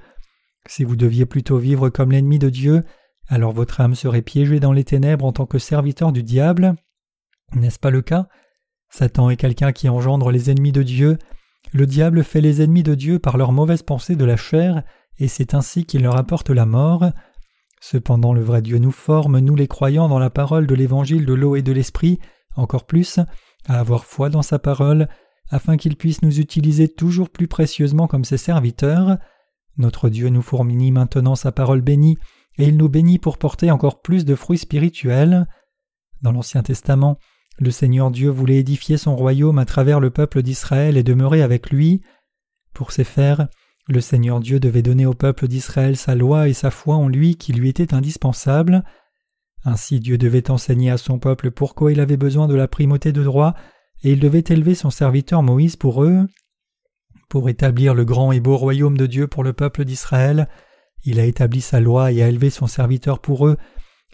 Si 0.67 0.85
vous 0.85 0.97
deviez 0.97 1.27
plutôt 1.27 1.59
vivre 1.59 1.89
comme 1.89 2.13
l'ennemi 2.13 2.39
de 2.39 2.51
Dieu, 2.51 2.83
alors 3.29 3.53
votre 3.53 3.81
âme 3.81 3.95
serait 3.95 4.23
piégée 4.23 4.61
dans 4.61 4.73
les 4.73 4.85
ténèbres 4.85 5.25
en 5.25 5.33
tant 5.33 5.47
que 5.47 5.59
serviteur 5.59 6.13
du 6.13 6.23
diable. 6.23 6.75
N'est-ce 7.55 7.79
pas 7.79 7.91
le 7.91 8.03
cas? 8.03 8.27
Satan 8.91 9.31
est 9.31 9.37
quelqu'un 9.37 9.73
qui 9.73 9.89
engendre 9.89 10.31
les 10.31 10.51
ennemis 10.51 10.73
de 10.73 10.83
Dieu. 10.83 11.19
Le 11.73 11.87
diable 11.87 12.25
fait 12.25 12.41
les 12.41 12.63
ennemis 12.63 12.83
de 12.83 12.95
Dieu 12.95 13.19
par 13.19 13.37
leurs 13.37 13.53
mauvaises 13.53 13.83
pensées 13.83 14.17
de 14.17 14.25
la 14.25 14.37
chair 14.37 14.83
et 15.21 15.29
c'est 15.29 15.55
ainsi 15.55 15.85
qu'il 15.85 16.03
leur 16.03 16.17
apporte 16.17 16.51
la 16.51 16.67
mort. 16.67 17.05
Cependant 17.81 18.33
le 18.33 18.41
vrai 18.41 18.63
Dieu 18.63 18.79
nous 18.79 18.91
forme, 18.91 19.39
nous 19.39 19.55
les 19.55 19.69
croyants 19.69 20.09
dans 20.09 20.19
la 20.19 20.31
parole 20.31 20.67
de 20.67 20.75
l'évangile 20.75 21.27
de 21.27 21.35
l'eau 21.35 21.57
et 21.57 21.63
de 21.63 21.73
l'esprit, 21.73 22.19
encore 22.57 22.87
plus, 22.87 23.21
à 23.69 23.79
avoir 23.79 24.05
foi 24.05 24.31
dans 24.31 24.43
sa 24.43 24.59
parole, 24.59 25.09
afin 25.51 25.77
qu'il 25.77 25.97
puisse 25.97 26.23
nous 26.23 26.41
utiliser 26.41 26.89
toujours 26.89 27.31
plus 27.31 27.49
précieusement 27.49 28.07
comme 28.07 28.25
ses 28.25 28.39
serviteurs. 28.39 29.19
Notre 29.77 30.09
Dieu 30.09 30.29
nous 30.31 30.43
fourmille 30.43 30.93
maintenant 30.93 31.35
sa 31.35 31.53
parole 31.53 31.83
bénie, 31.83 32.19
et 32.59 32.67
il 32.67 32.77
nous 32.77 32.89
bénit 32.89 33.19
pour 33.19 33.39
porter 33.39 33.71
encore 33.71 34.03
plus 34.03 34.25
de 34.25 34.35
fruits 34.35 34.59
spirituels. 34.59 35.47
Dans 36.23 36.33
l'Ancien 36.33 36.63
Testament, 36.63 37.19
le 37.61 37.71
Seigneur 37.71 38.11
Dieu 38.11 38.31
voulait 38.31 38.59
édifier 38.59 38.97
son 38.97 39.15
royaume 39.15 39.59
à 39.59 39.67
travers 39.67 40.01
le 40.01 40.09
peuple 40.11 40.43
d'Israël 40.43 40.97
et 40.97 41.03
demeurer 41.03 41.43
avec 41.43 41.71
lui. 41.71 42.01
Pour 42.73 42.91
ces 42.91 43.05
faire, 43.05 43.49
le 43.87 44.01
Seigneur 44.01 44.41
Dieu 44.41 44.59
devait 44.59 44.83
donner 44.83 45.05
au 45.05 45.13
peuple 45.13 45.47
d'Israël 45.47 45.97
sa 45.97 46.15
loi 46.15 46.49
et 46.49 46.55
sa 46.55 46.71
foi 46.71 46.97
en 46.97 47.07
lui 47.07 47.37
qui 47.37 47.53
lui 47.53 47.69
était 47.69 47.93
indispensable. 47.93 48.83
Ainsi 49.65 50.01
Dieu 50.01 50.17
devait 50.17 50.51
enseigner 50.51 50.91
à 50.91 50.97
son 50.97 51.19
peuple 51.19 51.51
pourquoi 51.51 51.93
il 51.93 52.01
avait 52.01 52.17
besoin 52.17 52.49
de 52.49 52.55
la 52.55 52.67
primauté 52.67 53.13
de 53.13 53.23
droit, 53.23 53.55
et 54.03 54.13
il 54.13 54.21
devait 54.21 54.45
élever 54.49 54.75
son 54.75 54.89
serviteur 54.89 55.43
Moïse 55.43 55.77
pour 55.77 56.03
eux. 56.03 56.27
Pour 57.29 57.51
établir 57.51 57.93
le 57.93 58.07
grand 58.07 58.33
et 58.33 58.41
beau 58.41 58.57
royaume 58.57 58.97
de 58.97 59.07
Dieu 59.07 59.27
pour 59.27 59.45
le 59.45 59.53
peuple 59.53 59.85
d'Israël, 59.85 60.49
il 61.05 61.21
a 61.21 61.27
établi 61.27 61.61
sa 61.61 61.79
loi 61.79 62.11
et 62.11 62.23
a 62.23 62.29
élevé 62.29 62.49
son 62.49 62.67
serviteur 62.67 63.19
pour 63.19 63.47
eux, 63.47 63.59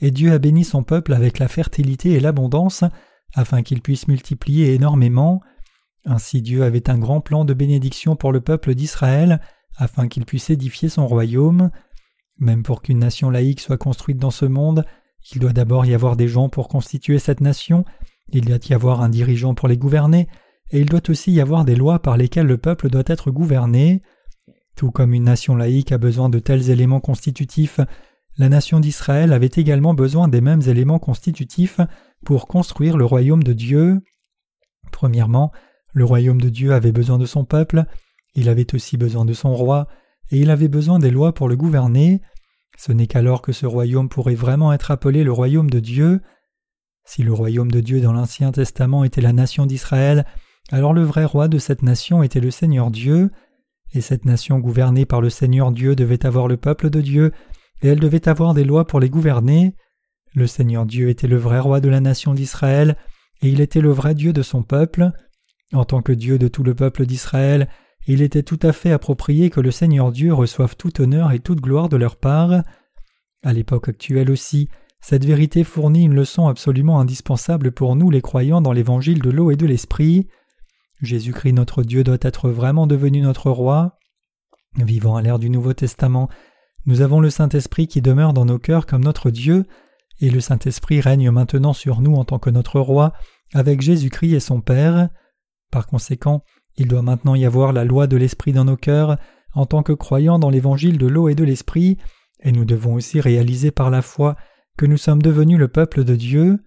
et 0.01 0.11
Dieu 0.11 0.33
a 0.33 0.39
béni 0.39 0.65
son 0.65 0.83
peuple 0.83 1.13
avec 1.13 1.39
la 1.39 1.47
fertilité 1.47 2.13
et 2.13 2.21
l'abondance, 2.21 2.83
afin 3.35 3.63
qu'il 3.63 3.83
puisse 3.83 4.09
multiplier 4.09 4.75
énormément. 4.75 5.41
Ainsi 6.05 6.43
Dieu 6.43 6.63
avait 6.63 6.89
un 6.89 6.99
grand 6.99 7.21
plan 7.21 7.45
de 7.45 7.55
bénédiction 7.55 8.17
pour 8.17 8.33
le 8.33 8.41
peuple 8.41 8.75
d'Israël, 8.75 9.41
afin 9.77 10.09
qu'il 10.09 10.25
puisse 10.25 10.51
édifier 10.51 10.89
son 10.89 11.07
royaume. 11.07 11.71
Même 12.39 12.63
pour 12.63 12.83
qu'une 12.83 12.99
nation 12.99 13.31
laïque 13.31 13.61
soit 13.61 13.79
construite 13.79 14.19
dans 14.19 14.31
ce 14.31 14.47
monde, 14.47 14.85
il 15.33 15.41
doit 15.41 15.53
d'abord 15.53 15.87
y 15.87 15.95
avoir 15.95 16.17
des 16.17 16.29
gens 16.29 16.49
pour 16.49 16.69
constituer 16.69 17.19
cette 17.19 17.41
nation, 17.41 17.85
il 18.33 18.45
doit 18.45 18.59
y 18.69 18.75
avoir 18.75 19.01
un 19.01 19.09
dirigeant 19.09 19.55
pour 19.55 19.69
les 19.69 19.77
gouverner, 19.77 20.29
et 20.71 20.81
il 20.81 20.87
doit 20.87 21.09
aussi 21.09 21.33
y 21.33 21.41
avoir 21.41 21.65
des 21.65 21.77
lois 21.77 22.01
par 22.01 22.17
lesquelles 22.17 22.47
le 22.47 22.59
peuple 22.59 22.91
doit 22.91 23.03
être 23.07 23.31
gouverné. 23.31 24.03
Tout 24.77 24.91
comme 24.91 25.15
une 25.15 25.25
nation 25.25 25.57
laïque 25.57 25.93
a 25.93 25.99
besoin 25.99 26.29
de 26.29 26.39
tels 26.39 26.71
éléments 26.71 27.01
constitutifs, 27.01 27.81
la 28.39 28.49
nation 28.49 28.81
d'Israël 28.81 29.33
avait 29.33 29.51
également 29.55 29.95
besoin 29.95 30.29
des 30.29 30.43
mêmes 30.43 30.63
éléments 30.67 30.99
constitutifs 30.99 31.81
pour 32.27 32.49
construire 32.49 32.97
le 32.97 33.05
royaume 33.05 33.45
de 33.45 33.53
Dieu. 33.53 34.01
Premièrement, 34.91 35.53
le 35.93 36.05
royaume 36.05 36.41
de 36.41 36.49
Dieu 36.49 36.73
avait 36.73 36.91
besoin 36.91 37.19
de 37.19 37.25
son 37.25 37.45
peuple, 37.45 37.85
il 38.35 38.49
avait 38.49 38.75
aussi 38.75 38.97
besoin 38.97 39.25
de 39.25 39.33
son 39.33 39.55
roi, 39.55 39.87
et 40.31 40.41
il 40.41 40.51
avait 40.51 40.69
besoin 40.69 40.99
des 40.99 41.13
lois 41.13 41.33
pour 41.33 41.49
le 41.49 41.57
gouverner. 41.57 42.21
Ce 42.77 42.91
n'est 42.91 43.07
qu'alors 43.07 43.43
que 43.43 43.53
ce 43.53 43.65
royaume 43.65 44.09
pourrait 44.09 44.35
vraiment 44.35 44.73
être 44.73 44.91
appelé 44.91 45.23
le 45.23 45.31
royaume 45.31 45.71
de 45.71 45.79
Dieu. 45.79 46.21
Si 47.05 47.23
le 47.23 47.33
royaume 47.33 47.71
de 47.71 47.81
Dieu 47.81 48.01
dans 48.01 48.13
l'Ancien 48.13 48.51
Testament 48.51 49.05
était 49.05 49.21
la 49.21 49.33
nation 49.33 49.65
d'Israël, 49.65 50.27
alors 50.73 50.93
le 50.93 51.05
vrai 51.05 51.25
roi 51.25 51.47
de 51.47 51.59
cette 51.59 51.83
nation 51.83 52.25
était 52.25 52.41
le 52.41 52.51
Seigneur 52.51 52.91
Dieu, 52.91 53.31
et 53.95 54.01
cette 54.01 54.25
nation 54.25 54.59
gouvernée 54.59 55.07
par 55.07 55.21
le 55.21 55.31
Seigneur 55.31 55.71
Dieu 55.71 55.95
devait 55.95 56.27
avoir 56.27 56.49
le 56.49 56.57
peuple 56.57 56.91
de 56.91 57.01
Dieu, 57.01 57.33
et 57.83 57.89
elle 57.89 58.01
devait 58.01 58.29
avoir 58.29 58.53
des 58.53 58.65
lois 58.65 58.85
pour 58.85 58.99
les 58.99 59.11
gouverner. 59.11 59.77
Le 60.37 60.47
Seigneur 60.47 60.85
Dieu 60.85 61.09
était 61.09 61.29
le 61.29 61.39
vrai 61.39 61.59
roi 61.61 61.81
de 61.81 61.89
la 61.89 62.01
nation 62.01 62.35
d'Israël, 62.35 62.99
et 63.41 63.49
il 63.49 63.63
était 63.63 63.81
le 63.81 63.91
vrai 63.91 64.15
Dieu 64.15 64.35
de 64.35 64.43
son 64.43 64.63
peuple. 64.63 65.11
En 65.73 65.87
tant 65.87 66.03
que 66.03 66.13
Dieu 66.13 66.39
de 66.39 66.47
tout 66.47 66.63
le 66.63 66.75
peuple 66.75 67.07
d'Israël, 67.07 67.69
il 68.07 68.21
était 68.21 68.43
tout 68.43 68.59
à 68.61 68.75
fait 68.75 68.93
approprié 68.93 69.49
que 69.49 69.61
le 69.61 69.71
Seigneur 69.71 70.13
Dieu 70.13 70.35
reçoive 70.35 70.77
tout 70.77 71.01
honneur 71.01 71.33
et 71.33 71.41
toute 71.41 71.63
gloire 71.63 71.89
de 71.89 71.97
leur 71.97 72.17
part. 72.17 72.63
À 73.45 73.53
l'époque 73.55 73.89
actuelle 73.89 74.31
aussi, 74.31 74.69
cette 75.01 75.25
vérité 75.25 75.65
fournit 75.65 76.05
une 76.05 76.15
leçon 76.15 76.49
absolument 76.49 77.01
indispensable 77.01 77.73
pour 77.73 77.97
nous 77.97 78.11
les 78.11 78.21
croyants 78.21 78.61
dans 78.61 78.73
l'évangile 78.73 79.23
de 79.23 79.31
l'eau 79.31 79.51
et 79.51 79.57
de 79.57 79.65
l'esprit. 79.65 80.29
Jésus-Christ 81.01 81.55
notre 81.55 81.83
Dieu 81.83 82.05
doit 82.05 82.19
être 82.21 82.51
vraiment 82.51 82.87
devenu 82.87 83.23
notre 83.23 83.51
roi. 83.51 83.99
Vivant 84.77 85.17
à 85.17 85.23
l'ère 85.23 85.39
du 85.39 85.49
Nouveau 85.49 85.73
Testament, 85.73 86.29
nous 86.85 87.01
avons 87.01 87.21
le 87.21 87.31
Saint-Esprit 87.31 87.89
qui 87.89 88.03
demeure 88.03 88.35
dans 88.35 88.45
nos 88.45 88.59
cœurs 88.59 88.85
comme 88.85 89.03
notre 89.03 89.31
Dieu, 89.31 89.65
et 90.21 90.31
le 90.31 90.41
Saint-Esprit 90.41 91.01
règne 91.01 91.31
maintenant 91.31 91.73
sur 91.73 92.01
nous 92.01 92.15
en 92.15 92.25
tant 92.25 92.39
que 92.39 92.51
notre 92.51 92.81
roi, 92.81 93.13
avec 93.55 93.81
Jésus-Christ 93.81 94.35
et 94.35 94.41
son 94.41 94.61
Père. 94.61 95.09
Par 95.71 95.87
conséquent, 95.87 96.43
il 96.77 96.89
doit 96.89 97.03
maintenant 97.03 97.35
y 97.35 97.45
avoir 97.45 97.73
la 97.73 97.85
loi 97.85 98.07
de 98.07 98.17
l'Esprit 98.17 98.53
dans 98.53 98.65
nos 98.65 98.77
cœurs, 98.77 99.19
en 99.55 99.67
tant 99.67 99.83
que 99.83 99.93
croyants 99.93 100.39
dans 100.39 100.51
l'évangile 100.51 100.99
de 100.99 101.07
l'eau 101.07 101.29
et 101.29 101.35
de 101.35 101.45
l'Esprit, 101.45 101.99
et 102.41 102.53
nous 102.53 102.65
devons 102.65 102.95
aussi 102.95 103.21
réaliser 103.21 103.71
par 103.71 103.91
la 103.91 104.03
foi 104.03 104.37
que 104.77 104.87
nous 104.87 104.99
sommes 104.99 105.23
devenus 105.23 105.59
le 105.59 105.69
peuple 105.69 106.05
de 106.05 106.15
Dieu. 106.15 106.59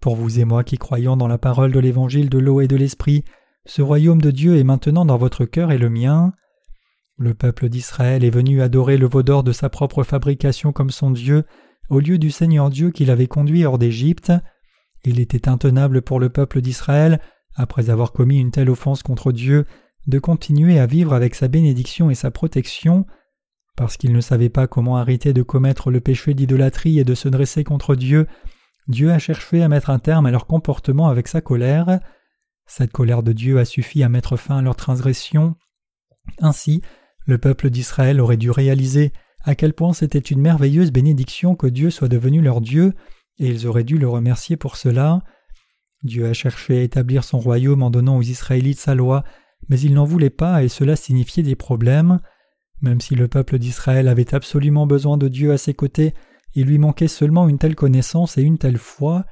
Pour 0.00 0.16
vous 0.16 0.38
et 0.38 0.44
moi 0.44 0.64
qui 0.64 0.78
croyons 0.78 1.16
dans 1.16 1.28
la 1.28 1.38
parole 1.38 1.72
de 1.72 1.80
l'évangile 1.80 2.28
de 2.28 2.38
l'eau 2.38 2.60
et 2.60 2.68
de 2.68 2.76
l'esprit, 2.76 3.24
ce 3.64 3.82
royaume 3.82 4.20
de 4.20 4.30
Dieu 4.30 4.56
est 4.56 4.64
maintenant 4.64 5.04
dans 5.04 5.16
votre 5.16 5.44
cœur 5.44 5.72
et 5.72 5.78
le 5.78 5.90
mien. 5.90 6.32
Le 7.16 7.34
peuple 7.34 7.68
d'Israël 7.68 8.22
est 8.22 8.30
venu 8.30 8.62
adorer 8.62 8.96
le 8.96 9.08
veau 9.08 9.22
d'or 9.22 9.42
de 9.42 9.52
sa 9.52 9.68
propre 9.68 10.04
fabrication 10.04 10.72
comme 10.72 10.90
son 10.90 11.10
Dieu, 11.10 11.44
au 11.88 12.00
lieu 12.00 12.18
du 12.18 12.30
Seigneur 12.30 12.70
Dieu 12.70 12.90
qui 12.90 13.04
l'avait 13.04 13.26
conduit 13.26 13.64
hors 13.64 13.78
d'Égypte. 13.78 14.32
Il 15.04 15.20
était 15.20 15.48
intenable 15.48 16.02
pour 16.02 16.20
le 16.20 16.28
peuple 16.28 16.60
d'Israël, 16.60 17.20
après 17.54 17.90
avoir 17.90 18.12
commis 18.12 18.38
une 18.38 18.50
telle 18.50 18.70
offense 18.70 19.02
contre 19.02 19.32
Dieu, 19.32 19.64
de 20.06 20.18
continuer 20.18 20.78
à 20.78 20.86
vivre 20.86 21.12
avec 21.12 21.34
sa 21.34 21.48
bénédiction 21.48 22.10
et 22.10 22.14
sa 22.14 22.30
protection, 22.30 23.06
parce 23.76 23.96
qu'ils 23.96 24.12
ne 24.12 24.20
savaient 24.20 24.48
pas 24.48 24.66
comment 24.66 24.96
arrêter 24.96 25.32
de 25.32 25.42
commettre 25.42 25.90
le 25.90 26.00
péché 26.00 26.34
d'idolâtrie 26.34 26.98
et 26.98 27.04
de 27.04 27.14
se 27.14 27.28
dresser 27.28 27.64
contre 27.64 27.94
Dieu, 27.94 28.26
Dieu 28.88 29.12
a 29.12 29.18
cherché 29.18 29.62
à 29.62 29.68
mettre 29.68 29.90
un 29.90 29.98
terme 29.98 30.26
à 30.26 30.30
leur 30.30 30.46
comportement 30.46 31.08
avec 31.08 31.28
sa 31.28 31.42
colère. 31.42 32.00
Cette 32.66 32.90
colère 32.90 33.22
de 33.22 33.32
Dieu 33.32 33.58
a 33.58 33.64
suffi 33.64 34.02
à 34.02 34.08
mettre 34.08 34.36
fin 34.36 34.58
à 34.58 34.62
leur 34.62 34.76
transgression. 34.76 35.56
Ainsi, 36.40 36.82
le 37.26 37.38
peuple 37.38 37.68
d'Israël 37.68 38.20
aurait 38.20 38.38
dû 38.38 38.50
réaliser 38.50 39.12
à 39.44 39.54
quel 39.54 39.72
point 39.72 39.92
c'était 39.92 40.18
une 40.18 40.40
merveilleuse 40.40 40.90
bénédiction 40.90 41.54
que 41.54 41.66
Dieu 41.66 41.90
soit 41.90 42.08
devenu 42.08 42.40
leur 42.40 42.60
Dieu, 42.60 42.94
et 43.38 43.48
ils 43.48 43.66
auraient 43.66 43.84
dû 43.84 43.98
le 43.98 44.08
remercier 44.08 44.56
pour 44.56 44.76
cela. 44.76 45.22
Dieu 46.02 46.26
a 46.26 46.32
cherché 46.32 46.78
à 46.78 46.82
établir 46.82 47.24
son 47.24 47.38
royaume 47.38 47.82
en 47.82 47.90
donnant 47.90 48.16
aux 48.16 48.22
Israélites 48.22 48.78
sa 48.78 48.94
loi, 48.94 49.24
mais 49.68 49.80
ils 49.80 49.94
n'en 49.94 50.04
voulaient 50.04 50.30
pas 50.30 50.62
et 50.62 50.68
cela 50.68 50.96
signifiait 50.96 51.42
des 51.42 51.56
problèmes. 51.56 52.20
Même 52.80 53.00
si 53.00 53.14
le 53.14 53.28
peuple 53.28 53.58
d'Israël 53.58 54.08
avait 54.08 54.34
absolument 54.34 54.86
besoin 54.86 55.16
de 55.16 55.28
Dieu 55.28 55.52
à 55.52 55.58
ses 55.58 55.74
côtés, 55.74 56.14
il 56.54 56.66
lui 56.66 56.78
manquait 56.78 57.08
seulement 57.08 57.48
une 57.48 57.58
telle 57.58 57.74
connaissance 57.74 58.38
et 58.38 58.42
une 58.42 58.58
telle 58.58 58.78
foi. 58.78 59.24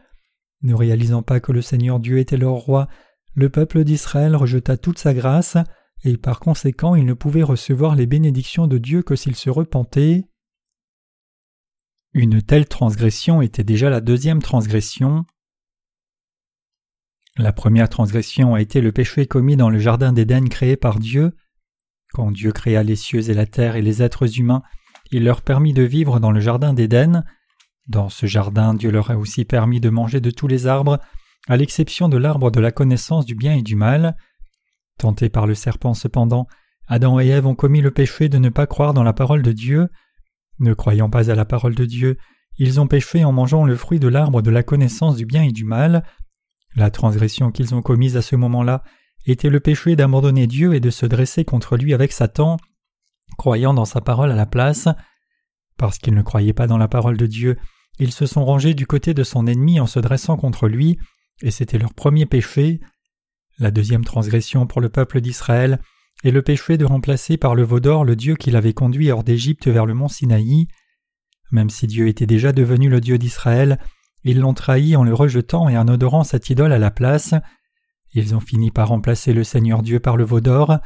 Ne 0.62 0.74
réalisant 0.74 1.22
pas 1.22 1.40
que 1.40 1.52
le 1.52 1.62
Seigneur 1.62 2.00
Dieu 2.00 2.18
était 2.18 2.36
leur 2.36 2.54
roi, 2.54 2.88
le 3.34 3.50
peuple 3.50 3.84
d'Israël 3.84 4.34
rejeta 4.34 4.76
toute 4.76 4.98
sa 4.98 5.12
grâce, 5.12 5.58
et 6.04 6.16
par 6.16 6.40
conséquent 6.40 6.94
il 6.94 7.04
ne 7.04 7.14
pouvait 7.14 7.42
recevoir 7.42 7.94
les 7.96 8.06
bénédictions 8.06 8.66
de 8.66 8.78
Dieu 8.78 9.02
que 9.02 9.16
s'il 9.16 9.36
se 9.36 9.50
repentait. 9.50 10.24
Une 12.14 12.40
telle 12.40 12.66
transgression 12.66 13.42
était 13.42 13.64
déjà 13.64 13.90
la 13.90 14.00
deuxième 14.00 14.40
transgression. 14.40 15.26
La 17.36 17.52
première 17.52 17.90
transgression 17.90 18.54
a 18.54 18.62
été 18.62 18.80
le 18.80 18.92
péché 18.92 19.26
commis 19.26 19.56
dans 19.56 19.68
le 19.68 19.78
jardin 19.78 20.12
d'Éden 20.12 20.48
créé 20.48 20.76
par 20.76 20.98
Dieu. 20.98 21.36
Quand 22.14 22.30
Dieu 22.30 22.52
créa 22.52 22.82
les 22.82 22.96
cieux 22.96 23.28
et 23.28 23.34
la 23.34 23.44
terre 23.44 23.76
et 23.76 23.82
les 23.82 24.02
êtres 24.02 24.38
humains, 24.38 24.62
il 25.10 25.24
leur 25.24 25.42
permit 25.42 25.74
de 25.74 25.82
vivre 25.82 26.18
dans 26.18 26.30
le 26.30 26.40
jardin 26.40 26.72
d'Éden. 26.72 27.24
Dans 27.88 28.08
ce 28.08 28.24
jardin, 28.26 28.72
Dieu 28.72 28.90
leur 28.90 29.10
a 29.10 29.18
aussi 29.18 29.44
permis 29.44 29.80
de 29.80 29.90
manger 29.90 30.20
de 30.20 30.30
tous 30.30 30.48
les 30.48 30.66
arbres, 30.66 30.98
à 31.46 31.56
l'exception 31.56 32.08
de 32.08 32.16
l'arbre 32.16 32.50
de 32.50 32.60
la 32.60 32.72
connaissance 32.72 33.26
du 33.26 33.34
bien 33.34 33.54
et 33.54 33.62
du 33.62 33.76
mal. 33.76 34.16
Tentés 34.98 35.28
par 35.28 35.46
le 35.46 35.54
serpent 35.54 35.94
cependant, 35.94 36.46
Adam 36.88 37.20
et 37.20 37.26
Ève 37.28 37.46
ont 37.46 37.54
commis 37.54 37.80
le 37.80 37.90
péché 37.90 38.28
de 38.28 38.38
ne 38.38 38.48
pas 38.48 38.66
croire 38.66 38.94
dans 38.94 39.02
la 39.02 39.12
parole 39.12 39.42
de 39.42 39.52
Dieu. 39.52 39.88
Ne 40.58 40.72
croyant 40.72 41.10
pas 41.10 41.30
à 41.30 41.34
la 41.34 41.44
parole 41.44 41.74
de 41.74 41.84
Dieu, 41.84 42.16
ils 42.58 42.80
ont 42.80 42.86
péché 42.86 43.24
en 43.24 43.32
mangeant 43.32 43.64
le 43.64 43.76
fruit 43.76 44.00
de 44.00 44.08
l'arbre 44.08 44.40
de 44.40 44.50
la 44.50 44.62
connaissance 44.62 45.16
du 45.16 45.26
bien 45.26 45.42
et 45.42 45.52
du 45.52 45.64
mal. 45.64 46.04
La 46.74 46.90
transgression 46.90 47.50
qu'ils 47.50 47.74
ont 47.74 47.82
commise 47.82 48.16
à 48.16 48.22
ce 48.22 48.36
moment-là 48.36 48.82
était 49.26 49.50
le 49.50 49.60
péché 49.60 49.96
d'abandonner 49.96 50.46
Dieu 50.46 50.74
et 50.74 50.80
de 50.80 50.90
se 50.90 51.04
dresser 51.04 51.44
contre 51.44 51.76
lui 51.76 51.92
avec 51.92 52.12
Satan, 52.12 52.56
croyant 53.36 53.74
dans 53.74 53.84
sa 53.84 54.00
parole 54.00 54.30
à 54.30 54.36
la 54.36 54.46
place. 54.46 54.88
Parce 55.76 55.98
qu'ils 55.98 56.14
ne 56.14 56.22
croyaient 56.22 56.54
pas 56.54 56.66
dans 56.66 56.78
la 56.78 56.88
parole 56.88 57.16
de 57.16 57.26
Dieu, 57.26 57.58
ils 57.98 58.12
se 58.12 58.24
sont 58.26 58.44
rangés 58.44 58.74
du 58.74 58.86
côté 58.86 59.14
de 59.14 59.24
son 59.24 59.46
ennemi 59.46 59.80
en 59.80 59.86
se 59.86 60.00
dressant 60.00 60.36
contre 60.36 60.68
lui, 60.68 60.98
et 61.42 61.50
c'était 61.50 61.78
leur 61.78 61.92
premier 61.92 62.24
péché. 62.24 62.80
La 63.58 63.70
deuxième 63.70 64.04
transgression 64.04 64.66
pour 64.66 64.82
le 64.82 64.90
peuple 64.90 65.22
d'Israël 65.22 65.80
est 66.24 66.30
le 66.30 66.42
péché 66.42 66.76
de 66.76 66.84
remplacer 66.84 67.38
par 67.38 67.54
le 67.54 67.62
veau 67.62 67.80
d'or 67.80 68.04
le 68.04 68.14
Dieu 68.14 68.36
qui 68.36 68.50
l'avait 68.50 68.74
conduit 68.74 69.10
hors 69.10 69.24
d'Égypte 69.24 69.68
vers 69.68 69.86
le 69.86 69.94
mont 69.94 70.08
Sinaï. 70.08 70.68
Même 71.52 71.70
si 71.70 71.86
Dieu 71.86 72.08
était 72.08 72.26
déjà 72.26 72.52
devenu 72.52 72.90
le 72.90 73.00
Dieu 73.00 73.16
d'Israël, 73.16 73.78
ils 74.24 74.40
l'ont 74.40 74.52
trahi 74.52 74.94
en 74.94 75.04
le 75.04 75.14
rejetant 75.14 75.70
et 75.70 75.78
en 75.78 75.88
odorant 75.88 76.24
cette 76.24 76.50
idole 76.50 76.72
à 76.72 76.78
la 76.78 76.90
place. 76.90 77.34
Ils 78.12 78.34
ont 78.34 78.40
fini 78.40 78.70
par 78.70 78.88
remplacer 78.88 79.32
le 79.32 79.44
Seigneur 79.44 79.82
Dieu 79.82 80.00
par 80.00 80.18
le 80.18 80.24
veau 80.24 80.40
d'or. 80.40 80.78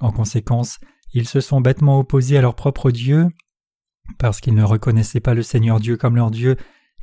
En 0.00 0.10
conséquence, 0.10 0.78
ils 1.12 1.28
se 1.28 1.40
sont 1.40 1.60
bêtement 1.60 1.98
opposés 1.98 2.38
à 2.38 2.42
leur 2.42 2.54
propre 2.54 2.90
Dieu. 2.90 3.28
Parce 4.18 4.40
qu'ils 4.40 4.54
ne 4.54 4.62
reconnaissaient 4.62 5.20
pas 5.20 5.34
le 5.34 5.42
Seigneur 5.42 5.80
Dieu 5.80 5.96
comme 5.96 6.16
leur 6.16 6.30
Dieu, 6.30 6.56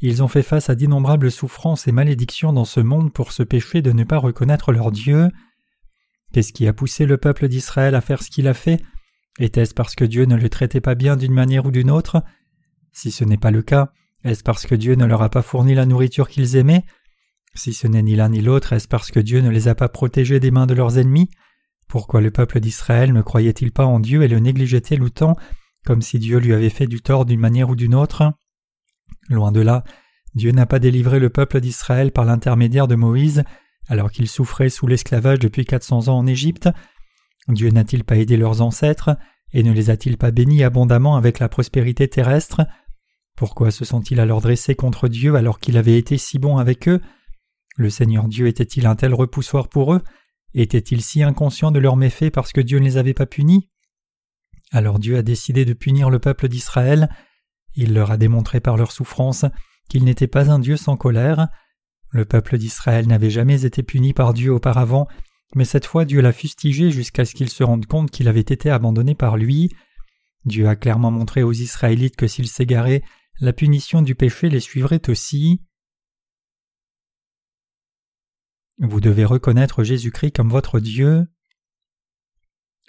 ils 0.06 0.22
ont 0.22 0.28
fait 0.28 0.43
face 0.43 0.70
à 0.70 0.76
d'innombrables 0.76 1.32
souffrances 1.32 1.88
et 1.88 1.93
malédictions 1.93 2.51
dans 2.51 2.66
ce 2.66 2.82
monde 2.82 3.14
pour 3.14 3.32
se 3.32 3.41
pécher 3.41 3.82
de 3.82 3.93
ne 3.93 4.04
pas 4.04 4.18
reconnaître 4.18 4.74
leur 4.74 4.91
Dieu. 4.91 5.30
Qu'est-ce 6.34 6.51
qui 6.51 6.68
a 6.68 6.74
poussé 6.74 7.06
le 7.06 7.16
peuple 7.16 7.47
d'Israël 7.47 7.95
à 7.95 8.01
faire 8.01 8.22
ce 8.22 8.30
qu'il 8.30 8.49
a 8.49 8.54
fait? 8.54 8.84
Était-ce 9.39 9.74
parce 9.74 9.95
que 9.95 10.04
Dieu 10.04 10.26
ne 10.26 10.36
le 10.36 10.49
traitait 10.49 10.82
pas 10.82 10.95
bien 10.95 11.16
d'une 11.16 11.34
manière 11.34 11.66
ou 11.66 11.72
d'une 11.72 11.89
autre? 11.89 12.22
Si 12.91 13.12
ce 13.12 13.24
n'est 13.24 13.38
pas 13.38 13.49
le 13.49 13.62
cas, 13.62 13.93
est-ce 14.26 14.43
parce 14.43 14.66
que 14.66 14.76
Dieu 14.76 14.95
ne 14.95 15.06
leur 15.06 15.22
a 15.22 15.30
pas 15.30 15.41
fourni 15.41 15.74
la 15.74 15.86
nourriture 15.86 16.28
qu'ils 16.28 16.58
aimaient? 16.58 16.84
Si 17.56 17.74
ce 17.74 17.88
n'est 17.88 18.04
ni 18.04 18.18
l'un 18.18 18.28
ni 18.28 18.41
l'autre, 18.41 18.74
est-ce 18.74 18.89
parce 18.89 19.10
que 19.10 19.22
Dieu 19.22 19.39
ne 19.39 19.49
les 19.49 19.70
a 19.70 19.76
pas 19.76 19.88
protégés 19.88 20.41
des 20.41 20.51
mains 20.51 20.68
de 20.68 20.74
leurs 20.74 20.97
ennemis? 20.97 21.30
Pourquoi 21.88 22.20
le 22.20 22.30
peuple 22.30 22.60
d'Israël 22.60 23.14
ne 23.14 23.22
croyait-il 23.22 23.72
pas 23.72 23.86
en 23.86 24.01
Dieu 24.01 24.24
et 24.24 24.28
le 24.28 24.39
négligeait-il 24.39 25.01
autant, 25.01 25.38
comme 25.86 26.01
si 26.01 26.20
Dieu 26.20 26.39
lui 26.39 26.51
avait 26.51 26.70
fait 26.70 26.88
du 26.88 27.01
tort 27.01 27.24
d'une 27.24 27.39
manière 27.39 27.70
ou 27.70 27.78
d'une 27.78 27.95
autre? 27.95 28.34
Loin 29.30 29.51
de 29.51 29.61
là, 29.61 29.84
Dieu 30.36 30.51
n'a 30.51 30.66
pas 30.66 30.80
délivré 30.80 31.20
le 31.20 31.30
peuple 31.30 31.59
d'Israël 31.59 32.11
par 32.11 32.26
l'intermédiaire 32.26 32.88
de 32.88 32.95
Moïse, 32.95 33.43
alors 33.88 34.11
qu'ils 34.11 34.28
souffraient 34.28 34.70
sous 34.70 34.88
l'esclavage 34.88 35.39
depuis 35.39 35.66
quatre 35.66 35.84
cents 35.84 36.07
ans 36.07 36.18
en 36.18 36.28
Égypte. 36.28 36.70
Dieu 37.47 37.70
n'a-t-il 37.70 38.03
pas 38.03 38.18
aidé 38.18 38.38
leurs 38.38 38.61
ancêtres, 38.61 39.18
et 39.51 39.64
ne 39.64 39.72
les 39.72 39.89
a-t-il 39.89 40.18
pas 40.18 40.32
bénis 40.32 40.64
abondamment 40.64 41.16
avec 41.16 41.39
la 41.39 41.49
prospérité 41.49 42.07
terrestre? 42.07 42.61
Pourquoi 43.36 43.72
se 43.72 43.86
sont-ils 43.86 44.20
alors 44.20 44.41
dressés 44.41 44.76
contre 44.76 45.07
Dieu 45.07 45.36
alors 45.36 45.59
qu'il 45.59 45.78
avait 45.78 45.97
été 45.97 46.18
si 46.18 46.39
bon 46.39 46.57
avec 46.57 46.88
eux? 46.88 47.01
Le 47.76 47.89
Seigneur 47.89 48.28
Dieu 48.28 48.47
était-il 48.47 48.86
un 48.86 48.95
tel 48.95 49.14
repoussoir 49.14 49.68
pour 49.68 49.93
eux? 49.93 50.01
Était-il 50.53 51.01
si 51.01 51.24
inconscient 51.24 51.72
de 51.72 51.80
leurs 51.80 51.97
méfaits 51.97 52.32
parce 52.32 52.53
que 52.53 52.61
Dieu 52.61 52.80
ne 52.80 52.86
les 52.86 52.97
avait 52.97 53.16
pas 53.16 53.26
punis? 53.26 53.70
Alors 54.72 54.99
Dieu 54.99 55.18
a 55.18 55.24
décidé 55.24 55.66
de 55.66 55.74
punir 55.74 56.09
le 56.09 56.20
peuple 56.20 56.47
d'Israël. 56.47 57.09
Il 57.76 57.94
leur 57.94 58.12
a 58.12 58.18
démontré 58.18 58.60
par 58.60 58.78
leur 58.78 58.92
souffrance 58.92 59.46
qu'il 59.90 60.04
n'était 60.04 60.28
pas 60.28 60.52
un 60.52 60.60
Dieu 60.60 60.78
sans 60.78 60.98
colère. 60.98 61.48
Le 62.10 62.26
peuple 62.26 62.58
d'Israël 62.58 63.08
n'avait 63.08 63.30
jamais 63.30 63.66
été 63.66 63.84
puni 63.84 64.14
par 64.14 64.34
Dieu 64.34 64.54
auparavant, 64.54 65.08
mais 65.56 65.66
cette 65.66 65.86
fois 65.86 66.06
Dieu 66.06 66.22
l'a 66.22 66.32
fustigé 66.32 66.92
jusqu'à 66.92 67.26
ce 67.26 67.34
qu'il 67.34 67.50
se 67.50 67.64
rende 67.64 67.86
compte 67.86 68.12
qu'il 68.12 68.28
avait 68.28 68.40
été 68.40 68.70
abandonné 68.70 69.16
par 69.16 69.38
lui. 69.38 69.70
Dieu 70.46 70.68
a 70.68 70.76
clairement 70.76 71.12
montré 71.12 71.42
aux 71.44 71.54
Israélites 71.54 72.16
que 72.16 72.28
s'ils 72.28 72.48
s'égaraient, 72.48 73.04
la 73.40 73.54
punition 73.54 74.02
du 74.02 74.16
péché 74.16 74.50
les 74.50 74.60
suivrait 74.60 75.10
aussi. 75.10 75.62
Vous 78.80 79.02
devez 79.02 79.26
reconnaître 79.26 79.84
Jésus-Christ 79.84 80.32
comme 80.32 80.50
votre 80.50 80.80
Dieu. 80.80 81.26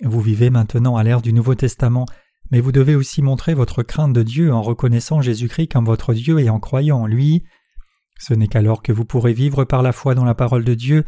Vous 0.03 0.21
vivez 0.21 0.51
maintenant 0.51 0.97
à 0.97 1.05
l'ère 1.05 1.23
du 1.23 1.33
Nouveau 1.33 1.55
Testament, 1.55 2.05
mais 2.51 2.61
vous 2.61 2.73
devez 2.73 2.95
aussi 2.95 3.23
montrer 3.23 3.55
votre 3.55 3.83
crainte 3.83 4.13
de 4.13 4.23
Dieu 4.23 4.53
en 4.53 4.63
reconnaissant 4.63 5.21
Jésus-Christ 5.23 5.69
comme 5.69 5.87
votre 5.87 6.15
Dieu 6.15 6.41
et 6.41 6.51
en 6.51 6.61
croyant 6.61 7.03
en 7.03 7.07
lui. 7.07 7.45
Ce 8.19 8.35
n'est 8.35 8.49
qu'alors 8.49 8.83
que 8.83 8.93
vous 8.93 9.05
pourrez 9.05 9.33
vivre 9.33 9.65
par 9.65 9.83
la 9.83 9.93
foi 9.93 10.15
dans 10.15 10.25
la 10.25 10.35
parole 10.35 10.65
de 10.65 10.75
Dieu, 10.75 11.05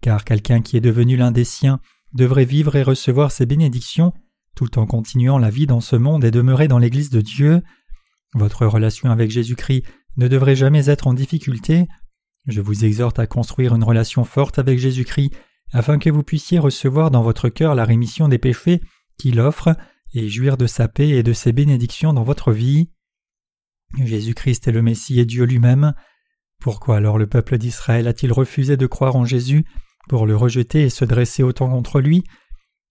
car 0.00 0.24
quelqu'un 0.24 0.62
qui 0.62 0.76
est 0.76 0.80
devenu 0.80 1.16
l'un 1.16 1.32
des 1.32 1.44
siens 1.44 1.80
devrait 2.12 2.44
vivre 2.44 2.76
et 2.76 2.82
recevoir 2.82 3.30
ses 3.30 3.46
bénédictions 3.46 4.12
tout 4.54 4.78
en 4.78 4.86
continuant 4.86 5.38
la 5.38 5.50
vie 5.50 5.66
dans 5.66 5.80
ce 5.80 5.96
monde 5.96 6.24
et 6.24 6.30
demeurer 6.30 6.66
dans 6.66 6.78
l'Église 6.78 7.10
de 7.10 7.20
Dieu. 7.20 7.62
Votre 8.34 8.66
relation 8.66 9.10
avec 9.10 9.30
Jésus-Christ 9.30 9.84
ne 10.16 10.28
devrait 10.28 10.56
jamais 10.56 10.88
être 10.88 11.06
en 11.06 11.14
difficulté. 11.14 11.86
Je 12.46 12.60
vous 12.60 12.84
exhorte 12.84 13.18
à 13.18 13.26
construire 13.26 13.74
une 13.74 13.84
relation 13.84 14.24
forte 14.24 14.58
avec 14.58 14.78
Jésus-Christ 14.78 15.32
afin 15.72 15.98
que 15.98 16.10
vous 16.10 16.22
puissiez 16.22 16.58
recevoir 16.58 17.10
dans 17.10 17.22
votre 17.22 17.48
cœur 17.48 17.74
la 17.74 17.84
rémission 17.84 18.28
des 18.28 18.38
péchés 18.38 18.80
qu'il 19.18 19.40
offre 19.40 19.76
et 20.18 20.28
jouir 20.28 20.56
de 20.56 20.66
sa 20.66 20.88
paix 20.88 21.08
et 21.08 21.22
de 21.22 21.32
ses 21.32 21.52
bénédictions 21.52 22.12
dans 22.12 22.22
votre 22.22 22.52
vie. 22.52 22.90
Jésus-Christ 24.02 24.68
est 24.68 24.72
le 24.72 24.82
Messie 24.82 25.20
et 25.20 25.24
Dieu 25.24 25.44
lui-même. 25.44 25.94
Pourquoi 26.60 26.96
alors 26.96 27.18
le 27.18 27.26
peuple 27.26 27.58
d'Israël 27.58 28.08
a-t-il 28.08 28.32
refusé 28.32 28.76
de 28.76 28.86
croire 28.86 29.16
en 29.16 29.24
Jésus 29.24 29.64
pour 30.08 30.26
le 30.26 30.36
rejeter 30.36 30.82
et 30.82 30.90
se 30.90 31.04
dresser 31.04 31.42
autant 31.42 31.68
contre 31.68 32.00
lui? 32.00 32.24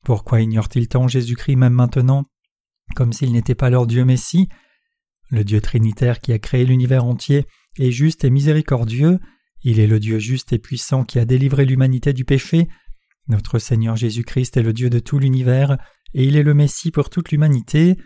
Pourquoi 0.03 0.41
ignore-t-il 0.41 0.87
tant 0.87 1.07
Jésus-Christ 1.07 1.55
même 1.55 1.73
maintenant, 1.73 2.25
comme 2.95 3.11
s'il 3.11 3.31
n'était 3.31 3.55
pas 3.55 3.69
leur 3.69 3.87
Dieu 3.87 4.05
Messie? 4.05 4.49
Le 5.31 5.43
Dieu 5.43 5.59
Trinitaire 5.61 6.19
qui 6.19 6.31
a 6.31 6.39
créé 6.39 6.65
l'univers 6.65 7.05
entier 7.05 7.45
est 7.79 7.91
juste 7.91 8.23
et 8.23 8.29
miséricordieux, 8.29 9.19
il 9.63 9.79
est 9.79 9.87
le 9.87 9.99
Dieu 9.99 10.19
juste 10.19 10.53
et 10.53 10.59
puissant 10.59 11.03
qui 11.03 11.17
a 11.17 11.25
délivré 11.25 11.65
l'humanité 11.65 12.13
du 12.13 12.23
péché. 12.23 12.67
Notre 13.27 13.57
Seigneur 13.57 13.95
Jésus-Christ 13.95 14.57
est 14.57 14.61
le 14.61 14.73
Dieu 14.73 14.91
de 14.91 14.99
tout 14.99 15.17
l'univers, 15.17 15.77
et 16.15 16.23
il 16.23 16.37
est 16.37 16.43
le 16.43 16.53
Messie 16.53 16.91
pour 16.91 17.09
toute 17.09 17.31
l'humanité. 17.31 17.97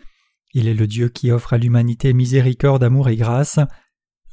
Il 0.54 0.68
est 0.68 0.74
le 0.74 0.88
Dieu 0.88 1.10
qui 1.10 1.32
offre 1.32 1.54
à 1.54 1.60
l'humanité 1.60 2.12
miséricorde, 2.12 2.84
amour 2.84 3.08
et 3.08 3.16
grâce. 3.16 3.60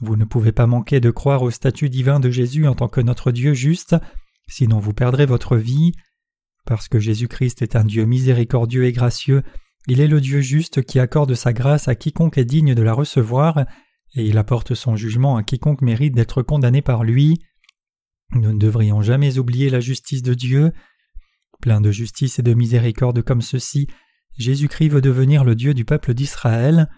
Vous 0.00 0.16
ne 0.16 0.24
pouvez 0.24 0.50
pas 0.50 0.66
manquer 0.66 0.98
de 0.98 1.10
croire 1.10 1.42
au 1.42 1.50
statut 1.50 1.90
divin 1.90 2.18
de 2.18 2.30
Jésus 2.30 2.66
en 2.66 2.74
tant 2.74 2.88
que 2.88 3.02
notre 3.02 3.32
Dieu 3.32 3.52
juste, 3.52 3.94
sinon 4.48 4.78
vous 4.78 4.94
perdrez 4.94 5.26
votre 5.26 5.56
vie. 5.56 5.92
Parce 6.64 6.88
que 6.88 6.98
Jésus-Christ 6.98 7.60
est 7.60 7.76
un 7.76 7.84
Dieu 7.84 8.06
miséricordieux 8.06 8.86
et 8.86 8.92
gracieux, 8.92 9.42
il 9.88 10.00
est 10.00 10.08
le 10.08 10.20
Dieu 10.20 10.40
juste 10.40 10.82
qui 10.82 10.98
accorde 10.98 11.34
sa 11.34 11.52
grâce 11.52 11.86
à 11.86 11.94
quiconque 11.94 12.38
est 12.38 12.44
digne 12.44 12.74
de 12.74 12.82
la 12.82 12.92
recevoir, 12.92 13.66
et 14.16 14.26
il 14.26 14.38
apporte 14.38 14.74
son 14.74 14.96
jugement 14.96 15.36
à 15.36 15.44
quiconque 15.44 15.82
mérite 15.82 16.14
d'être 16.14 16.42
condamné 16.42 16.82
par 16.82 17.04
lui. 17.04 17.38
Nous 18.32 18.52
ne 18.52 18.58
devrions 18.58 19.02
jamais 19.02 19.38
oublier 19.38 19.70
la 19.70 19.80
justice 19.80 20.22
de 20.22 20.34
Dieu. 20.34 20.72
Plein 21.60 21.80
de 21.80 21.90
justice 21.90 22.38
et 22.38 22.42
de 22.42 22.54
miséricorde 22.54 23.22
comme 23.22 23.42
ceci, 23.42 23.86
Jésus-Christ 24.38 24.90
veut 24.90 25.00
devenir 25.00 25.44
le 25.44 25.54
Dieu 25.54 25.74
du 25.74 25.84
peuple 25.84 26.14
d'Israël. 26.14 26.88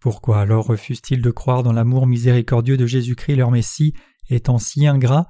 Pourquoi 0.00 0.40
alors 0.40 0.66
refusent-ils 0.66 1.22
de 1.22 1.30
croire 1.30 1.62
dans 1.62 1.72
l'amour 1.72 2.06
miséricordieux 2.06 2.76
de 2.76 2.86
Jésus-Christ 2.86 3.36
leur 3.36 3.50
Messie, 3.50 3.94
étant 4.28 4.58
si 4.58 4.86
ingrats 4.86 5.26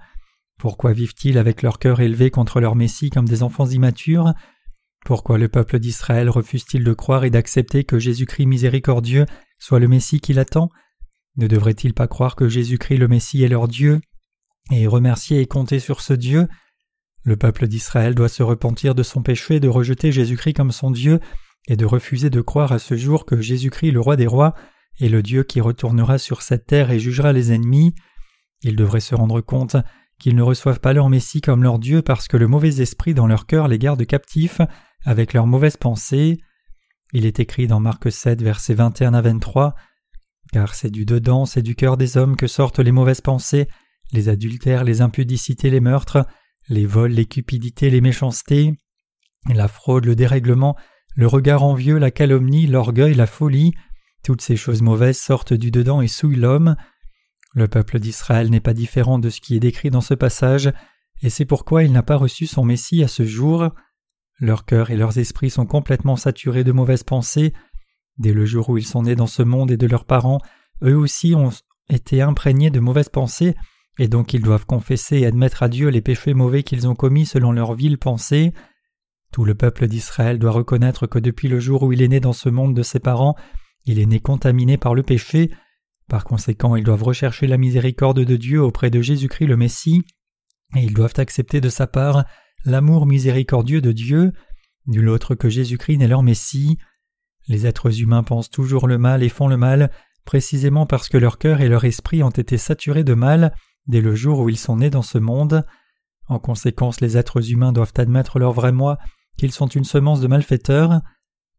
Pourquoi 0.59 0.93
vivent-ils 0.93 1.39
avec 1.39 1.63
leur 1.63 1.79
cœur 1.79 2.01
élevé 2.01 2.31
contre 2.31 2.61
leur 2.61 2.75
Messie 2.75 3.11
comme 3.11 3.29
des 3.29 3.43
enfants 3.43 3.67
immatures? 3.67 4.35
Pourquoi 5.05 5.39
le 5.39 5.49
peuple 5.49 5.79
d'Israël 5.79 6.29
refuse-t-il 6.31 6.83
de 6.83 6.93
croire 6.93 7.25
et 7.25 7.31
d'accepter 7.31 7.85
que 7.85 7.99
Jésus-Christ 7.99 8.47
miséricordieux 8.47 9.27
soit 9.59 9.79
le 9.79 9.87
Messie 9.87 10.19
qu'il 10.19 10.39
attend 10.39 10.71
Ne 11.37 11.47
devrait-il 11.47 11.95
pas 11.95 12.09
croire 12.09 12.37
que 12.37 12.49
Jésus-Christ 12.49 12.97
le 12.97 13.09
Messie 13.09 13.45
est 13.45 13.49
leur 13.49 13.69
Dieu? 13.69 14.01
Et 14.71 14.87
remercier 14.87 15.41
et 15.41 15.47
compter 15.47 15.79
sur 15.79 16.01
ce 16.01 16.15
Dieu? 16.15 16.49
Le 17.25 17.37
peuple 17.37 17.67
d'Israël 17.67 18.15
doit 18.15 18.29
se 18.29 18.43
repentir 18.43 18.95
de 18.95 19.03
son 19.03 19.23
péché, 19.23 19.59
de 19.59 19.69
rejeter 19.69 20.13
Jésus-Christ 20.13 20.55
comme 20.55 20.73
son 20.73 20.91
Dieu 20.91 21.21
et 21.67 21.77
de 21.77 21.87
refuser 21.87 22.29
de 22.29 22.43
croire 22.43 22.73
à 22.73 22.79
ce 22.79 22.97
jour 22.97 23.25
que 23.25 23.41
Jésus-Christ, 23.41 23.93
le 23.93 24.01
roi 24.01 24.17
des 24.17 24.27
rois, 24.27 24.55
est 25.01 25.09
le 25.09 25.23
Dieu 25.23 25.43
qui 25.43 25.61
retournera 25.61 26.19
sur 26.19 26.43
cette 26.43 26.67
terre 26.67 26.91
et 26.91 26.99
jugera 26.99 27.33
les 27.33 27.53
ennemis. 27.53 27.95
Ils 28.63 28.77
devraient 28.77 29.01
se 29.01 29.15
rendre 29.15 29.41
compte 29.41 29.77
qu'ils 30.19 30.37
ne 30.37 30.43
reçoivent 30.43 30.81
pas 30.81 30.93
leur 30.93 31.09
Messie 31.09 31.41
comme 31.41 31.63
leur 31.63 31.79
Dieu 31.79 32.03
parce 32.03 32.29
que 32.29 32.37
le 32.37 32.47
mauvais 32.47 32.81
esprit 32.81 33.15
dans 33.15 33.27
leur 33.27 33.47
cœur 33.47 33.69
les 33.69 33.79
garde 33.79 34.05
captifs 34.07 34.61
avec 35.05 35.33
leurs 35.33 35.47
mauvaises 35.47 35.79
pensées. 35.79 36.39
Il 37.13 37.27
est 37.27 37.41
écrit 37.41 37.67
dans 37.67 37.81
Marc 37.81 38.13
7, 38.13 38.43
versets 38.43 38.75
21 38.75 39.15
à 39.15 39.23
23 39.23 39.75
Car 40.53 40.75
c'est 40.75 40.91
du 40.91 41.07
dedans, 41.07 41.47
c'est 41.47 41.63
du 41.63 41.75
cœur 41.75 41.97
des 41.97 42.17
hommes 42.17 42.37
que 42.37 42.47
sortent 42.47 42.79
les 42.79 42.93
mauvaises 42.93 43.23
pensées, 43.23 43.67
les 44.13 44.29
adultères, 44.29 44.85
les 44.85 45.01
impudicités, 45.01 45.71
les 45.71 45.81
meurtres, 45.81 46.27
les 46.69 46.87
vols, 46.87 47.13
les 47.13 47.27
cupidités, 47.27 47.91
les 47.91 48.01
méchancetés, 48.01 48.75
la 49.53 49.69
fraude, 49.69 50.05
le 50.05 50.17
dérèglement, 50.17 50.77
le 51.15 51.27
regard 51.27 51.63
envieux, 51.63 51.99
la 51.99 52.11
calomnie, 52.11 52.67
l'orgueil, 52.67 53.15
la 53.15 53.27
folie, 53.27 53.73
toutes 54.23 54.41
ces 54.41 54.57
choses 54.57 54.83
mauvaises 54.83 55.19
sortent 55.19 55.53
du 55.53 55.71
dedans 55.71 56.01
et 56.01 56.09
souillent 56.09 56.37
l'homme. 56.41 56.77
Le 57.55 57.69
peuple 57.69 58.01
d'Israël 58.01 58.51
n'est 58.51 58.61
pas 58.61 58.75
différent 58.75 59.19
de 59.19 59.31
ce 59.31 59.41
qui 59.41 59.55
est 59.55 59.61
décrit 59.61 59.91
dans 59.91 60.01
ce 60.01 60.15
passage, 60.15 60.73
et 61.23 61.31
c'est 61.31 61.45
pourquoi 61.45 61.85
il 61.85 61.93
n'a 61.93 62.03
pas 62.03 62.17
reçu 62.17 62.47
son 62.47 62.65
Messie 62.65 63.05
à 63.05 63.09
ce 63.09 63.25
jour. 63.25 63.71
Leurs 64.41 64.65
cœurs 64.65 64.91
et 64.91 64.97
leurs 64.97 65.19
esprits 65.19 65.51
sont 65.51 65.67
complètement 65.67 66.17
saturés 66.17 66.65
de 66.65 66.73
mauvaises 66.73 67.05
pensées. 67.05 67.53
Dès 68.19 68.33
le 68.33 68.45
jour 68.47 68.71
où 68.71 68.79
ils 68.79 68.87
sont 68.87 69.03
nés 69.03 69.15
dans 69.15 69.27
ce 69.27 69.43
monde 69.43 69.71
et 69.71 69.77
de 69.77 69.87
leurs 69.87 70.07
parents, 70.07 70.41
eux 70.83 70.97
aussi 70.97 71.35
ont 71.35 71.51
été 71.89 72.23
imprégnés 72.23 72.71
de 72.71 72.81
mauvaises 72.81 73.09
pensées, 73.09 73.55
et 73.99 74.09
donc 74.09 74.35
ils 74.35 74.43
doivent 74.43 74.67
confesser 74.67 75.19
et 75.19 75.27
admettre 75.27 75.63
à 75.63 75.69
Dieu 75.69 75.89
les 75.89 76.01
péchés 76.01 76.35
mauvais 76.35 76.63
qu'ils 76.63 76.89
ont 76.89 76.95
commis 76.95 77.27
selon 77.27 77.53
leurs 77.53 77.75
viles 77.75 77.99
pensées. 77.99 78.53
Tout 79.33 79.45
le 79.45 79.55
peuple 79.55 79.87
d'Israël 79.87 80.39
doit 80.39 80.53
reconnaître 80.53 81.07
que 81.07 81.19
depuis 81.19 81.49
le 81.49 81.61
jour 81.61 81.83
où 81.83 81.93
il 81.93 82.03
est 82.03 82.09
né 82.09 82.21
dans 82.21 82.33
ce 82.33 82.49
monde 82.49 82.75
de 82.75 82.83
ses 82.83 83.01
parents, 83.01 83.37
il 83.85 83.99
est 83.99 84.07
né 84.07 84.21
contaminé 84.21 84.79
par 84.79 84.95
le 84.95 85.03
péché. 85.03 85.51
Par 86.09 86.25
conséquent, 86.25 86.77
ils 86.77 86.85
doivent 86.85 87.03
rechercher 87.03 87.47
la 87.47 87.57
miséricorde 87.57 88.21
de 88.21 88.37
Dieu 88.37 88.63
auprès 88.63 88.91
de 88.91 89.01
Jésus-Christ 89.01 89.47
le 89.47 89.57
Messie, 89.57 90.03
et 90.77 90.81
ils 90.81 90.95
doivent 90.95 91.15
accepter 91.17 91.61
de 91.61 91.69
sa 91.69 91.87
part 91.87 92.25
l'amour 92.65 93.07
miséricordieux 93.07 93.81
de 93.81 93.93
Dieu, 93.93 94.33
nul 94.87 95.09
autre 95.09 95.35
que 95.35 95.49
Jésus-Christ 95.49 95.99
n'est 95.99 96.09
leur 96.09 96.23
Messie. 96.23 96.79
Les 97.49 97.67
êtres 97.67 98.01
humains 98.01 98.23
pensent 98.23 98.51
toujours 98.51 98.87
le 98.87 98.99
mal 98.99 99.23
et 99.23 99.29
font 99.29 99.49
le 99.49 99.57
mal, 99.57 99.91
précisément 100.25 100.87
parce 100.87 101.09
que 101.09 101.19
leur 101.19 101.39
cœur 101.39 101.61
et 101.61 101.69
leur 101.69 101.85
esprit 101.85 102.23
ont 102.23 102.31
été 102.31 102.57
saturés 102.57 103.05
de 103.05 103.15
mal 103.15 103.55
dès 103.87 104.01
le 104.01 104.15
jour 104.15 104.41
où 104.41 104.49
ils 104.49 104.59
sont 104.59 104.77
nés 104.77 104.91
dans 104.91 105.03
ce 105.03 105.19
monde. 105.19 105.65
En 106.29 106.39
conséquence, 106.39 107.01
les 107.01 107.17
êtres 107.17 107.51
humains 107.51 107.73
doivent 107.73 107.93
admettre 107.97 108.39
leur 108.39 108.53
vrai 108.53 108.73
moi 108.73 108.99
qu'ils 109.37 109.53
sont 109.53 109.67
une 109.67 109.85
semence 109.85 110.21
de 110.21 110.29
malfaiteurs. 110.29 111.01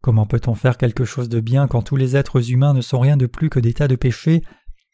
Comment 0.01 0.25
peut-on 0.25 0.55
faire 0.55 0.77
quelque 0.77 1.05
chose 1.05 1.29
de 1.29 1.39
bien 1.39 1.67
quand 1.67 1.81
tous 1.81 1.95
les 1.95 2.15
êtres 2.15 2.51
humains 2.51 2.73
ne 2.73 2.81
sont 2.81 2.99
rien 2.99 3.17
de 3.17 3.25
plus 3.25 3.49
que 3.49 3.59
des 3.59 3.73
tas 3.73 3.87
de 3.87 3.95
péchés? 3.95 4.41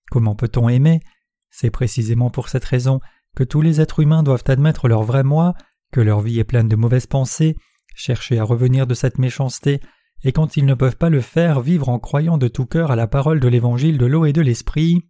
Comment 0.09 0.35
peut-on 0.35 0.69
aimer? 0.69 1.01
C'est 1.49 1.69
précisément 1.69 2.29
pour 2.29 2.49
cette 2.49 2.65
raison 2.65 2.99
que 3.35 3.43
tous 3.43 3.61
les 3.61 3.81
êtres 3.81 3.99
humains 3.99 4.23
doivent 4.23 4.43
admettre 4.47 4.87
leur 4.87 5.03
vrai 5.03 5.23
moi, 5.23 5.53
que 5.91 6.01
leur 6.01 6.21
vie 6.21 6.39
est 6.39 6.45
pleine 6.45 6.67
de 6.67 6.75
mauvaises 6.75 7.07
pensées, 7.07 7.55
chercher 7.95 8.39
à 8.39 8.43
revenir 8.43 8.87
de 8.87 8.93
cette 8.93 9.19
méchanceté, 9.19 9.81
et 10.23 10.31
quand 10.31 10.57
ils 10.57 10.65
ne 10.65 10.73
peuvent 10.73 10.97
pas 10.97 11.09
le 11.09 11.21
faire, 11.21 11.61
vivre 11.61 11.89
en 11.89 11.99
croyant 11.99 12.37
de 12.37 12.47
tout 12.47 12.65
cœur 12.65 12.91
à 12.91 12.95
la 12.95 13.07
parole 13.07 13.39
de 13.39 13.47
l'évangile 13.47 13.97
de 13.97 14.05
l'eau 14.05 14.25
et 14.25 14.33
de 14.33 14.41
l'esprit, 14.41 15.09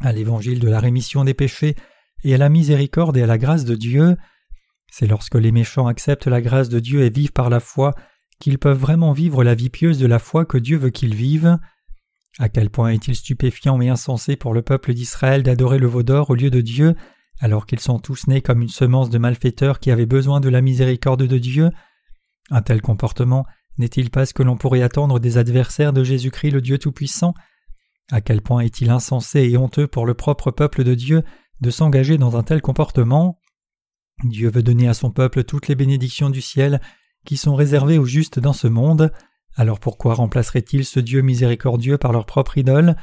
à 0.00 0.12
l'évangile 0.12 0.60
de 0.60 0.68
la 0.68 0.80
rémission 0.80 1.24
des 1.24 1.34
péchés, 1.34 1.76
et 2.24 2.34
à 2.34 2.38
la 2.38 2.48
miséricorde 2.48 3.16
et 3.16 3.22
à 3.22 3.26
la 3.26 3.38
grâce 3.38 3.64
de 3.64 3.74
Dieu. 3.74 4.16
C'est 4.90 5.06
lorsque 5.06 5.36
les 5.36 5.52
méchants 5.52 5.86
acceptent 5.86 6.26
la 6.26 6.40
grâce 6.40 6.68
de 6.68 6.80
Dieu 6.80 7.02
et 7.02 7.10
vivent 7.10 7.32
par 7.32 7.50
la 7.50 7.60
foi 7.60 7.94
qu'ils 8.40 8.58
peuvent 8.58 8.78
vraiment 8.78 9.12
vivre 9.12 9.44
la 9.44 9.54
vie 9.54 9.70
pieuse 9.70 9.98
de 9.98 10.06
la 10.06 10.18
foi 10.18 10.44
que 10.44 10.58
Dieu 10.58 10.78
veut 10.78 10.90
qu'ils 10.90 11.14
vivent. 11.14 11.58
À 12.38 12.48
quel 12.48 12.70
point 12.70 12.90
est-il 12.90 13.14
stupéfiant 13.14 13.80
et 13.80 13.88
insensé 13.88 14.36
pour 14.36 14.54
le 14.54 14.62
peuple 14.62 14.94
d'Israël 14.94 15.42
d'adorer 15.42 15.78
le 15.78 15.86
veau 15.86 16.02
d'or 16.02 16.30
au 16.30 16.34
lieu 16.34 16.50
de 16.50 16.60
Dieu, 16.60 16.94
alors 17.38 17.66
qu'ils 17.66 17.80
sont 17.80 17.98
tous 17.98 18.26
nés 18.26 18.40
comme 18.40 18.62
une 18.62 18.68
semence 18.68 19.10
de 19.10 19.18
malfaiteurs 19.18 19.78
qui 19.78 19.90
avaient 19.90 20.06
besoin 20.06 20.40
de 20.40 20.48
la 20.48 20.62
miséricorde 20.62 21.22
de 21.22 21.38
Dieu? 21.38 21.70
Un 22.50 22.62
tel 22.62 22.82
comportement 22.82 23.44
n'est-il 23.78 24.10
pas 24.10 24.26
ce 24.26 24.34
que 24.34 24.42
l'on 24.42 24.56
pourrait 24.56 24.82
attendre 24.82 25.20
des 25.20 25.38
adversaires 25.38 25.92
de 25.92 26.04
Jésus-Christ 26.04 26.50
le 26.50 26.60
Dieu 26.60 26.78
Tout-Puissant? 26.78 27.34
À 28.10 28.20
quel 28.20 28.42
point 28.42 28.60
est-il 28.60 28.90
insensé 28.90 29.40
et 29.40 29.56
honteux 29.56 29.86
pour 29.86 30.06
le 30.06 30.14
propre 30.14 30.50
peuple 30.50 30.84
de 30.84 30.94
Dieu 30.94 31.22
de 31.60 31.70
s'engager 31.70 32.18
dans 32.18 32.36
un 32.36 32.42
tel 32.42 32.60
comportement? 32.60 33.40
Dieu 34.24 34.50
veut 34.50 34.62
donner 34.62 34.88
à 34.88 34.94
son 34.94 35.10
peuple 35.10 35.44
toutes 35.44 35.68
les 35.68 35.74
bénédictions 35.74 36.30
du 36.30 36.40
ciel 36.40 36.80
qui 37.24 37.36
sont 37.36 37.54
réservés 37.54 37.98
aux 37.98 38.06
justes 38.06 38.38
dans 38.38 38.52
ce 38.52 38.66
monde, 38.66 39.12
alors 39.56 39.80
pourquoi 39.80 40.14
remplacerait-il 40.14 40.84
ce 40.84 41.00
Dieu 41.00 41.22
miséricordieux 41.22 41.98
par 41.98 42.12
leur 42.12 42.26
propre 42.26 42.58
idole? 42.58 42.96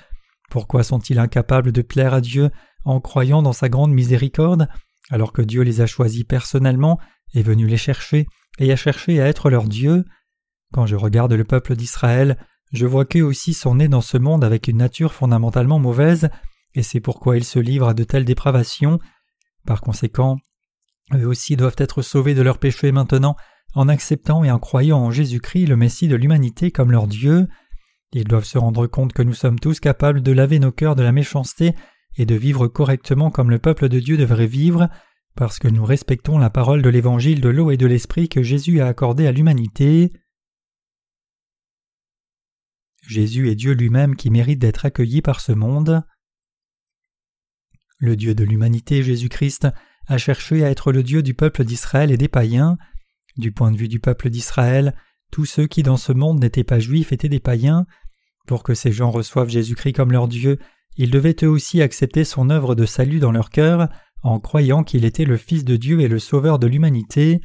Pourquoi 0.49 0.83
sont-ils 0.83 1.19
incapables 1.19 1.71
de 1.71 1.81
plaire 1.81 2.13
à 2.13 2.21
Dieu 2.21 2.49
en 2.85 3.01
croyant 3.01 3.41
dans 3.41 3.53
sa 3.53 3.69
grande 3.69 3.91
miséricorde, 3.91 4.69
alors 5.09 5.33
que 5.33 5.41
Dieu 5.41 5.61
les 5.61 5.81
a 5.81 5.85
choisis 5.85 6.23
personnellement, 6.23 6.99
est 7.33 7.41
venu 7.41 7.67
les 7.67 7.77
chercher 7.77 8.27
et 8.59 8.71
a 8.71 8.75
cherché 8.75 9.21
à 9.21 9.27
être 9.27 9.49
leur 9.49 9.67
Dieu. 9.67 10.05
Quand 10.73 10.85
je 10.85 10.95
regarde 10.95 11.33
le 11.33 11.43
peuple 11.43 11.75
d'Israël, 11.75 12.37
je 12.73 12.85
vois 12.85 13.05
qu'eux 13.05 13.21
aussi 13.21 13.53
sont 13.53 13.75
nés 13.75 13.87
dans 13.87 14.01
ce 14.01 14.17
monde 14.17 14.43
avec 14.43 14.67
une 14.67 14.77
nature 14.77 15.13
fondamentalement 15.13 15.79
mauvaise, 15.79 16.29
et 16.75 16.83
c'est 16.83 16.99
pourquoi 16.99 17.37
ils 17.37 17.43
se 17.43 17.59
livrent 17.59 17.87
à 17.87 17.93
de 17.93 18.03
telles 18.03 18.25
dépravations. 18.25 18.99
Par 19.65 19.81
conséquent, 19.81 20.37
eux 21.13 21.25
aussi 21.25 21.55
doivent 21.55 21.75
être 21.77 22.01
sauvés 22.01 22.35
de 22.35 22.41
leurs 22.41 22.59
péchés 22.59 22.91
maintenant 22.91 23.35
en 23.73 23.89
acceptant 23.89 24.43
et 24.43 24.51
en 24.51 24.59
croyant 24.59 24.99
en 24.99 25.11
Jésus-Christ, 25.11 25.67
le 25.67 25.75
Messie 25.75 26.07
de 26.07 26.15
l'humanité, 26.15 26.71
comme 26.71 26.91
leur 26.91 27.07
Dieu. 27.07 27.47
Ils 28.13 28.23
doivent 28.23 28.45
se 28.45 28.57
rendre 28.57 28.87
compte 28.87 29.13
que 29.13 29.21
nous 29.21 29.33
sommes 29.33 29.59
tous 29.59 29.79
capables 29.79 30.21
de 30.21 30.31
laver 30.31 30.59
nos 30.59 30.71
cœurs 30.71 30.95
de 30.95 31.03
la 31.03 31.11
méchanceté 31.11 31.75
et 32.17 32.25
de 32.25 32.35
vivre 32.35 32.67
correctement 32.67 33.29
comme 33.29 33.51
le 33.51 33.59
peuple 33.59 33.89
de 33.89 33.99
Dieu 33.99 34.17
devrait 34.17 34.47
vivre, 34.47 34.89
parce 35.35 35.59
que 35.59 35.67
nous 35.67 35.85
respectons 35.85 36.37
la 36.37 36.49
parole 36.49 36.81
de 36.81 36.89
l'évangile 36.89 37.41
de 37.41 37.49
l'eau 37.49 37.69
et 37.69 37.77
de 37.77 37.85
l'esprit 37.85 38.29
que 38.29 38.41
Jésus 38.41 38.81
a 38.81 38.87
accordé 38.87 39.27
à 39.27 39.31
l'humanité. 39.31 40.11
Jésus 43.07 43.49
est 43.49 43.55
Dieu 43.55 43.71
lui-même 43.71 44.17
qui 44.17 44.29
mérite 44.29 44.59
d'être 44.59 44.85
accueilli 44.85 45.21
par 45.21 45.39
ce 45.39 45.53
monde. 45.53 46.03
Le 47.99 48.17
Dieu 48.17 48.35
de 48.35 48.43
l'humanité, 48.43 49.01
Jésus-Christ, 49.01 49.67
a 50.07 50.17
cherché 50.17 50.63
à 50.65 50.69
être 50.69 50.91
le 50.91 51.03
Dieu 51.03 51.23
du 51.23 51.33
peuple 51.33 51.63
d'Israël 51.63 52.11
et 52.11 52.17
des 52.17 52.27
païens. 52.27 52.77
Du 53.37 53.53
point 53.53 53.71
de 53.71 53.77
vue 53.77 53.87
du 53.87 54.01
peuple 54.01 54.29
d'Israël, 54.29 54.93
tous 55.31 55.45
ceux 55.45 55.67
qui 55.67 55.83
dans 55.83 55.95
ce 55.95 56.11
monde 56.11 56.41
n'étaient 56.41 56.65
pas 56.65 56.79
juifs 56.79 57.13
étaient 57.13 57.29
des 57.29 57.39
païens. 57.39 57.85
Pour 58.45 58.61
que 58.61 58.73
ces 58.73 58.91
gens 58.91 59.09
reçoivent 59.09 59.49
Jésus-Christ 59.49 59.93
comme 59.93 60.11
leur 60.11 60.27
Dieu, 60.27 60.59
ils 60.97 61.11
devaient 61.11 61.35
eux 61.43 61.49
aussi 61.49 61.81
accepter 61.81 62.25
son 62.25 62.49
œuvre 62.49 62.75
de 62.75 62.85
salut 62.85 63.19
dans 63.19 63.31
leur 63.31 63.49
cœur, 63.49 63.87
en 64.21 64.39
croyant 64.41 64.83
qu'il 64.83 65.05
était 65.05 65.25
le 65.25 65.37
Fils 65.37 65.63
de 65.63 65.77
Dieu 65.77 66.01
et 66.01 66.09
le 66.09 66.19
Sauveur 66.19 66.59
de 66.59 66.67
l'humanité. 66.67 67.39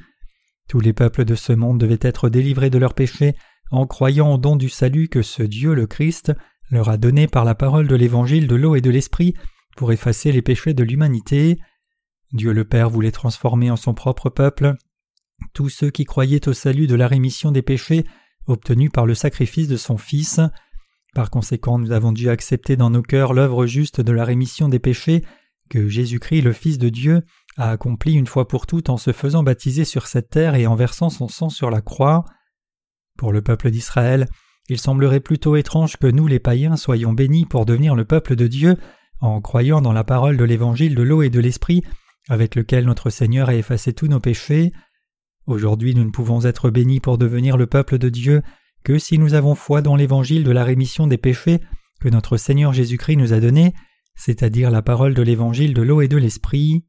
Tous 0.68 0.80
les 0.80 0.92
peuples 0.92 1.24
de 1.24 1.36
ce 1.36 1.52
monde 1.52 1.78
devaient 1.78 1.98
être 2.00 2.28
délivrés 2.28 2.70
de 2.70 2.78
leurs 2.78 2.94
péchés 2.94 3.36
en 3.72 3.86
croyant 3.86 4.34
au 4.34 4.38
don 4.38 4.54
du 4.54 4.68
salut 4.68 5.08
que 5.08 5.22
ce 5.22 5.42
Dieu, 5.42 5.74
le 5.74 5.86
Christ, 5.86 6.32
leur 6.70 6.88
a 6.88 6.98
donné 6.98 7.26
par 7.26 7.44
la 7.44 7.54
parole 7.54 7.88
de 7.88 7.96
l'Évangile 7.96 8.46
de 8.46 8.54
l'eau 8.54 8.76
et 8.76 8.80
de 8.80 8.90
l'Esprit 8.90 9.34
pour 9.76 9.92
effacer 9.92 10.30
les 10.30 10.42
péchés 10.42 10.74
de 10.74 10.84
l'humanité. 10.84 11.58
Dieu 12.32 12.52
le 12.52 12.64
Père 12.64 12.90
voulait 12.90 13.10
transformer 13.10 13.70
en 13.70 13.76
son 13.76 13.94
propre 13.94 14.28
peuple 14.30 14.74
tous 15.54 15.70
ceux 15.70 15.90
qui 15.90 16.04
croyaient 16.04 16.48
au 16.48 16.52
salut 16.52 16.86
de 16.86 16.94
la 16.94 17.08
rémission 17.08 17.50
des 17.50 17.62
péchés 17.62 18.04
obtenus 18.46 18.90
par 18.92 19.06
le 19.06 19.14
sacrifice 19.14 19.68
de 19.68 19.76
son 19.76 19.96
Fils. 19.96 20.40
Par 21.14 21.30
conséquent, 21.30 21.78
nous 21.78 21.92
avons 21.92 22.12
dû 22.12 22.28
accepter 22.28 22.76
dans 22.76 22.90
nos 22.90 23.02
cœurs 23.02 23.32
l'œuvre 23.32 23.66
juste 23.66 24.00
de 24.00 24.12
la 24.12 24.24
rémission 24.24 24.68
des 24.68 24.78
péchés 24.78 25.24
que 25.70 25.88
Jésus-Christ, 25.88 26.42
le 26.42 26.52
Fils 26.52 26.78
de 26.78 26.90
Dieu, 26.90 27.22
a 27.56 27.70
accompli 27.70 28.12
une 28.14 28.26
fois 28.26 28.46
pour 28.46 28.66
toutes 28.66 28.90
en 28.90 28.98
se 28.98 29.12
faisant 29.12 29.42
baptiser 29.42 29.84
sur 29.84 30.06
cette 30.06 30.28
terre 30.28 30.54
et 30.54 30.66
en 30.66 30.74
versant 30.74 31.08
son 31.08 31.28
sang 31.28 31.48
sur 31.48 31.70
la 31.70 31.80
croix. 31.80 32.24
Pour 33.18 33.32
le 33.32 33.42
peuple 33.42 33.70
d'Israël, 33.70 34.26
il 34.68 34.78
semblerait 34.78 35.20
plutôt 35.20 35.56
étrange 35.56 35.96
que 35.96 36.06
nous, 36.06 36.26
les 36.26 36.38
païens, 36.38 36.76
soyons 36.76 37.12
bénis 37.12 37.46
pour 37.46 37.66
devenir 37.66 37.94
le 37.94 38.04
peuple 38.04 38.36
de 38.36 38.46
Dieu 38.46 38.76
en 39.20 39.40
croyant 39.40 39.80
dans 39.80 39.92
la 39.92 40.04
parole 40.04 40.36
de 40.36 40.44
l'évangile 40.44 40.94
de 40.94 41.02
l'eau 41.02 41.22
et 41.22 41.30
de 41.30 41.40
l'esprit 41.40 41.82
avec 42.28 42.54
lequel 42.54 42.84
notre 42.84 43.10
Seigneur 43.10 43.48
a 43.48 43.54
effacé 43.54 43.92
tous 43.92 44.08
nos 44.08 44.20
péchés. 44.20 44.72
Aujourd'hui 45.46 45.94
nous 45.94 46.04
ne 46.04 46.10
pouvons 46.10 46.44
être 46.44 46.70
bénis 46.70 47.00
pour 47.00 47.18
devenir 47.18 47.56
le 47.56 47.66
peuple 47.66 47.98
de 47.98 48.08
Dieu 48.08 48.42
que 48.84 48.98
si 48.98 49.18
nous 49.18 49.34
avons 49.34 49.54
foi 49.54 49.82
dans 49.82 49.96
l'évangile 49.96 50.44
de 50.44 50.50
la 50.50 50.64
rémission 50.64 51.06
des 51.06 51.18
péchés 51.18 51.60
que 52.00 52.08
notre 52.08 52.36
Seigneur 52.36 52.72
Jésus-Christ 52.72 53.16
nous 53.16 53.32
a 53.32 53.40
donné, 53.40 53.74
c'est-à-dire 54.16 54.70
la 54.70 54.82
parole 54.82 55.14
de 55.14 55.22
l'évangile 55.22 55.72
de 55.72 55.82
l'eau 55.82 56.00
et 56.00 56.08
de 56.08 56.16
l'esprit. 56.16 56.84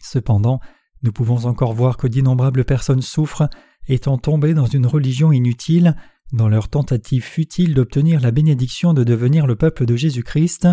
Cependant, 0.00 0.60
nous 1.02 1.12
pouvons 1.12 1.46
encore 1.46 1.72
voir 1.72 1.96
que 1.96 2.06
d'innombrables 2.06 2.64
personnes 2.64 3.00
souffrent, 3.00 3.48
étant 3.88 4.18
tombées 4.18 4.54
dans 4.54 4.66
une 4.66 4.86
religion 4.86 5.32
inutile, 5.32 5.96
dans 6.32 6.48
leur 6.48 6.68
tentative 6.68 7.24
futile 7.24 7.74
d'obtenir 7.74 8.20
la 8.20 8.30
bénédiction 8.30 8.92
de 8.94 9.04
devenir 9.04 9.46
le 9.46 9.56
peuple 9.56 9.86
de 9.86 9.96
Jésus-Christ. 9.96 10.68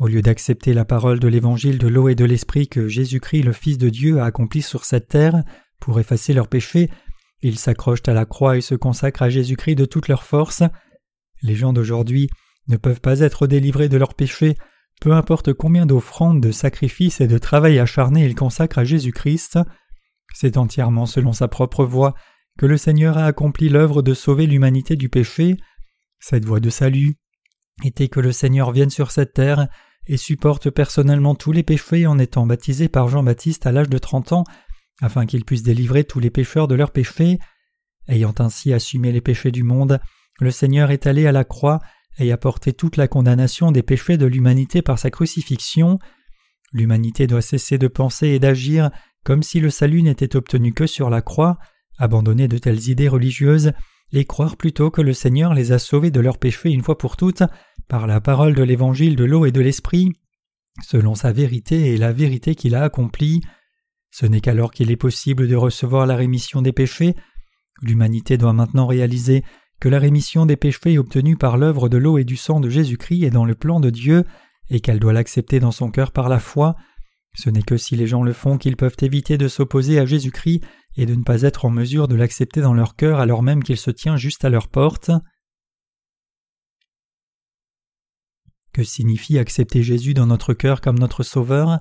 Au 0.00 0.08
lieu 0.08 0.22
d'accepter 0.22 0.74
la 0.74 0.84
parole 0.84 1.20
de 1.20 1.28
l'évangile 1.28 1.78
de 1.78 1.86
l'eau 1.86 2.08
et 2.08 2.16
de 2.16 2.24
l'esprit 2.24 2.66
que 2.66 2.88
Jésus-Christ, 2.88 3.42
le 3.42 3.52
Fils 3.52 3.78
de 3.78 3.88
Dieu, 3.88 4.20
a 4.20 4.24
accompli 4.24 4.62
sur 4.62 4.84
cette 4.84 5.08
terre, 5.08 5.44
pour 5.80 6.00
effacer 6.00 6.32
leurs 6.32 6.48
péchés, 6.48 6.90
ils 7.42 7.58
s'accrochent 7.58 8.08
à 8.08 8.14
la 8.14 8.24
croix 8.24 8.56
et 8.56 8.62
se 8.62 8.74
consacrent 8.74 9.22
à 9.22 9.28
Jésus-Christ 9.28 9.74
de 9.74 9.84
toute 9.84 10.08
leur 10.08 10.24
force. 10.24 10.62
Les 11.42 11.54
gens 11.54 11.74
d'aujourd'hui 11.74 12.30
ne 12.68 12.78
peuvent 12.78 13.02
pas 13.02 13.20
être 13.20 13.46
délivrés 13.46 13.90
de 13.90 13.98
leurs 13.98 14.14
péchés, 14.14 14.56
peu 15.00 15.12
importe 15.12 15.52
combien 15.52 15.84
d'offrandes, 15.84 16.40
de 16.40 16.50
sacrifices 16.50 17.20
et 17.20 17.26
de 17.26 17.36
travail 17.36 17.78
acharné 17.78 18.24
ils 18.24 18.34
consacrent 18.34 18.78
à 18.78 18.84
Jésus-Christ. 18.84 19.58
C'est 20.34 20.56
entièrement 20.56 21.06
selon 21.06 21.32
sa 21.32 21.48
propre 21.48 21.84
voie 21.84 22.14
que 22.58 22.66
le 22.66 22.76
Seigneur 22.76 23.16
a 23.16 23.24
accompli 23.24 23.68
l'œuvre 23.68 24.02
de 24.02 24.14
sauver 24.14 24.46
l'humanité 24.46 24.96
du 24.96 25.08
péché. 25.08 25.56
Cette 26.18 26.44
voie 26.44 26.60
de 26.60 26.70
salut 26.70 27.16
était 27.84 28.08
que 28.08 28.20
le 28.20 28.32
Seigneur 28.32 28.72
vienne 28.72 28.90
sur 28.90 29.10
cette 29.10 29.32
terre 29.32 29.68
et 30.06 30.16
supporte 30.16 30.70
personnellement 30.70 31.34
tous 31.34 31.52
les 31.52 31.62
péchés 31.62 32.06
en 32.06 32.18
étant 32.18 32.46
baptisé 32.46 32.88
par 32.88 33.08
Jean-Baptiste 33.08 33.66
à 33.66 33.72
l'âge 33.72 33.88
de 33.88 33.98
trente 33.98 34.32
ans 34.32 34.44
afin 35.00 35.24
qu'il 35.24 35.44
puisse 35.44 35.62
délivrer 35.62 36.04
tous 36.04 36.20
les 36.20 36.30
pécheurs 36.30 36.68
de 36.68 36.74
leurs 36.74 36.92
péchés. 36.92 37.38
Ayant 38.08 38.34
ainsi 38.38 38.72
assumé 38.72 39.12
les 39.12 39.20
péchés 39.20 39.50
du 39.50 39.62
monde, 39.62 40.00
le 40.40 40.50
Seigneur 40.50 40.90
est 40.90 41.06
allé 41.06 41.26
à 41.26 41.32
la 41.32 41.44
croix 41.44 41.80
et 42.18 42.30
a 42.32 42.36
porté 42.36 42.72
toute 42.72 42.96
la 42.96 43.08
condamnation 43.08 43.72
des 43.72 43.82
péchés 43.82 44.16
de 44.16 44.26
l'humanité 44.26 44.82
par 44.82 44.98
sa 44.98 45.10
crucifixion. 45.10 45.98
L'humanité 46.72 47.26
doit 47.26 47.42
cesser 47.42 47.78
de 47.78 47.88
penser 47.88 48.28
et 48.28 48.38
d'agir 48.38 48.90
comme 49.24 49.42
si 49.42 49.60
le 49.60 49.70
salut 49.70 50.02
n'était 50.02 50.36
obtenu 50.36 50.72
que 50.72 50.86
sur 50.86 51.10
la 51.10 51.22
croix, 51.22 51.58
abandonner 51.98 52.48
de 52.48 52.58
telles 52.58 52.88
idées 52.88 53.08
religieuses 53.08 53.72
et 54.12 54.24
croire 54.24 54.56
plutôt 54.56 54.90
que 54.90 55.00
le 55.00 55.12
Seigneur 55.12 55.54
les 55.54 55.72
a 55.72 55.78
sauvés 55.78 56.10
de 56.10 56.20
leurs 56.20 56.38
péchés 56.38 56.70
une 56.70 56.82
fois 56.82 56.98
pour 56.98 57.16
toutes 57.16 57.42
par 57.88 58.06
la 58.06 58.20
parole 58.20 58.54
de 58.54 58.62
l'évangile 58.62 59.16
de 59.16 59.24
l'eau 59.24 59.46
et 59.46 59.52
de 59.52 59.60
l'esprit, 59.60 60.12
selon 60.82 61.14
sa 61.14 61.32
vérité 61.32 61.92
et 61.92 61.96
la 61.96 62.12
vérité 62.12 62.54
qu'il 62.54 62.74
a 62.74 62.82
accomplie. 62.82 63.40
Ce 64.10 64.26
n'est 64.26 64.40
qu'alors 64.40 64.70
qu'il 64.70 64.90
est 64.90 64.96
possible 64.96 65.48
de 65.48 65.56
recevoir 65.56 66.06
la 66.06 66.16
rémission 66.16 66.62
des 66.62 66.72
péchés. 66.72 67.14
L'humanité 67.82 68.38
doit 68.38 68.52
maintenant 68.52 68.86
réaliser 68.86 69.42
que 69.80 69.88
la 69.88 69.98
rémission 69.98 70.46
des 70.46 70.56
péchés 70.56 70.98
obtenue 70.98 71.36
par 71.36 71.58
l'œuvre 71.58 71.88
de 71.88 71.98
l'eau 71.98 72.18
et 72.18 72.24
du 72.24 72.36
sang 72.36 72.60
de 72.60 72.68
Jésus-Christ 72.68 73.24
est 73.24 73.30
dans 73.30 73.44
le 73.44 73.54
plan 73.54 73.80
de 73.80 73.90
Dieu 73.90 74.24
et 74.70 74.80
qu'elle 74.80 75.00
doit 75.00 75.12
l'accepter 75.12 75.60
dans 75.60 75.72
son 75.72 75.90
cœur 75.90 76.12
par 76.12 76.28
la 76.28 76.38
foi. 76.38 76.76
Ce 77.34 77.50
n'est 77.50 77.62
que 77.62 77.76
si 77.76 77.96
les 77.96 78.06
gens 78.06 78.22
le 78.22 78.32
font 78.32 78.58
qu'ils 78.58 78.76
peuvent 78.76 78.96
éviter 79.02 79.36
de 79.36 79.48
s'opposer 79.48 79.98
à 79.98 80.06
Jésus-Christ 80.06 80.62
et 80.96 81.06
de 81.06 81.14
ne 81.14 81.24
pas 81.24 81.42
être 81.42 81.64
en 81.64 81.70
mesure 81.70 82.06
de 82.06 82.14
l'accepter 82.14 82.60
dans 82.60 82.74
leur 82.74 82.94
cœur 82.94 83.18
alors 83.18 83.42
même 83.42 83.64
qu'il 83.64 83.76
se 83.76 83.90
tient 83.90 84.16
juste 84.16 84.44
à 84.44 84.50
leur 84.50 84.68
porte. 84.68 85.10
Que 88.72 88.84
signifie 88.84 89.38
accepter 89.38 89.82
Jésus 89.82 90.14
dans 90.14 90.26
notre 90.26 90.54
cœur 90.54 90.80
comme 90.80 90.98
notre 90.98 91.22
Sauveur? 91.22 91.80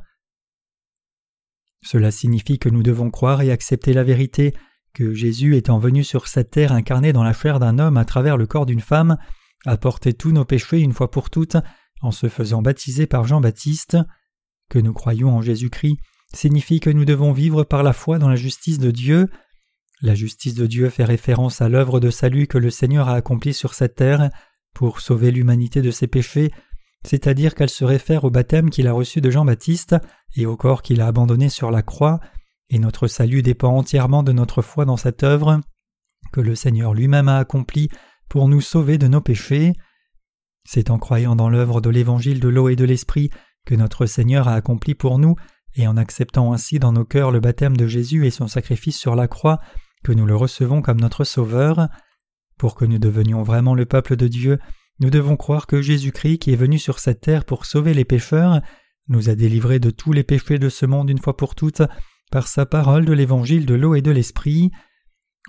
Cela 1.83 2.11
signifie 2.11 2.59
que 2.59 2.69
nous 2.69 2.83
devons 2.83 3.11
croire 3.11 3.41
et 3.41 3.51
accepter 3.51 3.93
la 3.93 4.03
vérité 4.03 4.53
que 4.93 5.13
Jésus 5.13 5.55
étant 5.55 5.79
venu 5.79 6.03
sur 6.03 6.27
cette 6.27 6.51
terre 6.51 6.71
incarné 6.71 7.13
dans 7.13 7.23
la 7.23 7.33
chair 7.33 7.59
d'un 7.59 7.79
homme 7.79 7.97
à 7.97 8.05
travers 8.05 8.37
le 8.37 8.45
corps 8.45 8.65
d'une 8.65 8.79
femme, 8.79 9.17
a 9.65 9.77
porté 9.77 10.13
tous 10.13 10.31
nos 10.31 10.45
péchés 10.45 10.79
une 10.79 10.93
fois 10.93 11.09
pour 11.09 11.29
toutes 11.29 11.57
en 12.01 12.11
se 12.11 12.27
faisant 12.27 12.61
baptiser 12.61 13.07
par 13.07 13.25
Jean-Baptiste, 13.25 13.97
que 14.73 14.79
nous 14.79 14.93
croyons 14.93 15.29
en 15.29 15.41
Jésus-Christ 15.43 15.99
signifie 16.33 16.79
que 16.79 16.89
nous 16.89 17.05
devons 17.05 17.31
vivre 17.31 17.63
par 17.63 17.83
la 17.83 17.93
foi 17.93 18.17
dans 18.17 18.27
la 18.27 18.35
justice 18.35 18.79
de 18.79 18.89
Dieu. 18.89 19.29
La 20.01 20.15
justice 20.15 20.55
de 20.55 20.65
Dieu 20.65 20.89
fait 20.89 21.03
référence 21.03 21.61
à 21.61 21.69
l'œuvre 21.69 21.99
de 21.99 22.09
salut 22.09 22.47
que 22.47 22.57
le 22.57 22.71
Seigneur 22.71 23.07
a 23.07 23.13
accomplie 23.13 23.53
sur 23.53 23.75
cette 23.75 23.93
terre 23.93 24.31
pour 24.73 24.99
sauver 24.99 25.29
l'humanité 25.29 25.83
de 25.83 25.91
ses 25.91 26.07
péchés, 26.07 26.51
c'est-à-dire 27.05 27.53
qu'elle 27.53 27.69
se 27.69 27.85
réfère 27.85 28.23
au 28.23 28.31
baptême 28.31 28.71
qu'il 28.71 28.87
a 28.87 28.93
reçu 28.93 29.21
de 29.21 29.29
Jean-Baptiste 29.29 29.95
et 30.35 30.47
au 30.47 30.57
corps 30.57 30.81
qu'il 30.81 31.01
a 31.01 31.07
abandonné 31.07 31.49
sur 31.49 31.69
la 31.69 31.83
croix, 31.83 32.19
et 32.71 32.79
notre 32.79 33.05
salut 33.05 33.43
dépend 33.43 33.77
entièrement 33.77 34.23
de 34.23 34.31
notre 34.31 34.63
foi 34.63 34.85
dans 34.85 34.97
cette 34.97 35.21
œuvre 35.21 35.61
que 36.31 36.41
le 36.41 36.55
Seigneur 36.55 36.95
lui-même 36.95 37.27
a 37.27 37.37
accomplie 37.37 37.89
pour 38.27 38.47
nous 38.47 38.61
sauver 38.61 38.97
de 38.97 39.07
nos 39.07 39.21
péchés. 39.21 39.73
C'est 40.65 40.89
en 40.89 40.97
croyant 40.97 41.35
dans 41.35 41.49
l'œuvre 41.49 41.79
de 41.79 41.91
l'évangile 41.91 42.39
de 42.39 42.49
l'eau 42.49 42.69
et 42.69 42.75
de 42.75 42.85
l'esprit 42.85 43.29
que 43.65 43.75
notre 43.75 44.05
Seigneur 44.05 44.47
a 44.47 44.53
accompli 44.55 44.95
pour 44.95 45.19
nous, 45.19 45.35
et 45.75 45.87
en 45.87 45.97
acceptant 45.97 46.53
ainsi 46.53 46.79
dans 46.79 46.91
nos 46.91 47.05
cœurs 47.05 47.31
le 47.31 47.39
baptême 47.39 47.77
de 47.77 47.87
Jésus 47.87 48.25
et 48.25 48.31
son 48.31 48.47
sacrifice 48.47 48.97
sur 48.97 49.15
la 49.15 49.27
croix, 49.27 49.59
que 50.03 50.11
nous 50.11 50.25
le 50.25 50.35
recevons 50.35 50.81
comme 50.81 50.99
notre 50.99 51.23
Sauveur. 51.23 51.87
Pour 52.57 52.75
que 52.75 52.85
nous 52.85 52.99
devenions 52.99 53.41
vraiment 53.41 53.73
le 53.73 53.85
peuple 53.85 54.15
de 54.15 54.27
Dieu, 54.27 54.59
nous 54.99 55.09
devons 55.09 55.35
croire 55.35 55.65
que 55.65 55.81
Jésus-Christ, 55.81 56.39
qui 56.39 56.51
est 56.51 56.57
venu 56.57 56.77
sur 56.77 56.99
cette 56.99 57.21
terre 57.21 57.45
pour 57.45 57.65
sauver 57.65 57.93
les 57.93 58.05
pécheurs, 58.05 58.61
nous 59.07 59.29
a 59.29 59.35
délivrés 59.35 59.79
de 59.79 59.89
tous 59.89 60.13
les 60.13 60.23
péchés 60.23 60.59
de 60.59 60.69
ce 60.69 60.85
monde 60.85 61.09
une 61.09 61.19
fois 61.19 61.35
pour 61.35 61.55
toutes, 61.55 61.81
par 62.31 62.47
sa 62.47 62.65
parole 62.65 63.05
de 63.05 63.13
l'évangile 63.13 63.65
de 63.65 63.73
l'eau 63.73 63.95
et 63.95 64.01
de 64.01 64.11
l'esprit. 64.11 64.71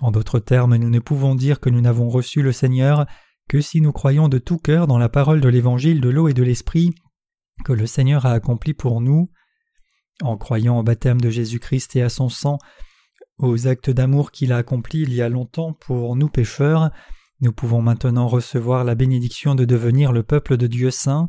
En 0.01 0.11
d'autres 0.11 0.39
termes, 0.39 0.75
nous 0.75 0.89
ne 0.89 0.99
pouvons 0.99 1.35
dire 1.35 1.59
que 1.59 1.69
nous 1.69 1.81
n'avons 1.81 2.09
reçu 2.09 2.41
le 2.41 2.51
Seigneur 2.51 3.05
que 3.47 3.61
si 3.61 3.79
nous 3.79 3.91
croyons 3.91 4.27
de 4.27 4.39
tout 4.39 4.57
cœur 4.57 4.87
dans 4.87 4.97
la 4.97 5.09
parole 5.09 5.39
de 5.39 5.49
l'évangile 5.49 6.01
de 6.01 6.09
l'eau 6.09 6.27
et 6.27 6.33
de 6.33 6.43
l'esprit 6.43 6.95
que 7.63 7.73
le 7.73 7.87
Seigneur 7.87 8.25
a 8.25 8.31
accompli 8.31 8.73
pour 8.73 9.01
nous. 9.01 9.29
En 10.21 10.37
croyant 10.37 10.79
au 10.79 10.83
baptême 10.83 11.19
de 11.19 11.29
Jésus-Christ 11.29 11.95
et 11.95 12.01
à 12.01 12.09
son 12.09 12.29
sang, 12.29 12.57
aux 13.37 13.67
actes 13.67 13.89
d'amour 13.89 14.31
qu'il 14.31 14.53
a 14.53 14.57
accomplis 14.57 15.01
il 15.01 15.13
y 15.13 15.21
a 15.21 15.29
longtemps 15.29 15.73
pour 15.73 16.15
nous 16.15 16.29
pécheurs, 16.29 16.91
nous 17.41 17.51
pouvons 17.51 17.81
maintenant 17.81 18.27
recevoir 18.27 18.85
la 18.85 18.95
bénédiction 18.95 19.55
de 19.55 19.65
devenir 19.65 20.13
le 20.13 20.23
peuple 20.23 20.55
de 20.55 20.67
Dieu 20.67 20.89
saint. 20.89 21.27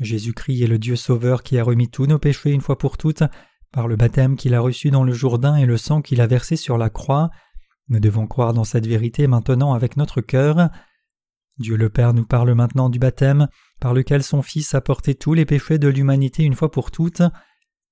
Jésus-Christ 0.00 0.62
est 0.62 0.66
le 0.66 0.78
Dieu 0.78 0.96
sauveur 0.96 1.42
qui 1.42 1.58
a 1.58 1.62
remis 1.62 1.88
tous 1.88 2.06
nos 2.06 2.18
péchés 2.18 2.50
une 2.50 2.60
fois 2.60 2.78
pour 2.78 2.98
toutes 2.98 3.22
par 3.72 3.86
le 3.86 3.96
baptême 3.96 4.36
qu'il 4.36 4.54
a 4.54 4.60
reçu 4.60 4.90
dans 4.90 5.04
le 5.04 5.12
Jourdain 5.12 5.56
et 5.56 5.66
le 5.66 5.76
sang 5.76 6.02
qu'il 6.02 6.20
a 6.20 6.26
versé 6.26 6.56
sur 6.56 6.76
la 6.76 6.90
croix. 6.90 7.30
Nous 7.88 8.00
devons 8.00 8.26
croire 8.26 8.52
dans 8.52 8.64
cette 8.64 8.86
vérité 8.86 9.26
maintenant 9.28 9.72
avec 9.72 9.96
notre 9.96 10.20
cœur. 10.20 10.70
Dieu 11.60 11.76
le 11.76 11.90
Père 11.90 12.14
nous 12.14 12.24
parle 12.24 12.54
maintenant 12.54 12.88
du 12.88 12.98
baptême 12.98 13.46
par 13.80 13.92
lequel 13.92 14.22
son 14.22 14.40
Fils 14.40 14.74
a 14.74 14.80
porté 14.80 15.14
tous 15.14 15.34
les 15.34 15.44
péchés 15.44 15.78
de 15.78 15.88
l'humanité 15.88 16.42
une 16.42 16.54
fois 16.54 16.70
pour 16.70 16.90
toutes. 16.90 17.22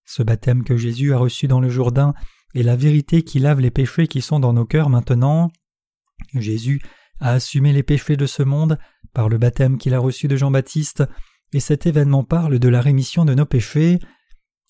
Ce 0.06 0.22
baptême 0.22 0.64
que 0.64 0.78
Jésus 0.78 1.12
a 1.12 1.18
reçu 1.18 1.48
dans 1.48 1.60
le 1.60 1.68
Jourdain 1.68 2.14
est 2.54 2.62
la 2.62 2.76
vérité 2.76 3.22
qui 3.22 3.38
lave 3.38 3.60
les 3.60 3.70
péchés 3.70 4.06
qui 4.06 4.22
sont 4.22 4.40
dans 4.40 4.54
nos 4.54 4.64
cœurs 4.64 4.88
maintenant. 4.88 5.50
Jésus 6.34 6.80
a 7.20 7.32
assumé 7.32 7.74
les 7.74 7.82
péchés 7.82 8.16
de 8.16 8.24
ce 8.24 8.42
monde 8.42 8.78
par 9.12 9.28
le 9.28 9.36
baptême 9.36 9.76
qu'il 9.76 9.92
a 9.92 9.98
reçu 9.98 10.28
de 10.28 10.36
Jean-Baptiste, 10.36 11.04
et 11.52 11.60
cet 11.60 11.86
événement 11.86 12.24
parle 12.24 12.58
de 12.58 12.68
la 12.68 12.80
rémission 12.80 13.26
de 13.26 13.34
nos 13.34 13.44
péchés. 13.46 13.98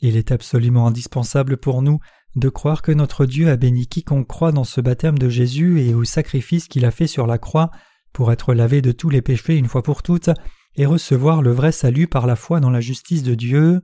Il 0.01 0.17
est 0.17 0.33
absolument 0.33 0.89
indispensable 0.89 1.57
pour 1.57 1.83
nous 1.83 2.01
de 2.35 2.49
croire 2.49 2.83
que 2.83 2.93
notre 2.93 3.27
Dieu 3.27 3.49
a 3.49 3.57
béni 3.57 3.87
quiconque 3.87 4.27
croit 4.27 4.53
dans 4.53 4.65
ce 4.65 4.81
baptême 4.81 5.19
de 5.19 5.29
Jésus 5.29 5.81
et 5.83 5.95
au 5.95 6.03
sacrifice 6.03 6.67
qu'il 6.67 6.85
a 6.85 6.91
fait 6.91 7.07
sur 7.07 7.29
la 7.29 7.39
croix 7.39 7.71
pour 8.19 8.33
être 8.33 8.53
lavé 8.53 8.83
de 8.83 8.91
tous 8.91 9.11
les 9.11 9.23
péchés 9.23 9.55
une 9.55 9.69
fois 9.69 9.85
pour 9.85 10.03
toutes 10.03 10.31
et 10.75 10.87
recevoir 10.87 11.41
le 11.41 11.53
vrai 11.53 11.71
salut 11.71 12.09
par 12.09 12.27
la 12.27 12.35
foi 12.35 12.59
dans 12.59 12.69
la 12.69 12.81
justice 12.81 13.23
de 13.23 13.37
Dieu. 13.37 13.81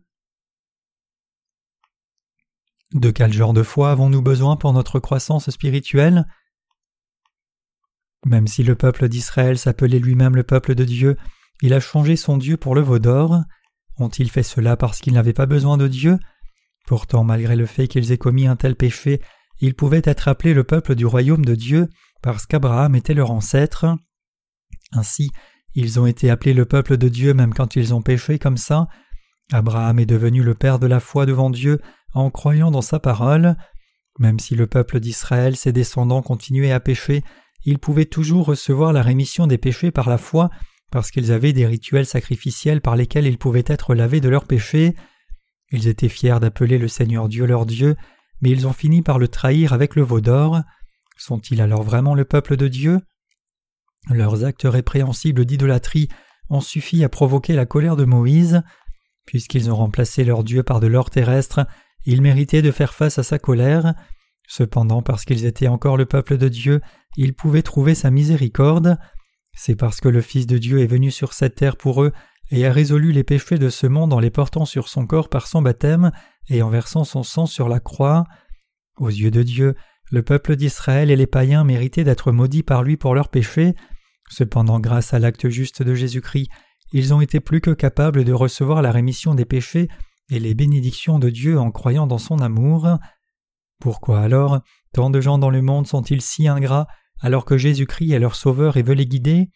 De 2.94 3.12
quel 3.12 3.32
genre 3.32 3.52
de 3.52 3.62
foi 3.62 3.93
avons-nous 3.93 4.23
besoin 4.23 4.56
pour 4.56 4.73
notre 4.73 4.98
croissance 4.98 5.51
spirituelle? 5.51 6.27
Même 8.27 8.48
si 8.48 8.65
le 8.65 8.74
peuple 8.74 9.09
d'Israël 9.09 9.56
s'appelait 9.56 10.01
lui-même 10.01 10.35
le 10.35 10.43
peuple 10.43 10.74
de 10.74 10.85
Dieu, 10.85 11.16
il 11.62 11.73
a 11.73 11.78
changé 11.78 12.16
son 12.16 12.36
Dieu 12.36 12.56
pour 12.56 12.74
le 12.74 12.81
veau 12.81 12.98
d'or. 12.98 13.39
Ont-ils 13.98 14.32
fait 14.32 14.43
cela 14.43 14.77
parce 14.77 14.98
qu'ils 14.98 15.15
n'avaient 15.15 15.32
pas 15.32 15.47
besoin 15.47 15.77
de 15.77 15.86
Dieu? 15.86 16.19
Pourtant, 16.89 17.23
malgré 17.23 17.55
le 17.55 17.66
fait 17.66 17.86
qu'ils 17.86 18.11
aient 18.11 18.19
commis 18.19 18.48
un 18.48 18.56
tel 18.56 18.74
péché, 18.74 19.23
ils 19.61 19.77
pouvaient 19.77 20.02
être 20.02 20.27
appelés 20.27 20.55
le 20.55 20.65
peuple 20.65 20.97
du 20.97 21.06
royaume 21.06 21.44
de 21.44 21.55
Dieu 21.55 21.89
parce 22.20 22.47
qu'Abraham 22.47 22.97
était 22.97 23.15
leur 23.15 23.31
ancêtre. 23.31 23.97
Ainsi, 24.94 25.30
ils 25.74 26.00
ont 26.00 26.06
été 26.06 26.30
appelés 26.30 26.54
le 26.54 26.64
peuple 26.64 26.96
de 26.96 27.08
Dieu 27.08 27.34
même 27.34 27.52
quand 27.52 27.76
ils 27.76 27.94
ont 27.94 28.02
péché 28.02 28.38
comme 28.38 28.56
ça. 28.56 28.86
Abraham 29.52 29.98
est 29.98 30.06
devenu 30.06 30.42
le 30.42 30.54
père 30.54 30.78
de 30.78 30.86
la 30.86 31.00
foi 31.00 31.26
devant 31.26 31.50
Dieu 31.50 31.80
en 32.14 32.30
croyant 32.30 32.70
dans 32.70 32.82
sa 32.82 32.98
parole. 32.98 33.56
Même 34.18 34.38
si 34.38 34.54
le 34.54 34.66
peuple 34.66 35.00
d'Israël, 35.00 35.56
ses 35.56 35.72
descendants, 35.72 36.22
continuaient 36.22 36.72
à 36.72 36.80
pécher, 36.80 37.22
ils 37.64 37.78
pouvaient 37.78 38.04
toujours 38.04 38.46
recevoir 38.46 38.92
la 38.92 39.02
rémission 39.02 39.46
des 39.46 39.58
péchés 39.58 39.90
par 39.90 40.08
la 40.08 40.18
foi, 40.18 40.50
parce 40.90 41.10
qu'ils 41.10 41.32
avaient 41.32 41.52
des 41.52 41.66
rituels 41.66 42.06
sacrificiels 42.06 42.80
par 42.80 42.94
lesquels 42.94 43.26
ils 43.26 43.38
pouvaient 43.38 43.64
être 43.66 43.94
lavés 43.94 44.20
de 44.20 44.28
leurs 44.28 44.46
péchés. 44.46 44.94
Ils 45.72 45.88
étaient 45.88 46.08
fiers 46.08 46.38
d'appeler 46.40 46.78
le 46.78 46.88
Seigneur 46.88 47.28
Dieu 47.28 47.46
leur 47.46 47.66
Dieu, 47.66 47.96
mais 48.40 48.50
ils 48.50 48.66
ont 48.66 48.72
fini 48.72 49.02
par 49.02 49.18
le 49.18 49.26
trahir 49.26 49.72
avec 49.72 49.96
le 49.96 50.02
veau 50.02 50.20
d'or. 50.20 50.60
Sont-ils 51.16 51.60
alors 51.60 51.82
vraiment 51.82 52.14
le 52.14 52.24
peuple 52.24 52.56
de 52.56 52.68
Dieu? 52.68 53.00
Leurs 54.10 54.44
actes 54.44 54.66
répréhensibles 54.66 55.44
d'idolâtrie 55.44 56.09
ont 56.51 56.60
suffi 56.60 57.05
à 57.05 57.09
provoquer 57.09 57.55
la 57.55 57.66
colère 57.66 57.97
de 57.97 58.05
Moïse. 58.05 58.62
Puisqu'ils 59.26 59.70
ont 59.70 59.76
remplacé 59.76 60.24
leur 60.24 60.44
Dieu 60.44 60.62
par 60.62 60.81
de 60.81 60.86
l'or 60.86 61.10
terrestre, 61.10 61.66
ils 62.05 62.20
méritaient 62.20 62.62
de 62.62 62.70
faire 62.70 62.93
face 62.93 63.18
à 63.18 63.22
sa 63.22 63.39
colère. 63.39 63.94
Cependant, 64.47 65.01
parce 65.01 65.24
qu'ils 65.24 65.47
étaient 65.47 65.68
encore 65.68 65.97
le 65.97 66.05
peuple 66.05 66.36
de 66.36 66.48
Dieu, 66.48 66.81
ils 67.16 67.35
pouvaient 67.35 67.62
trouver 67.62 67.94
sa 67.94 68.10
miséricorde. 68.10 68.98
C'est 69.56 69.76
parce 69.76 70.01
que 70.01 70.09
le 70.09 70.20
Fils 70.20 70.47
de 70.47 70.59
Dieu 70.59 70.81
est 70.81 70.86
venu 70.86 71.10
sur 71.10 71.32
cette 71.32 71.55
terre 71.55 71.76
pour 71.76 72.02
eux 72.02 72.12
et 72.51 72.66
a 72.66 72.72
résolu 72.72 73.12
les 73.12 73.24
péchés 73.24 73.56
de 73.56 73.70
ce 73.70 73.86
monde 73.86 74.12
en 74.12 74.20
les 74.20 74.31
portant 74.31 74.66
sur 74.66 74.89
son 74.89 75.06
corps 75.06 75.31
par 75.31 75.47
son 75.47 75.62
baptême 75.62 76.10
et 76.48 76.60
en 76.60 76.68
versant 76.68 77.05
son 77.05 77.22
sang 77.22 77.47
sur 77.47 77.68
la 77.70 77.81
croix. 77.81 78.24
Aux 78.98 79.09
yeux 79.09 79.31
de 79.31 79.43
Dieu, 79.43 79.74
le 80.10 80.22
peuple 80.22 80.56
d'Israël 80.56 81.10
et 81.10 81.16
les 81.16 81.26
païens 81.26 81.64
méritaient 81.64 82.05
d'être 82.05 82.32
maudits 82.32 82.62
par 82.62 82.82
lui 82.82 82.97
pour 82.97 83.14
leurs 83.14 83.31
péchés. 83.31 83.74
Cependant, 84.28 84.80
grâce 84.80 85.14
à 85.14 85.18
l'acte 85.18 85.48
juste 85.48 85.82
de 85.82 85.94
Jésus-Christ, 85.94 86.48
ils 86.92 87.12
ont 87.12 87.20
été 87.20 87.40
plus 87.40 87.60
que 87.60 87.70
capables 87.70 88.24
de 88.24 88.32
recevoir 88.32 88.82
la 88.82 88.92
rémission 88.92 89.34
des 89.34 89.44
péchés 89.44 89.88
et 90.30 90.38
les 90.38 90.55
bénédictions 90.55 91.18
de 91.18 91.30
Dieu 91.30 91.59
en 91.59 91.70
croyant 91.70 92.06
dans 92.06 92.18
son 92.18 92.38
amour. 92.38 92.88
Pourquoi 93.80 94.20
alors 94.20 94.60
tant 94.92 95.10
de 95.10 95.20
gens 95.20 95.38
dans 95.38 95.51
le 95.51 95.60
monde 95.60 95.86
sont-ils 95.86 96.22
si 96.22 96.48
ingrats 96.48 96.86
alors 97.20 97.44
que 97.44 97.59
Jésus-Christ 97.59 98.12
est 98.12 98.18
leur 98.18 98.36
sauveur 98.36 98.76
et 98.76 98.82
veut 98.82 98.94
les 98.94 99.06
guider? 99.06 99.51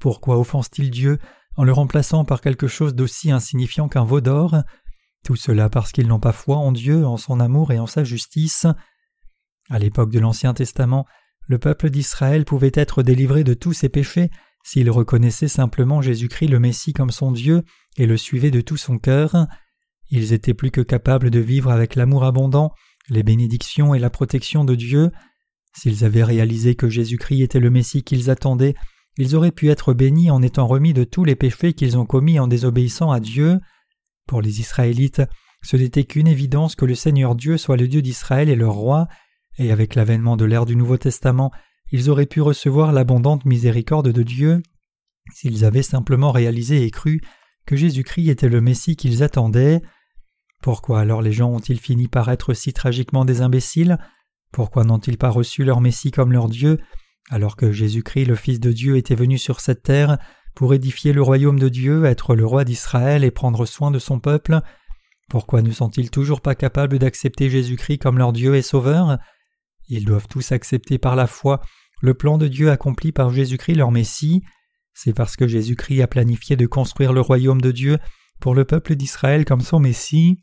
Pourquoi 0.00 0.38
offensent-ils 0.38 0.90
Dieu 0.90 1.18
en 1.56 1.64
le 1.64 1.72
remplaçant 1.72 2.24
par 2.24 2.40
quelque 2.40 2.68
chose 2.68 2.94
d'aussi 2.94 3.30
insignifiant 3.30 3.88
qu'un 3.88 4.04
veau 4.04 4.20
d'or? 4.20 4.56
Tout 5.24 5.36
cela 5.36 5.68
parce 5.68 5.92
qu'ils 5.92 6.08
n'ont 6.08 6.20
pas 6.20 6.32
foi 6.32 6.56
en 6.56 6.72
Dieu, 6.72 7.06
en 7.06 7.16
son 7.16 7.40
amour 7.40 7.72
et 7.72 7.78
en 7.78 7.86
sa 7.86 8.04
justice. 8.04 8.66
À 9.68 9.78
l'époque 9.78 10.10
de 10.10 10.20
l'Ancien 10.20 10.54
Testament, 10.54 11.06
le 11.46 11.58
peuple 11.58 11.90
d'Israël 11.90 12.44
pouvait 12.44 12.72
être 12.74 13.02
délivré 13.02 13.44
de 13.44 13.54
tous 13.54 13.72
ses 13.72 13.88
péchés 13.88 14.30
s'il 14.64 14.90
reconnaissait 14.90 15.48
simplement 15.48 16.02
Jésus-Christ 16.02 16.48
le 16.48 16.58
Messie 16.58 16.92
comme 16.92 17.12
son 17.12 17.30
Dieu 17.30 17.62
et 17.96 18.06
le 18.06 18.16
suivait 18.16 18.50
de 18.50 18.60
tout 18.60 18.76
son 18.76 18.98
cœur. 18.98 19.46
Ils 20.10 20.32
étaient 20.32 20.54
plus 20.54 20.72
que 20.72 20.80
capables 20.80 21.30
de 21.30 21.38
vivre 21.38 21.70
avec 21.70 21.94
l'amour 21.94 22.24
abondant, 22.24 22.72
les 23.08 23.22
bénédictions 23.22 23.94
et 23.94 24.00
la 24.00 24.10
protection 24.10 24.64
de 24.64 24.74
Dieu. 24.74 25.10
S'ils 25.72 26.04
avaient 26.04 26.24
réalisé 26.24 26.74
que 26.74 26.88
Jésus-Christ 26.88 27.42
était 27.42 27.60
le 27.60 27.70
Messie 27.70 28.02
qu'ils 28.02 28.28
attendaient, 28.28 28.74
ils 29.18 29.36
auraient 29.36 29.52
pu 29.52 29.70
être 29.70 29.94
bénis 29.94 30.30
en 30.30 30.42
étant 30.42 30.66
remis 30.66 30.92
de 30.92 31.04
tous 31.04 31.24
les 31.24 31.36
péchés 31.36 31.72
qu'ils 31.72 31.96
ont 31.96 32.06
commis 32.06 32.38
en 32.38 32.48
désobéissant 32.48 33.12
à 33.12 33.20
Dieu. 33.20 33.60
Pour 34.26 34.42
les 34.42 34.60
Israélites, 34.60 35.22
ce 35.62 35.76
n'était 35.76 36.04
qu'une 36.04 36.28
évidence 36.28 36.74
que 36.74 36.84
le 36.84 36.94
Seigneur 36.94 37.34
Dieu 37.34 37.56
soit 37.56 37.76
le 37.76 37.88
Dieu 37.88 38.02
d'Israël 38.02 38.48
et 38.48 38.56
leur 38.56 38.74
roi, 38.74 39.06
et 39.58 39.72
avec 39.72 39.94
l'avènement 39.94 40.36
de 40.36 40.44
l'ère 40.44 40.66
du 40.66 40.76
Nouveau 40.76 40.96
Testament, 40.96 41.50
ils 41.92 42.10
auraient 42.10 42.26
pu 42.26 42.40
recevoir 42.40 42.92
l'abondante 42.92 43.44
miséricorde 43.44 44.10
de 44.10 44.22
Dieu 44.22 44.62
s'ils 45.32 45.64
avaient 45.64 45.82
simplement 45.82 46.30
réalisé 46.30 46.84
et 46.84 46.90
cru 46.90 47.20
que 47.66 47.76
Jésus-Christ 47.76 48.28
était 48.28 48.48
le 48.48 48.60
Messie 48.60 48.96
qu'ils 48.96 49.22
attendaient. 49.22 49.82
Pourquoi 50.62 51.00
alors 51.00 51.22
les 51.22 51.32
gens 51.32 51.50
ont-ils 51.50 51.80
fini 51.80 52.08
par 52.08 52.28
être 52.30 52.54
si 52.54 52.72
tragiquement 52.72 53.24
des 53.24 53.40
imbéciles? 53.40 53.98
Pourquoi 54.52 54.84
n'ont-ils 54.84 55.18
pas 55.18 55.30
reçu 55.30 55.64
leur 55.64 55.80
Messie 55.80 56.12
comme 56.12 56.32
leur 56.32 56.48
Dieu, 56.48 56.78
alors 57.30 57.56
que 57.56 57.72
Jésus-Christ, 57.72 58.26
le 58.26 58.36
Fils 58.36 58.60
de 58.60 58.72
Dieu, 58.72 58.96
était 58.96 59.16
venu 59.16 59.36
sur 59.36 59.60
cette 59.60 59.82
terre 59.82 60.18
pour 60.54 60.72
édifier 60.72 61.12
le 61.12 61.22
royaume 61.22 61.58
de 61.58 61.68
Dieu, 61.68 62.04
être 62.04 62.34
le 62.34 62.46
roi 62.46 62.64
d'Israël 62.64 63.24
et 63.24 63.30
prendre 63.30 63.66
soin 63.66 63.90
de 63.90 63.98
son 63.98 64.20
peuple 64.20 64.60
Pourquoi 65.28 65.60
ne 65.60 65.72
sont-ils 65.72 66.10
toujours 66.10 66.40
pas 66.40 66.54
capables 66.54 66.98
d'accepter 66.98 67.50
Jésus-Christ 67.50 67.98
comme 67.98 68.18
leur 68.18 68.32
Dieu 68.32 68.54
et 68.54 68.62
Sauveur? 68.62 69.18
Ils 69.88 70.04
doivent 70.04 70.28
tous 70.28 70.52
accepter 70.52 70.98
par 70.98 71.16
la 71.16 71.26
foi 71.26 71.60
le 72.02 72.14
plan 72.14 72.38
de 72.38 72.48
Dieu 72.48 72.70
accompli 72.70 73.12
par 73.12 73.30
Jésus-Christ 73.30 73.74
leur 73.74 73.90
Messie. 73.90 74.42
C'est 74.94 75.14
parce 75.14 75.36
que 75.36 75.46
Jésus-Christ 75.46 76.02
a 76.02 76.06
planifié 76.06 76.56
de 76.56 76.66
construire 76.66 77.12
le 77.12 77.20
royaume 77.20 77.60
de 77.60 77.72
Dieu 77.72 77.98
pour 78.40 78.54
le 78.54 78.64
peuple 78.64 78.96
d'Israël 78.96 79.44
comme 79.44 79.60
son 79.60 79.80
Messie. 79.80 80.42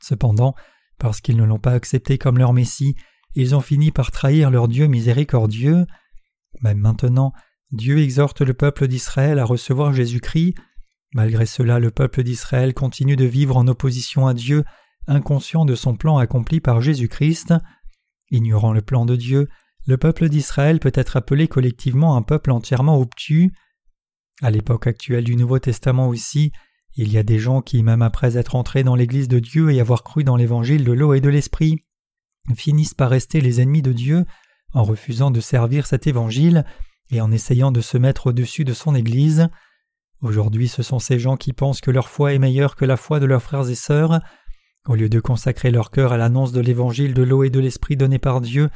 Cependant, 0.00 0.54
parce 0.98 1.20
qu'ils 1.20 1.36
ne 1.36 1.44
l'ont 1.44 1.58
pas 1.58 1.72
accepté 1.72 2.18
comme 2.18 2.38
leur 2.38 2.52
Messie, 2.52 2.96
ils 3.34 3.54
ont 3.54 3.60
fini 3.60 3.90
par 3.90 4.10
trahir 4.10 4.50
leur 4.50 4.68
Dieu 4.68 4.86
miséricordieux. 4.86 5.86
Même 6.60 6.78
maintenant, 6.78 7.32
Dieu 7.70 7.98
exhorte 7.98 8.42
le 8.42 8.54
peuple 8.54 8.86
d'Israël 8.88 9.38
à 9.38 9.44
recevoir 9.44 9.92
Jésus-Christ. 9.92 10.54
Malgré 11.14 11.46
cela, 11.46 11.78
le 11.78 11.90
peuple 11.90 12.22
d'Israël 12.22 12.74
continue 12.74 13.16
de 13.16 13.24
vivre 13.24 13.56
en 13.56 13.66
opposition 13.68 14.26
à 14.26 14.34
Dieu, 14.34 14.64
inconscient 15.06 15.64
de 15.64 15.74
son 15.74 15.96
plan 15.96 16.18
accompli 16.18 16.60
par 16.60 16.80
Jésus-Christ. 16.80 17.54
Ignorant 18.32 18.72
le 18.72 18.80
plan 18.80 19.04
de 19.04 19.14
Dieu, 19.14 19.48
le 19.86 19.98
peuple 19.98 20.28
d'Israël 20.30 20.80
peut 20.80 20.92
être 20.94 21.16
appelé 21.16 21.48
collectivement 21.48 22.16
un 22.16 22.22
peuple 22.22 22.50
entièrement 22.50 22.98
obtus. 22.98 23.52
À 24.40 24.50
l'époque 24.50 24.86
actuelle 24.86 25.24
du 25.24 25.36
Nouveau 25.36 25.58
Testament 25.58 26.08
aussi, 26.08 26.50
il 26.96 27.12
y 27.12 27.18
a 27.18 27.22
des 27.22 27.38
gens 27.38 27.60
qui, 27.60 27.82
même 27.82 28.00
après 28.00 28.38
être 28.38 28.56
entrés 28.56 28.84
dans 28.84 28.94
l'Église 28.94 29.28
de 29.28 29.38
Dieu 29.38 29.70
et 29.70 29.80
avoir 29.80 30.02
cru 30.02 30.24
dans 30.24 30.36
l'Évangile 30.36 30.82
de 30.82 30.92
l'eau 30.92 31.12
et 31.12 31.20
de 31.20 31.28
l'Esprit, 31.28 31.84
finissent 32.56 32.94
par 32.94 33.10
rester 33.10 33.42
les 33.42 33.60
ennemis 33.60 33.82
de 33.82 33.92
Dieu 33.92 34.24
en 34.72 34.82
refusant 34.82 35.30
de 35.30 35.40
servir 35.40 35.86
cet 35.86 36.06
Évangile 36.06 36.64
et 37.10 37.20
en 37.20 37.30
essayant 37.30 37.70
de 37.70 37.82
se 37.82 37.98
mettre 37.98 38.28
au-dessus 38.28 38.64
de 38.64 38.72
son 38.72 38.94
Église. 38.94 39.48
Aujourd'hui 40.22 40.68
ce 40.68 40.82
sont 40.82 40.98
ces 40.98 41.18
gens 41.18 41.36
qui 41.36 41.52
pensent 41.52 41.82
que 41.82 41.90
leur 41.90 42.08
foi 42.08 42.32
est 42.32 42.38
meilleure 42.38 42.76
que 42.76 42.86
la 42.86 42.96
foi 42.96 43.20
de 43.20 43.26
leurs 43.26 43.42
frères 43.42 43.68
et 43.68 43.74
sœurs. 43.74 44.20
Au 44.88 44.96
lieu 44.96 45.08
de 45.08 45.20
consacrer 45.20 45.70
leur 45.70 45.90
cœur 45.90 46.12
à 46.12 46.16
l'annonce 46.16 46.52
de 46.52 46.60
l'Évangile 46.60 47.14
de 47.14 47.22
l'eau 47.22 47.44
et 47.44 47.50
de 47.50 47.60
l'Esprit 47.60 47.96
donné 47.96 48.18
par 48.18 48.40
Dieu, 48.40 48.68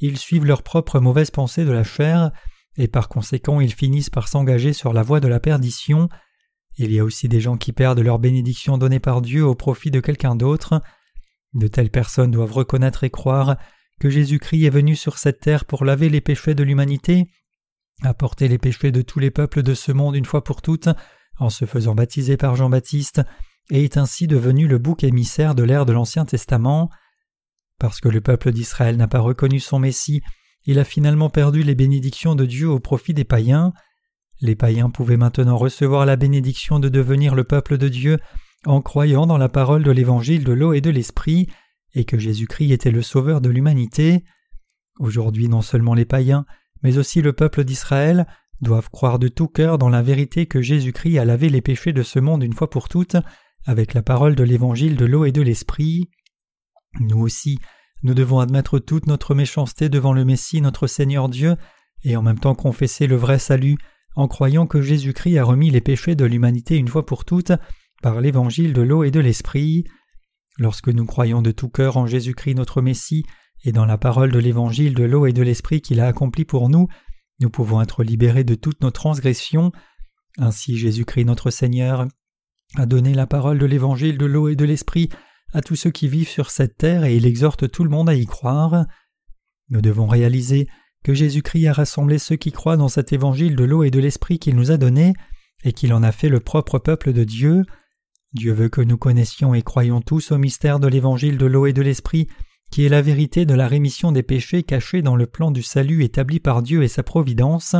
ils 0.00 0.18
suivent 0.18 0.44
leurs 0.44 0.64
propres 0.64 0.98
mauvaises 0.98 1.30
pensées 1.30 1.64
de 1.64 1.70
la 1.70 1.84
chair, 1.84 2.32
et 2.76 2.88
par 2.88 3.08
conséquent 3.08 3.60
ils 3.60 3.72
finissent 3.72 4.10
par 4.10 4.26
s'engager 4.26 4.72
sur 4.72 4.92
la 4.92 5.02
voie 5.02 5.20
de 5.20 5.28
la 5.28 5.38
perdition. 5.38 6.08
Il 6.78 6.90
y 6.90 6.98
a 6.98 7.04
aussi 7.04 7.28
des 7.28 7.40
gens 7.40 7.56
qui 7.56 7.72
perdent 7.72 8.00
leur 8.00 8.18
bénédiction 8.18 8.76
donnée 8.76 8.98
par 8.98 9.22
Dieu 9.22 9.44
au 9.44 9.54
profit 9.54 9.92
de 9.92 10.00
quelqu'un 10.00 10.34
d'autre. 10.34 10.80
De 11.54 11.68
telles 11.68 11.90
personnes 11.90 12.30
doivent 12.32 12.52
reconnaître 12.52 13.04
et 13.04 13.10
croire 13.10 13.56
que 14.00 14.10
Jésus-Christ 14.10 14.64
est 14.64 14.70
venu 14.70 14.96
sur 14.96 15.18
cette 15.18 15.38
terre 15.38 15.64
pour 15.64 15.84
laver 15.84 16.08
les 16.08 16.20
péchés 16.20 16.56
de 16.56 16.64
l'humanité, 16.64 17.26
apporter 18.02 18.48
les 18.48 18.58
péchés 18.58 18.90
de 18.90 19.02
tous 19.02 19.20
les 19.20 19.30
peuples 19.30 19.62
de 19.62 19.74
ce 19.74 19.92
monde 19.92 20.16
une 20.16 20.24
fois 20.24 20.42
pour 20.42 20.60
toutes, 20.60 20.88
en 21.38 21.50
se 21.50 21.66
faisant 21.66 21.94
baptiser 21.94 22.36
par 22.36 22.56
Jean-Baptiste, 22.56 23.22
et 23.70 23.84
est 23.84 23.96
ainsi 23.96 24.26
devenu 24.26 24.66
le 24.66 24.78
bouc 24.78 25.04
émissaire 25.04 25.54
de 25.54 25.62
l'ère 25.62 25.86
de 25.86 25.92
l'Ancien 25.92 26.24
Testament. 26.24 26.90
Parce 27.78 28.00
que 28.00 28.08
le 28.08 28.20
peuple 28.20 28.52
d'Israël 28.52 28.96
n'a 28.96 29.08
pas 29.08 29.20
reconnu 29.20 29.60
son 29.60 29.78
Messie, 29.78 30.22
il 30.64 30.78
a 30.78 30.84
finalement 30.84 31.30
perdu 31.30 31.62
les 31.62 31.74
bénédictions 31.74 32.34
de 32.34 32.46
Dieu 32.46 32.68
au 32.68 32.78
profit 32.78 33.14
des 33.14 33.24
païens. 33.24 33.72
Les 34.40 34.54
païens 34.54 34.90
pouvaient 34.90 35.16
maintenant 35.16 35.56
recevoir 35.56 36.06
la 36.06 36.16
bénédiction 36.16 36.78
de 36.78 36.88
devenir 36.88 37.34
le 37.34 37.44
peuple 37.44 37.78
de 37.78 37.88
Dieu 37.88 38.18
en 38.64 38.80
croyant 38.80 39.26
dans 39.26 39.38
la 39.38 39.48
parole 39.48 39.82
de 39.82 39.90
l'évangile 39.90 40.44
de 40.44 40.52
l'eau 40.52 40.72
et 40.72 40.80
de 40.80 40.90
l'esprit, 40.90 41.48
et 41.94 42.04
que 42.04 42.18
Jésus-Christ 42.18 42.70
était 42.70 42.92
le 42.92 43.02
sauveur 43.02 43.40
de 43.40 43.50
l'humanité. 43.50 44.24
Aujourd'hui 44.98 45.48
non 45.48 45.62
seulement 45.62 45.94
les 45.94 46.04
païens, 46.04 46.46
mais 46.82 46.96
aussi 46.96 47.22
le 47.22 47.32
peuple 47.32 47.64
d'Israël 47.64 48.26
doivent 48.60 48.90
croire 48.90 49.18
de 49.18 49.28
tout 49.28 49.48
cœur 49.48 49.78
dans 49.78 49.88
la 49.88 50.02
vérité 50.02 50.46
que 50.46 50.62
Jésus-Christ 50.62 51.18
a 51.18 51.24
lavé 51.24 51.48
les 51.48 51.60
péchés 51.60 51.92
de 51.92 52.04
ce 52.04 52.20
monde 52.20 52.44
une 52.44 52.52
fois 52.52 52.70
pour 52.70 52.88
toutes, 52.88 53.16
avec 53.66 53.94
la 53.94 54.02
parole 54.02 54.34
de 54.34 54.42
l'évangile 54.42 54.96
de 54.96 55.04
l'eau 55.04 55.24
et 55.24 55.32
de 55.32 55.42
l'esprit. 55.42 56.10
Nous 57.00 57.18
aussi, 57.18 57.58
nous 58.02 58.14
devons 58.14 58.40
admettre 58.40 58.78
toute 58.78 59.06
notre 59.06 59.34
méchanceté 59.34 59.88
devant 59.88 60.12
le 60.12 60.24
Messie 60.24 60.60
notre 60.60 60.86
Seigneur 60.86 61.28
Dieu, 61.28 61.56
et 62.04 62.16
en 62.16 62.22
même 62.22 62.38
temps 62.38 62.54
confesser 62.54 63.06
le 63.06 63.16
vrai 63.16 63.38
salut 63.38 63.76
en 64.16 64.28
croyant 64.28 64.66
que 64.66 64.82
Jésus-Christ 64.82 65.38
a 65.38 65.44
remis 65.44 65.70
les 65.70 65.80
péchés 65.80 66.14
de 66.14 66.24
l'humanité 66.24 66.76
une 66.76 66.88
fois 66.88 67.06
pour 67.06 67.24
toutes 67.24 67.52
par 68.02 68.20
l'évangile 68.20 68.72
de 68.72 68.82
l'eau 68.82 69.04
et 69.04 69.10
de 69.10 69.20
l'esprit. 69.20 69.84
Lorsque 70.58 70.88
nous 70.88 71.06
croyons 71.06 71.40
de 71.40 71.52
tout 71.52 71.68
cœur 71.68 71.96
en 71.96 72.06
Jésus-Christ 72.06 72.56
notre 72.56 72.82
Messie 72.82 73.24
et 73.64 73.72
dans 73.72 73.86
la 73.86 73.96
parole 73.96 74.32
de 74.32 74.38
l'évangile 74.38 74.94
de 74.94 75.04
l'eau 75.04 75.26
et 75.26 75.32
de 75.32 75.42
l'esprit 75.42 75.80
qu'il 75.80 76.00
a 76.00 76.08
accompli 76.08 76.44
pour 76.44 76.68
nous, 76.68 76.88
nous 77.40 77.48
pouvons 77.48 77.80
être 77.80 78.02
libérés 78.02 78.44
de 78.44 78.54
toutes 78.54 78.82
nos 78.82 78.90
transgressions. 78.90 79.72
Ainsi 80.38 80.76
Jésus-Christ 80.76 81.24
notre 81.24 81.50
Seigneur 81.50 82.06
a 82.76 82.86
donné 82.86 83.14
la 83.14 83.26
parole 83.26 83.58
de 83.58 83.66
l'évangile 83.66 84.18
de 84.18 84.26
l'eau 84.26 84.48
et 84.48 84.56
de 84.56 84.64
l'esprit 84.64 85.08
à 85.52 85.60
tous 85.60 85.76
ceux 85.76 85.90
qui 85.90 86.08
vivent 86.08 86.28
sur 86.28 86.50
cette 86.50 86.78
terre 86.78 87.04
et 87.04 87.16
il 87.16 87.26
exhorte 87.26 87.70
tout 87.70 87.84
le 87.84 87.90
monde 87.90 88.08
à 88.08 88.14
y 88.14 88.26
croire. 88.26 88.86
Nous 89.68 89.82
devons 89.82 90.06
réaliser 90.06 90.68
que 91.04 91.14
Jésus-Christ 91.14 91.66
a 91.66 91.72
rassemblé 91.72 92.18
ceux 92.18 92.36
qui 92.36 92.52
croient 92.52 92.76
dans 92.76 92.88
cet 92.88 93.12
évangile 93.12 93.56
de 93.56 93.64
l'eau 93.64 93.82
et 93.82 93.90
de 93.90 93.98
l'esprit 93.98 94.38
qu'il 94.38 94.56
nous 94.56 94.70
a 94.70 94.76
donné 94.76 95.14
et 95.64 95.72
qu'il 95.72 95.92
en 95.92 96.02
a 96.02 96.12
fait 96.12 96.28
le 96.28 96.40
propre 96.40 96.78
peuple 96.78 97.12
de 97.12 97.24
Dieu. 97.24 97.64
Dieu 98.32 98.52
veut 98.52 98.68
que 98.68 98.80
nous 98.80 98.96
connaissions 98.96 99.54
et 99.54 99.62
croyions 99.62 100.00
tous 100.00 100.32
au 100.32 100.38
mystère 100.38 100.80
de 100.80 100.88
l'évangile 100.88 101.36
de 101.36 101.46
l'eau 101.46 101.66
et 101.66 101.72
de 101.72 101.82
l'esprit, 101.82 102.28
qui 102.70 102.84
est 102.84 102.88
la 102.88 103.02
vérité 103.02 103.44
de 103.44 103.54
la 103.54 103.68
rémission 103.68 104.12
des 104.12 104.22
péchés 104.22 104.62
cachés 104.62 105.02
dans 105.02 105.16
le 105.16 105.26
plan 105.26 105.50
du 105.50 105.62
salut 105.62 106.02
établi 106.02 106.40
par 106.40 106.62
Dieu 106.62 106.82
et 106.82 106.88
sa 106.88 107.02
providence. 107.02 107.76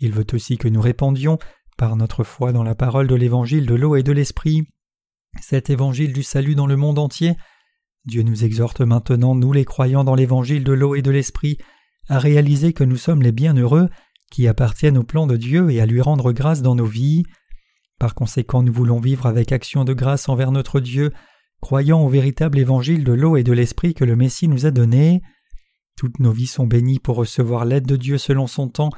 Il 0.00 0.12
veut 0.12 0.26
aussi 0.32 0.56
que 0.56 0.68
nous 0.68 0.80
répandions, 0.80 1.38
par 1.78 1.96
notre 1.96 2.24
foi 2.24 2.52
dans 2.52 2.64
la 2.64 2.74
parole 2.74 3.06
de 3.06 3.14
l'évangile 3.14 3.64
de 3.64 3.74
l'eau 3.74 3.96
et 3.96 4.02
de 4.02 4.12
l'esprit, 4.12 4.66
cet 5.40 5.70
évangile 5.70 6.12
du 6.12 6.24
salut 6.24 6.56
dans 6.56 6.66
le 6.66 6.76
monde 6.76 6.98
entier. 6.98 7.36
Dieu 8.04 8.22
nous 8.22 8.44
exhorte 8.44 8.80
maintenant, 8.80 9.34
nous 9.34 9.52
les 9.52 9.64
croyants 9.64 10.04
dans 10.04 10.16
l'évangile 10.16 10.64
de 10.64 10.72
l'eau 10.72 10.96
et 10.96 11.02
de 11.02 11.10
l'esprit, 11.10 11.56
à 12.08 12.18
réaliser 12.18 12.72
que 12.72 12.84
nous 12.84 12.96
sommes 12.96 13.22
les 13.22 13.32
bienheureux 13.32 13.88
qui 14.30 14.48
appartiennent 14.48 14.98
au 14.98 15.04
plan 15.04 15.26
de 15.26 15.36
Dieu 15.36 15.70
et 15.70 15.80
à 15.80 15.86
lui 15.86 16.00
rendre 16.00 16.32
grâce 16.32 16.62
dans 16.62 16.74
nos 16.74 16.84
vies. 16.84 17.22
Par 18.00 18.14
conséquent, 18.14 18.62
nous 18.62 18.72
voulons 18.72 18.98
vivre 18.98 19.26
avec 19.26 19.52
action 19.52 19.84
de 19.84 19.94
grâce 19.94 20.28
envers 20.28 20.50
notre 20.50 20.80
Dieu, 20.80 21.12
croyant 21.60 22.02
au 22.02 22.08
véritable 22.08 22.58
évangile 22.58 23.04
de 23.04 23.12
l'eau 23.12 23.36
et 23.36 23.44
de 23.44 23.52
l'esprit 23.52 23.94
que 23.94 24.04
le 24.04 24.16
Messie 24.16 24.48
nous 24.48 24.66
a 24.66 24.72
donné. 24.72 25.22
Toutes 25.96 26.18
nos 26.18 26.32
vies 26.32 26.46
sont 26.46 26.66
bénies 26.66 26.98
pour 26.98 27.16
recevoir 27.16 27.64
l'aide 27.64 27.86
de 27.86 27.96
Dieu 27.96 28.18
selon 28.18 28.48
son 28.48 28.68
temps, 28.68 28.90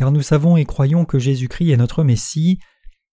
car 0.00 0.12
nous 0.12 0.22
savons 0.22 0.56
et 0.56 0.64
croyons 0.64 1.04
que 1.04 1.18
Jésus-Christ 1.18 1.72
est 1.72 1.76
notre 1.76 2.04
Messie. 2.04 2.58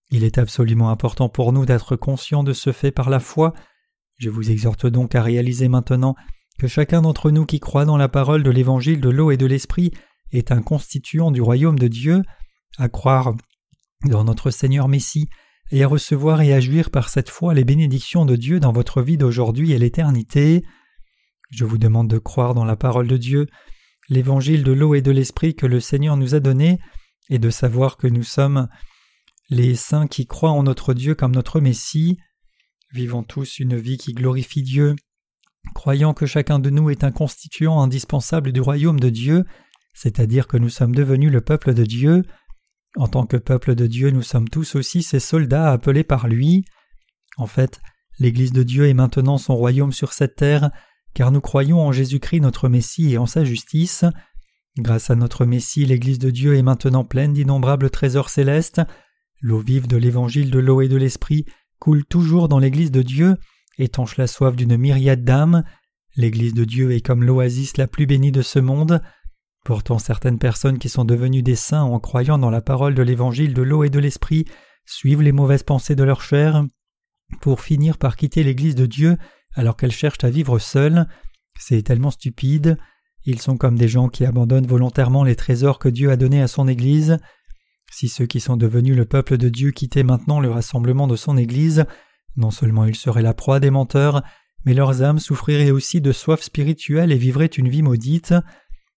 Il 0.09 0.23
est 0.23 0.37
absolument 0.37 0.89
important 0.89 1.27
pour 1.27 1.51
nous 1.51 1.65
d'être 1.65 1.97
conscients 1.97 2.45
de 2.45 2.53
ce 2.53 2.71
fait 2.71 2.91
par 2.91 3.09
la 3.09 3.19
foi. 3.19 3.53
Je 4.19 4.29
vous 4.29 4.51
exhorte 4.51 4.87
donc 4.87 5.13
à 5.13 5.21
réaliser 5.21 5.67
maintenant 5.67 6.15
que 6.57 6.67
chacun 6.67 7.01
d'entre 7.01 7.29
nous 7.29 7.45
qui 7.45 7.59
croit 7.59 7.83
dans 7.83 7.97
la 7.97 8.07
parole 8.07 8.41
de 8.41 8.49
l'évangile 8.49 9.01
de 9.01 9.09
l'eau 9.09 9.31
et 9.31 9.37
de 9.37 9.45
l'esprit 9.45 9.91
est 10.31 10.49
un 10.53 10.61
constituant 10.61 11.29
du 11.29 11.41
royaume 11.41 11.77
de 11.77 11.89
Dieu, 11.89 12.21
à 12.77 12.87
croire 12.87 13.35
dans 14.05 14.23
notre 14.23 14.49
Seigneur 14.49 14.87
Messie, 14.87 15.27
et 15.71 15.83
à 15.83 15.89
recevoir 15.89 16.39
et 16.39 16.53
à 16.53 16.61
jouir 16.61 16.89
par 16.89 17.09
cette 17.09 17.29
foi 17.29 17.53
les 17.53 17.65
bénédictions 17.65 18.25
de 18.25 18.37
Dieu 18.37 18.61
dans 18.61 18.71
votre 18.71 19.01
vie 19.01 19.17
d'aujourd'hui 19.17 19.73
et 19.73 19.77
l'éternité. 19.77 20.63
Je 21.51 21.65
vous 21.65 21.79
demande 21.79 22.09
de 22.09 22.17
croire 22.17 22.53
dans 22.53 22.63
la 22.63 22.77
parole 22.77 23.09
de 23.09 23.17
Dieu, 23.17 23.47
l'évangile 24.09 24.63
de 24.63 24.71
l'eau 24.71 24.95
et 24.95 25.01
de 25.01 25.11
l'esprit 25.11 25.55
que 25.55 25.65
le 25.65 25.79
Seigneur 25.79 26.17
nous 26.17 26.35
a 26.35 26.39
donné, 26.39 26.79
et 27.29 27.39
de 27.39 27.49
savoir 27.49 27.97
que 27.97 28.07
nous 28.07 28.23
sommes 28.23 28.67
les 29.49 29.75
saints 29.75 30.07
qui 30.07 30.27
croient 30.27 30.51
en 30.51 30.63
notre 30.63 30.93
Dieu 30.93 31.15
comme 31.15 31.33
notre 31.33 31.59
Messie. 31.59 32.17
Vivons 32.93 33.23
tous 33.23 33.59
une 33.59 33.75
vie 33.75 33.97
qui 33.97 34.13
glorifie 34.13 34.63
Dieu, 34.63 34.95
croyant 35.73 36.13
que 36.13 36.25
chacun 36.25 36.59
de 36.59 36.69
nous 36.69 36.89
est 36.89 37.03
un 37.03 37.11
constituant 37.11 37.81
indispensable 37.81 38.51
du 38.51 38.61
royaume 38.61 38.99
de 38.99 39.09
Dieu, 39.09 39.45
c'est-à-dire 39.93 40.47
que 40.47 40.57
nous 40.57 40.69
sommes 40.69 40.95
devenus 40.95 41.31
le 41.31 41.41
peuple 41.41 41.73
de 41.73 41.83
Dieu. 41.83 42.23
En 42.95 43.07
tant 43.07 43.25
que 43.25 43.37
peuple 43.37 43.75
de 43.75 43.87
Dieu, 43.87 44.09
nous 44.11 44.21
sommes 44.21 44.47
tous 44.47 44.75
aussi 44.75 45.03
ses 45.03 45.19
soldats 45.19 45.71
appelés 45.71 46.03
par 46.03 46.27
lui. 46.27 46.63
En 47.37 47.47
fait, 47.47 47.81
l'Église 48.19 48.53
de 48.53 48.63
Dieu 48.63 48.87
est 48.87 48.93
maintenant 48.93 49.37
son 49.37 49.55
royaume 49.55 49.91
sur 49.91 50.13
cette 50.13 50.35
terre, 50.35 50.71
car 51.17 51.31
nous 51.31 51.41
croyons 51.41 51.81
en 51.81 51.91
Jésus-Christ 51.91 52.41
notre 52.41 52.69
Messie 52.69 53.13
et 53.13 53.17
en 53.17 53.25
sa 53.25 53.43
justice. 53.43 54.05
Grâce 54.77 55.09
à 55.09 55.15
notre 55.15 55.47
Messie, 55.47 55.83
l'Église 55.83 56.19
de 56.19 56.29
Dieu 56.29 56.55
est 56.55 56.61
maintenant 56.61 57.03
pleine 57.03 57.33
d'innombrables 57.33 57.89
trésors 57.89 58.29
célestes. 58.29 58.83
L'eau 59.41 59.57
vive 59.57 59.87
de 59.87 59.97
l'Évangile 59.97 60.51
de 60.51 60.59
l'eau 60.59 60.79
et 60.79 60.87
de 60.87 60.95
l'Esprit 60.95 61.45
coule 61.79 62.05
toujours 62.05 62.47
dans 62.47 62.59
l'Église 62.59 62.91
de 62.91 63.01
Dieu, 63.01 63.35
étanche 63.79 64.17
la 64.17 64.27
soif 64.27 64.55
d'une 64.55 64.77
myriade 64.77 65.23
d'âmes. 65.23 65.63
L'Église 66.17 66.53
de 66.53 66.65
Dieu 66.65 66.91
est 66.91 67.01
comme 67.01 67.23
l'oasis 67.23 67.77
la 67.77 67.87
plus 67.87 68.05
bénie 68.05 68.31
de 68.31 68.43
ce 68.43 68.59
monde. 68.59 69.01
Pourtant 69.65 69.97
certaines 69.97 70.37
personnes 70.37 70.77
qui 70.77 70.87
sont 70.87 71.03
devenues 71.03 71.41
des 71.41 71.55
saints 71.55 71.81
en 71.81 71.99
croyant 71.99 72.37
dans 72.37 72.51
la 72.51 72.61
parole 72.61 72.93
de 72.93 73.01
l'évangile 73.01 73.55
de 73.55 73.63
l'eau 73.63 73.83
et 73.83 73.89
de 73.89 73.97
l'esprit 73.97 74.45
suivent 74.85 75.23
les 75.23 75.31
mauvaises 75.31 75.63
pensées 75.63 75.95
de 75.95 76.03
leur 76.03 76.21
chair 76.21 76.63
pour 77.41 77.61
finir 77.61 77.97
par 77.97 78.17
quitter 78.17 78.43
l'Église 78.43 78.75
de 78.75 78.85
Dieu 78.85 79.17
alors 79.57 79.75
qu'elles 79.75 79.91
cherchent 79.91 80.23
à 80.23 80.29
vivre 80.29 80.59
seules. 80.59 81.07
C'est 81.59 81.81
tellement 81.81 82.11
stupide. 82.11 82.77
Ils 83.25 83.41
sont 83.41 83.57
comme 83.57 83.77
des 83.77 83.89
gens 83.89 84.07
qui 84.07 84.25
abandonnent 84.25 84.67
volontairement 84.67 85.23
les 85.23 85.35
trésors 85.35 85.79
que 85.79 85.89
Dieu 85.89 86.11
a 86.11 86.15
donnés 86.15 86.41
à 86.41 86.47
son 86.47 86.67
Église. 86.67 87.17
Si 87.91 88.07
ceux 88.07 88.27
qui 88.27 88.39
sont 88.39 88.55
devenus 88.55 88.95
le 88.95 89.05
peuple 89.05 89.37
de 89.37 89.49
Dieu 89.49 89.71
quittaient 89.71 90.03
maintenant 90.03 90.39
le 90.39 90.51
rassemblement 90.51 91.07
de 91.07 91.15
son 91.15 91.37
Église, 91.37 91.85
non 92.35 92.51
seulement 92.51 92.85
ils 92.85 92.95
seraient 92.95 93.21
la 93.21 93.33
proie 93.33 93.59
des 93.59 93.71
menteurs, 93.71 94.21
mais 94.65 94.73
leurs 94.73 95.01
âmes 95.01 95.19
souffriraient 95.19 95.71
aussi 95.71 96.01
de 96.01 96.11
soif 96.11 96.41
spirituelle 96.41 97.11
et 97.11 97.17
vivraient 97.17 97.47
une 97.47 97.69
vie 97.69 97.81
maudite. 97.81 98.35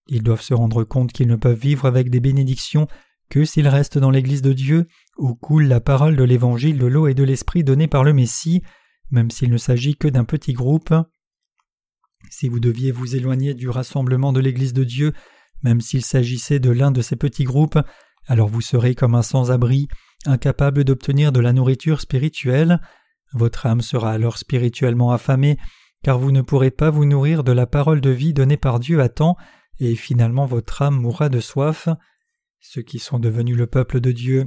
Ils 0.07 0.23
doivent 0.23 0.41
se 0.41 0.53
rendre 0.53 0.83
compte 0.83 1.11
qu'ils 1.11 1.27
ne 1.27 1.35
peuvent 1.35 1.59
vivre 1.59 1.85
avec 1.85 2.09
des 2.09 2.19
bénédictions 2.19 2.87
que 3.29 3.45
s'ils 3.45 3.67
restent 3.67 3.97
dans 3.97 4.11
l'Église 4.11 4.41
de 4.41 4.53
Dieu, 4.53 4.87
où 5.17 5.33
coule 5.33 5.63
la 5.63 5.79
parole 5.79 6.17
de 6.17 6.23
l'Évangile 6.23 6.77
de 6.77 6.85
l'eau 6.85 7.07
et 7.07 7.13
de 7.13 7.23
l'Esprit 7.23 7.63
donnée 7.63 7.87
par 7.87 8.03
le 8.03 8.13
Messie, 8.13 8.61
même 9.11 9.29
s'il 9.29 9.51
ne 9.51 9.57
s'agit 9.57 9.95
que 9.95 10.07
d'un 10.07 10.23
petit 10.23 10.53
groupe. 10.53 10.93
Si 12.29 12.49
vous 12.49 12.59
deviez 12.59 12.91
vous 12.91 13.15
éloigner 13.15 13.53
du 13.53 13.69
rassemblement 13.69 14.33
de 14.33 14.39
l'Église 14.39 14.73
de 14.73 14.83
Dieu, 14.83 15.13
même 15.63 15.81
s'il 15.81 16.03
s'agissait 16.03 16.59
de 16.59 16.71
l'un 16.71 16.91
de 16.91 17.01
ces 17.01 17.15
petits 17.15 17.43
groupes, 17.43 17.79
alors 18.27 18.47
vous 18.47 18.61
serez 18.61 18.95
comme 18.95 19.15
un 19.15 19.21
sans-abri, 19.21 19.87
incapable 20.25 20.83
d'obtenir 20.83 21.31
de 21.31 21.39
la 21.39 21.53
nourriture 21.53 22.01
spirituelle. 22.01 22.79
Votre 23.33 23.65
âme 23.65 23.81
sera 23.81 24.11
alors 24.11 24.37
spirituellement 24.37 25.11
affamée, 25.11 25.57
car 26.03 26.19
vous 26.19 26.31
ne 26.31 26.41
pourrez 26.41 26.71
pas 26.71 26.89
vous 26.89 27.05
nourrir 27.05 27.43
de 27.43 27.51
la 27.51 27.67
parole 27.67 28.01
de 28.01 28.09
vie 28.09 28.33
donnée 28.33 28.57
par 28.57 28.79
Dieu 28.79 29.01
à 29.01 29.09
temps, 29.09 29.37
et 29.79 29.95
finalement 29.95 30.45
votre 30.45 30.81
âme 30.81 30.99
mourra 30.99 31.29
de 31.29 31.39
soif. 31.39 31.89
Ceux 32.59 32.83
qui 32.83 32.99
sont 32.99 33.19
devenus 33.19 33.57
le 33.57 33.67
peuple 33.67 33.99
de 33.99 34.11
Dieu 34.11 34.45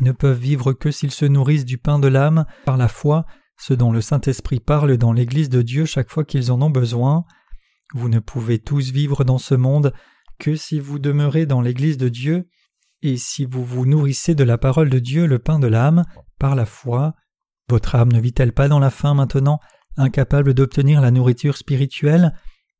ne 0.00 0.12
peuvent 0.12 0.38
vivre 0.38 0.72
que 0.72 0.90
s'ils 0.90 1.10
se 1.10 1.24
nourrissent 1.24 1.64
du 1.64 1.78
pain 1.78 1.98
de 1.98 2.08
l'âme 2.08 2.46
par 2.64 2.76
la 2.76 2.88
foi, 2.88 3.26
ce 3.58 3.74
dont 3.74 3.92
le 3.92 4.00
Saint-Esprit 4.00 4.60
parle 4.60 4.96
dans 4.96 5.12
l'Église 5.12 5.48
de 5.48 5.62
Dieu 5.62 5.84
chaque 5.84 6.10
fois 6.10 6.24
qu'ils 6.24 6.50
en 6.50 6.60
ont 6.62 6.70
besoin. 6.70 7.24
Vous 7.94 8.08
ne 8.08 8.18
pouvez 8.18 8.58
tous 8.58 8.90
vivre 8.90 9.24
dans 9.24 9.38
ce 9.38 9.54
monde 9.54 9.92
que 10.38 10.56
si 10.56 10.80
vous 10.80 10.98
demeurez 10.98 11.46
dans 11.46 11.60
l'Église 11.60 11.98
de 11.98 12.08
Dieu, 12.08 12.48
et 13.02 13.16
si 13.16 13.44
vous 13.44 13.64
vous 13.64 13.84
nourrissez 13.84 14.34
de 14.34 14.44
la 14.44 14.58
parole 14.58 14.88
de 14.88 14.98
Dieu, 14.98 15.26
le 15.26 15.38
pain 15.38 15.58
de 15.58 15.66
l'âme, 15.66 16.04
par 16.38 16.54
la 16.54 16.66
foi. 16.66 17.14
Votre 17.68 17.96
âme 17.96 18.12
ne 18.12 18.20
vit-elle 18.20 18.52
pas 18.52 18.68
dans 18.68 18.78
la 18.78 18.90
faim 18.90 19.14
maintenant, 19.14 19.60
incapable 19.96 20.54
d'obtenir 20.54 21.00
la 21.00 21.10
nourriture 21.10 21.56
spirituelle? 21.56 22.32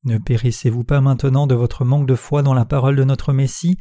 Ne 0.04 0.18
périssez-vous 0.18 0.84
pas 0.84 1.00
maintenant 1.00 1.46
de 1.46 1.54
votre 1.54 1.84
manque 1.84 2.06
de 2.06 2.14
foi 2.14 2.42
dans 2.42 2.54
la 2.54 2.64
parole 2.64 2.96
de 2.96 3.04
notre 3.04 3.32
Messie? 3.32 3.78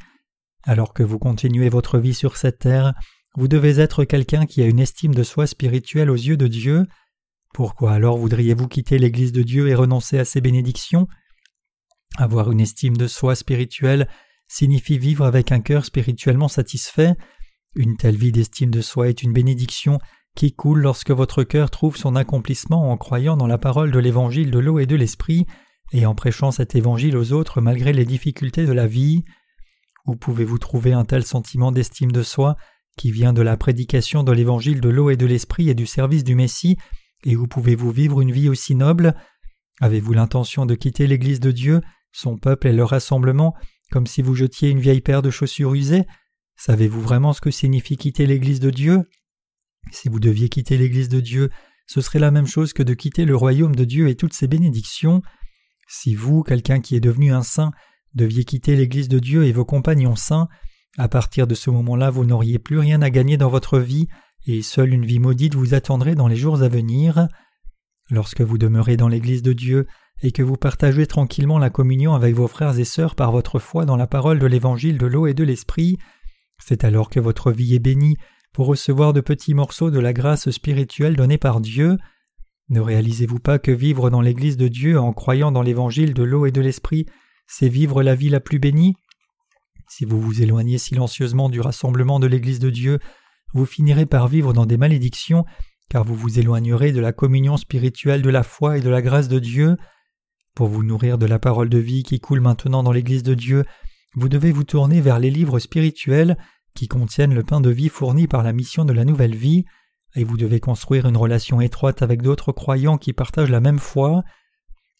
Alors 0.63 0.93
que 0.93 1.03
vous 1.03 1.19
continuez 1.19 1.69
votre 1.69 1.97
vie 1.97 2.13
sur 2.13 2.37
cette 2.37 2.59
terre, 2.59 2.93
vous 3.37 3.47
devez 3.47 3.79
être 3.79 4.03
quelqu'un 4.03 4.45
qui 4.45 4.61
a 4.61 4.65
une 4.65 4.79
estime 4.79 5.15
de 5.15 5.23
soi 5.23 5.47
spirituelle 5.47 6.09
aux 6.09 6.15
yeux 6.15 6.37
de 6.37 6.47
Dieu. 6.47 6.85
Pourquoi 7.53 7.93
alors 7.93 8.17
voudriez-vous 8.17 8.67
quitter 8.67 8.97
l'Église 8.97 9.31
de 9.31 9.43
Dieu 9.43 9.69
et 9.69 9.75
renoncer 9.75 10.19
à 10.19 10.25
ses 10.25 10.41
bénédictions? 10.41 11.07
Avoir 12.17 12.51
une 12.51 12.59
estime 12.59 12.97
de 12.97 13.07
soi 13.07 13.35
spirituelle 13.35 14.09
signifie 14.47 14.97
vivre 14.97 15.25
avec 15.25 15.53
un 15.53 15.61
cœur 15.61 15.85
spirituellement 15.85 16.49
satisfait. 16.49 17.13
Une 17.73 17.95
telle 17.95 18.17
vie 18.17 18.33
d'estime 18.33 18.69
de 18.69 18.81
soi 18.81 19.07
est 19.07 19.23
une 19.23 19.31
bénédiction 19.31 19.99
qui 20.35 20.53
coule 20.53 20.81
lorsque 20.81 21.11
votre 21.11 21.43
cœur 21.43 21.71
trouve 21.71 21.95
son 21.95 22.17
accomplissement 22.17 22.91
en 22.91 22.97
croyant 22.97 23.37
dans 23.37 23.47
la 23.47 23.57
parole 23.57 23.91
de 23.91 23.99
l'Évangile 23.99 24.51
de 24.51 24.59
l'eau 24.59 24.79
et 24.79 24.85
de 24.85 24.95
l'Esprit 24.95 25.45
et 25.93 26.05
en 26.05 26.15
prêchant 26.15 26.51
cet 26.51 26.75
Évangile 26.75 27.15
aux 27.15 27.31
autres 27.31 27.61
malgré 27.61 27.93
les 27.93 28.05
difficultés 28.05 28.65
de 28.65 28.73
la 28.73 28.87
vie. 28.87 29.23
Où 30.05 30.15
pouvez-vous 30.15 30.57
trouver 30.57 30.91
un 30.93 31.05
tel 31.05 31.23
sentiment 31.23 31.71
d'estime 31.71 32.11
de 32.11 32.23
soi? 32.23 32.57
Qui 32.97 33.11
vient 33.11 33.33
de 33.33 33.41
la 33.41 33.57
prédication 33.57 34.23
de 34.23 34.31
l'évangile 34.31 34.81
de 34.81 34.89
l'eau 34.89 35.09
et 35.09 35.17
de 35.17 35.25
l'esprit 35.25 35.69
et 35.69 35.73
du 35.73 35.85
service 35.85 36.23
du 36.23 36.35
Messie, 36.35 36.77
et 37.23 37.35
où 37.35 37.47
pouvez-vous 37.47 37.91
vivre 37.91 38.21
une 38.21 38.31
vie 38.31 38.49
aussi 38.49 38.75
noble? 38.75 39.15
Avez-vous 39.79 40.13
l'intention 40.13 40.65
de 40.65 40.75
quitter 40.75 41.07
l'Église 41.07 41.39
de 41.39 41.51
Dieu, 41.51 41.81
son 42.11 42.37
peuple 42.37 42.67
et 42.67 42.73
leur 42.73 42.89
rassemblement, 42.89 43.55
comme 43.91 44.07
si 44.07 44.21
vous 44.21 44.35
jetiez 44.35 44.69
une 44.69 44.79
vieille 44.79 45.01
paire 45.01 45.21
de 45.21 45.29
chaussures 45.29 45.73
usées? 45.73 46.05
Savez-vous 46.55 47.01
vraiment 47.01 47.33
ce 47.33 47.41
que 47.41 47.51
signifie 47.51 47.97
quitter 47.97 48.25
l'Église 48.25 48.59
de 48.59 48.69
Dieu? 48.69 49.03
Si 49.91 50.09
vous 50.09 50.19
deviez 50.19 50.49
quitter 50.49 50.77
l'Église 50.77 51.09
de 51.09 51.19
Dieu, 51.19 51.49
ce 51.87 52.01
serait 52.01 52.19
la 52.19 52.31
même 52.31 52.47
chose 52.47 52.73
que 52.73 52.83
de 52.83 52.93
quitter 52.93 53.25
le 53.25 53.35
royaume 53.35 53.75
de 53.75 53.83
Dieu 53.83 54.07
et 54.07 54.15
toutes 54.15 54.33
ses 54.33 54.47
bénédictions. 54.47 55.21
Si 55.87 56.15
vous, 56.15 56.43
quelqu'un 56.43 56.79
qui 56.79 56.95
est 56.95 57.01
devenu 57.01 57.33
un 57.33 57.41
saint, 57.41 57.71
deviez 58.13 58.45
quitter 58.45 58.75
l'Église 58.75 59.09
de 59.09 59.19
Dieu 59.19 59.45
et 59.45 59.51
vos 59.51 59.65
compagnons 59.65 60.15
saints, 60.15 60.47
à 60.97 61.07
partir 61.07 61.47
de 61.47 61.55
ce 61.55 61.69
moment-là 61.69 62.09
vous 62.09 62.25
n'auriez 62.25 62.59
plus 62.59 62.79
rien 62.79 63.01
à 63.01 63.09
gagner 63.09 63.37
dans 63.37 63.49
votre 63.49 63.79
vie, 63.79 64.07
et 64.47 64.61
seule 64.61 64.93
une 64.93 65.05
vie 65.05 65.19
maudite 65.19 65.55
vous 65.55 65.73
attendrait 65.73 66.15
dans 66.15 66.27
les 66.27 66.35
jours 66.35 66.61
à 66.63 66.67
venir. 66.67 67.27
Lorsque 68.09 68.41
vous 68.41 68.57
demeurez 68.57 68.97
dans 68.97 69.07
l'Église 69.07 69.43
de 69.43 69.53
Dieu 69.53 69.87
et 70.21 70.31
que 70.31 70.43
vous 70.43 70.57
partagez 70.57 71.05
tranquillement 71.07 71.59
la 71.59 71.69
communion 71.69 72.13
avec 72.13 72.35
vos 72.35 72.47
frères 72.47 72.77
et 72.77 72.85
sœurs 72.85 73.15
par 73.15 73.31
votre 73.31 73.59
foi 73.59 73.85
dans 73.85 73.97
la 73.97 74.07
parole 74.07 74.39
de 74.39 74.45
l'Évangile 74.45 74.97
de 74.97 75.05
l'eau 75.05 75.27
et 75.27 75.33
de 75.33 75.43
l'Esprit, 75.43 75.97
c'est 76.63 76.83
alors 76.83 77.09
que 77.09 77.19
votre 77.19 77.51
vie 77.51 77.75
est 77.75 77.79
bénie 77.79 78.17
pour 78.53 78.67
recevoir 78.67 79.13
de 79.13 79.21
petits 79.21 79.53
morceaux 79.53 79.91
de 79.91 79.99
la 79.99 80.13
grâce 80.13 80.49
spirituelle 80.51 81.15
donnée 81.15 81.37
par 81.37 81.61
Dieu. 81.61 81.97
Ne 82.69 82.81
réalisez-vous 82.81 83.39
pas 83.39 83.59
que 83.59 83.71
vivre 83.71 84.09
dans 84.09 84.21
l'Église 84.21 84.57
de 84.57 84.67
Dieu 84.67 84.99
en 84.99 85.13
croyant 85.13 85.51
dans 85.51 85.61
l'Évangile 85.61 86.13
de 86.13 86.23
l'eau 86.23 86.45
et 86.45 86.51
de 86.51 86.61
l'Esprit 86.61 87.05
c'est 87.53 87.67
vivre 87.67 88.01
la 88.01 88.15
vie 88.15 88.29
la 88.29 88.39
plus 88.39 88.59
bénie? 88.59 88.95
Si 89.93 90.05
vous 90.05 90.21
vous 90.21 90.41
éloignez 90.41 90.77
silencieusement 90.77 91.49
du 91.49 91.59
rassemblement 91.59 92.21
de 92.21 92.25
l'Église 92.25 92.59
de 92.59 92.69
Dieu, 92.69 92.99
vous 93.53 93.65
finirez 93.65 94.05
par 94.05 94.29
vivre 94.29 94.53
dans 94.53 94.65
des 94.65 94.77
malédictions, 94.77 95.43
car 95.89 96.05
vous 96.05 96.15
vous 96.15 96.39
éloignerez 96.39 96.93
de 96.93 97.01
la 97.01 97.11
communion 97.11 97.57
spirituelle 97.57 98.21
de 98.21 98.29
la 98.29 98.43
foi 98.43 98.77
et 98.77 98.81
de 98.81 98.89
la 98.89 99.01
grâce 99.01 99.27
de 99.27 99.37
Dieu. 99.37 99.75
Pour 100.55 100.69
vous 100.69 100.83
nourrir 100.83 101.17
de 101.17 101.25
la 101.25 101.39
parole 101.39 101.67
de 101.67 101.77
vie 101.77 102.03
qui 102.03 102.21
coule 102.21 102.39
maintenant 102.39 102.83
dans 102.83 102.93
l'Église 102.93 103.21
de 103.21 103.33
Dieu, 103.33 103.65
vous 104.15 104.29
devez 104.29 104.53
vous 104.53 104.63
tourner 104.63 105.01
vers 105.01 105.19
les 105.19 105.29
livres 105.29 105.59
spirituels 105.59 106.37
qui 106.73 106.87
contiennent 106.87 107.35
le 107.35 107.43
pain 107.43 107.59
de 107.59 107.69
vie 107.69 107.89
fourni 107.89 108.27
par 108.27 108.43
la 108.43 108.53
mission 108.53 108.85
de 108.85 108.93
la 108.93 109.03
nouvelle 109.03 109.35
vie, 109.35 109.65
et 110.15 110.23
vous 110.23 110.37
devez 110.37 110.61
construire 110.61 111.05
une 111.05 111.17
relation 111.17 111.59
étroite 111.59 112.01
avec 112.01 112.21
d'autres 112.21 112.53
croyants 112.53 112.97
qui 112.97 113.11
partagent 113.11 113.51
la 113.51 113.59
même 113.59 113.79
foi. 113.79 114.23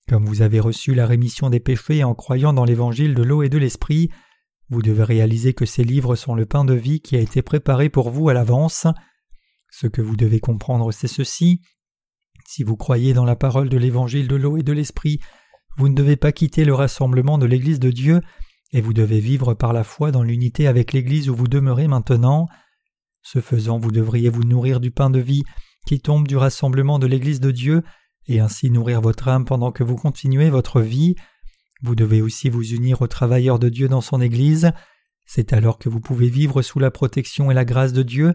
Comme 0.10 0.26
vous 0.26 0.42
avez 0.42 0.60
reçu 0.60 0.94
la 0.94 1.06
rémission 1.06 1.50
des 1.50 1.62
péchés 1.62 2.04
en 2.04 2.14
croyant 2.14 2.52
dans 2.52 2.66
l'évangile 2.66 3.16
de 3.16 3.24
l'eau 3.24 3.42
et 3.42 3.48
de 3.48 3.58
l'esprit, 3.58 4.10
vous 4.72 4.82
devez 4.82 5.04
réaliser 5.04 5.54
que 5.54 5.66
ces 5.66 5.84
livres 5.84 6.16
sont 6.16 6.34
le 6.34 6.46
pain 6.46 6.64
de 6.64 6.74
vie 6.74 7.02
qui 7.02 7.18
a 7.18 7.20
été 7.20 7.42
préparé 7.42 7.90
pour 7.90 8.10
vous 8.10 8.30
à 8.30 8.34
l'avance. 8.34 8.88
Ce 9.70 9.86
que 9.86 10.02
vous 10.02 10.16
devez 10.16 10.40
comprendre, 10.40 10.92
c'est 10.94 11.10
ceci. 11.10 11.62
Si 12.48 12.64
vous 12.64 12.78
croyez 12.78 13.14
dans 13.14 13.26
la 13.26 13.36
parole 13.36 13.68
de 13.68 13.78
l'évangile 13.78 14.30
de 14.30 14.36
l'eau 14.36 14.56
et 14.56 14.64
de 14.64 14.72
l'esprit, 14.72 15.20
vous 15.78 15.90
ne 15.90 15.94
devez 15.94 16.16
pas 16.16 16.32
quitter 16.32 16.64
le 16.64 16.74
rassemblement 16.74 17.38
de 17.38 17.46
l'Église 17.46 17.80
de 17.80 17.92
Dieu, 17.92 18.22
et 18.72 18.80
vous 18.80 18.94
devez 18.94 19.20
vivre 19.20 19.54
par 19.54 19.74
la 19.74 19.84
foi 19.84 20.12
dans 20.12 20.24
l'unité 20.24 20.68
avec 20.68 20.94
l'Église 20.94 21.30
où 21.30 21.36
vous 21.36 21.50
demeurez 21.50 21.90
maintenant. 21.90 22.48
Ce 23.22 23.42
faisant, 23.42 23.78
vous 23.78 23.92
devriez 23.92 24.30
vous 24.30 24.44
nourrir 24.44 24.80
du 24.80 24.90
pain 24.90 25.10
de 25.10 25.20
vie 25.20 25.44
qui 25.86 26.00
tombe 26.00 26.28
du 26.28 26.38
rassemblement 26.38 26.98
de 26.98 27.08
l'Église 27.08 27.42
de 27.42 27.52
Dieu, 27.52 27.84
et 28.28 28.40
ainsi 28.40 28.70
nourrir 28.70 29.02
votre 29.02 29.28
âme 29.28 29.44
pendant 29.44 29.74
que 29.74 29.84
vous 29.84 29.98
continuez 29.98 30.50
votre 30.50 30.80
vie. 30.80 31.16
Vous 31.82 31.96
devez 31.96 32.22
aussi 32.22 32.50
vous 32.50 32.74
unir 32.74 33.02
aux 33.02 33.08
travailleurs 33.08 33.60
de 33.60 33.70
Dieu 33.70 33.88
dans 33.88 34.02
son 34.02 34.22
Église. 34.22 34.72
C'est 35.26 35.54
alors 35.54 35.80
que 35.80 35.90
vous 35.90 36.00
pouvez 36.00 36.30
vivre 36.30 36.62
sous 36.62 36.80
la 36.80 36.92
protection 36.92 37.50
et 37.50 37.54
la 37.54 37.66
grâce 37.66 37.94
de 37.94 38.04
Dieu, 38.04 38.34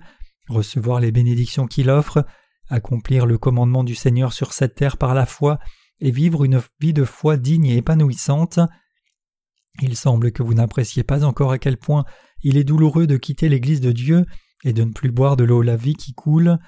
recevoir 0.49 1.01
les 1.01 1.13
bénédictions 1.13 1.67
qu'il 1.67 1.91
offre, 1.91 2.25
accomplir 2.69 3.27
le 3.27 3.39
commandement 3.39 3.85
du 3.85 3.95
Seigneur 3.95 4.33
sur 4.33 4.53
cette 4.53 4.75
terre 4.75 4.97
par 4.97 5.15
la 5.15 5.27
foi, 5.27 5.59
et 6.01 6.11
vivre 6.11 6.45
une 6.45 6.61
vie 6.81 6.93
de 6.93 7.05
foi 7.05 7.37
digne 7.37 7.67
et 7.67 7.77
épanouissante. 7.77 8.59
Il 9.81 9.97
semble 9.97 10.33
que 10.33 10.43
vous 10.43 10.55
n'appréciez 10.55 11.05
pas 11.05 11.25
encore 11.25 11.53
à 11.53 11.59
quel 11.59 11.77
point 11.77 12.05
il 12.43 12.57
est 12.57 12.65
douloureux 12.65 13.07
de 13.07 13.17
quitter 13.17 13.49
l'Église 13.49 13.81
de 13.81 13.93
Dieu 13.93 14.27
et 14.65 14.73
de 14.73 14.85
ne 14.85 14.93
plus 14.93 15.11
boire 15.11 15.37
de 15.37 15.45
l'eau 15.45 15.63
la 15.63 15.77
vie 15.77 15.95
qui 15.95 16.13
coule. 16.13 16.59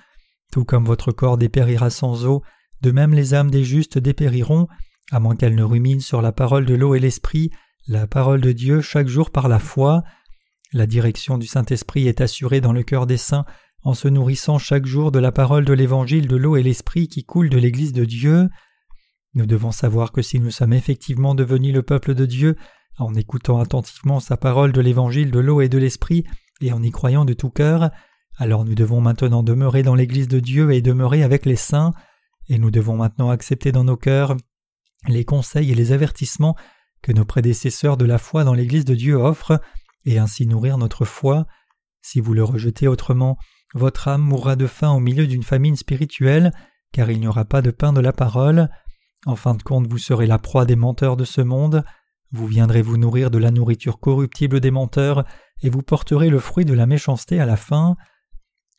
Tout 0.52 0.64
comme 0.64 0.84
votre 0.84 1.12
corps 1.12 1.38
dépérira 1.38 1.90
sans 1.90 2.26
eau, 2.26 2.42
de 2.80 2.90
même 2.90 3.12
les 3.12 3.34
âmes 3.34 3.50
des 3.50 3.64
justes 3.64 3.98
dépériront, 3.98 4.66
à 5.10 5.20
moins 5.20 5.36
qu'elles 5.36 5.54
ne 5.54 5.62
ruminent 5.62 6.00
sur 6.00 6.22
la 6.22 6.32
parole 6.32 6.66
de 6.66 6.74
l'eau 6.74 6.94
et 6.94 7.00
l'esprit, 7.00 7.50
la 7.86 8.06
parole 8.06 8.40
de 8.40 8.52
Dieu 8.52 8.80
chaque 8.80 9.08
jour 9.08 9.30
par 9.30 9.48
la 9.48 9.58
foi. 9.58 10.04
La 10.72 10.86
direction 10.86 11.38
du 11.38 11.46
Saint-Esprit 11.46 12.08
est 12.08 12.20
assurée 12.20 12.60
dans 12.60 12.72
le 12.72 12.82
cœur 12.82 13.06
des 13.06 13.16
saints 13.16 13.46
en 13.82 13.94
se 13.94 14.08
nourrissant 14.08 14.58
chaque 14.58 14.86
jour 14.86 15.12
de 15.12 15.18
la 15.18 15.32
parole 15.32 15.64
de 15.64 15.72
l'Évangile 15.72 16.28
de 16.28 16.36
l'eau 16.36 16.56
et 16.56 16.62
l'Esprit 16.62 17.08
qui 17.08 17.24
coule 17.24 17.48
de 17.48 17.58
l'Église 17.58 17.92
de 17.92 18.04
Dieu. 18.04 18.48
Nous 19.34 19.46
devons 19.46 19.72
savoir 19.72 20.12
que 20.12 20.20
si 20.20 20.40
nous 20.40 20.50
sommes 20.50 20.72
effectivement 20.72 21.34
devenus 21.34 21.72
le 21.72 21.82
peuple 21.82 22.14
de 22.14 22.26
Dieu, 22.26 22.56
en 22.98 23.14
écoutant 23.14 23.60
attentivement 23.60 24.20
sa 24.20 24.36
parole 24.36 24.72
de 24.72 24.80
l'Évangile 24.80 25.30
de 25.30 25.38
l'eau 25.38 25.60
et 25.60 25.68
de 25.68 25.78
l'Esprit, 25.78 26.24
et 26.60 26.72
en 26.72 26.82
y 26.82 26.90
croyant 26.90 27.24
de 27.24 27.32
tout 27.32 27.50
cœur, 27.50 27.90
alors 28.36 28.64
nous 28.64 28.74
devons 28.74 29.00
maintenant 29.00 29.42
demeurer 29.42 29.82
dans 29.82 29.94
l'Église 29.94 30.28
de 30.28 30.40
Dieu 30.40 30.72
et 30.72 30.82
demeurer 30.82 31.22
avec 31.22 31.46
les 31.46 31.56
saints 31.56 31.92
et 32.48 32.58
nous 32.58 32.70
devons 32.70 32.96
maintenant 32.96 33.30
accepter 33.30 33.72
dans 33.72 33.84
nos 33.84 33.96
cœurs 33.96 34.36
les 35.06 35.24
conseils 35.24 35.70
et 35.70 35.74
les 35.74 35.92
avertissements 35.92 36.56
que 37.02 37.12
nos 37.12 37.24
prédécesseurs 37.24 37.96
de 37.96 38.04
la 38.04 38.18
foi 38.18 38.44
dans 38.44 38.54
l'Église 38.54 38.84
de 38.84 38.94
Dieu 38.94 39.14
offrent, 39.14 39.60
et 40.04 40.18
ainsi 40.18 40.46
nourrir 40.46 40.78
notre 40.78 41.04
foi. 41.04 41.46
Si 42.02 42.20
vous 42.20 42.34
le 42.34 42.44
rejetez 42.44 42.88
autrement, 42.88 43.36
votre 43.74 44.08
âme 44.08 44.22
mourra 44.22 44.56
de 44.56 44.66
faim 44.66 44.90
au 44.90 45.00
milieu 45.00 45.26
d'une 45.26 45.42
famine 45.42 45.76
spirituelle, 45.76 46.52
car 46.92 47.10
il 47.10 47.20
n'y 47.20 47.28
aura 47.28 47.44
pas 47.44 47.62
de 47.62 47.70
pain 47.70 47.92
de 47.92 48.00
la 48.00 48.12
parole. 48.12 48.70
En 49.26 49.36
fin 49.36 49.54
de 49.54 49.62
compte, 49.62 49.86
vous 49.88 49.98
serez 49.98 50.26
la 50.26 50.38
proie 50.38 50.64
des 50.64 50.76
menteurs 50.76 51.16
de 51.16 51.24
ce 51.24 51.40
monde. 51.40 51.84
Vous 52.32 52.46
viendrez 52.46 52.82
vous 52.82 52.96
nourrir 52.96 53.30
de 53.30 53.38
la 53.38 53.50
nourriture 53.50 54.00
corruptible 54.00 54.60
des 54.60 54.70
menteurs, 54.70 55.24
et 55.62 55.70
vous 55.70 55.82
porterez 55.82 56.30
le 56.30 56.38
fruit 56.38 56.64
de 56.64 56.74
la 56.74 56.86
méchanceté 56.86 57.40
à 57.40 57.46
la 57.46 57.56
fin. 57.56 57.96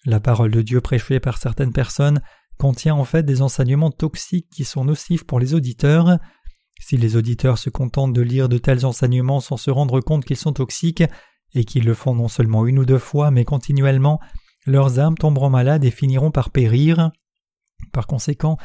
La 0.05 0.19
parole 0.19 0.51
de 0.51 0.61
Dieu 0.61 0.81
prêchée 0.81 1.19
par 1.19 1.37
certaines 1.37 1.73
personnes 1.73 2.21
contient 2.59 2.95
en 2.95 3.05
fait 3.05 3.23
des 3.23 3.41
enseignements 3.41 3.89
toxiques 3.89 4.49
qui 4.51 4.65
sont 4.65 4.85
nocifs 4.85 5.23
pour 5.23 5.39
les 5.39 5.55
auditeurs. 5.55 6.19
Si 6.79 6.97
les 6.97 7.15
auditeurs 7.15 7.57
se 7.57 7.71
contentent 7.71 8.13
de 8.13 8.21
lire 8.21 8.49
de 8.49 8.59
tels 8.59 8.85
enseignements 8.85 9.39
sans 9.39 9.57
se 9.57 9.71
rendre 9.71 9.99
compte 10.01 10.25
qu'ils 10.25 10.37
sont 10.37 10.53
toxiques, 10.53 11.03
et 11.55 11.65
qu'ils 11.65 11.85
le 11.85 11.93
font 11.93 12.15
non 12.15 12.27
seulement 12.27 12.65
une 12.65 12.79
ou 12.79 12.85
deux 12.85 12.99
fois, 12.99 13.31
mais 13.31 13.45
continuellement, 13.45 14.19
leurs 14.65 14.99
âmes 14.99 15.17
tomberont 15.17 15.49
malades 15.49 15.85
et 15.85 15.91
finiront 15.91 16.31
par 16.31 16.51
périr. 16.51 17.11
Par 17.91 18.07
conséquent, 18.07 18.57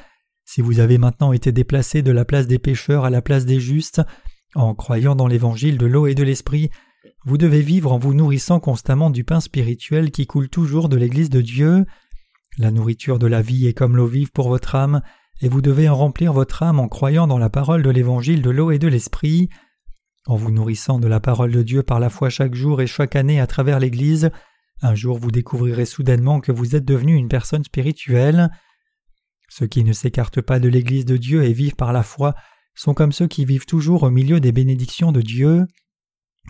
si 0.45 0.61
vous 0.61 0.81
avez 0.81 0.99
maintenant 0.99 1.33
été 1.33 1.53
déplacé 1.53 2.03
de 2.03 2.13
la 2.13 2.25
place 2.25 2.47
des 2.47 2.59
pécheurs 2.59 3.05
à 3.05 3.11
la 3.11 3.23
place 3.23 3.47
des 3.47 3.61
justes, 3.61 4.03
en 4.55 4.75
croyant 4.75 5.17
dans 5.17 5.27
l'évangile 5.27 5.79
de 5.79 5.87
l'eau 5.87 6.07
et 6.07 6.15
de 6.15 6.23
l'esprit, 6.23 6.71
vous 7.25 7.39
devez 7.39 7.63
vivre 7.63 7.93
en 7.93 7.99
vous 7.99 8.15
nourrissant 8.15 8.61
constamment 8.61 9.11
du 9.11 9.25
pain 9.25 9.41
spirituel 9.41 10.11
qui 10.11 10.27
coule 10.27 10.49
toujours 10.49 10.89
de 10.89 10.97
l'Église 10.97 11.31
de 11.31 11.41
Dieu. 11.41 11.87
La 12.59 12.71
nourriture 12.71 13.19
de 13.19 13.27
la 13.27 13.43
vie 13.43 13.67
est 13.67 13.75
comme 13.75 13.97
l'eau 13.97 14.07
vive 14.07 14.31
pour 14.31 14.49
votre 14.49 14.77
âme, 14.77 15.03
et 15.41 15.49
vous 15.49 15.61
devez 15.61 15.89
en 15.89 15.97
remplir 15.97 16.33
votre 16.33 16.63
âme 16.63 16.79
en 16.79 16.89
croyant 16.89 17.27
dans 17.27 17.39
la 17.39 17.51
parole 17.51 17.83
de 17.83 17.91
l'évangile 17.91 18.43
de 18.43 18.51
l'eau 18.51 18.71
et 18.71 18.79
de 18.79 18.87
l'esprit. 18.87 19.49
En 20.27 20.37
vous 20.37 20.53
nourrissant 20.53 20.99
de 20.99 21.09
la 21.09 21.21
parole 21.21 21.51
de 21.51 21.63
Dieu 21.63 21.83
par 21.83 21.99
la 21.99 22.11
foi 22.11 22.31
chaque 22.31 22.55
jour 22.55 22.81
et 22.81 22.87
chaque 22.87 23.17
année 23.17 23.41
à 23.41 23.47
travers 23.47 23.81
l'Église, 23.81 24.31
un 24.83 24.95
jour 24.95 25.19
vous 25.19 25.31
découvrirez 25.31 25.85
soudainement 25.85 26.41
que 26.41 26.53
vous 26.53 26.77
êtes 26.77 26.85
devenu 26.85 27.15
une 27.15 27.29
personne 27.29 27.65
spirituelle. 27.65 28.51
Ceux 29.49 29.67
qui 29.67 29.85
ne 29.85 29.93
s'écartent 29.93 30.41
pas 30.41 30.61
de 30.61 30.69
l'Église 30.69 31.05
de 31.05 31.17
Dieu 31.17 31.45
et 31.45 31.53
vivent 31.53 31.77
par 31.77 31.93
la 31.93 32.03
foi 32.03 32.35
sont 32.75 32.95
comme 32.95 33.13
ceux 33.13 33.27
qui 33.27 33.45
vivent 33.45 33.67
toujours 33.67 34.05
au 34.05 34.11
milieu 34.11 34.41
des 34.41 34.53
bénédictions 34.53 35.13
de 35.13 35.21
Dieu. 35.21 35.67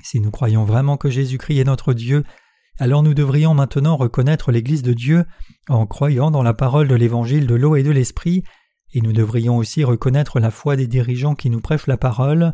Si 0.03 0.21
nous 0.21 0.31
croyons 0.31 0.65
vraiment 0.65 0.97
que 0.97 1.11
Jésus-Christ 1.11 1.59
est 1.59 1.65
notre 1.65 1.95
Dieu, 1.95 2.25
alors 2.79 3.03
nous 3.03 3.15
devrions 3.15 3.55
maintenant 3.55 3.97
reconnaître 3.97 4.51
l'Église 4.51 4.83
de 4.83 4.93
Dieu 4.93 5.25
en 5.69 5.87
croyant 5.87 6.31
dans 6.31 6.43
la 6.43 6.55
parole 6.55 6.89
de 6.89 6.95
l'Évangile 6.95 7.47
de 7.47 7.55
l'eau 7.55 7.77
et 7.77 7.83
de 7.83 7.91
l'Esprit, 7.91 8.43
et 8.93 9.01
nous 9.01 9.13
devrions 9.13 9.57
aussi 9.57 9.85
reconnaître 9.85 10.41
la 10.41 10.51
foi 10.51 10.77
des 10.77 10.87
dirigeants 10.87 11.35
qui 11.35 11.51
nous 11.51 11.61
prêchent 11.61 11.87
la 11.87 11.97
parole. 11.97 12.53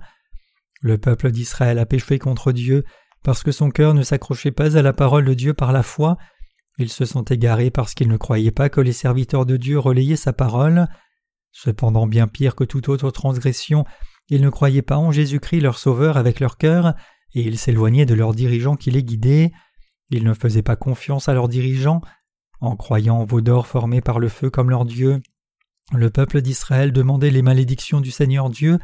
Le 0.80 0.98
peuple 0.98 1.30
d'Israël 1.30 1.78
a 1.78 1.86
péché 1.86 2.18
contre 2.18 2.52
Dieu 2.52 2.84
parce 3.22 3.42
que 3.42 3.52
son 3.52 3.70
cœur 3.70 3.94
ne 3.94 4.02
s'accrochait 4.02 4.50
pas 4.50 4.76
à 4.76 4.82
la 4.82 4.92
parole 4.92 5.24
de 5.24 5.34
Dieu 5.34 5.54
par 5.54 5.72
la 5.72 5.82
foi. 5.82 6.16
Ils 6.78 6.90
se 6.90 7.04
sont 7.04 7.24
égarés 7.24 7.70
parce 7.70 7.94
qu'ils 7.94 8.08
ne 8.08 8.16
croyaient 8.16 8.50
pas 8.50 8.70
que 8.70 8.80
les 8.80 8.94
serviteurs 8.94 9.44
de 9.44 9.56
Dieu 9.56 9.78
relayaient 9.78 10.16
sa 10.16 10.32
parole. 10.32 10.86
Cependant, 11.52 12.06
bien 12.06 12.26
pire 12.26 12.54
que 12.54 12.64
toute 12.64 12.88
autre 12.88 13.10
transgression, 13.10 13.84
ils 14.28 14.40
ne 14.40 14.48
croyaient 14.48 14.82
pas 14.82 14.96
en 14.96 15.10
Jésus-Christ 15.10 15.60
leur 15.60 15.78
Sauveur 15.78 16.16
avec 16.16 16.40
leur 16.40 16.56
cœur, 16.56 16.94
et 17.34 17.42
ils 17.42 17.58
s'éloignaient 17.58 18.06
de 18.06 18.14
leurs 18.14 18.34
dirigeants 18.34 18.76
qui 18.76 18.90
les 18.90 19.02
guidaient. 19.02 19.52
Ils 20.10 20.24
ne 20.24 20.34
faisaient 20.34 20.62
pas 20.62 20.76
confiance 20.76 21.28
à 21.28 21.34
leurs 21.34 21.48
dirigeants. 21.48 22.00
En 22.60 22.76
croyant 22.76 23.18
en 23.18 23.24
veaux 23.24 23.40
d'or 23.40 23.66
formés 23.66 24.00
par 24.00 24.18
le 24.18 24.28
feu 24.28 24.50
comme 24.50 24.70
leur 24.70 24.84
Dieu, 24.84 25.22
le 25.92 26.10
peuple 26.10 26.40
d'Israël 26.42 26.92
demandait 26.92 27.30
les 27.30 27.42
malédictions 27.42 28.00
du 28.00 28.10
Seigneur 28.10 28.50
Dieu, 28.50 28.78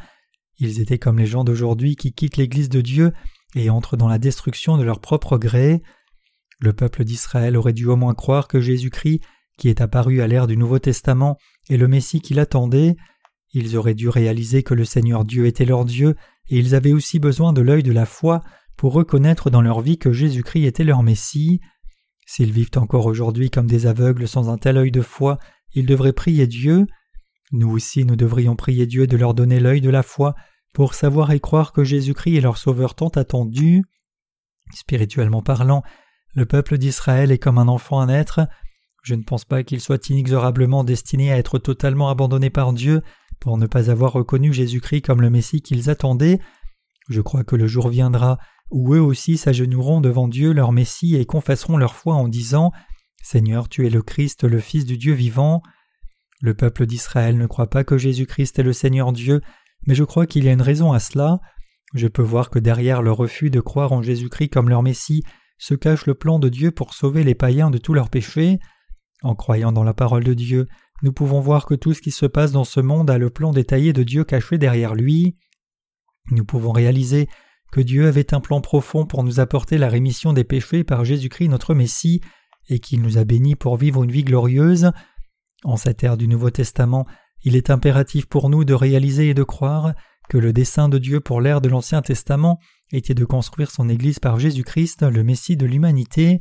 ils 0.58 0.80
étaient 0.80 0.98
comme 0.98 1.18
les 1.18 1.26
gens 1.26 1.44
d'aujourd'hui 1.44 1.96
qui 1.96 2.12
quittent 2.12 2.36
l'Église 2.36 2.68
de 2.68 2.80
Dieu 2.80 3.12
et 3.54 3.70
entrent 3.70 3.96
dans 3.96 4.08
la 4.08 4.18
destruction 4.18 4.78
de 4.78 4.82
leur 4.82 5.00
propre 5.00 5.38
gré. 5.38 5.82
Le 6.58 6.72
peuple 6.72 7.04
d'Israël 7.04 7.56
aurait 7.56 7.74
dû 7.74 7.86
au 7.86 7.96
moins 7.96 8.14
croire 8.14 8.48
que 8.48 8.60
Jésus-Christ, 8.60 9.20
qui 9.58 9.68
est 9.68 9.80
apparu 9.80 10.22
à 10.22 10.26
l'ère 10.26 10.46
du 10.46 10.56
Nouveau 10.56 10.78
Testament, 10.78 11.36
est 11.68 11.76
le 11.76 11.88
Messie 11.88 12.20
qu'il 12.20 12.38
attendait. 12.38 12.96
Ils 13.52 13.76
auraient 13.76 13.94
dû 13.94 14.08
réaliser 14.08 14.62
que 14.62 14.74
le 14.74 14.84
Seigneur 14.84 15.24
Dieu 15.24 15.46
était 15.46 15.64
leur 15.64 15.84
Dieu, 15.84 16.16
et 16.48 16.58
ils 16.58 16.74
avaient 16.74 16.92
aussi 16.92 17.18
besoin 17.18 17.52
de 17.52 17.60
l'œil 17.60 17.82
de 17.82 17.92
la 17.92 18.06
foi 18.06 18.40
pour 18.76 18.92
reconnaître 18.92 19.50
dans 19.50 19.62
leur 19.62 19.80
vie 19.80 19.98
que 19.98 20.12
Jésus-Christ 20.12 20.64
était 20.64 20.84
leur 20.84 21.02
Messie. 21.02 21.60
S'ils 22.26 22.52
vivent 22.52 22.70
encore 22.76 23.06
aujourd'hui 23.06 23.50
comme 23.50 23.66
des 23.66 23.86
aveugles 23.86 24.28
sans 24.28 24.50
un 24.50 24.58
tel 24.58 24.76
œil 24.76 24.90
de 24.90 25.00
foi, 25.00 25.38
ils 25.72 25.86
devraient 25.86 26.12
prier 26.12 26.46
Dieu. 26.46 26.86
Nous 27.52 27.70
aussi 27.70 28.04
nous 28.04 28.16
devrions 28.16 28.56
prier 28.56 28.86
Dieu 28.86 29.06
de 29.06 29.16
leur 29.16 29.34
donner 29.34 29.60
l'œil 29.60 29.80
de 29.80 29.90
la 29.90 30.02
foi 30.02 30.34
pour 30.72 30.94
savoir 30.94 31.30
et 31.30 31.40
croire 31.40 31.72
que 31.72 31.84
Jésus-Christ 31.84 32.36
est 32.36 32.40
leur 32.40 32.58
Sauveur 32.58 32.94
tant 32.94 33.08
attendu. 33.08 33.84
Spirituellement 34.74 35.42
parlant, 35.42 35.82
le 36.34 36.44
peuple 36.44 36.76
d'Israël 36.76 37.30
est 37.30 37.38
comme 37.38 37.58
un 37.58 37.68
enfant 37.68 38.00
à 38.00 38.06
naître. 38.06 38.40
Je 39.02 39.14
ne 39.14 39.22
pense 39.22 39.44
pas 39.44 39.62
qu'il 39.62 39.80
soit 39.80 40.10
inexorablement 40.10 40.82
destiné 40.82 41.32
à 41.32 41.38
être 41.38 41.58
totalement 41.58 42.10
abandonné 42.10 42.50
par 42.50 42.72
Dieu 42.72 43.02
pour 43.40 43.56
ne 43.56 43.66
pas 43.66 43.90
avoir 43.90 44.12
reconnu 44.12 44.52
Jésus-Christ 44.52 45.02
comme 45.02 45.22
le 45.22 45.30
Messie 45.30 45.62
qu'ils 45.62 45.88
attendaient. 45.88 46.40
Je 47.08 47.20
crois 47.20 47.44
que 47.44 47.54
le 47.56 47.68
jour 47.68 47.88
viendra 47.88 48.38
où 48.70 48.94
eux 48.94 49.01
aussi 49.01 49.36
s'agenouilleront 49.36 50.01
devant 50.01 50.28
Dieu 50.28 50.52
leur 50.52 50.72
Messie 50.72 51.16
et 51.16 51.24
confesseront 51.24 51.76
leur 51.76 51.94
foi 51.94 52.14
en 52.14 52.28
disant 52.28 52.72
Seigneur, 53.22 53.68
tu 53.68 53.86
es 53.86 53.90
le 53.90 54.02
Christ, 54.02 54.44
le 54.44 54.60
Fils 54.60 54.84
du 54.84 54.98
Dieu 54.98 55.12
vivant. 55.12 55.62
Le 56.40 56.55
peuple 56.55 56.86
d'Israël 56.86 57.36
ne 57.36 57.47
croit 57.47 57.70
pas 57.70 57.84
que 57.84 57.98
Jésus-Christ 57.98 58.59
est 58.59 58.62
le 58.62 58.72
Seigneur 58.72 59.12
Dieu, 59.12 59.40
mais 59.86 59.94
je 59.94 60.05
crois 60.05 60.26
qu'il 60.26 60.44
y 60.44 60.48
a 60.48 60.52
une 60.52 60.62
raison 60.62 60.93
à 60.93 61.01
cela. 61.01 61.40
Je 61.94 62.09
peux 62.09 62.22
voir 62.22 62.51
que 62.51 62.59
derrière 62.59 63.02
le 63.02 63.12
refus 63.12 63.51
de 63.51 63.60
croire 63.60 63.93
en 63.93 64.02
Jésus-Christ 64.02 64.51
comme 64.51 64.68
leur 64.68 64.82
Messie 64.82 65.22
se 65.59 65.74
cache 65.74 66.06
le 66.06 66.14
plan 66.14 66.38
de 66.38 66.48
Dieu 66.48 66.70
pour 66.70 66.94
sauver 66.94 67.24
les 67.24 67.34
païens 67.34 67.70
de 67.70 67.78
tous 67.78 67.94
leurs 67.94 68.10
péchés. 68.10 68.59
En 69.22 69.34
croyant 69.34 69.72
dans 69.72 69.84
la 69.84 69.94
parole 69.94 70.24
de 70.24 70.34
Dieu, 70.34 70.68
nous 71.02 71.12
pouvons 71.12 71.40
voir 71.40 71.66
que 71.66 71.74
tout 71.74 71.94
ce 71.94 72.02
qui 72.02 72.10
se 72.10 72.26
passe 72.26 72.52
dans 72.52 72.64
ce 72.64 72.80
monde 72.80 73.10
a 73.10 73.18
le 73.18 73.30
plan 73.30 73.52
détaillé 73.52 73.93
de 73.93 74.02
Dieu 74.02 74.24
caché 74.24 74.59
derrière 74.59 74.94
lui. 74.94 75.36
Nous 76.30 76.44
pouvons 76.44 76.72
réaliser 76.72 77.28
que 77.76 77.82
Dieu 77.82 78.08
avait 78.08 78.32
un 78.32 78.40
plan 78.40 78.62
profond 78.62 79.04
pour 79.04 79.22
nous 79.22 79.38
apporter 79.38 79.76
la 79.76 79.90
rémission 79.90 80.32
des 80.32 80.44
péchés 80.44 80.82
par 80.82 81.04
Jésus-Christ 81.04 81.50
notre 81.50 81.74
Messie, 81.74 82.22
et 82.70 82.78
qu'il 82.78 83.02
nous 83.02 83.18
a 83.18 83.24
bénis 83.24 83.54
pour 83.54 83.76
vivre 83.76 84.02
une 84.02 84.10
vie 84.10 84.24
glorieuse. 84.24 84.92
En 85.62 85.76
cette 85.76 86.02
ère 86.02 86.16
du 86.16 86.26
Nouveau 86.26 86.48
Testament, 86.48 87.06
il 87.42 87.54
est 87.54 87.68
impératif 87.68 88.24
pour 88.24 88.48
nous 88.48 88.64
de 88.64 88.72
réaliser 88.72 89.28
et 89.28 89.34
de 89.34 89.42
croire 89.42 89.92
que 90.30 90.38
le 90.38 90.54
dessein 90.54 90.88
de 90.88 90.96
Dieu 90.96 91.20
pour 91.20 91.42
l'ère 91.42 91.60
de 91.60 91.68
l'Ancien 91.68 92.00
Testament 92.00 92.58
était 92.92 93.12
de 93.12 93.26
construire 93.26 93.70
son 93.70 93.90
Église 93.90 94.20
par 94.20 94.38
Jésus-Christ, 94.38 95.02
le 95.02 95.22
Messie 95.22 95.58
de 95.58 95.66
l'humanité. 95.66 96.40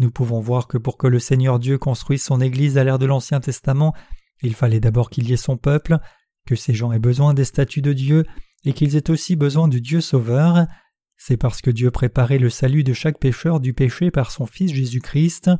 Nous 0.00 0.10
pouvons 0.10 0.40
voir 0.40 0.66
que 0.66 0.78
pour 0.78 0.98
que 0.98 1.06
le 1.06 1.20
Seigneur 1.20 1.60
Dieu 1.60 1.78
construise 1.78 2.24
son 2.24 2.40
Église 2.40 2.76
à 2.76 2.82
l'ère 2.82 2.98
de 2.98 3.06
l'Ancien 3.06 3.38
Testament, 3.38 3.94
il 4.42 4.56
fallait 4.56 4.80
d'abord 4.80 5.10
qu'il 5.10 5.28
y 5.30 5.32
ait 5.32 5.36
son 5.36 5.56
peuple, 5.56 5.98
que 6.44 6.56
ces 6.56 6.74
gens 6.74 6.90
aient 6.90 6.98
besoin 6.98 7.34
des 7.34 7.44
statuts 7.44 7.82
de 7.82 7.92
Dieu, 7.92 8.24
et 8.66 8.72
qu'ils 8.72 8.96
aient 8.96 9.10
aussi 9.10 9.36
besoin 9.36 9.68
du 9.68 9.80
Dieu 9.80 10.00
Sauveur. 10.00 10.66
C'est 11.16 11.36
parce 11.36 11.62
que 11.62 11.70
Dieu 11.70 11.90
préparait 11.90 12.38
le 12.38 12.50
salut 12.50 12.84
de 12.84 12.92
chaque 12.92 13.18
pécheur 13.18 13.60
du 13.60 13.72
péché 13.72 14.10
par 14.10 14.32
son 14.32 14.44
Fils 14.44 14.74
Jésus-Christ. 14.74 15.50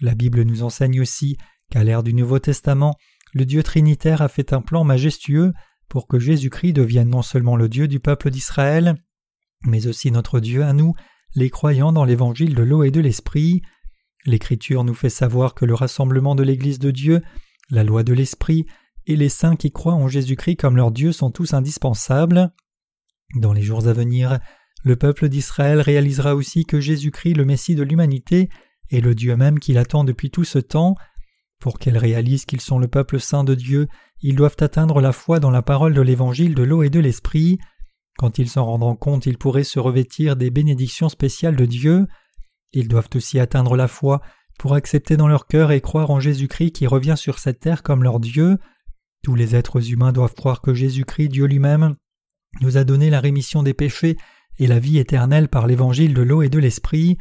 La 0.00 0.14
Bible 0.14 0.42
nous 0.42 0.62
enseigne 0.62 1.00
aussi 1.00 1.38
qu'à 1.70 1.82
l'ère 1.82 2.02
du 2.02 2.12
Nouveau 2.14 2.38
Testament, 2.38 2.94
le 3.32 3.46
Dieu 3.46 3.62
Trinitaire 3.62 4.22
a 4.22 4.28
fait 4.28 4.52
un 4.52 4.60
plan 4.60 4.84
majestueux 4.84 5.52
pour 5.88 6.06
que 6.06 6.18
Jésus-Christ 6.18 6.74
devienne 6.74 7.08
non 7.08 7.22
seulement 7.22 7.56
le 7.56 7.68
Dieu 7.68 7.88
du 7.88 7.98
peuple 7.98 8.30
d'Israël, 8.30 8.94
mais 9.64 9.86
aussi 9.86 10.10
notre 10.10 10.38
Dieu 10.38 10.62
à 10.62 10.74
nous, 10.74 10.94
les 11.34 11.48
croyants 11.48 11.92
dans 11.92 12.04
l'évangile 12.04 12.54
de 12.54 12.62
l'eau 12.62 12.84
et 12.84 12.90
de 12.90 13.00
l'esprit. 13.00 13.62
L'Écriture 14.26 14.84
nous 14.84 14.94
fait 14.94 15.08
savoir 15.08 15.54
que 15.54 15.64
le 15.64 15.74
rassemblement 15.74 16.34
de 16.34 16.42
l'Église 16.42 16.78
de 16.78 16.90
Dieu, 16.90 17.22
la 17.70 17.84
loi 17.84 18.02
de 18.02 18.12
l'Esprit 18.12 18.66
et 19.08 19.16
les 19.16 19.30
saints 19.30 19.56
qui 19.56 19.72
croient 19.72 19.94
en 19.94 20.06
Jésus-Christ 20.06 20.56
comme 20.56 20.76
leur 20.76 20.92
Dieu 20.92 21.12
sont 21.12 21.30
tous 21.30 21.54
indispensables. 21.54 22.52
Dans 23.34 23.54
les 23.54 23.62
jours 23.62 23.88
à 23.88 23.92
venir, 23.94 24.38
le 24.84 24.96
peuple 24.96 25.28
d'Israël 25.28 25.80
réalisera 25.80 26.36
aussi 26.36 26.64
que 26.64 26.78
Jésus-Christ, 26.78 27.34
le 27.34 27.46
Messie 27.46 27.74
de 27.74 27.82
l'humanité, 27.82 28.50
est 28.90 29.00
le 29.00 29.14
Dieu 29.14 29.34
même 29.34 29.58
qu'il 29.58 29.78
attend 29.78 30.04
depuis 30.04 30.30
tout 30.30 30.44
ce 30.44 30.58
temps. 30.58 30.94
Pour 31.58 31.78
qu'elle 31.78 31.98
réalise 31.98 32.44
qu'ils 32.44 32.60
sont 32.60 32.78
le 32.78 32.86
peuple 32.86 33.18
saint 33.18 33.44
de 33.44 33.54
Dieu, 33.54 33.88
ils 34.20 34.36
doivent 34.36 34.56
atteindre 34.60 35.00
la 35.00 35.12
foi 35.12 35.40
dans 35.40 35.50
la 35.50 35.62
parole 35.62 35.94
de 35.94 36.02
l'évangile 36.02 36.54
de 36.54 36.62
l'eau 36.62 36.82
et 36.82 36.90
de 36.90 37.00
l'esprit. 37.00 37.58
Quand 38.18 38.38
ils 38.38 38.48
s'en 38.48 38.66
rendront 38.66 38.94
compte, 38.94 39.26
ils 39.26 39.38
pourraient 39.38 39.64
se 39.64 39.80
revêtir 39.80 40.36
des 40.36 40.50
bénédictions 40.50 41.08
spéciales 41.08 41.56
de 41.56 41.64
Dieu. 41.64 42.06
Ils 42.72 42.88
doivent 42.88 43.08
aussi 43.14 43.40
atteindre 43.40 43.74
la 43.74 43.88
foi 43.88 44.20
pour 44.58 44.74
accepter 44.74 45.16
dans 45.16 45.28
leur 45.28 45.46
cœur 45.46 45.72
et 45.72 45.80
croire 45.80 46.10
en 46.10 46.20
Jésus-Christ 46.20 46.72
qui 46.72 46.86
revient 46.86 47.16
sur 47.16 47.38
cette 47.38 47.60
terre 47.60 47.82
comme 47.82 48.02
leur 48.02 48.20
Dieu. 48.20 48.58
Tous 49.28 49.34
les 49.34 49.54
êtres 49.54 49.92
humains 49.92 50.12
doivent 50.12 50.32
croire 50.32 50.62
que 50.62 50.72
Jésus-Christ, 50.72 51.28
Dieu 51.28 51.44
lui-même, 51.44 51.96
nous 52.62 52.78
a 52.78 52.84
donné 52.84 53.10
la 53.10 53.20
rémission 53.20 53.62
des 53.62 53.74
péchés 53.74 54.16
et 54.58 54.66
la 54.66 54.78
vie 54.78 54.96
éternelle 54.96 55.48
par 55.48 55.66
l'évangile 55.66 56.14
de 56.14 56.22
l'eau 56.22 56.40
et 56.40 56.48
de 56.48 56.58
l'esprit. 56.58 57.18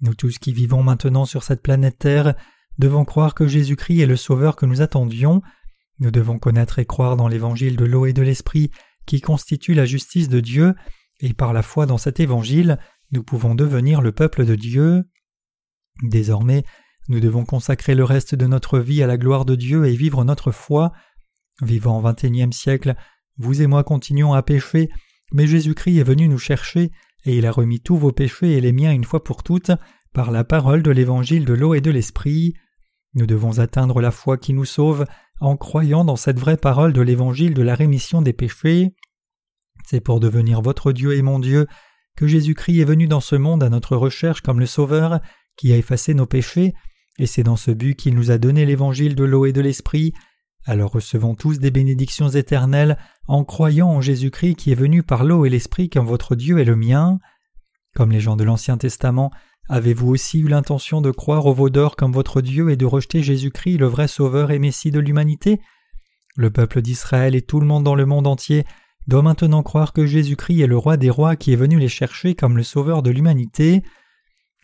Nous 0.00 0.14
tous 0.14 0.38
qui 0.38 0.54
vivons 0.54 0.82
maintenant 0.82 1.26
sur 1.26 1.42
cette 1.42 1.60
planète 1.60 1.98
Terre 1.98 2.34
devons 2.78 3.04
croire 3.04 3.34
que 3.34 3.46
Jésus-Christ 3.46 4.00
est 4.00 4.06
le 4.06 4.16
Sauveur 4.16 4.56
que 4.56 4.64
nous 4.64 4.80
attendions. 4.80 5.42
Nous 5.98 6.10
devons 6.10 6.38
connaître 6.38 6.78
et 6.78 6.86
croire 6.86 7.14
dans 7.14 7.28
l'évangile 7.28 7.76
de 7.76 7.84
l'eau 7.84 8.06
et 8.06 8.14
de 8.14 8.22
l'esprit 8.22 8.70
qui 9.04 9.20
constitue 9.20 9.74
la 9.74 9.84
justice 9.84 10.30
de 10.30 10.40
Dieu, 10.40 10.74
et 11.20 11.34
par 11.34 11.52
la 11.52 11.60
foi 11.60 11.84
dans 11.84 11.98
cet 11.98 12.20
évangile, 12.20 12.78
nous 13.12 13.22
pouvons 13.22 13.54
devenir 13.54 14.00
le 14.00 14.12
peuple 14.12 14.46
de 14.46 14.54
Dieu. 14.54 15.04
Désormais, 16.04 16.64
nous 17.08 17.20
devons 17.20 17.44
consacrer 17.44 17.94
le 17.94 18.04
reste 18.04 18.34
de 18.34 18.46
notre 18.46 18.78
vie 18.78 19.02
à 19.02 19.06
la 19.06 19.18
gloire 19.18 19.44
de 19.44 19.56
Dieu 19.56 19.84
et 19.84 19.94
vivre 19.94 20.24
notre 20.24 20.50
foi. 20.52 20.94
Vivant 21.62 21.98
au 21.98 22.02
XXIe 22.02 22.52
siècle, 22.52 22.94
vous 23.38 23.62
et 23.62 23.66
moi 23.66 23.84
continuons 23.84 24.32
à 24.32 24.42
pécher, 24.42 24.88
mais 25.32 25.46
Jésus-Christ 25.46 25.98
est 25.98 26.04
venu 26.04 26.28
nous 26.28 26.38
chercher, 26.38 26.90
et 27.24 27.36
il 27.36 27.46
a 27.46 27.52
remis 27.52 27.80
tous 27.80 27.96
vos 27.96 28.12
péchés 28.12 28.52
et 28.52 28.60
les 28.60 28.72
miens 28.72 28.92
une 28.92 29.04
fois 29.04 29.24
pour 29.24 29.42
toutes 29.42 29.72
par 30.12 30.30
la 30.30 30.44
parole 30.44 30.82
de 30.82 30.90
l'évangile 30.90 31.44
de 31.44 31.54
l'eau 31.54 31.74
et 31.74 31.80
de 31.80 31.90
l'esprit. 31.90 32.54
Nous 33.14 33.26
devons 33.26 33.58
atteindre 33.58 34.00
la 34.00 34.10
foi 34.10 34.36
qui 34.38 34.52
nous 34.52 34.64
sauve 34.64 35.06
en 35.40 35.56
croyant 35.56 36.04
dans 36.04 36.16
cette 36.16 36.38
vraie 36.38 36.56
parole 36.56 36.92
de 36.92 37.00
l'évangile 37.00 37.54
de 37.54 37.62
la 37.62 37.74
rémission 37.74 38.22
des 38.22 38.32
péchés. 38.32 38.94
C'est 39.84 40.00
pour 40.00 40.20
devenir 40.20 40.62
votre 40.62 40.92
Dieu 40.92 41.16
et 41.16 41.22
mon 41.22 41.38
Dieu 41.38 41.66
que 42.16 42.26
Jésus-Christ 42.26 42.80
est 42.80 42.84
venu 42.84 43.08
dans 43.08 43.20
ce 43.20 43.34
monde 43.36 43.62
à 43.62 43.68
notre 43.68 43.96
recherche 43.96 44.40
comme 44.40 44.60
le 44.60 44.66
Sauveur 44.66 45.20
qui 45.56 45.72
a 45.72 45.76
effacé 45.76 46.14
nos 46.14 46.26
péchés, 46.26 46.74
et 47.18 47.26
c'est 47.26 47.42
dans 47.42 47.56
ce 47.56 47.70
but 47.70 47.94
qu'il 47.94 48.14
nous 48.14 48.30
a 48.30 48.38
donné 48.38 48.66
l'évangile 48.66 49.14
de 49.14 49.24
l'eau 49.24 49.46
et 49.46 49.52
de 49.52 49.60
l'esprit. 49.60 50.12
Alors 50.66 50.92
recevons 50.92 51.34
tous 51.34 51.58
des 51.58 51.70
bénédictions 51.70 52.30
éternelles 52.30 52.96
en 53.28 53.44
croyant 53.44 53.88
en 53.88 54.00
Jésus-Christ 54.00 54.54
qui 54.54 54.72
est 54.72 54.76
venu 54.76 55.02
par 55.02 55.24
l'eau 55.24 55.44
et 55.44 55.50
l'esprit 55.50 55.90
comme 55.90 56.06
votre 56.06 56.34
Dieu 56.34 56.58
et 56.58 56.64
le 56.64 56.74
mien. 56.74 57.18
Comme 57.94 58.10
les 58.10 58.20
gens 58.20 58.36
de 58.36 58.44
l'Ancien 58.44 58.78
Testament, 58.78 59.30
avez-vous 59.68 60.08
aussi 60.08 60.38
eu 60.38 60.48
l'intention 60.48 61.02
de 61.02 61.10
croire 61.10 61.44
au 61.44 61.52
veau 61.52 61.68
d'or 61.68 61.96
comme 61.96 62.12
votre 62.12 62.40
Dieu 62.40 62.70
et 62.70 62.76
de 62.76 62.86
rejeter 62.86 63.22
Jésus-Christ, 63.22 63.76
le 63.76 63.86
vrai 63.86 64.08
Sauveur 64.08 64.50
et 64.50 64.58
Messie 64.58 64.90
de 64.90 65.00
l'humanité? 65.00 65.60
Le 66.34 66.50
peuple 66.50 66.80
d'Israël 66.80 67.34
et 67.34 67.42
tout 67.42 67.60
le 67.60 67.66
monde 67.66 67.84
dans 67.84 67.94
le 67.94 68.06
monde 68.06 68.26
entier 68.26 68.64
doit 69.06 69.22
maintenant 69.22 69.62
croire 69.62 69.92
que 69.92 70.06
Jésus-Christ 70.06 70.62
est 70.62 70.66
le 70.66 70.78
roi 70.78 70.96
des 70.96 71.10
rois 71.10 71.36
qui 71.36 71.52
est 71.52 71.56
venu 71.56 71.78
les 71.78 71.88
chercher 71.88 72.34
comme 72.34 72.56
le 72.56 72.62
Sauveur 72.62 73.02
de 73.02 73.10
l'humanité. 73.10 73.82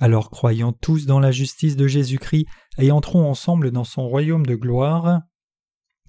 Alors 0.01 0.31
croyons 0.31 0.73
tous 0.73 1.05
dans 1.05 1.21
la 1.21 1.31
justice 1.31 1.77
de 1.77 1.87
Jésus-Christ 1.87 2.47
et 2.79 2.91
entrons 2.91 3.29
ensemble 3.29 3.71
dans 3.71 3.85
son 3.85 4.09
royaume 4.09 4.47
de 4.47 4.55
gloire. 4.55 5.21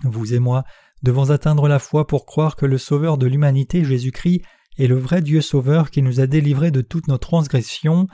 Vous 0.03 0.33
et 0.33 0.39
moi 0.39 0.63
devons 1.03 1.31
atteindre 1.31 1.67
la 1.67 1.79
foi 1.79 2.05
pour 2.05 2.25
croire 2.25 2.55
que 2.55 2.65
le 2.65 2.77
Sauveur 2.77 3.17
de 3.17 3.27
l'humanité, 3.27 3.83
Jésus-Christ, 3.83 4.41
est 4.77 4.87
le 4.87 4.97
vrai 4.97 5.21
Dieu 5.21 5.41
Sauveur 5.41 5.91
qui 5.91 6.01
nous 6.01 6.19
a 6.19 6.27
délivrés 6.27 6.71
de 6.71 6.81
toutes 6.81 7.07
nos 7.07 7.17
transgressions. 7.17 8.07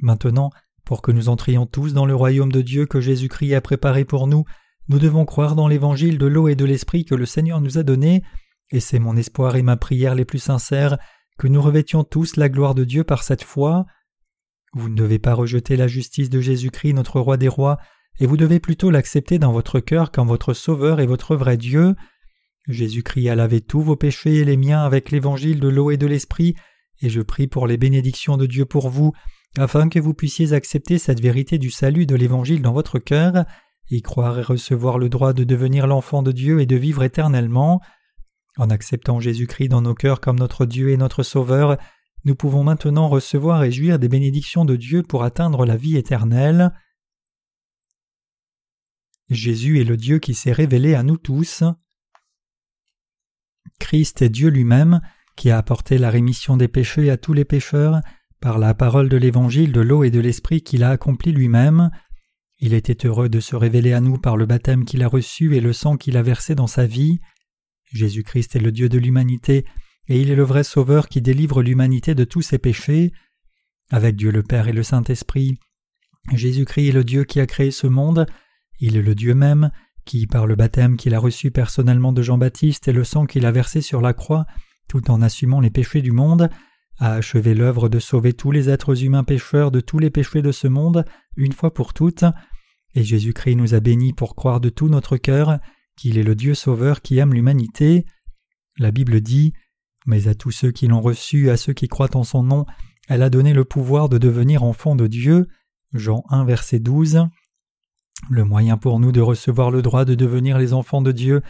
Maintenant, 0.00 0.50
pour 0.84 1.02
que 1.02 1.12
nous 1.12 1.28
entrions 1.28 1.66
tous 1.66 1.92
dans 1.94 2.06
le 2.06 2.14
royaume 2.14 2.52
de 2.52 2.62
Dieu 2.62 2.86
que 2.86 3.00
Jésus-Christ 3.00 3.54
a 3.54 3.60
préparé 3.60 4.04
pour 4.04 4.26
nous, 4.26 4.44
nous 4.88 4.98
devons 4.98 5.24
croire 5.24 5.54
dans 5.54 5.68
l'évangile 5.68 6.18
de 6.18 6.26
l'eau 6.26 6.48
et 6.48 6.56
de 6.56 6.64
l'esprit 6.64 7.04
que 7.04 7.14
le 7.14 7.26
Seigneur 7.26 7.60
nous 7.60 7.78
a 7.78 7.82
donné, 7.82 8.22
et 8.70 8.80
c'est 8.80 8.98
mon 8.98 9.16
espoir 9.16 9.56
et 9.56 9.62
ma 9.62 9.76
prière 9.76 10.14
les 10.14 10.24
plus 10.24 10.38
sincères 10.38 10.98
que 11.38 11.46
nous 11.46 11.62
revêtions 11.62 12.04
tous 12.04 12.36
la 12.36 12.48
gloire 12.48 12.74
de 12.74 12.84
Dieu 12.84 13.04
par 13.04 13.22
cette 13.22 13.42
foi. 13.42 13.86
Vous 14.74 14.88
ne 14.88 14.96
devez 14.96 15.18
pas 15.18 15.34
rejeter 15.34 15.76
la 15.76 15.86
justice 15.86 16.30
de 16.30 16.40
Jésus-Christ, 16.40 16.94
notre 16.94 17.20
roi 17.20 17.36
des 17.36 17.48
rois, 17.48 17.78
et 18.20 18.26
vous 18.26 18.36
devez 18.36 18.60
plutôt 18.60 18.90
l'accepter 18.90 19.38
dans 19.38 19.52
votre 19.52 19.80
cœur 19.80 20.10
comme 20.10 20.28
votre 20.28 20.54
Sauveur 20.54 21.00
et 21.00 21.06
votre 21.06 21.36
vrai 21.36 21.56
Dieu. 21.56 21.94
Jésus-Christ 22.68 23.28
a 23.28 23.34
lavé 23.34 23.60
tous 23.60 23.80
vos 23.80 23.96
péchés 23.96 24.36
et 24.36 24.44
les 24.44 24.56
miens 24.56 24.84
avec 24.84 25.10
l'évangile 25.10 25.60
de 25.60 25.68
l'eau 25.68 25.90
et 25.90 25.96
de 25.96 26.06
l'esprit, 26.06 26.54
et 27.00 27.08
je 27.08 27.20
prie 27.20 27.48
pour 27.48 27.66
les 27.66 27.76
bénédictions 27.76 28.36
de 28.36 28.46
Dieu 28.46 28.64
pour 28.64 28.88
vous, 28.88 29.12
afin 29.58 29.88
que 29.88 29.98
vous 29.98 30.14
puissiez 30.14 30.52
accepter 30.52 30.98
cette 30.98 31.20
vérité 31.20 31.58
du 31.58 31.70
salut 31.70 32.06
de 32.06 32.14
l'évangile 32.14 32.62
dans 32.62 32.72
votre 32.72 32.98
cœur, 32.98 33.44
y 33.90 34.00
croire 34.00 34.38
et 34.38 34.42
recevoir 34.42 34.98
le 34.98 35.08
droit 35.08 35.32
de 35.32 35.44
devenir 35.44 35.86
l'enfant 35.86 36.22
de 36.22 36.32
Dieu 36.32 36.60
et 36.60 36.66
de 36.66 36.76
vivre 36.76 37.02
éternellement. 37.02 37.80
En 38.56 38.70
acceptant 38.70 39.20
Jésus-Christ 39.20 39.68
dans 39.68 39.82
nos 39.82 39.94
cœurs 39.94 40.20
comme 40.20 40.38
notre 40.38 40.66
Dieu 40.66 40.90
et 40.90 40.96
notre 40.96 41.22
Sauveur, 41.22 41.76
nous 42.24 42.34
pouvons 42.34 42.62
maintenant 42.62 43.08
recevoir 43.08 43.64
et 43.64 43.72
jouir 43.72 43.98
des 43.98 44.08
bénédictions 44.08 44.64
de 44.64 44.76
Dieu 44.76 45.02
pour 45.02 45.24
atteindre 45.24 45.66
la 45.66 45.76
vie 45.76 45.96
éternelle. 45.96 46.72
Jésus 49.32 49.80
est 49.80 49.84
le 49.84 49.96
Dieu 49.96 50.18
qui 50.18 50.34
s'est 50.34 50.52
révélé 50.52 50.94
à 50.94 51.02
nous 51.02 51.16
tous. 51.16 51.64
Christ 53.78 54.22
est 54.22 54.28
Dieu 54.28 54.48
lui-même, 54.48 55.00
qui 55.36 55.50
a 55.50 55.58
apporté 55.58 55.98
la 55.98 56.10
rémission 56.10 56.56
des 56.56 56.68
péchés 56.68 57.10
à 57.10 57.16
tous 57.16 57.32
les 57.32 57.44
pécheurs 57.44 58.00
par 58.40 58.58
la 58.58 58.74
parole 58.74 59.08
de 59.08 59.16
l'évangile 59.16 59.72
de 59.72 59.80
l'eau 59.80 60.04
et 60.04 60.10
de 60.10 60.20
l'esprit 60.20 60.62
qu'il 60.62 60.82
a 60.82 60.90
accompli 60.90 61.32
lui-même. 61.32 61.90
Il 62.58 62.74
était 62.74 63.06
heureux 63.06 63.28
de 63.28 63.40
se 63.40 63.56
révéler 63.56 63.92
à 63.92 64.00
nous 64.00 64.18
par 64.18 64.36
le 64.36 64.46
baptême 64.46 64.84
qu'il 64.84 65.02
a 65.02 65.08
reçu 65.08 65.56
et 65.56 65.60
le 65.60 65.72
sang 65.72 65.96
qu'il 65.96 66.16
a 66.16 66.22
versé 66.22 66.54
dans 66.54 66.66
sa 66.66 66.86
vie. 66.86 67.20
Jésus-Christ 67.92 68.56
est 68.56 68.60
le 68.60 68.72
Dieu 68.72 68.88
de 68.88 68.98
l'humanité, 68.98 69.64
et 70.08 70.20
il 70.20 70.30
est 70.30 70.36
le 70.36 70.42
vrai 70.42 70.64
Sauveur 70.64 71.08
qui 71.08 71.22
délivre 71.22 71.62
l'humanité 71.62 72.14
de 72.14 72.24
tous 72.24 72.42
ses 72.42 72.58
péchés. 72.58 73.12
Avec 73.90 74.16
Dieu 74.16 74.30
le 74.30 74.42
Père 74.42 74.68
et 74.68 74.72
le 74.72 74.82
Saint-Esprit, 74.82 75.58
Jésus-Christ 76.32 76.88
est 76.88 76.92
le 76.92 77.04
Dieu 77.04 77.24
qui 77.24 77.40
a 77.40 77.46
créé 77.46 77.70
ce 77.70 77.86
monde, 77.86 78.26
il 78.82 78.96
est 78.96 79.02
le 79.02 79.14
Dieu 79.14 79.34
même, 79.34 79.70
qui, 80.04 80.26
par 80.26 80.46
le 80.46 80.56
baptême 80.56 80.96
qu'il 80.96 81.14
a 81.14 81.20
reçu 81.20 81.52
personnellement 81.52 82.12
de 82.12 82.20
Jean-Baptiste 82.20 82.88
et 82.88 82.92
le 82.92 83.04
sang 83.04 83.26
qu'il 83.26 83.46
a 83.46 83.52
versé 83.52 83.80
sur 83.80 84.00
la 84.00 84.12
croix, 84.12 84.44
tout 84.88 85.08
en 85.10 85.22
assumant 85.22 85.60
les 85.60 85.70
péchés 85.70 86.02
du 86.02 86.10
monde, 86.10 86.50
a 86.98 87.14
achevé 87.14 87.54
l'œuvre 87.54 87.88
de 87.88 88.00
sauver 88.00 88.32
tous 88.32 88.50
les 88.50 88.68
êtres 88.68 89.04
humains 89.04 89.22
pécheurs 89.22 89.70
de 89.70 89.78
tous 89.78 90.00
les 90.00 90.10
péchés 90.10 90.42
de 90.42 90.50
ce 90.50 90.66
monde, 90.66 91.04
une 91.36 91.52
fois 91.52 91.72
pour 91.72 91.94
toutes, 91.94 92.24
et 92.94 93.04
Jésus-Christ 93.04 93.54
nous 93.54 93.74
a 93.74 93.80
bénis 93.80 94.12
pour 94.12 94.34
croire 94.34 94.60
de 94.60 94.68
tout 94.68 94.88
notre 94.88 95.16
cœur 95.16 95.58
qu'il 95.96 96.18
est 96.18 96.24
le 96.24 96.34
Dieu 96.34 96.54
sauveur 96.54 97.02
qui 97.02 97.18
aime 97.18 97.32
l'humanité. 97.32 98.04
La 98.78 98.90
Bible 98.90 99.20
dit 99.20 99.52
Mais 100.06 100.26
à 100.26 100.34
tous 100.34 100.50
ceux 100.50 100.72
qui 100.72 100.88
l'ont 100.88 101.00
reçu, 101.00 101.50
à 101.50 101.56
ceux 101.56 101.72
qui 101.72 101.86
croient 101.86 102.16
en 102.16 102.24
son 102.24 102.42
nom, 102.42 102.66
elle 103.08 103.22
a 103.22 103.30
donné 103.30 103.52
le 103.52 103.64
pouvoir 103.64 104.08
de 104.08 104.18
devenir 104.18 104.64
enfants 104.64 104.96
de 104.96 105.06
Dieu. 105.06 105.46
Jean 105.92 106.24
1 106.30 106.44
verset 106.44 106.80
12. 106.80 107.28
Le 108.30 108.44
moyen 108.44 108.76
pour 108.76 109.00
nous 109.00 109.12
de 109.12 109.20
recevoir 109.20 109.70
le 109.70 109.82
droit 109.82 110.04
de 110.04 110.14
devenir 110.14 110.58
les 110.58 110.72
enfants 110.72 111.02
de 111.02 111.12
Dieu 111.12 111.42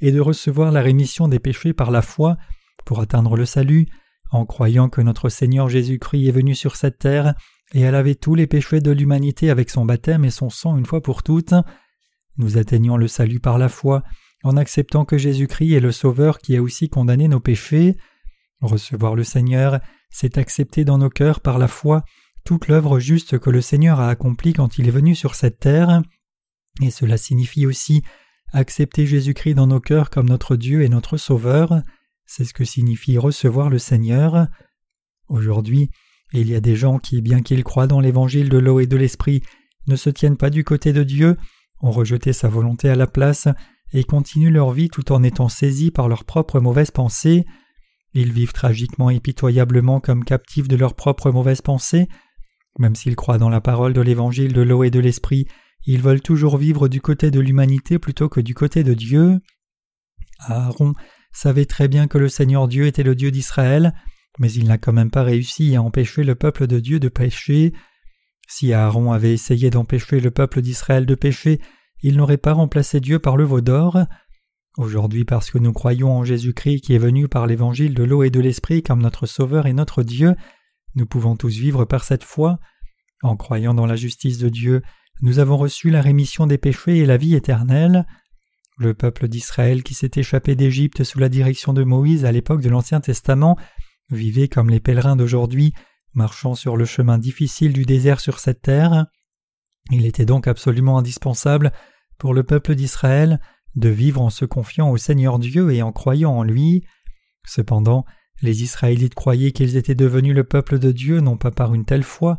est 0.00 0.12
de 0.12 0.20
recevoir 0.20 0.72
la 0.72 0.82
rémission 0.82 1.28
des 1.28 1.38
péchés 1.38 1.72
par 1.72 1.90
la 1.90 2.02
foi 2.02 2.36
pour 2.84 3.00
atteindre 3.00 3.36
le 3.36 3.46
salut, 3.46 3.86
en 4.30 4.44
croyant 4.44 4.88
que 4.88 5.00
notre 5.00 5.28
Seigneur 5.28 5.68
Jésus-Christ 5.68 6.28
est 6.28 6.32
venu 6.32 6.54
sur 6.54 6.76
cette 6.76 6.98
terre 6.98 7.34
et 7.72 7.86
a 7.86 7.90
lavé 7.90 8.14
tous 8.14 8.34
les 8.34 8.46
péchés 8.46 8.80
de 8.80 8.90
l'humanité 8.90 9.50
avec 9.50 9.70
son 9.70 9.84
baptême 9.84 10.24
et 10.24 10.30
son 10.30 10.50
sang 10.50 10.76
une 10.76 10.86
fois 10.86 11.02
pour 11.02 11.22
toutes. 11.22 11.54
Nous 12.36 12.58
atteignons 12.58 12.96
le 12.96 13.08
salut 13.08 13.40
par 13.40 13.58
la 13.58 13.68
foi 13.68 14.02
en 14.42 14.56
acceptant 14.56 15.04
que 15.04 15.18
Jésus-Christ 15.18 15.74
est 15.74 15.80
le 15.80 15.92
Sauveur 15.92 16.38
qui 16.38 16.56
a 16.56 16.62
aussi 16.62 16.88
condamné 16.88 17.28
nos 17.28 17.40
péchés. 17.40 17.96
Recevoir 18.60 19.14
le 19.14 19.24
Seigneur, 19.24 19.80
c'est 20.10 20.38
accepter 20.38 20.84
dans 20.84 20.98
nos 20.98 21.10
cœurs 21.10 21.40
par 21.40 21.58
la 21.58 21.68
foi 21.68 22.02
toute 22.46 22.68
l'œuvre 22.68 23.00
juste 23.00 23.38
que 23.38 23.50
le 23.50 23.60
Seigneur 23.60 23.98
a 24.00 24.08
accomplie 24.08 24.52
quand 24.52 24.78
il 24.78 24.86
est 24.86 24.92
venu 24.92 25.16
sur 25.16 25.34
cette 25.34 25.58
terre. 25.58 26.02
Et 26.82 26.90
cela 26.90 27.16
signifie 27.16 27.66
aussi 27.66 28.02
accepter 28.52 29.06
Jésus-Christ 29.06 29.54
dans 29.54 29.66
nos 29.66 29.80
cœurs 29.80 30.10
comme 30.10 30.28
notre 30.28 30.56
Dieu 30.56 30.82
et 30.82 30.88
notre 30.88 31.16
Sauveur. 31.16 31.82
C'est 32.26 32.44
ce 32.44 32.54
que 32.54 32.64
signifie 32.64 33.18
recevoir 33.18 33.70
le 33.70 33.78
Seigneur. 33.78 34.46
Aujourd'hui, 35.28 35.90
il 36.32 36.48
y 36.48 36.54
a 36.54 36.60
des 36.60 36.76
gens 36.76 36.98
qui, 36.98 37.22
bien 37.22 37.40
qu'ils 37.40 37.64
croient 37.64 37.86
dans 37.86 38.00
l'évangile 38.00 38.48
de 38.48 38.58
l'eau 38.58 38.80
et 38.80 38.86
de 38.86 38.96
l'esprit, 38.96 39.42
ne 39.86 39.96
se 39.96 40.10
tiennent 40.10 40.36
pas 40.36 40.50
du 40.50 40.64
côté 40.64 40.92
de 40.92 41.02
Dieu, 41.02 41.36
ont 41.80 41.90
rejeté 41.90 42.32
sa 42.32 42.48
volonté 42.48 42.88
à 42.88 42.96
la 42.96 43.06
place 43.06 43.48
et 43.92 44.04
continuent 44.04 44.52
leur 44.52 44.72
vie 44.72 44.88
tout 44.88 45.12
en 45.12 45.22
étant 45.22 45.48
saisis 45.48 45.90
par 45.90 46.08
leurs 46.08 46.24
propres 46.24 46.60
mauvaises 46.60 46.90
pensées. 46.90 47.44
Ils 48.14 48.32
vivent 48.32 48.52
tragiquement 48.52 49.10
et 49.10 49.20
pitoyablement 49.20 50.00
comme 50.00 50.24
captifs 50.24 50.68
de 50.68 50.76
leurs 50.76 50.94
propres 50.94 51.30
mauvaises 51.30 51.62
pensées. 51.62 52.08
Même 52.78 52.96
s'ils 52.96 53.16
croient 53.16 53.38
dans 53.38 53.48
la 53.48 53.60
parole 53.60 53.92
de 53.92 54.00
l'évangile 54.00 54.52
de 54.52 54.62
l'eau 54.62 54.84
et 54.84 54.90
de 54.90 55.00
l'esprit, 55.00 55.46
ils 55.86 56.02
veulent 56.02 56.20
toujours 56.20 56.58
vivre 56.58 56.88
du 56.88 57.00
côté 57.00 57.30
de 57.30 57.40
l'humanité 57.40 57.98
plutôt 57.98 58.28
que 58.28 58.40
du 58.40 58.54
côté 58.54 58.82
de 58.82 58.94
Dieu. 58.94 59.40
Aaron 60.40 60.94
savait 61.32 61.64
très 61.64 61.88
bien 61.88 62.08
que 62.08 62.18
le 62.18 62.28
Seigneur 62.28 62.68
Dieu 62.68 62.86
était 62.86 63.02
le 63.02 63.14
Dieu 63.14 63.30
d'Israël, 63.30 63.94
mais 64.38 64.52
il 64.52 64.66
n'a 64.66 64.78
quand 64.78 64.92
même 64.92 65.10
pas 65.10 65.22
réussi 65.22 65.76
à 65.76 65.82
empêcher 65.82 66.24
le 66.24 66.34
peuple 66.34 66.66
de 66.66 66.80
Dieu 66.80 66.98
de 66.98 67.08
pécher. 67.08 67.72
Si 68.48 68.72
Aaron 68.72 69.12
avait 69.12 69.32
essayé 69.32 69.70
d'empêcher 69.70 70.20
le 70.20 70.30
peuple 70.30 70.60
d'Israël 70.60 71.06
de 71.06 71.14
pécher, 71.14 71.60
il 72.02 72.16
n'aurait 72.16 72.36
pas 72.36 72.52
remplacé 72.52 73.00
Dieu 73.00 73.18
par 73.18 73.36
le 73.36 73.44
veau 73.44 73.60
d'or. 73.60 73.98
Aujourd'hui, 74.76 75.24
parce 75.24 75.50
que 75.50 75.58
nous 75.58 75.72
croyons 75.72 76.12
en 76.12 76.24
Jésus-Christ 76.24 76.82
qui 76.82 76.94
est 76.94 76.98
venu 76.98 77.28
par 77.28 77.46
l'évangile 77.46 77.94
de 77.94 78.04
l'eau 78.04 78.22
et 78.22 78.30
de 78.30 78.40
l'esprit 78.40 78.82
comme 78.82 79.00
notre 79.00 79.26
Sauveur 79.26 79.66
et 79.66 79.72
notre 79.72 80.02
Dieu, 80.02 80.34
nous 80.94 81.06
pouvons 81.06 81.36
tous 81.36 81.56
vivre 81.56 81.84
par 81.84 82.04
cette 82.04 82.24
foi. 82.24 82.58
En 83.22 83.36
croyant 83.36 83.72
dans 83.72 83.86
la 83.86 83.96
justice 83.96 84.38
de 84.38 84.50
Dieu, 84.50 84.82
nous 85.22 85.38
avons 85.38 85.56
reçu 85.56 85.90
la 85.90 86.02
rémission 86.02 86.46
des 86.46 86.58
péchés 86.58 86.98
et 86.98 87.06
la 87.06 87.16
vie 87.16 87.34
éternelle. 87.34 88.06
Le 88.78 88.92
peuple 88.92 89.28
d'Israël 89.28 89.82
qui 89.82 89.94
s'est 89.94 90.10
échappé 90.16 90.54
d'Égypte 90.54 91.04
sous 91.04 91.18
la 91.18 91.28
direction 91.28 91.72
de 91.72 91.84
Moïse 91.84 92.24
à 92.24 92.32
l'époque 92.32 92.60
de 92.60 92.68
l'Ancien 92.68 93.00
Testament 93.00 93.56
vivait 94.10 94.48
comme 94.48 94.68
les 94.68 94.80
pèlerins 94.80 95.16
d'aujourd'hui, 95.16 95.72
marchant 96.12 96.54
sur 96.54 96.76
le 96.76 96.84
chemin 96.84 97.18
difficile 97.18 97.72
du 97.72 97.84
désert 97.84 98.20
sur 98.20 98.38
cette 98.38 98.62
terre. 98.62 99.06
Il 99.90 100.04
était 100.04 100.26
donc 100.26 100.46
absolument 100.46 100.98
indispensable 100.98 101.72
pour 102.18 102.34
le 102.34 102.42
peuple 102.42 102.74
d'Israël 102.74 103.40
de 103.74 103.88
vivre 103.88 104.20
en 104.20 104.30
se 104.30 104.44
confiant 104.44 104.90
au 104.90 104.96
Seigneur 104.96 105.38
Dieu 105.38 105.72
et 105.72 105.82
en 105.82 105.92
croyant 105.92 106.32
en 106.32 106.42
lui. 106.42 106.84
Cependant, 107.46 108.04
les 108.42 108.62
Israélites 108.62 109.14
croyaient 109.14 109.52
qu'ils 109.52 109.76
étaient 109.76 109.94
devenus 109.94 110.34
le 110.34 110.44
peuple 110.44 110.78
de 110.78 110.92
Dieu 110.92 111.20
non 111.20 111.36
pas 111.36 111.50
par 111.50 111.74
une 111.74 111.84
telle 111.84 112.02
foi, 112.02 112.38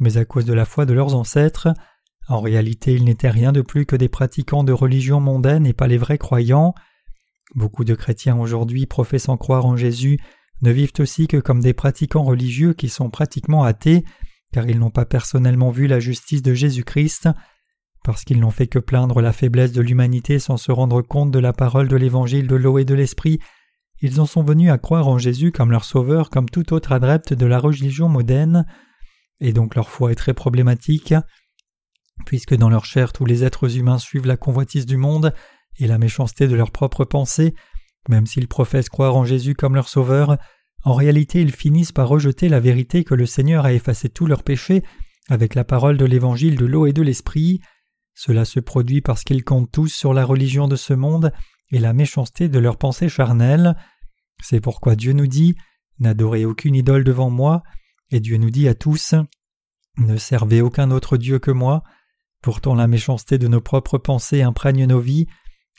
mais 0.00 0.16
à 0.16 0.24
cause 0.24 0.44
de 0.44 0.52
la 0.52 0.64
foi 0.64 0.86
de 0.86 0.92
leurs 0.92 1.14
ancêtres. 1.14 1.68
En 2.28 2.40
réalité, 2.40 2.94
ils 2.94 3.04
n'étaient 3.04 3.30
rien 3.30 3.52
de 3.52 3.62
plus 3.62 3.86
que 3.86 3.96
des 3.96 4.10
pratiquants 4.10 4.64
de 4.64 4.72
religion 4.72 5.18
mondaine 5.18 5.66
et 5.66 5.72
pas 5.72 5.86
les 5.86 5.96
vrais 5.96 6.18
croyants. 6.18 6.74
Beaucoup 7.54 7.84
de 7.84 7.94
chrétiens 7.94 8.38
aujourd'hui 8.38 8.84
professant 8.86 9.38
croire 9.38 9.64
en 9.64 9.76
Jésus 9.76 10.18
ne 10.60 10.70
vivent 10.70 10.92
aussi 10.98 11.26
que 11.26 11.38
comme 11.38 11.60
des 11.60 11.72
pratiquants 11.72 12.24
religieux 12.24 12.74
qui 12.74 12.90
sont 12.90 13.08
pratiquement 13.08 13.64
athées, 13.64 14.04
car 14.52 14.68
ils 14.68 14.78
n'ont 14.78 14.90
pas 14.90 15.06
personnellement 15.06 15.70
vu 15.70 15.86
la 15.86 16.00
justice 16.00 16.42
de 16.42 16.54
Jésus-Christ. 16.54 17.28
parce 18.04 18.24
qu'ils 18.24 18.40
n'ont 18.40 18.50
fait 18.50 18.68
que 18.68 18.78
plaindre 18.78 19.20
la 19.20 19.32
faiblesse 19.32 19.72
de 19.72 19.82
l'humanité 19.82 20.38
sans 20.38 20.56
se 20.56 20.72
rendre 20.72 21.02
compte 21.02 21.30
de 21.30 21.38
la 21.38 21.52
parole 21.52 21.88
de 21.88 21.96
l'évangile 21.96 22.46
de 22.46 22.56
l'eau 22.56 22.78
et 22.78 22.86
de 22.86 22.94
l'esprit, 22.94 23.38
ils 24.00 24.20
en 24.20 24.26
sont 24.26 24.42
venus 24.42 24.70
à 24.70 24.78
croire 24.78 25.08
en 25.08 25.18
Jésus 25.18 25.52
comme 25.52 25.72
leur 25.72 25.84
sauveur 25.84 26.30
comme 26.30 26.48
tout 26.48 26.72
autre 26.72 26.92
adepte 26.92 27.34
de 27.34 27.44
la 27.44 27.58
religion 27.58 28.08
moderne, 28.08 28.64
et 29.40 29.52
donc 29.52 29.74
leur 29.74 29.90
foi 29.90 30.12
est 30.12 30.14
très 30.14 30.32
problématique, 30.32 31.12
puisque 32.26 32.54
dans 32.54 32.68
leur 32.68 32.84
chair 32.84 33.12
tous 33.12 33.24
les 33.24 33.44
êtres 33.44 33.76
humains 33.76 33.98
suivent 33.98 34.26
la 34.26 34.36
convoitise 34.36 34.86
du 34.86 34.96
monde 34.96 35.32
et 35.78 35.86
la 35.86 35.98
méchanceté 35.98 36.48
de 36.48 36.56
leurs 36.56 36.70
propres 36.70 37.04
pensées, 37.04 37.54
même 38.08 38.26
s'ils 38.26 38.48
professent 38.48 38.88
croire 38.88 39.16
en 39.16 39.24
Jésus 39.24 39.54
comme 39.54 39.74
leur 39.74 39.88
sauveur, 39.88 40.38
en 40.84 40.94
réalité 40.94 41.40
ils 41.40 41.52
finissent 41.52 41.92
par 41.92 42.08
rejeter 42.08 42.48
la 42.48 42.60
vérité 42.60 43.04
que 43.04 43.14
le 43.14 43.26
Seigneur 43.26 43.64
a 43.64 43.72
effacé 43.72 44.08
tous 44.08 44.26
leurs 44.26 44.42
péchés 44.42 44.82
avec 45.28 45.54
la 45.54 45.64
parole 45.64 45.96
de 45.96 46.04
l'évangile 46.04 46.56
de 46.56 46.66
l'eau 46.66 46.86
et 46.86 46.92
de 46.92 47.02
l'esprit. 47.02 47.60
Cela 48.14 48.44
se 48.44 48.60
produit 48.60 49.00
parce 49.00 49.24
qu'ils 49.24 49.44
comptent 49.44 49.70
tous 49.70 49.88
sur 49.88 50.14
la 50.14 50.24
religion 50.24 50.68
de 50.68 50.76
ce 50.76 50.94
monde 50.94 51.32
et 51.70 51.78
la 51.78 51.92
méchanceté 51.92 52.48
de 52.48 52.58
leurs 52.58 52.78
pensées 52.78 53.08
charnelles. 53.08 53.76
C'est 54.42 54.60
pourquoi 54.60 54.96
Dieu 54.96 55.12
nous 55.12 55.26
dit 55.26 55.54
N'adorez 56.00 56.44
aucune 56.44 56.74
idole 56.74 57.04
devant 57.04 57.30
moi, 57.30 57.62
et 58.10 58.20
Dieu 58.20 58.36
nous 58.36 58.50
dit 58.50 58.68
à 58.68 58.74
tous 58.74 59.14
Ne 59.96 60.16
servez 60.16 60.60
aucun 60.62 60.90
autre 60.90 61.16
Dieu 61.16 61.38
que 61.38 61.50
moi. 61.50 61.82
Pourtant 62.42 62.74
la 62.74 62.86
méchanceté 62.86 63.38
de 63.38 63.48
nos 63.48 63.60
propres 63.60 63.98
pensées 63.98 64.42
imprègne 64.42 64.86
nos 64.86 65.00
vies. 65.00 65.26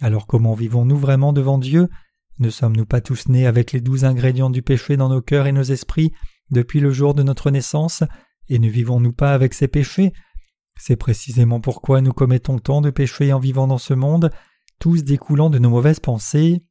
Alors 0.01 0.27
comment 0.27 0.53
vivons-nous 0.53 0.97
vraiment 0.97 1.33
devant 1.33 1.57
Dieu? 1.57 1.89
Ne 2.39 2.49
sommes-nous 2.49 2.85
pas 2.85 3.01
tous 3.01 3.27
nés 3.27 3.45
avec 3.45 3.71
les 3.71 3.81
douze 3.81 4.05
ingrédients 4.05 4.49
du 4.49 4.61
péché 4.61 4.97
dans 4.97 5.09
nos 5.09 5.21
cœurs 5.21 5.47
et 5.47 5.51
nos 5.51 5.63
esprits 5.63 6.13
depuis 6.51 6.79
le 6.79 6.91
jour 6.91 7.13
de 7.13 7.23
notre 7.23 7.51
naissance, 7.51 8.03
et 8.47 8.59
ne 8.59 8.69
vivons-nous 8.69 9.13
pas 9.13 9.33
avec 9.33 9.53
ces 9.53 9.67
péchés? 9.67 10.13
C'est 10.79 10.95
précisément 10.95 11.59
pourquoi 11.59 12.01
nous 12.01 12.13
commettons 12.13 12.57
tant 12.57 12.81
de 12.81 12.89
péchés 12.89 13.33
en 13.33 13.39
vivant 13.39 13.67
dans 13.67 13.77
ce 13.77 13.93
monde, 13.93 14.31
tous 14.79 15.03
découlant 15.03 15.49
de 15.49 15.59
nos 15.59 15.69
mauvaises 15.69 15.99
pensées. 15.99 16.63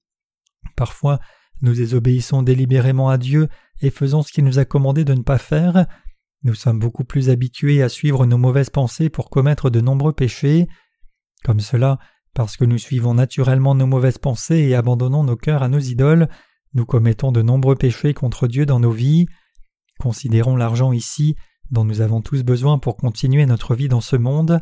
Parfois, 0.77 1.21
nous 1.61 1.75
désobéissons 1.75 2.43
délibérément 2.43 3.11
à 3.11 3.19
Dieu 3.19 3.49
et 3.81 3.91
faisons 3.91 4.23
ce 4.23 4.33
qu'il 4.33 4.45
nous 4.45 4.59
a 4.59 4.65
commandé 4.65 5.05
de 5.05 5.15
ne 5.15 5.23
pas 5.23 5.39
faire. 5.39 5.87
Nous 6.45 6.55
sommes 6.55 6.79
beaucoup 6.79 7.05
plus 7.05 7.31
habitués 7.31 7.83
à 7.83 7.89
suivre 7.89 8.25
nos 8.25 8.39
mauvaises 8.39 8.71
pensées 8.71 9.11
pour 9.11 9.31
commettre 9.31 9.71
de 9.71 9.81
nombreux 9.81 10.13
péchés. 10.13 10.69
Comme 11.45 11.61
cela, 11.61 11.99
parce 12.35 12.57
que 12.57 12.65
nous 12.65 12.79
suivons 12.79 13.15
naturellement 13.15 13.75
nos 13.75 13.87
mauvaises 13.87 14.19
pensées 14.19 14.59
et 14.59 14.75
abandonnons 14.75 15.25
nos 15.25 15.37
cœurs 15.37 15.63
à 15.63 15.69
nos 15.69 15.81
idoles, 15.81 16.29
nous 16.75 16.87
commettons 16.87 17.33
de 17.33 17.43
nombreux 17.43 17.75
péchés 17.75 18.15
contre 18.15 18.47
Dieu 18.47 18.67
dans 18.67 18.79
nos 18.79 18.93
vies. 18.93 19.27
Considérons 19.99 20.55
l'argent 20.55 20.93
ici 20.93 21.35
dont 21.71 21.85
nous 21.85 22.01
avons 22.01 22.23
tous 22.23 22.45
besoin 22.45 22.79
pour 22.79 22.97
continuer 22.97 23.45
notre 23.47 23.75
vie 23.75 23.89
dans 23.89 24.01
ce 24.01 24.17
monde. 24.17 24.61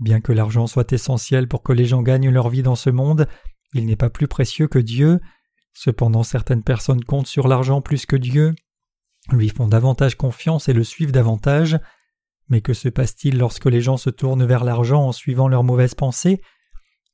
Bien 0.00 0.20
que 0.20 0.32
l'argent 0.32 0.66
soit 0.66 0.92
essentiel 0.92 1.48
pour 1.48 1.62
que 1.62 1.72
les 1.72 1.86
gens 1.86 2.02
gagnent 2.02 2.30
leur 2.30 2.50
vie 2.50 2.62
dans 2.62 2.76
ce 2.76 2.90
monde, 2.90 3.26
il 3.74 3.86
n'est 3.86 3.96
pas 3.96 4.10
plus 4.10 4.28
précieux 4.28 4.68
que 4.68 4.78
Dieu. 4.78 5.20
Cependant 5.72 6.22
certaines 6.22 6.62
personnes 6.62 7.04
comptent 7.04 7.26
sur 7.26 7.48
l'argent 7.48 7.80
plus 7.80 8.06
que 8.06 8.16
Dieu, 8.16 8.54
lui 9.32 9.48
font 9.48 9.68
davantage 9.68 10.16
confiance 10.16 10.68
et 10.68 10.72
le 10.72 10.84
suivent 10.84 11.12
davantage. 11.12 11.78
Mais 12.48 12.60
que 12.60 12.72
se 12.72 12.88
passe-t-il 12.88 13.38
lorsque 13.38 13.66
les 13.66 13.80
gens 13.80 13.96
se 13.96 14.10
tournent 14.10 14.46
vers 14.46 14.64
l'argent 14.64 15.06
en 15.06 15.12
suivant 15.12 15.48
leurs 15.48 15.64
mauvaises 15.64 15.94
pensées? 15.94 16.40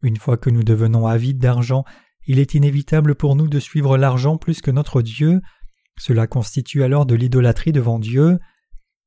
Une 0.03 0.17
fois 0.17 0.37
que 0.37 0.51
nous 0.51 0.63
devenons 0.63 1.07
avides 1.07 1.39
d'argent, 1.39 1.85
il 2.27 2.39
est 2.39 2.55
inévitable 2.55 3.15
pour 3.15 3.37
nous 3.37 3.49
de 3.49 3.59
suivre 3.59 3.97
l'argent 3.97 4.37
plus 4.37 4.61
que 4.61 4.71
notre 4.71 5.03
Dieu. 5.03 5.41
Cela 5.99 6.27
constitue 6.27 6.83
alors 6.83 7.07
de 7.07 7.15
l'idolâtrie 7.15 7.73
devant 7.73 7.99
Dieu. 7.99 8.39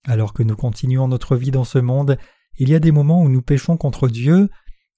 Alors 0.06 0.34
que 0.34 0.44
nous 0.44 0.56
continuons 0.56 1.08
notre 1.08 1.36
vie 1.36 1.52
dans 1.52 1.64
ce 1.64 1.80
monde, 1.80 2.18
il 2.58 2.70
y 2.70 2.76
a 2.76 2.80
des 2.80 2.92
moments 2.92 3.22
où 3.22 3.30
nous 3.30 3.42
péchons 3.42 3.78
contre 3.78 4.08
Dieu. 4.08 4.50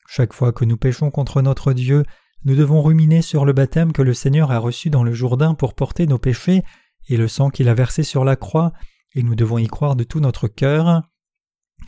Chaque 0.08 0.34
fois 0.34 0.52
que 0.52 0.66
nous 0.66 0.78
péchons 0.78 1.12
contre 1.12 1.42
notre 1.42 1.74
Dieu, 1.74 2.04
nous 2.46 2.56
devons 2.56 2.82
ruminer 2.82 3.22
sur 3.22 3.46
le 3.46 3.54
baptême 3.54 3.92
que 3.92 4.02
le 4.02 4.14
Seigneur 4.14 4.52
a 4.52 4.60
reçu 4.60 4.90
dans 4.90 5.04
le 5.04 5.14
Jourdain 5.14 5.54
pour 5.54 5.74
porter 5.74 6.08
nos 6.08 6.18
péchés 6.18 6.64
et 7.08 7.18
le 7.18 7.28
sang 7.28 7.50
qu'il 7.50 7.70
a 7.70 7.74
versé 7.74 8.04
sur 8.04 8.26
la 8.26 8.36
croix, 8.36 8.74
et 9.16 9.24
nous 9.24 9.36
devons 9.36 9.58
y 9.58 9.68
croire 9.68 9.96
de 9.96 10.04
tout 10.04 10.20
notre 10.20 10.48
cœur. 10.48 11.04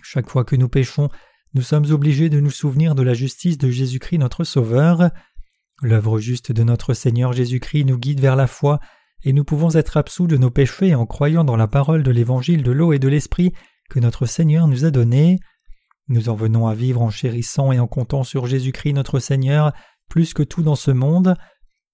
Chaque 0.04 0.30
fois 0.30 0.44
que 0.44 0.56
nous 0.56 0.70
péchons, 0.70 1.10
nous 1.54 1.62
sommes 1.62 1.92
obligés 1.92 2.30
de 2.30 2.40
nous 2.40 2.52
souvenir 2.52 2.96
de 2.96 3.04
la 3.04 3.14
justice 3.14 3.58
de 3.58 3.70
Jésus-Christ 3.70 4.20
notre 4.20 4.44
Sauveur. 4.44 5.12
L'œuvre 5.82 6.20
juste 6.20 6.52
de 6.52 6.64
notre 6.64 6.94
Seigneur 6.94 7.34
Jésus-Christ 7.34 7.86
nous 7.86 7.98
guide 7.98 8.22
vers 8.22 8.36
la 8.36 8.48
foi 8.48 8.80
et 9.24 9.34
nous 9.34 9.44
pouvons 9.44 9.76
être 9.76 9.98
absous 9.98 10.28
de 10.28 10.38
nos 10.38 10.50
péchés 10.50 10.96
en 10.96 11.06
croyant 11.06 11.44
dans 11.44 11.58
la 11.58 11.68
parole 11.68 12.04
de 12.04 12.12
l'évangile 12.12 12.64
de 12.64 12.72
l'eau 12.72 12.94
et 12.94 13.00
de 13.00 13.08
l'esprit 13.08 13.54
que 13.90 14.00
notre 14.00 14.26
Seigneur 14.26 14.68
nous 14.68 14.86
a 14.86 14.92
donné. 14.92 15.40
Nous 16.08 16.30
en 16.30 16.36
venons 16.36 16.68
à 16.68 16.74
vivre 16.74 17.02
en 17.02 17.10
chérissant 17.10 17.72
et 17.72 17.80
en 17.80 17.88
comptant 17.88 18.24
sur 18.24 18.48
Jésus-Christ 18.48 18.94
notre 18.94 19.20
Seigneur 19.20 19.74
plus 20.10 20.34
que 20.34 20.44
tout 20.44 20.64
dans 20.64 20.76
ce 20.76 20.92
monde. 20.92 21.36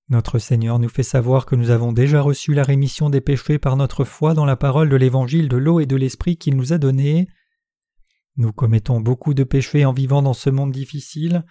Notre 0.10 0.40
Seigneur 0.40 0.80
nous 0.80 0.88
fait 0.88 1.04
savoir 1.04 1.46
que 1.46 1.56
nous 1.56 1.70
avons 1.70 1.92
déjà 1.92 2.22
reçu 2.22 2.54
la 2.54 2.64
rémission 2.64 3.10
des 3.10 3.20
péchés 3.20 3.60
par 3.60 3.76
notre 3.76 4.06
foi 4.06 4.34
dans 4.34 4.46
la 4.46 4.56
parole 4.56 4.88
de 4.88 4.96
l'évangile 4.96 5.50
de 5.50 5.58
l'eau 5.58 5.82
et 5.82 5.86
de 5.86 5.98
l'esprit 5.98 6.38
qu'il 6.38 6.56
nous 6.56 6.72
a 6.72 6.78
donné. 6.78 7.28
Nous 8.38 8.54
commettons 8.54 9.02
beaucoup 9.02 9.34
de 9.34 9.44
péchés 9.44 9.84
en 9.84 9.92
vivant 9.92 10.22
dans 10.22 10.34
ce 10.34 10.50
monde 10.50 10.72
difficile. 10.72 11.44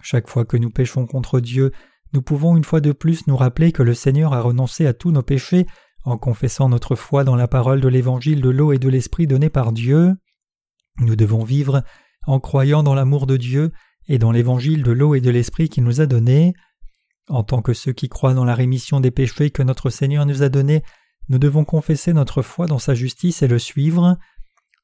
Chaque 0.00 0.28
fois 0.28 0.46
que 0.46 0.56
nous 0.56 0.70
péchons 0.70 1.06
contre 1.06 1.38
Dieu, 1.40 1.70
nous 2.14 2.22
pouvons 2.22 2.56
une 2.56 2.64
fois 2.64 2.80
de 2.80 2.92
plus 2.92 3.26
nous 3.26 3.36
rappeler 3.36 3.72
que 3.72 3.82
le 3.82 3.94
Seigneur 3.94 4.32
a 4.32 4.40
renoncé 4.40 4.86
à 4.86 4.94
tous 4.94 5.10
nos 5.10 5.22
péchés 5.22 5.66
en 6.04 6.16
confessant 6.16 6.68
notre 6.68 6.94
foi 6.94 7.24
dans 7.24 7.36
la 7.36 7.48
parole 7.48 7.80
de 7.80 7.88
l'évangile 7.88 8.40
de 8.40 8.48
l'eau 8.48 8.72
et 8.72 8.78
de 8.78 8.88
l'esprit 8.88 9.26
donné 9.26 9.50
par 9.50 9.72
Dieu. 9.72 10.14
Nous 10.98 11.16
devons 11.16 11.44
vivre 11.44 11.82
en 12.26 12.40
croyant 12.40 12.82
dans 12.82 12.94
l'amour 12.94 13.26
de 13.26 13.36
Dieu 13.36 13.72
et 14.08 14.18
dans 14.18 14.32
l'évangile 14.32 14.82
de 14.82 14.92
l'eau 14.92 15.14
et 15.14 15.20
de 15.20 15.30
l'esprit 15.30 15.68
qu'il 15.68 15.84
nous 15.84 16.00
a 16.00 16.06
donné. 16.06 16.54
En 17.28 17.44
tant 17.44 17.62
que 17.62 17.72
ceux 17.72 17.92
qui 17.92 18.08
croient 18.08 18.34
dans 18.34 18.44
la 18.44 18.54
rémission 18.54 19.00
des 19.00 19.10
péchés 19.10 19.50
que 19.50 19.62
notre 19.62 19.90
Seigneur 19.90 20.26
nous 20.26 20.42
a 20.42 20.48
donnés, 20.48 20.82
nous 21.28 21.38
devons 21.38 21.64
confesser 21.64 22.12
notre 22.12 22.42
foi 22.42 22.66
dans 22.66 22.78
sa 22.78 22.94
justice 22.94 23.42
et 23.42 23.48
le 23.48 23.58
suivre. 23.58 24.18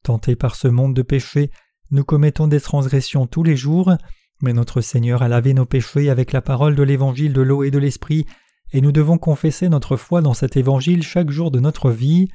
Tentés 0.05 0.36
par 0.36 0.55
ce 0.55 0.69
monde 0.69 0.94
de 0.94 1.02
péchés, 1.02 1.51
nous 1.90 2.05
commettons 2.05 2.47
des 2.47 2.60
transgressions 2.60 3.27
tous 3.27 3.43
les 3.43 3.56
jours, 3.56 3.93
mais 4.40 4.52
notre 4.52 4.81
Seigneur 4.81 5.23
a 5.23 5.28
lavé 5.28 5.52
nos 5.52 5.66
péchés 5.66 6.10
avec 6.10 6.32
la 6.32 6.43
parole 6.43 6.74
de 6.74 6.82
l'évangile 6.82 7.32
de 7.32 7.43
l'eau 7.43 7.65
et 7.65 7.70
de 7.70 7.78
l'esprit, 7.78 8.27
et 8.73 8.81
nous 8.81 8.93
devons 8.93 9.19
confesser 9.19 9.69
notre 9.69 9.97
foi 9.97 10.20
dans 10.20 10.35
cet 10.35 10.56
évangile 10.56 11.02
chaque 11.02 11.31
jour 11.31 11.51
de 11.51 11.59
notre 11.59 11.90
vie. 11.90 12.28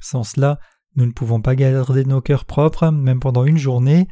Sans 0.00 0.22
cela, 0.22 0.60
nous 0.96 1.06
ne 1.06 1.12
pouvons 1.12 1.40
pas 1.40 1.56
garder 1.56 2.04
nos 2.04 2.20
cœurs 2.20 2.44
propres, 2.44 2.90
même 2.90 3.20
pendant 3.20 3.44
une 3.44 3.58
journée. 3.58 4.06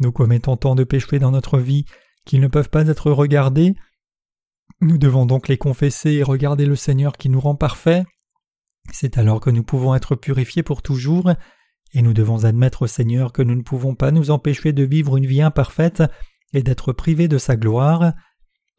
Nous 0.00 0.12
commettons 0.12 0.56
tant 0.56 0.74
de 0.74 0.84
péchés 0.84 1.18
dans 1.18 1.30
notre 1.30 1.58
vie 1.58 1.84
qu'ils 2.24 2.40
ne 2.40 2.48
peuvent 2.48 2.70
pas 2.70 2.88
être 2.88 3.10
regardés. 3.10 3.74
Nous 4.84 4.98
devons 4.98 5.24
donc 5.24 5.48
les 5.48 5.56
confesser 5.56 6.10
et 6.12 6.22
regarder 6.22 6.66
le 6.66 6.76
Seigneur 6.76 7.16
qui 7.16 7.30
nous 7.30 7.40
rend 7.40 7.54
parfaits. 7.54 8.04
C'est 8.92 9.16
alors 9.16 9.40
que 9.40 9.48
nous 9.48 9.62
pouvons 9.62 9.94
être 9.94 10.14
purifiés 10.14 10.62
pour 10.62 10.82
toujours, 10.82 11.32
et 11.94 12.02
nous 12.02 12.12
devons 12.12 12.44
admettre 12.44 12.82
au 12.82 12.86
Seigneur 12.86 13.32
que 13.32 13.40
nous 13.40 13.54
ne 13.54 13.62
pouvons 13.62 13.94
pas 13.94 14.10
nous 14.10 14.30
empêcher 14.30 14.74
de 14.74 14.82
vivre 14.82 15.16
une 15.16 15.24
vie 15.24 15.40
imparfaite 15.40 16.02
et 16.52 16.62
d'être 16.62 16.92
privés 16.92 17.28
de 17.28 17.38
sa 17.38 17.56
gloire. 17.56 18.12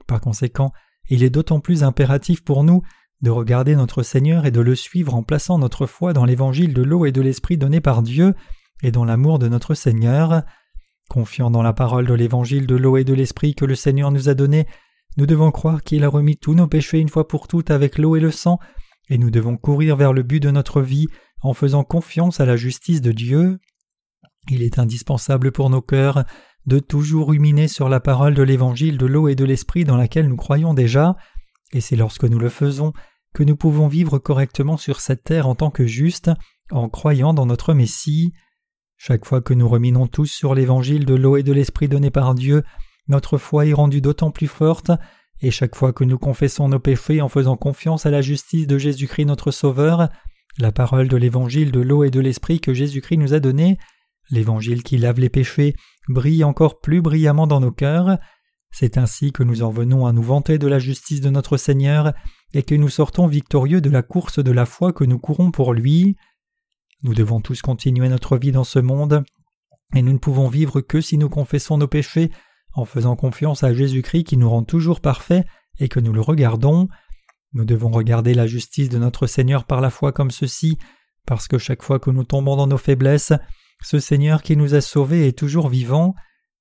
Par 0.06 0.22
conséquent, 0.22 0.74
il 1.10 1.24
est 1.24 1.32
d'autant 1.32 1.60
plus 1.60 1.84
impératif 1.84 2.44
pour 2.44 2.64
nous 2.64 2.84
de 3.24 3.32
regarder 3.32 3.76
notre 3.76 4.04
Seigneur 4.04 4.46
et 4.46 4.52
de 4.52 4.62
le 4.62 4.76
suivre 4.76 5.16
en 5.16 5.24
plaçant 5.24 5.58
notre 5.58 5.88
foi 5.88 6.14
dans 6.14 6.26
l'évangile 6.26 6.76
de 6.76 6.84
l'eau 6.84 7.08
et 7.08 7.12
de 7.12 7.22
l'esprit 7.22 7.58
donné 7.58 7.82
par 7.82 8.04
Dieu 8.04 8.36
et 8.84 8.92
dans 8.92 9.06
l'amour 9.06 9.40
de 9.40 9.48
notre 9.48 9.74
Seigneur. 9.74 10.44
Confiant 11.10 11.50
dans 11.50 11.64
la 11.64 11.74
parole 11.74 12.06
de 12.06 12.14
l'évangile 12.14 12.68
de 12.68 12.76
l'eau 12.76 12.96
et 12.98 13.04
de 13.04 13.14
l'esprit 13.16 13.56
que 13.56 13.66
le 13.66 13.74
Seigneur 13.74 14.12
nous 14.12 14.30
a 14.30 14.36
donné, 14.36 14.68
nous 15.18 15.26
devons 15.26 15.52
croire 15.52 15.82
qu'il 15.84 16.04
a 16.04 16.10
remis 16.10 16.38
tous 16.38 16.54
nos 16.54 16.68
péchés 16.68 17.00
une 17.00 17.10
fois 17.10 17.28
pour 17.28 17.48
toutes 17.48 17.72
avec 17.72 17.98
l'eau 17.98 18.16
et 18.16 18.20
le 18.20 18.32
sang, 18.32 18.60
et 19.10 19.18
nous 19.18 19.32
devons 19.32 19.58
courir 19.58 19.96
vers 19.96 20.14
le 20.14 20.24
but 20.24 20.40
de 20.40 20.52
notre 20.52 20.82
vie 20.82 21.08
en 21.42 21.54
faisant 21.54 21.84
confiance 21.84 22.40
à 22.40 22.46
la 22.46 22.56
justice 22.56 23.02
de 23.02 23.12
Dieu. 23.12 23.60
Il 24.50 24.62
est 24.62 24.80
indispensable 24.80 25.52
pour 25.52 25.70
nos 25.70 25.82
cœurs 25.82 26.26
de 26.66 26.80
toujours 26.80 27.30
ruminer 27.30 27.68
sur 27.68 27.90
la 27.90 28.00
parole 28.00 28.34
de 28.34 28.44
l'évangile 28.44 28.98
de 28.98 29.06
l'eau 29.06 29.28
et 29.28 29.36
de 29.36 29.46
l'esprit 29.46 29.84
dans 29.84 29.98
laquelle 29.98 30.28
nous 30.28 30.36
croyons 30.36 30.74
déjà, 30.74 31.16
et 31.74 31.82
c'est 31.82 31.96
lorsque 31.96 32.26
nous 32.26 32.40
le 32.40 32.50
faisons 32.50 32.94
que 33.34 33.44
nous 33.44 33.56
pouvons 33.56 33.88
vivre 33.88 34.18
correctement 34.18 34.78
sur 34.78 35.02
cette 35.02 35.24
terre 35.24 35.48
en 35.48 35.56
tant 35.56 35.70
que 35.70 35.86
justes, 35.86 36.32
en 36.72 36.90
croyant 36.90 37.34
dans 37.34 37.46
notre 37.46 37.74
Messie. 37.74 38.32
Chaque 38.98 39.26
fois 39.26 39.42
que 39.42 39.54
nous 39.54 39.68
ruminons 39.68 40.08
tous 40.08 40.28
sur 40.28 40.56
l'évangile 40.56 41.06
de 41.06 41.16
l'eau 41.16 41.36
et 41.36 41.44
de 41.44 41.52
l'esprit 41.52 41.90
donné 41.90 42.12
par 42.12 42.34
Dieu, 42.34 42.64
notre 43.08 43.38
foi 43.38 43.66
est 43.66 43.74
rendue 43.74 44.02
d'autant 44.02 44.32
plus 44.32 44.48
forte, 44.48 44.92
et 45.42 45.52
chaque 45.52 45.76
fois 45.76 45.94
que 45.94 46.04
nous 46.04 46.18
confessons 46.18 46.70
nos 46.70 46.80
péchés 46.80 47.22
en 47.22 47.30
faisant 47.30 47.58
confiance 47.58 48.06
à 48.06 48.12
la 48.12 48.22
justice 48.22 48.68
de 48.68 48.78
Jésus-Christ 48.78 49.26
notre 49.26 49.52
Sauveur, 49.52 50.10
la 50.58 50.72
parole 50.72 51.08
de 51.08 51.18
l'évangile 51.18 51.72
de 51.72 51.82
l'eau 51.82 52.04
et 52.04 52.10
de 52.10 52.20
l'esprit 52.20 52.60
que 52.60 52.74
Jésus-Christ 52.74 53.18
nous 53.18 53.34
a 53.34 53.40
donné, 53.40 53.78
l'évangile 54.32 54.84
qui 54.84 54.98
lave 54.98 55.20
les 55.20 55.30
péchés, 55.30 55.76
brille 56.08 56.44
encore 56.44 56.80
plus 56.80 57.02
brillamment 57.02 57.48
dans 57.48 57.60
nos 57.60 57.72
cœurs. 57.72 58.18
C'est 58.72 58.98
ainsi 58.98 59.32
que 59.32 59.44
nous 59.44 59.64
en 59.64 59.70
venons 59.70 60.06
à 60.06 60.14
nous 60.14 60.24
vanter 60.24 60.58
de 60.58 60.68
la 60.68 60.80
justice 60.80 61.22
de 61.22 61.30
notre 61.30 61.58
Seigneur 61.58 62.14
et 62.54 62.64
que 62.64 62.76
nous 62.76 62.90
sortons 62.90 63.28
victorieux 63.28 63.82
de 63.82 63.90
la 63.90 64.02
course 64.02 64.40
de 64.40 64.52
la 64.52 64.66
foi 64.66 64.94
que 64.94 65.04
nous 65.04 65.20
courons 65.20 65.52
pour 65.52 65.74
lui. 65.74 66.16
Nous 67.04 67.14
devons 67.14 67.42
tous 67.42 67.62
continuer 67.62 68.10
notre 68.10 68.38
vie 68.38 68.52
dans 68.52 68.64
ce 68.64 68.80
monde 68.80 69.24
et 69.94 70.02
nous 70.02 70.14
ne 70.14 70.18
pouvons 70.18 70.48
vivre 70.48 70.82
que 70.82 71.02
si 71.02 71.18
nous 71.18 71.30
confessons 71.30 71.78
nos 71.78 71.88
péchés 71.88 72.32
en 72.76 72.86
faisant 72.86 73.16
confiance 73.16 73.64
à 73.64 73.74
Jésus-Christ 73.74 74.26
qui 74.26 74.38
nous 74.38 74.50
rend 74.50 74.64
toujours 74.64 75.02
parfaits 75.02 75.46
et 75.80 75.88
que 75.88 76.00
nous 76.00 76.14
le 76.14 76.22
regardons. 76.22 76.88
Nous 77.54 77.66
devons 77.66 77.90
regarder 77.90 78.34
la 78.34 78.48
justice 78.48 78.90
de 78.90 78.98
notre 78.98 79.28
Seigneur 79.28 79.66
par 79.66 79.82
la 79.82 79.90
foi 79.90 80.12
comme 80.12 80.32
ceci, 80.32 80.78
parce 81.26 81.48
que 81.48 81.58
chaque 81.58 81.84
fois 81.84 82.00
que 82.00 82.12
nous 82.12 82.26
tombons 82.26 82.58
dans 82.58 82.68
nos 82.68 82.78
faiblesses, 82.78 83.34
ce 83.82 84.00
Seigneur 84.00 84.42
qui 84.42 84.58
nous 84.58 84.76
a 84.76 84.82
sauvés 84.82 85.28
est 85.28 85.38
toujours 85.38 85.70
vivant. 85.70 86.16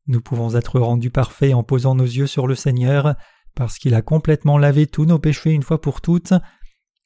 Nous 0.07 0.21
pouvons 0.21 0.55
être 0.55 0.79
rendus 0.79 1.11
parfaits 1.11 1.55
en 1.55 1.63
posant 1.63 1.95
nos 1.95 2.05
yeux 2.05 2.27
sur 2.27 2.47
le 2.47 2.55
Seigneur, 2.55 3.15
parce 3.55 3.79
qu'il 3.79 3.95
a 3.95 4.03
complètement 4.03 4.59
lavé 4.59 4.87
tous 4.87 5.05
nos 5.05 5.19
péchés 5.19 5.51
une 5.51 5.63
fois 5.63 5.81
pour 5.81 6.01
toutes. 6.01 6.35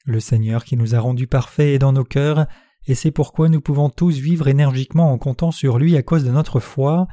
Le 0.05 0.20
Seigneur 0.20 0.64
qui 0.64 0.76
nous 0.76 0.94
a 0.94 1.01
rendus 1.01 1.26
parfaits 1.26 1.74
est 1.74 1.78
dans 1.78 1.93
nos 1.93 2.05
cœurs, 2.05 2.47
et 2.86 2.94
c'est 2.94 3.10
pourquoi 3.10 3.48
nous 3.48 3.60
pouvons 3.60 3.90
tous 3.90 4.18
vivre 4.18 4.48
énergiquement 4.48 5.12
en 5.12 5.18
comptant 5.18 5.51
sur 5.51 5.78
lui 5.78 5.97
à 5.97 6.02
cause 6.02 6.24
de 6.24 6.30
notre 6.30 6.60
foi. 6.60 7.06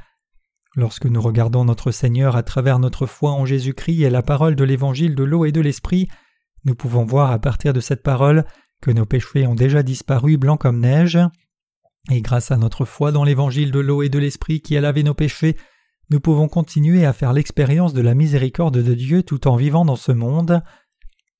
Lorsque 0.76 1.06
nous 1.06 1.22
regardons 1.22 1.64
notre 1.64 1.92
Seigneur 1.92 2.36
à 2.36 2.44
travers 2.44 2.80
notre 2.80 3.06
foi 3.06 3.32
en 3.32 3.46
Jésus-Christ 3.46 4.04
et 4.04 4.10
la 4.10 4.22
parole 4.22 4.56
de 4.56 4.64
l'évangile 4.66 5.16
de 5.16 5.24
l'eau 5.24 5.46
et 5.46 5.54
de 5.54 5.62
l'esprit, 5.62 6.10
nous 6.66 6.76
pouvons 6.76 7.06
voir 7.06 7.32
à 7.32 7.40
partir 7.40 7.72
de 7.72 7.80
cette 7.80 8.04
parole 8.04 8.46
que 8.82 8.92
nos 8.92 9.06
péchés 9.06 9.48
ont 9.48 9.56
déjà 9.56 9.84
disparu 9.84 10.38
blancs 10.38 10.60
comme 10.60 10.82
neige. 10.82 11.18
Et 12.12 12.22
grâce 12.22 12.52
à 12.52 12.58
notre 12.58 12.84
foi 12.84 13.14
dans 13.14 13.24
l'évangile 13.24 13.72
de 13.72 13.80
l'eau 13.80 14.04
et 14.04 14.10
de 14.10 14.20
l'esprit 14.20 14.62
qui 14.62 14.76
a 14.76 14.82
lavé 14.82 15.04
nos 15.04 15.14
péchés, 15.14 15.56
nous 16.10 16.20
pouvons 16.20 16.50
continuer 16.50 17.06
à 17.06 17.14
faire 17.14 17.32
l'expérience 17.32 17.94
de 17.94 18.02
la 18.02 18.14
miséricorde 18.14 18.78
de 18.78 18.94
Dieu 18.94 19.24
tout 19.24 19.48
en 19.48 19.56
vivant 19.56 19.86
dans 19.86 19.96
ce 19.96 20.12
monde. 20.12 20.62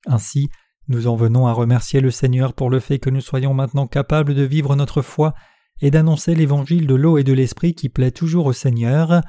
Ainsi, 0.06 0.48
nous 0.88 1.08
en 1.08 1.14
venons 1.14 1.46
à 1.46 1.52
remercier 1.52 2.00
le 2.00 2.10
Seigneur 2.10 2.54
pour 2.54 2.70
le 2.70 2.80
fait 2.80 2.98
que 2.98 3.10
nous 3.10 3.20
soyons 3.20 3.52
maintenant 3.52 3.86
capables 3.86 4.34
de 4.34 4.42
vivre 4.42 4.74
notre 4.76 5.02
foi 5.02 5.34
et 5.80 5.90
d'annoncer 5.90 6.34
l'évangile 6.34 6.86
de 6.86 6.94
l'eau 6.94 7.18
et 7.18 7.24
de 7.24 7.32
l'esprit 7.32 7.74
qui 7.74 7.88
plaît 7.88 8.10
toujours 8.10 8.46
au 8.46 8.52
Seigneur. 8.52 9.20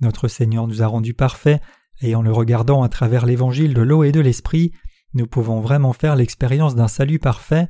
Notre 0.00 0.28
Seigneur 0.28 0.66
nous 0.66 0.82
a 0.82 0.86
rendus 0.86 1.14
parfaits, 1.14 1.60
et 2.00 2.14
en 2.14 2.22
le 2.22 2.32
regardant 2.32 2.82
à 2.82 2.88
travers 2.88 3.26
l'évangile 3.26 3.74
de 3.74 3.82
l'eau 3.82 4.04
et 4.04 4.12
de 4.12 4.20
l'esprit, 4.20 4.72
nous 5.14 5.26
pouvons 5.26 5.60
vraiment 5.60 5.92
faire 5.92 6.16
l'expérience 6.16 6.74
d'un 6.74 6.88
salut 6.88 7.18
parfait. 7.18 7.68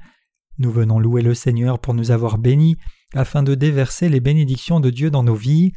Nous 0.59 0.71
venons 0.71 0.99
louer 0.99 1.23
le 1.23 1.35
Seigneur 1.35 1.79
pour 1.79 1.95
nous 1.95 2.11
avoir 2.11 2.39
bénis, 2.39 2.77
afin 3.15 3.43
de 3.43 3.55
déverser 3.55 4.09
les 4.09 4.21
bénédictions 4.21 4.81
de 4.81 4.91
Dieu 4.91 5.11
dans 5.11 5.23
nos 5.23 5.35
vies. 5.35 5.73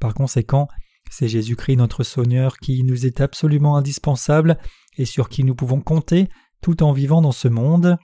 Par 0.00 0.14
conséquent, 0.14 0.68
c'est 1.10 1.28
Jésus-Christ 1.28 1.76
notre 1.76 2.02
Seigneur 2.02 2.56
qui 2.58 2.82
nous 2.82 3.06
est 3.06 3.20
absolument 3.20 3.76
indispensable 3.76 4.58
et 4.96 5.04
sur 5.04 5.28
qui 5.28 5.44
nous 5.44 5.54
pouvons 5.54 5.80
compter 5.80 6.28
tout 6.62 6.82
en 6.82 6.92
vivant 6.92 7.20
dans 7.20 7.32
ce 7.32 7.48
monde. 7.48 7.98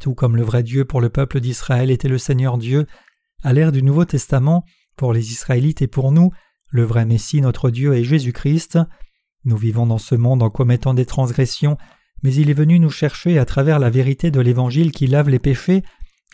Tout 0.00 0.14
comme 0.14 0.36
le 0.36 0.42
vrai 0.42 0.62
Dieu 0.62 0.84
pour 0.84 1.00
le 1.00 1.08
peuple 1.08 1.40
d'Israël 1.40 1.90
était 1.90 2.08
le 2.08 2.18
Seigneur 2.18 2.58
Dieu, 2.58 2.86
à 3.42 3.52
l'ère 3.52 3.72
du 3.72 3.82
Nouveau 3.82 4.04
Testament, 4.04 4.64
pour 4.96 5.12
les 5.12 5.30
Israélites 5.32 5.82
et 5.82 5.86
pour 5.86 6.12
nous, 6.12 6.30
le 6.70 6.82
vrai 6.82 7.04
Messie 7.04 7.40
notre 7.40 7.70
Dieu 7.70 7.94
est 7.94 8.04
Jésus-Christ. 8.04 8.78
Nous 9.44 9.56
vivons 9.56 9.86
dans 9.86 9.98
ce 9.98 10.14
monde 10.14 10.42
en 10.42 10.50
commettant 10.50 10.92
des 10.92 11.06
transgressions, 11.06 11.78
mais 12.22 12.34
il 12.34 12.50
est 12.50 12.54
venu 12.54 12.78
nous 12.78 12.90
chercher 12.90 13.38
à 13.38 13.44
travers 13.44 13.78
la 13.78 13.90
vérité 13.90 14.30
de 14.30 14.40
l'Évangile 14.40 14.92
qui 14.92 15.06
lave 15.06 15.28
les 15.28 15.38
péchés, 15.38 15.82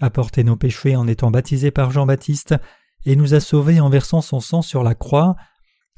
a 0.00 0.10
porté 0.10 0.42
nos 0.42 0.56
péchés 0.56 0.96
en 0.96 1.06
étant 1.06 1.30
baptisé 1.30 1.70
par 1.70 1.90
Jean-Baptiste, 1.90 2.56
et 3.06 3.16
nous 3.16 3.34
a 3.34 3.40
sauvés 3.40 3.80
en 3.80 3.90
versant 3.90 4.22
son 4.22 4.40
sang 4.40 4.62
sur 4.62 4.82
la 4.82 4.94
croix. 4.94 5.36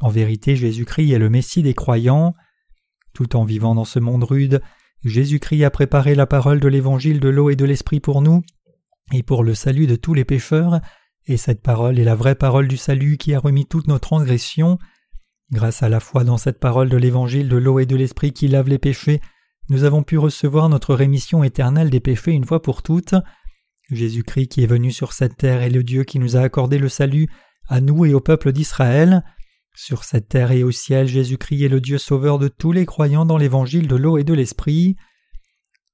En 0.01 0.11
vérité, 0.11 0.57
Jésus-Christ 0.57 1.13
est 1.13 1.19
le 1.19 1.31
Messie 1.31 1.63
des 1.63 1.75
croyants. 1.75 2.35
Tout 3.15 3.37
en 3.37 3.45
vivant 3.45 3.75
dans 3.75 3.85
ce 3.85 3.99
monde 3.99 4.25
rude, 4.25 4.61
Jésus-Christ 5.05 5.65
a 5.65 5.71
préparé 5.71 6.15
la 6.15 6.27
parole 6.27 6.61
de 6.61 6.69
l'évangile 6.69 7.21
de 7.21 7.29
l'eau 7.29 7.51
et 7.51 7.57
de 7.57 7.65
l'esprit 7.65 8.01
pour 8.01 8.23
nous, 8.23 8.43
et 9.13 9.23
pour 9.23 9.45
le 9.45 9.55
salut 9.55 9.87
de 9.87 9.97
tous 9.97 10.15
les 10.15 10.25
pécheurs, 10.25 10.81
et 11.27 11.37
cette 11.37 11.63
parole 11.63 11.99
est 11.99 12.05
la 12.05 12.15
vraie 12.15 12.35
parole 12.35 12.69
du 12.69 12.77
salut 12.77 13.17
qui 13.17 13.35
a 13.35 13.39
remis 13.39 13.67
toutes 13.67 13.89
nos 13.89 13.99
transgressions. 13.99 14.79
Grâce 15.53 15.83
à 15.83 15.89
la 15.89 16.01
foi 16.01 16.25
dans 16.25 16.39
cette 16.39 16.59
parole 16.59 16.89
de 16.89 16.97
l'évangile 16.97 17.49
de 17.49 17.57
l'eau 17.57 17.79
et 17.79 17.87
de 17.87 17.97
l'esprit 17.97 18.33
qui 18.33 18.49
lave 18.49 18.69
les 18.69 18.79
péchés, 18.79 19.21
nous 19.69 19.85
avons 19.85 20.03
pu 20.03 20.19
recevoir 20.19 20.69
notre 20.69 20.95
rémission 20.95 21.43
éternelle 21.43 21.91
des 21.91 22.01
péchés 22.01 22.33
une 22.33 22.45
fois 22.45 22.63
pour 22.63 22.83
toutes. 22.83 23.15
Jésus-Christ 23.91 24.49
qui 24.49 24.63
est 24.63 24.69
venu 24.69 24.93
sur 24.93 25.13
cette 25.13 25.37
terre 25.37 25.63
est 25.63 25.71
le 25.71 25.83
Dieu 25.83 26.05
qui 26.05 26.19
nous 26.19 26.37
a 26.37 26.41
accordé 26.41 26.79
le 26.79 26.89
salut 26.89 27.29
à 27.69 27.81
nous 27.81 28.05
et 28.05 28.15
au 28.15 28.21
peuple 28.21 28.53
d'Israël. 28.53 29.25
Sur 29.79 30.05
cette 30.05 30.29
terre 30.29 30.53
et 30.53 30.63
au 30.63 30.71
ciel, 30.71 31.07
Jésus-Christ 31.07 31.65
est 31.65 31.69
le 31.69 31.83
Dieu 31.83 31.99
sauveur 31.99 32.39
de 32.39 32.49
tous 32.49 32.73
les 32.73 32.87
croyants 32.87 33.27
dans 33.27 33.37
l'évangile 33.37 33.87
de 33.87 33.97
l'eau 33.97 34.17
et 34.17 34.25
de 34.25 34.33
l'esprit. 34.33 34.97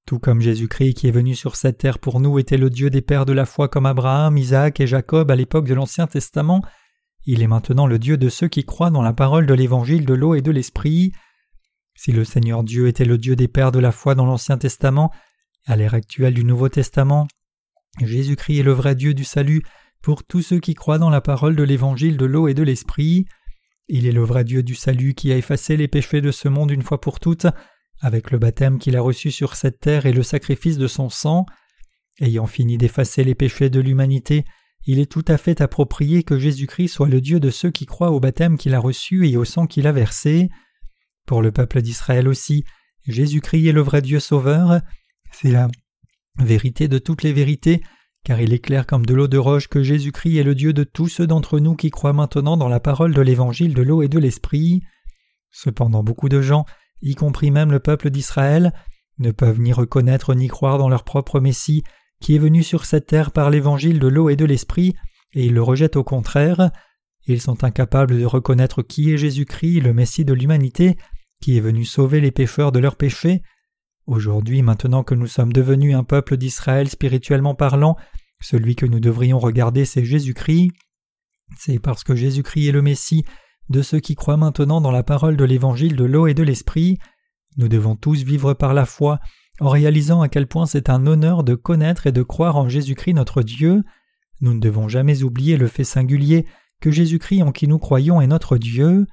Tout 0.06 0.20
comme 0.20 0.40
Jésus-Christ 0.40 0.94
qui 0.94 1.09
est 1.09 1.12
venu 1.12 1.34
sur 1.34 1.56
cette 1.56 1.78
terre 1.78 1.98
pour 1.98 2.20
nous 2.20 2.38
était 2.38 2.56
le 2.56 2.70
Dieu 2.70 2.90
des 2.90 3.02
pères 3.02 3.26
de 3.26 3.32
la 3.32 3.44
foi 3.44 3.66
comme 3.66 3.86
Abraham, 3.86 4.38
Isaac 4.38 4.78
et 4.78 4.86
Jacob 4.86 5.32
à 5.32 5.34
l'époque 5.34 5.66
de 5.66 5.74
l'Ancien 5.74 6.06
Testament, 6.06 6.62
il 7.26 7.42
est 7.42 7.48
maintenant 7.48 7.88
le 7.88 7.98
Dieu 7.98 8.16
de 8.16 8.28
ceux 8.28 8.46
qui 8.46 8.64
croient 8.64 8.90
dans 8.90 9.02
la 9.02 9.12
parole 9.12 9.46
de 9.46 9.54
l'évangile 9.54 10.06
de 10.06 10.14
l'eau 10.14 10.36
et 10.36 10.42
de 10.42 10.52
l'esprit. 10.52 11.10
Si 11.96 12.12
le 12.12 12.24
Seigneur 12.24 12.62
Dieu 12.62 12.86
était 12.86 13.04
le 13.04 13.18
Dieu 13.18 13.34
des 13.34 13.48
pères 13.48 13.72
de 13.72 13.80
la 13.80 13.90
foi 13.90 14.14
dans 14.14 14.26
l'Ancien 14.26 14.59
Testament, 14.59 15.10
à 15.66 15.74
l'ère 15.74 15.94
actuelle 15.94 16.34
du 16.34 16.44
Nouveau 16.44 16.68
Testament, 16.68 17.26
Jésus-Christ 18.00 18.60
est 18.60 18.62
le 18.62 18.72
vrai 18.72 18.94
Dieu 18.94 19.12
du 19.12 19.24
salut 19.24 19.64
pour 20.02 20.22
tous 20.22 20.42
ceux 20.42 20.60
qui 20.60 20.74
croient 20.74 20.98
dans 20.98 21.10
la 21.10 21.20
parole 21.20 21.56
de 21.56 21.64
l'évangile 21.64 22.16
de 22.16 22.26
l'eau 22.26 22.46
et 22.46 22.54
de 22.54 22.62
l'esprit. 22.62 23.26
Il 23.88 24.06
est 24.06 24.12
le 24.12 24.22
vrai 24.22 24.44
Dieu 24.44 24.62
du 24.62 24.74
salut 24.74 25.14
qui 25.14 25.32
a 25.32 25.36
effacé 25.36 25.76
les 25.76 25.88
péchés 25.88 26.20
de 26.20 26.30
ce 26.30 26.48
monde 26.48 26.70
une 26.70 26.82
fois 26.82 27.00
pour 27.00 27.20
toutes, 27.20 27.46
avec 28.00 28.30
le 28.30 28.38
baptême 28.38 28.78
qu'il 28.78 28.96
a 28.96 29.00
reçu 29.00 29.30
sur 29.30 29.54
cette 29.54 29.80
terre 29.80 30.06
et 30.06 30.12
le 30.12 30.22
sacrifice 30.22 30.78
de 30.78 30.86
son 30.86 31.09
sang. 31.09 31.46
Ayant 32.20 32.46
fini 32.46 32.78
d'effacer 32.78 33.24
les 33.24 33.34
péchés 33.34 33.70
de 33.70 33.80
l'humanité, 33.80 34.44
il 34.86 34.98
est 34.98 35.10
tout 35.10 35.24
à 35.28 35.38
fait 35.38 35.60
approprié 35.60 36.24
que 36.24 36.38
Jésus-Christ 36.38 36.88
soit 36.88 37.09
le 37.09 37.20
Dieu 37.20 37.38
de 37.38 37.50
ceux 37.50 37.70
qui 37.70 37.86
croient 37.86 38.10
au 38.10 38.20
baptême 38.20 38.59
qu'il 38.59 38.74
a 38.74 38.80
reçu 38.80 39.28
et 39.28 39.36
au 39.36 39.44
sang 39.44 39.66
qu'il 39.66 39.86
a 39.86 39.92
versé. 39.92 40.48
Pour 41.26 41.40
le 41.40 41.52
peuple 41.52 41.82
d'Israël 41.82 42.26
aussi, 42.26 42.64
Jésus-Christ 43.06 43.68
est 43.68 43.72
le 43.72 43.80
vrai 43.80 44.02
Dieu 44.02 44.18
sauveur. 44.18 44.80
C'est 45.32 45.50
la 45.50 45.68
vérité 46.38 46.88
de 46.88 46.98
toutes 46.98 47.22
les 47.22 47.32
vérités, 47.32 47.80
car 48.24 48.40
il 48.40 48.53
est 48.53 48.61
clair 48.61 48.86
comme 48.86 49.05
de 49.05 49.15
l'eau 49.15 49.28
de 49.28 49.39
roche 49.39 49.69
que 49.69 49.82
Jésus-Christ 49.82 50.39
est 50.39 50.44
le 50.44 50.55
Dieu 50.55 50.73
de 50.73 50.85
tous 50.85 51.09
ceux 51.09 51.27
d'entre 51.27 51.59
nous 51.59 51.74
qui 51.74 51.90
croient 51.90 52.12
maintenant 52.12 52.57
dans 52.57 52.69
la 52.69 52.81
parole 52.81 53.15
de 53.15 53.20
l'évangile 53.20 53.74
de 53.74 53.82
l'eau 53.82 54.03
et 54.03 54.09
de 54.09 54.19
l'esprit. 54.19 54.82
Cependant 55.51 56.05
beaucoup 56.05 56.28
de 56.28 56.40
gens, 56.40 56.65
y 57.03 57.15
compris 57.15 57.51
même 57.51 57.73
le 57.73 57.81
peuple 57.81 58.11
d'Israël, 58.11 58.73
ne 59.19 59.32
peuvent 59.32 59.61
ni 59.61 59.73
reconnaître 59.73 60.35
ni 60.35 60.49
croire 60.49 60.78
dans 60.78 60.89
leur 60.89 61.05
propre 61.05 61.40
Messie, 61.40 61.82
qui 62.20 62.36
est 62.36 62.39
venu 62.39 62.62
sur 62.62 62.85
cette 62.85 63.07
terre 63.07 63.32
par 63.32 63.51
l'évangile 63.51 63.99
de 63.99 64.09
l'eau 64.09 64.31
et 64.31 64.36
de 64.36 64.44
l'esprit, 64.44 64.94
et 65.35 65.47
ils 65.47 65.55
le 65.55 65.62
rejettent 65.62 65.97
au 65.97 66.05
contraire. 66.05 66.70
Ils 67.27 67.40
sont 67.40 67.65
incapables 67.65 68.19
de 68.19 68.24
reconnaître 68.24 68.82
qui 68.82 69.12
est 69.12 69.19
Jésus-Christ, 69.19 69.81
le 69.81 69.93
Messie 69.93 70.24
de 70.24 70.32
l'humanité, 70.32 70.97
qui 71.43 71.57
est 71.57 71.61
venu 71.61 71.85
sauver 71.85 72.20
les 72.20 72.31
pécheurs 72.31 72.73
de 72.73 72.78
leurs 72.78 72.97
péchés. 72.97 73.43
Aujourd'hui, 74.06 74.62
maintenant 74.62 75.04
que 75.04 75.14
nous 75.14 75.28
sommes 75.28 75.52
devenus 75.52 75.94
un 75.94 76.02
peuple 76.02 76.36
d'Israël 76.36 76.88
spirituellement 76.88 77.54
parlant, 77.54 77.96
celui 78.40 78.74
que 78.74 78.86
nous 78.86 78.98
devrions 78.98 79.38
regarder, 79.38 79.84
c'est 79.84 80.04
Jésus-Christ. 80.04 80.72
C'est 81.56 81.78
parce 81.78 82.02
que 82.02 82.16
Jésus-Christ 82.16 82.68
est 82.68 82.72
le 82.72 82.82
Messie 82.82 83.24
de 83.68 83.80
ceux 83.80 84.00
qui 84.00 84.16
croient 84.16 84.36
maintenant 84.36 84.80
dans 84.80 84.90
la 84.90 85.04
parole 85.04 85.36
de 85.36 85.44
l'évangile 85.44 85.94
de 85.94 86.04
l'eau 86.04 86.26
et 86.26 86.34
de 86.34 86.42
l'esprit. 86.42 86.98
Nous 87.56 87.68
devons 87.68 87.94
tous 87.94 88.24
vivre 88.24 88.54
par 88.54 88.74
la 88.74 88.86
foi, 88.86 89.20
en 89.60 89.68
réalisant 89.68 90.20
à 90.20 90.28
quel 90.28 90.48
point 90.48 90.66
c'est 90.66 90.90
un 90.90 91.06
honneur 91.06 91.44
de 91.44 91.54
connaître 91.54 92.08
et 92.08 92.12
de 92.12 92.22
croire 92.22 92.56
en 92.56 92.68
Jésus-Christ 92.68 93.14
notre 93.14 93.42
Dieu. 93.42 93.84
Nous 94.40 94.52
ne 94.52 94.60
devons 94.60 94.88
jamais 94.88 95.22
oublier 95.22 95.56
le 95.56 95.68
fait 95.68 95.84
singulier 95.84 96.46
que 96.80 96.90
Jésus-Christ 96.90 97.42
en 97.42 97.52
qui 97.52 97.68
nous 97.68 97.78
croyons 97.78 98.20
est 98.20 98.26
notre 98.26 98.58
Dieu. 98.58 99.06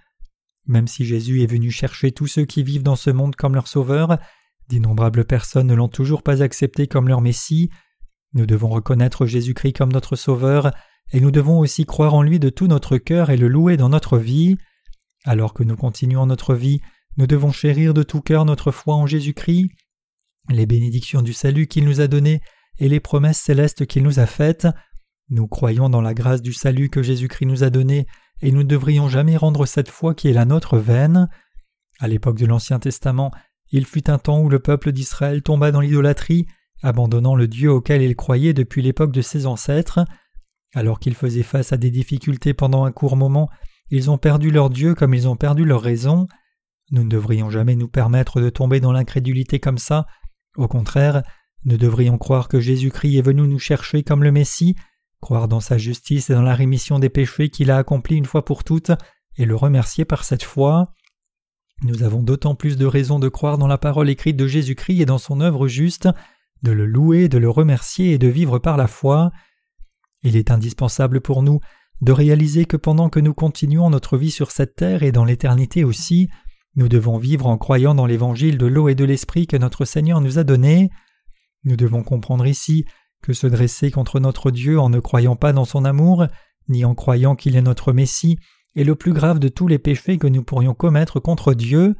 Même 0.66 0.88
si 0.88 1.06
Jésus 1.06 1.44
est 1.44 1.52
venu 1.52 1.70
chercher 1.70 2.12
tous 2.12 2.28
ceux 2.28 2.46
qui 2.46 2.64
vivent 2.64 2.84
dans 2.84 2.96
ce 2.96 3.12
monde 3.12 3.36
comme 3.36 3.54
leur 3.54 3.68
sauveur, 3.68 4.18
d'innombrables 4.70 5.26
personnes 5.26 5.68
ne 5.68 5.74
l'ont 5.74 5.90
toujours 5.90 6.24
pas 6.24 6.42
accepté 6.42 6.88
comme 6.88 7.08
leur 7.08 7.22
Messie. 7.22 7.70
Nous 8.34 8.46
devons 8.46 8.70
reconnaître 8.70 9.26
Jésus-Christ 9.26 9.74
comme 9.74 9.92
notre 9.92 10.16
sauveur, 10.16 10.72
et 11.12 11.20
nous 11.20 11.32
devons 11.32 11.58
aussi 11.58 11.86
croire 11.86 12.14
en 12.14 12.22
lui 12.22 12.40
de 12.40 12.50
tout 12.50 12.68
notre 12.68 12.98
cœur 12.98 13.32
et 13.32 13.38
le 13.38 13.48
louer 13.48 13.78
dans 13.78 13.90
notre 13.90 14.18
vie. 14.18 14.58
Alors 15.26 15.54
que 15.54 15.64
nous 15.64 15.76
continuons 15.76 16.28
notre 16.28 16.54
vie, 16.54 16.80
nous 17.18 17.28
devons 17.28 17.52
chérir 17.52 17.94
de 17.94 18.04
tout 18.04 18.22
cœur 18.22 18.46
notre 18.46 18.72
foi 18.72 18.96
en 18.96 19.08
Jésus-Christ, 19.08 19.72
les 20.50 20.66
bénédictions 20.66 21.24
du 21.24 21.34
salut 21.34 21.68
qu'il 21.68 21.86
nous 21.86 22.00
a 22.00 22.08
données 22.08 22.42
et 22.78 22.88
les 22.88 23.00
promesses 23.00 23.40
célestes 23.40 23.88
qu'il 23.88 24.04
nous 24.04 24.20
a 24.20 24.28
faites. 24.28 24.68
Nous 25.30 25.48
croyons 25.48 25.90
dans 25.90 26.02
la 26.02 26.14
grâce 26.14 26.42
du 26.42 26.54
salut 26.54 26.90
que 26.90 27.04
Jésus-Christ 27.04 27.46
nous 27.46 27.64
a 27.64 27.70
donnée, 27.70 28.06
et 28.42 28.52
nous 28.52 28.64
ne 28.64 28.70
devrions 28.70 29.10
jamais 29.10 29.36
rendre 29.36 29.66
cette 29.66 29.90
foi 29.90 30.14
qui 30.14 30.30
est 30.30 30.34
la 30.34 30.46
nôtre 30.46 30.78
vaine. 30.78 31.28
À 32.00 32.08
l'époque 32.08 32.38
de 32.38 32.46
l'Ancien 32.46 32.80
Testament, 32.80 33.32
il 33.72 33.86
fut 33.86 34.10
un 34.10 34.18
temps 34.18 34.40
où 34.42 34.50
le 34.50 34.60
peuple 34.60 34.92
d'Israël 34.92 35.42
tomba 35.42 35.72
dans 35.72 35.82
l'idolâtrie, 35.82 36.48
abandonnant 36.82 37.36
le 37.36 37.48
Dieu 37.48 37.72
auquel 37.72 38.02
il 38.02 38.16
croyait 38.16 38.54
depuis 38.54 38.82
l'époque 38.82 39.12
de 39.12 39.22
ses 39.22 39.46
ancêtres. 39.46 40.06
Alors 40.74 41.00
qu'ils 41.00 41.16
faisaient 41.16 41.44
face 41.44 41.74
à 41.74 41.78
des 41.78 41.92
difficultés 41.92 42.54
pendant 42.54 42.86
un 42.86 42.92
court 42.92 43.16
moment, 43.16 43.50
ils 43.90 44.12
ont 44.12 44.18
perdu 44.18 44.52
leur 44.52 44.70
Dieu 44.70 44.96
comme 44.96 45.14
ils 45.14 45.28
ont 45.28 45.36
perdu 45.36 45.66
leur 45.66 45.82
raison. 45.82 46.28
Nous 46.92 47.04
ne 47.04 47.10
devrions 47.10 47.50
jamais 47.50 47.76
nous 47.76 47.88
permettre 47.88 48.42
de 48.42 48.50
tomber 48.50 48.80
dans 48.80 48.92
l'incrédulité 48.92 49.60
comme 49.60 49.78
ça. 49.78 50.06
Au 50.58 50.68
contraire, 50.68 51.24
nous 51.66 51.78
devrions 51.78 52.18
croire 52.18 52.48
que 52.48 52.60
Jésus-Christ 52.60 53.18
est 53.18 53.22
venu 53.22 53.48
nous 53.48 53.60
chercher 53.60 54.04
comme 54.04 54.24
le 54.24 54.32
Messie, 54.32 54.76
croire 55.22 55.48
dans 55.48 55.60
sa 55.60 55.78
justice 55.78 56.30
et 56.30 56.34
dans 56.34 56.42
la 56.42 56.56
rémission 56.56 57.00
des 57.00 57.10
péchés 57.10 57.50
qu'il 57.50 57.72
a 57.72 57.78
accomplis 57.78 58.16
une 58.16 58.26
fois 58.26 58.46
pour 58.46 58.64
toutes, 58.64 58.92
et 59.38 59.46
le 59.46 59.56
remercier 59.56 60.06
par 60.06 60.24
cette 60.24 60.44
foi. 60.44 60.94
Nous 61.84 62.04
avons 62.04 62.22
d'autant 62.22 62.56
plus 62.56 62.78
de 62.78 62.86
raisons 62.86 63.20
de 63.20 63.30
croire 63.30 63.58
dans 63.58 63.68
la 63.68 63.78
parole 63.78 64.10
écrite 64.10 64.36
de 64.36 64.48
Jésus-Christ 64.48 65.02
et 65.02 65.06
dans 65.06 65.18
son 65.18 65.40
œuvre 65.40 65.68
juste, 65.68 66.10
de 66.62 66.72
le 66.72 66.86
louer, 66.86 67.30
de 67.30 67.38
le 67.38 67.50
remercier 67.50 68.12
et 68.12 68.18
de 68.18 68.28
vivre 68.28 68.60
par 68.60 68.76
la 68.76 68.88
foi. 68.88 69.32
Il 70.24 70.36
est 70.36 70.52
indispensable 70.52 71.22
pour 71.22 71.42
nous 71.42 71.60
de 72.02 72.12
réaliser 72.12 72.66
que 72.66 72.78
pendant 72.78 73.10
que 73.10 73.20
nous 73.20 73.34
continuons 73.34 73.90
notre 73.90 74.18
vie 74.18 74.32
sur 74.32 74.52
cette 74.52 74.76
terre 74.76 75.04
et 75.04 75.12
dans 75.12 75.26
l'éternité 75.26 75.84
aussi, 75.84 76.30
nous 76.76 76.88
devons 76.88 77.18
vivre 77.18 77.48
en 77.48 77.58
croyant 77.58 77.96
dans 77.96 78.06
l'évangile 78.06 78.58
de 78.58 78.66
l'eau 78.66 78.90
et 78.90 78.96
de 78.96 79.06
l'esprit 79.06 79.48
que 79.48 79.58
notre 79.58 79.86
Seigneur 79.86 80.22
nous 80.22 80.38
a 80.38 80.44
donné. 80.44 80.90
Nous 81.64 81.76
devons 81.76 82.04
comprendre 82.04 82.46
ici 82.46 82.86
que 83.22 83.34
se 83.34 83.48
dresser 83.48 83.92
contre 83.92 84.20
notre 84.20 84.52
Dieu 84.52 84.80
en 84.80 84.90
ne 84.90 85.00
croyant 85.00 85.36
pas 85.36 85.52
dans 85.52 85.66
son 85.66 85.84
amour, 85.84 86.28
ni 86.70 86.86
en 86.86 86.96
croyant 86.96 87.36
qu'il 87.36 87.56
est 87.56 87.62
notre 87.62 87.92
Messie, 87.92 88.38
est 88.76 88.84
le 88.84 88.96
plus 88.96 89.14
grave 89.14 89.40
de 89.40 89.48
tous 89.48 89.68
les 89.68 89.80
péchés 89.80 90.18
que 90.18 90.28
nous 90.28 90.44
pourrions 90.44 90.74
commettre 90.74 91.20
contre 91.20 91.54
Dieu. 91.54 91.96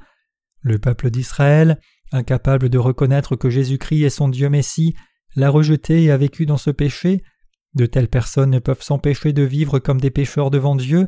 Le 0.62 0.80
peuple 0.80 1.10
d'Israël, 1.10 1.80
incapable 2.12 2.70
de 2.70 2.78
reconnaître 2.78 3.36
que 3.36 3.50
Jésus-Christ 3.50 4.04
est 4.04 4.10
son 4.10 4.30
Dieu 4.30 4.50
Messie, 4.50 4.96
l'a 5.36 5.50
rejeté 5.50 6.04
et 6.04 6.12
a 6.12 6.18
vécu 6.18 6.46
dans 6.46 6.58
ce 6.58 6.72
péché. 6.72 7.24
De 7.76 7.86
telles 7.86 8.10
personnes 8.10 8.52
ne 8.52 8.60
peuvent 8.60 8.82
s'empêcher 8.82 9.32
de 9.34 9.44
vivre 9.44 9.80
comme 9.80 10.02
des 10.02 10.10
pécheurs 10.10 10.50
devant 10.50 10.76
Dieu, 10.76 11.08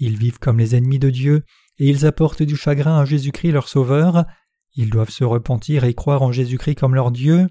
ils 0.00 0.16
vivent 0.16 0.38
comme 0.38 0.58
les 0.58 0.74
ennemis 0.74 0.98
de 0.98 1.10
Dieu, 1.10 1.44
et 1.78 1.88
ils 1.88 2.06
apportent 2.06 2.42
du 2.42 2.56
chagrin 2.56 2.98
à 2.98 3.04
Jésus-Christ 3.04 3.52
leur 3.52 3.68
Sauveur. 3.68 4.24
Ils 4.74 4.90
doivent 4.90 5.10
se 5.10 5.24
repentir 5.24 5.84
et 5.84 5.94
croire 5.94 6.22
en 6.22 6.32
Jésus-Christ 6.32 6.76
comme 6.76 6.94
leur 6.94 7.10
Dieu. 7.10 7.46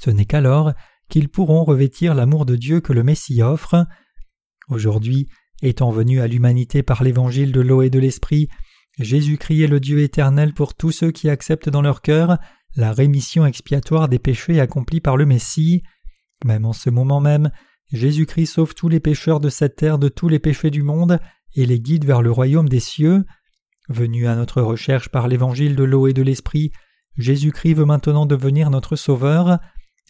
Ce 0.00 0.10
n'est 0.10 0.26
qu'alors 0.26 0.72
qu'ils 1.08 1.28
pourront 1.28 1.64
revêtir 1.64 2.14
l'amour 2.14 2.46
de 2.46 2.56
Dieu 2.56 2.80
que 2.80 2.92
le 2.92 3.02
Messie 3.02 3.42
offre. 3.42 3.86
Aujourd'hui, 4.68 5.28
étant 5.62 5.90
venu 5.90 6.20
à 6.20 6.26
l'humanité 6.26 6.82
par 6.82 7.02
l'évangile 7.02 7.52
de 7.52 7.60
l'eau 7.60 7.82
et 7.82 7.90
de 7.90 7.98
l'esprit, 7.98 8.48
Jésus-Christ 8.98 9.62
est 9.62 9.68
le 9.68 9.80
Dieu 9.80 10.00
éternel 10.00 10.52
pour 10.52 10.74
tous 10.74 10.90
ceux 10.90 11.10
qui 11.10 11.30
acceptent 11.30 11.70
dans 11.70 11.82
leur 11.82 12.02
cœur 12.02 12.38
la 12.76 12.92
rémission 12.92 13.46
expiatoire 13.46 14.08
des 14.08 14.18
péchés 14.18 14.60
accomplis 14.60 15.00
par 15.00 15.16
le 15.16 15.26
Messie. 15.26 15.82
Même 16.44 16.64
en 16.64 16.72
ce 16.72 16.90
moment 16.90 17.20
même, 17.20 17.50
Jésus-Christ 17.92 18.46
sauve 18.46 18.74
tous 18.74 18.88
les 18.88 19.00
pécheurs 19.00 19.40
de 19.40 19.48
cette 19.48 19.76
terre 19.76 19.98
de 19.98 20.08
tous 20.08 20.28
les 20.28 20.38
péchés 20.38 20.70
du 20.70 20.82
monde 20.82 21.18
et 21.54 21.66
les 21.66 21.80
guide 21.80 22.04
vers 22.04 22.22
le 22.22 22.30
royaume 22.30 22.68
des 22.68 22.80
cieux. 22.80 23.24
Venu 23.88 24.26
à 24.26 24.34
notre 24.34 24.62
recherche 24.62 25.10
par 25.10 25.28
l'évangile 25.28 25.76
de 25.76 25.84
l'eau 25.84 26.06
et 26.06 26.14
de 26.14 26.22
l'esprit, 26.22 26.72
Jésus-Christ 27.18 27.74
veut 27.74 27.84
maintenant 27.84 28.26
devenir 28.26 28.70
notre 28.70 28.96
Sauveur. 28.96 29.58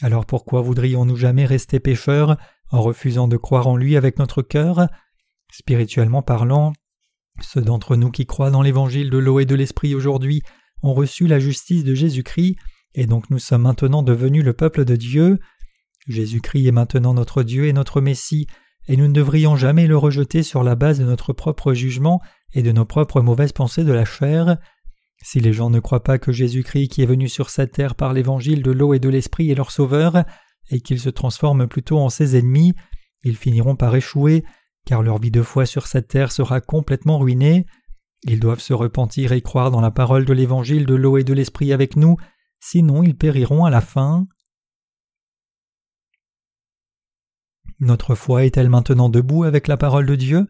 Alors 0.00 0.26
pourquoi 0.26 0.60
voudrions-nous 0.60 1.16
jamais 1.16 1.44
rester 1.44 1.80
pécheurs 1.80 2.36
en 2.70 2.80
refusant 2.80 3.28
de 3.28 3.36
croire 3.36 3.66
en 3.66 3.76
lui 3.76 3.96
avec 3.96 4.18
notre 4.18 4.42
cœur? 4.42 4.88
Spirituellement 5.52 6.22
parlant, 6.22 6.72
ceux 7.42 7.60
d'entre 7.60 7.96
nous 7.96 8.10
qui 8.10 8.24
croient 8.24 8.50
dans 8.50 8.62
l'évangile 8.62 9.10
de 9.10 9.18
l'eau 9.18 9.38
et 9.38 9.44
de 9.44 9.54
l'esprit 9.54 9.94
aujourd'hui 9.94 10.40
ont 10.82 10.94
reçu 10.94 11.26
la 11.26 11.38
justice 11.38 11.84
de 11.84 11.94
Jésus-Christ, 11.94 12.56
et 12.94 13.04
donc 13.04 13.28
nous 13.28 13.38
sommes 13.38 13.62
maintenant 13.62 14.02
devenus 14.02 14.44
le 14.44 14.54
peuple 14.54 14.86
de 14.86 14.96
Dieu. 14.96 15.38
Jésus-Christ 16.08 16.66
est 16.66 16.72
maintenant 16.72 17.12
notre 17.12 17.42
Dieu 17.42 17.66
et 17.66 17.74
notre 17.74 18.00
Messie, 18.00 18.46
et 18.88 18.96
nous 18.96 19.08
ne 19.08 19.12
devrions 19.12 19.54
jamais 19.54 19.86
le 19.86 19.98
rejeter 19.98 20.42
sur 20.42 20.62
la 20.62 20.74
base 20.74 20.98
de 20.98 21.04
notre 21.04 21.34
propre 21.34 21.74
jugement 21.74 22.22
et 22.54 22.62
de 22.62 22.72
nos 22.72 22.86
propres 22.86 23.20
mauvaises 23.20 23.52
pensées 23.52 23.84
de 23.84 23.92
la 23.92 24.06
chair. 24.06 24.56
Si 25.22 25.38
les 25.38 25.52
gens 25.52 25.68
ne 25.68 25.80
croient 25.80 26.02
pas 26.02 26.18
que 26.18 26.32
Jésus-Christ 26.32 26.88
qui 26.88 27.02
est 27.02 27.06
venu 27.06 27.28
sur 27.28 27.50
cette 27.50 27.72
terre 27.72 27.94
par 27.94 28.14
l'évangile 28.14 28.62
de 28.62 28.70
l'eau 28.70 28.94
et 28.94 28.98
de 28.98 29.10
l'esprit 29.10 29.50
est 29.50 29.54
leur 29.54 29.70
sauveur, 29.70 30.24
et 30.70 30.80
qu'ils 30.80 31.00
se 31.00 31.10
transforment 31.10 31.68
plutôt 31.68 31.98
en 31.98 32.08
ses 32.08 32.36
ennemis, 32.38 32.72
ils 33.22 33.36
finiront 33.36 33.76
par 33.76 33.94
échouer, 33.94 34.44
car 34.84 35.02
leur 35.02 35.18
vie 35.18 35.30
de 35.30 35.42
foi 35.42 35.66
sur 35.66 35.86
cette 35.86 36.08
terre 36.08 36.32
sera 36.32 36.60
complètement 36.60 37.18
ruinée. 37.18 37.66
Ils 38.22 38.40
doivent 38.40 38.60
se 38.60 38.72
repentir 38.72 39.32
et 39.32 39.42
croire 39.42 39.70
dans 39.70 39.80
la 39.80 39.90
parole 39.90 40.24
de 40.24 40.32
l'évangile 40.32 40.86
de 40.86 40.94
l'eau 40.94 41.18
et 41.18 41.24
de 41.24 41.32
l'esprit 41.32 41.72
avec 41.72 41.96
nous, 41.96 42.16
sinon 42.60 43.02
ils 43.02 43.16
périront 43.16 43.64
à 43.64 43.70
la 43.70 43.80
fin. 43.80 44.26
Notre 47.80 48.14
foi 48.14 48.44
est-elle 48.44 48.70
maintenant 48.70 49.08
debout 49.08 49.42
avec 49.42 49.66
la 49.66 49.76
parole 49.76 50.06
de 50.06 50.14
Dieu? 50.14 50.46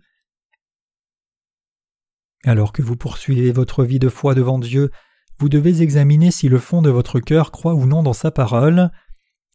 Alors 2.44 2.72
que 2.72 2.82
vous 2.82 2.96
poursuivez 2.96 3.52
votre 3.52 3.84
vie 3.84 3.98
de 3.98 4.08
foi 4.08 4.34
devant 4.34 4.58
Dieu, 4.58 4.90
vous 5.38 5.48
devez 5.48 5.80
examiner 5.80 6.30
si 6.30 6.48
le 6.48 6.58
fond 6.58 6.82
de 6.82 6.90
votre 6.90 7.20
cœur 7.20 7.52
croit 7.52 7.74
ou 7.74 7.86
non 7.86 8.02
dans 8.02 8.12
sa 8.12 8.30
parole. 8.30 8.90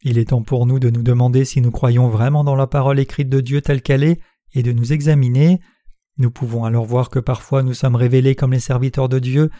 Il 0.02 0.18
est 0.18 0.30
temps 0.30 0.42
pour 0.42 0.66
nous 0.66 0.78
de 0.78 0.90
nous 0.90 1.02
demander 1.02 1.44
si 1.44 1.60
nous 1.60 1.70
croyons 1.70 2.08
vraiment 2.08 2.44
dans 2.44 2.56
la 2.56 2.66
parole 2.66 2.98
écrite 2.98 3.28
de 3.28 3.40
Dieu 3.40 3.60
telle 3.60 3.82
qu'elle 3.82 4.02
est 4.02 4.20
et 4.54 4.62
de 4.62 4.72
nous 4.72 4.92
examiner. 4.92 5.60
Nous 6.16 6.30
pouvons 6.30 6.64
alors 6.64 6.84
voir 6.84 7.10
que 7.10 7.18
parfois 7.18 7.62
nous 7.62 7.74
sommes 7.74 7.96
révélés 7.96 8.34
comme 8.34 8.52
les 8.52 8.60
serviteurs 8.60 9.08
de 9.08 9.18
Dieu 9.18 9.50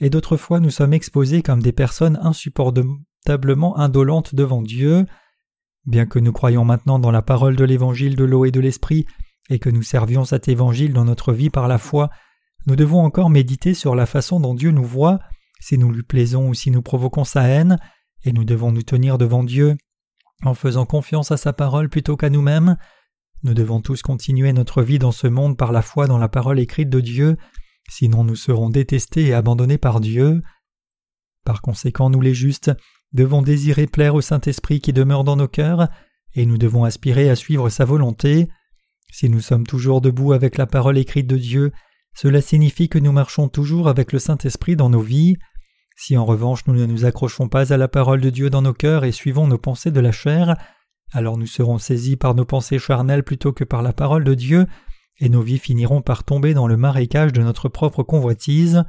et 0.00 0.10
d'autres 0.10 0.36
fois 0.36 0.60
nous 0.60 0.70
sommes 0.70 0.92
exposés 0.92 1.42
comme 1.42 1.62
des 1.62 1.72
personnes 1.72 2.18
insupportablement 2.22 3.78
indolentes 3.78 4.34
devant 4.34 4.62
Dieu. 4.62 5.06
Bien 5.86 6.06
que 6.06 6.18
nous 6.18 6.32
croyions 6.32 6.64
maintenant 6.64 6.98
dans 6.98 7.10
la 7.10 7.22
parole 7.22 7.56
de 7.56 7.64
l'évangile 7.64 8.16
de 8.16 8.24
l'eau 8.24 8.44
et 8.44 8.50
de 8.50 8.60
l'esprit, 8.60 9.06
et 9.50 9.58
que 9.58 9.70
nous 9.70 9.82
servions 9.82 10.24
cet 10.24 10.48
évangile 10.48 10.92
dans 10.92 11.04
notre 11.04 11.32
vie 11.32 11.50
par 11.50 11.68
la 11.68 11.78
foi, 11.78 12.10
nous 12.66 12.76
devons 12.76 13.00
encore 13.00 13.30
méditer 13.30 13.72
sur 13.72 13.94
la 13.94 14.04
façon 14.04 14.40
dont 14.40 14.54
Dieu 14.54 14.70
nous 14.70 14.84
voit, 14.84 15.20
si 15.60 15.78
nous 15.78 15.90
lui 15.90 16.02
plaisons 16.02 16.48
ou 16.48 16.54
si 16.54 16.70
nous 16.70 16.82
provoquons 16.82 17.24
sa 17.24 17.44
haine, 17.44 17.78
et 18.24 18.32
nous 18.32 18.44
devons 18.44 18.72
nous 18.72 18.82
tenir 18.82 19.16
devant 19.16 19.44
Dieu 19.44 19.76
en 20.44 20.54
faisant 20.54 20.86
confiance 20.86 21.32
à 21.32 21.36
sa 21.36 21.52
parole 21.52 21.88
plutôt 21.88 22.16
qu'à 22.16 22.30
nous-mêmes. 22.30 22.76
Nous 23.44 23.54
devons 23.54 23.80
tous 23.80 24.02
continuer 24.02 24.52
notre 24.52 24.82
vie 24.82 24.98
dans 24.98 25.12
ce 25.12 25.28
monde 25.28 25.56
par 25.56 25.70
la 25.70 25.82
foi 25.82 26.08
dans 26.08 26.18
la 26.18 26.28
parole 26.28 26.58
écrite 26.58 26.90
de 26.90 27.00
Dieu, 27.00 27.36
sinon 27.88 28.24
nous 28.24 28.34
serons 28.34 28.68
détestés 28.68 29.26
et 29.26 29.34
abandonnés 29.34 29.78
par 29.78 30.00
Dieu. 30.00 30.42
Par 31.44 31.62
conséquent, 31.62 32.10
nous 32.10 32.20
les 32.20 32.34
justes 32.34 32.72
devons 33.12 33.40
désirer 33.42 33.86
plaire 33.86 34.16
au 34.16 34.20
Saint-Esprit 34.20 34.80
qui 34.80 34.92
demeure 34.92 35.22
dans 35.22 35.36
nos 35.36 35.46
cœurs, 35.48 35.88
et 36.34 36.46
nous 36.46 36.58
devons 36.58 36.82
aspirer 36.82 37.30
à 37.30 37.36
suivre 37.36 37.70
sa 37.70 37.84
volonté. 37.84 38.48
Si 39.12 39.30
nous 39.30 39.40
sommes 39.40 39.66
toujours 39.66 40.00
debout 40.00 40.32
avec 40.32 40.58
la 40.58 40.66
parole 40.66 40.98
écrite 40.98 41.28
de 41.28 41.38
Dieu, 41.38 41.72
cela 42.14 42.40
signifie 42.40 42.88
que 42.88 42.98
nous 42.98 43.12
marchons 43.12 43.48
toujours 43.48 43.88
avec 43.88 44.12
le 44.12 44.18
Saint-Esprit 44.18 44.74
dans 44.74 44.90
nos 44.90 45.00
vies. 45.00 45.36
Si 45.96 46.16
en 46.16 46.24
revanche 46.24 46.66
nous 46.66 46.74
ne 46.74 46.86
nous 46.86 47.04
accrochons 47.04 47.48
pas 47.48 47.72
à 47.72 47.76
la 47.76 47.88
parole 47.88 48.20
de 48.20 48.30
Dieu 48.30 48.50
dans 48.50 48.62
nos 48.62 48.74
cœurs 48.74 49.04
et 49.04 49.12
suivons 49.12 49.46
nos 49.46 49.58
pensées 49.58 49.92
de 49.92 50.00
la 50.00 50.12
chair, 50.12 50.56
alors 51.12 51.38
nous 51.38 51.46
serons 51.46 51.78
saisis 51.78 52.16
par 52.16 52.34
nos 52.34 52.44
pensées 52.44 52.78
charnelles 52.78 53.22
plutôt 53.22 53.52
que 53.52 53.64
par 53.64 53.82
la 53.82 53.92
parole 53.92 54.24
de 54.24 54.34
Dieu, 54.34 54.66
et 55.20 55.28
nos 55.28 55.42
vies 55.42 55.58
finiront 55.58 56.02
par 56.02 56.24
tomber 56.24 56.54
dans 56.54 56.68
le 56.68 56.76
marécage 56.76 57.32
de 57.32 57.42
notre 57.42 57.68
propre 57.68 58.02
convoitise. 58.02 58.84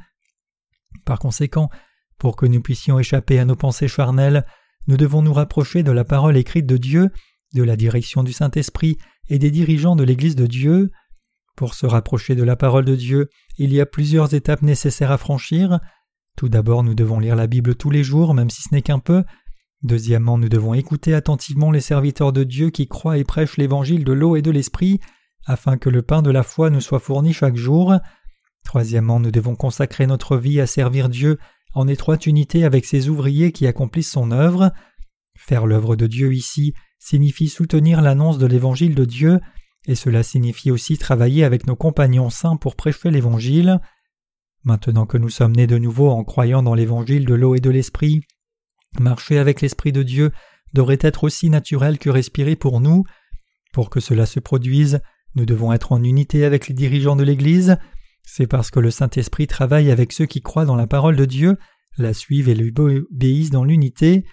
Par 1.06 1.20
conséquent, 1.20 1.70
pour 2.18 2.36
que 2.36 2.46
nous 2.46 2.62
puissions 2.62 3.00
échapper 3.00 3.40
à 3.40 3.46
nos 3.46 3.56
pensées 3.56 3.88
charnelles, 3.88 4.46
nous 4.88 4.98
devons 4.98 5.22
nous 5.22 5.34
rapprocher 5.34 5.84
de 5.84 5.91
la 5.91 6.04
parole 6.04 6.38
écrite 6.38 6.66
de 6.66 6.78
Dieu, 6.78 7.10
de 7.54 7.64
la 7.64 7.76
direction 7.76 8.24
du 8.24 8.34
Saint-Esprit 8.34 8.98
et 9.28 9.40
des 9.40 9.52
dirigeants 9.52 9.96
de 9.96 10.04
l'Église 10.04 10.36
de 10.36 10.46
Dieu. 10.46 10.91
Pour 11.56 11.74
se 11.74 11.86
rapprocher 11.86 12.36
de 12.36 12.44
la 12.44 12.56
parole 12.56 12.86
de 12.86 12.96
Dieu, 12.96 13.30
il 13.58 13.74
y 13.74 13.82
a 13.82 13.86
plusieurs 13.86 14.34
étapes 14.34 14.62
nécessaires 14.62 15.12
à 15.12 15.18
franchir. 15.18 15.80
Tout 16.38 16.50
d'abord, 16.50 16.84
nous 16.84 16.96
devons 16.96 17.20
lire 17.20 17.36
la 17.36 17.48
Bible 17.48 17.76
tous 17.76 17.90
les 17.90 18.04
jours, 18.04 18.34
même 18.34 18.50
si 18.50 18.62
ce 18.62 18.74
n'est 18.74 18.82
qu'un 18.82 19.00
peu. 19.00 19.24
Deuxièmement, 19.81 20.38
nous 20.38 20.49
devons 20.49 20.73
écouter 20.73 21.14
attentivement 21.14 21.72
les 21.72 21.80
serviteurs 21.80 22.34
de 22.34 22.43
Dieu 22.43 22.69
qui 22.69 22.88
croient 22.88 23.18
et 23.18 23.23
prêchent 23.23 23.57
l'évangile 23.57 24.03
de 24.03 24.11
l'eau 24.11 24.35
et 24.35 24.41
de 24.41 24.51
l'esprit, 24.51 24.99
afin 25.45 25.77
que 25.77 25.89
le 25.89 26.01
pain 26.01 26.22
de 26.22 26.31
la 26.31 26.43
foi 26.43 26.69
nous 26.69 26.81
soit 26.81 26.99
fourni 26.99 27.31
chaque 27.31 27.56
jour. 27.56 27.95
Troisièmement, 28.65 29.19
nous 29.19 29.31
devons 29.31 29.56
consacrer 29.56 30.06
notre 30.06 30.38
vie 30.38 30.60
à 30.60 30.68
servir 30.68 31.07
Dieu 31.07 31.39
en 31.73 31.88
étroite 31.88 32.26
unité 32.26 32.65
avec 32.65 32.85
ses 32.85 33.07
ouvriers 33.07 33.51
qui 33.51 33.68
accomplissent 33.68 34.11
son 34.11 34.31
œuvre. 34.31 34.72
Faire 35.38 35.65
l'œuvre 35.65 35.95
de 35.95 36.07
Dieu 36.07 36.34
ici 36.34 36.73
signifie 36.99 37.47
soutenir 37.47 38.01
l'annonce 38.01 38.38
de 38.38 38.45
l'évangile 38.45 38.95
de 38.95 39.06
Dieu, 39.06 39.39
et 39.88 39.95
cela 39.95 40.23
signifie 40.23 40.72
aussi 40.72 40.97
travailler 40.97 41.45
avec 41.45 41.65
nos 41.65 41.77
compagnons 41.77 42.30
saints 42.30 42.57
pour 42.57 42.76
prêcher 42.76 43.11
l'évangile. 43.11 43.80
Maintenant 44.64 45.06
que 45.06 45.18
nous 45.18 45.30
sommes 45.30 45.56
nés 45.56 45.68
de 45.68 45.77
nouveau 45.77 46.10
en 46.10 46.26
croyant 46.26 46.61
dans 46.61 46.73
l'évangile 46.73 47.26
de 47.26 47.34
l'eau 47.34 47.56
et 47.56 47.61
de 47.61 47.69
l'esprit, 47.69 48.22
marcher 48.99 49.38
avec 49.38 49.61
l'esprit 49.61 49.91
de 49.91 50.03
Dieu 50.03 50.32
devrait 50.74 50.99
être 51.02 51.24
aussi 51.24 51.49
naturel 51.49 51.99
que 51.99 52.10
respirer 52.10 52.56
pour 52.56 52.82
nous. 52.82 53.03
Pour 53.74 53.90
que 53.90 53.99
cela 53.99 54.26
se 54.26 54.40
produise, 54.40 54.99
nous 55.36 55.45
devons 55.45 55.74
être 55.74 55.91
en 55.91 56.03
unité 56.03 56.45
avec 56.45 56.68
les 56.68 56.74
dirigeants 56.74 57.16
de 57.16 57.24
l'Église, 57.24 57.78
c'est 58.32 58.48
parce 58.48 58.70
que 58.70 58.80
le 58.80 58.91
Saint-Esprit 58.91 59.48
travaille 59.48 59.90
avec 59.90 60.11
ceux 60.11 60.28
qui 60.28 60.41
croient 60.41 60.66
dans 60.66 60.76
la 60.76 60.86
parole 60.86 61.16
de 61.16 61.26
Dieu, 61.26 61.57
la 61.98 62.14
suivent 62.14 62.48
et 62.48 62.53
lui 62.53 62.72
obéissent 62.78 63.49
dans 63.49 63.64
l'unité. 63.64 64.24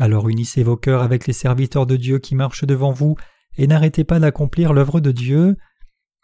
Alors 0.00 0.30
unissez 0.30 0.62
vos 0.62 0.78
cœurs 0.78 1.02
avec 1.02 1.26
les 1.26 1.34
serviteurs 1.34 1.86
de 1.86 1.96
Dieu 1.96 2.18
qui 2.18 2.34
marchent 2.34 2.64
devant 2.64 2.90
vous 2.90 3.16
et 3.58 3.66
n'arrêtez 3.66 4.02
pas 4.02 4.18
d'accomplir 4.18 4.72
l'œuvre 4.72 5.00
de 5.00 5.12
Dieu. 5.12 5.56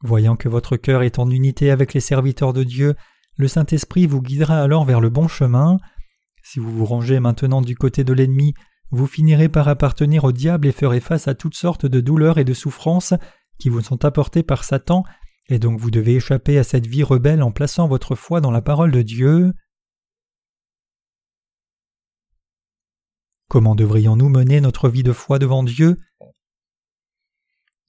Voyant 0.03 0.35
que 0.35 0.49
votre 0.49 0.79
cœur 0.79 1.03
est 1.03 1.19
en 1.19 1.29
unité 1.31 1.71
avec 1.71 1.93
les 1.93 2.01
serviteurs 2.01 2.55
de 2.55 2.65
Dieu, 2.65 2.95
le 3.37 3.49
Saint-Esprit 3.49 4.07
vous 4.07 4.23
guidera 4.23 4.59
alors 4.63 4.87
vers 4.87 5.01
le 5.01 5.11
bon 5.11 5.29
chemin. 5.29 5.77
Si 6.53 6.59
vous 6.59 6.73
vous 6.73 6.85
rangez 6.85 7.21
maintenant 7.21 7.63
du 7.63 7.77
côté 7.77 8.03
de 8.03 8.13
l'ennemi, 8.13 8.55
vous 8.91 9.07
finirez 9.07 9.49
par 9.49 9.69
appartenir 9.69 10.25
au 10.25 10.33
diable 10.33 10.67
et 10.67 10.73
ferez 10.73 10.99
face 10.99 11.29
à 11.29 11.37
toutes 11.37 11.55
sortes 11.55 11.87
de 11.87 12.01
douleurs 12.01 12.39
et 12.39 12.45
de 12.45 12.55
souffrances 12.55 13.15
qui 13.61 13.69
vous 13.69 13.83
sont 13.83 14.05
apportées 14.05 14.43
par 14.43 14.65
Satan, 14.65 15.05
et 15.49 15.61
donc 15.61 15.79
vous 15.79 15.93
devez 15.93 16.17
échapper 16.17 16.59
à 16.59 16.65
cette 16.65 16.89
vie 16.89 17.05
rebelle 17.05 17.45
en 17.45 17.53
plaçant 17.53 17.87
votre 17.87 18.17
foi 18.17 18.41
dans 18.41 18.51
la 18.51 18.63
parole 18.63 18.91
de 18.91 19.03
Dieu. 19.03 19.53
Comment 23.47 23.77
devrions-nous 23.77 24.29
mener 24.29 24.61
notre 24.61 24.89
vie 24.89 25.05
de 25.05 25.13
foi 25.13 25.39
devant 25.39 25.63
Dieu? 25.63 25.99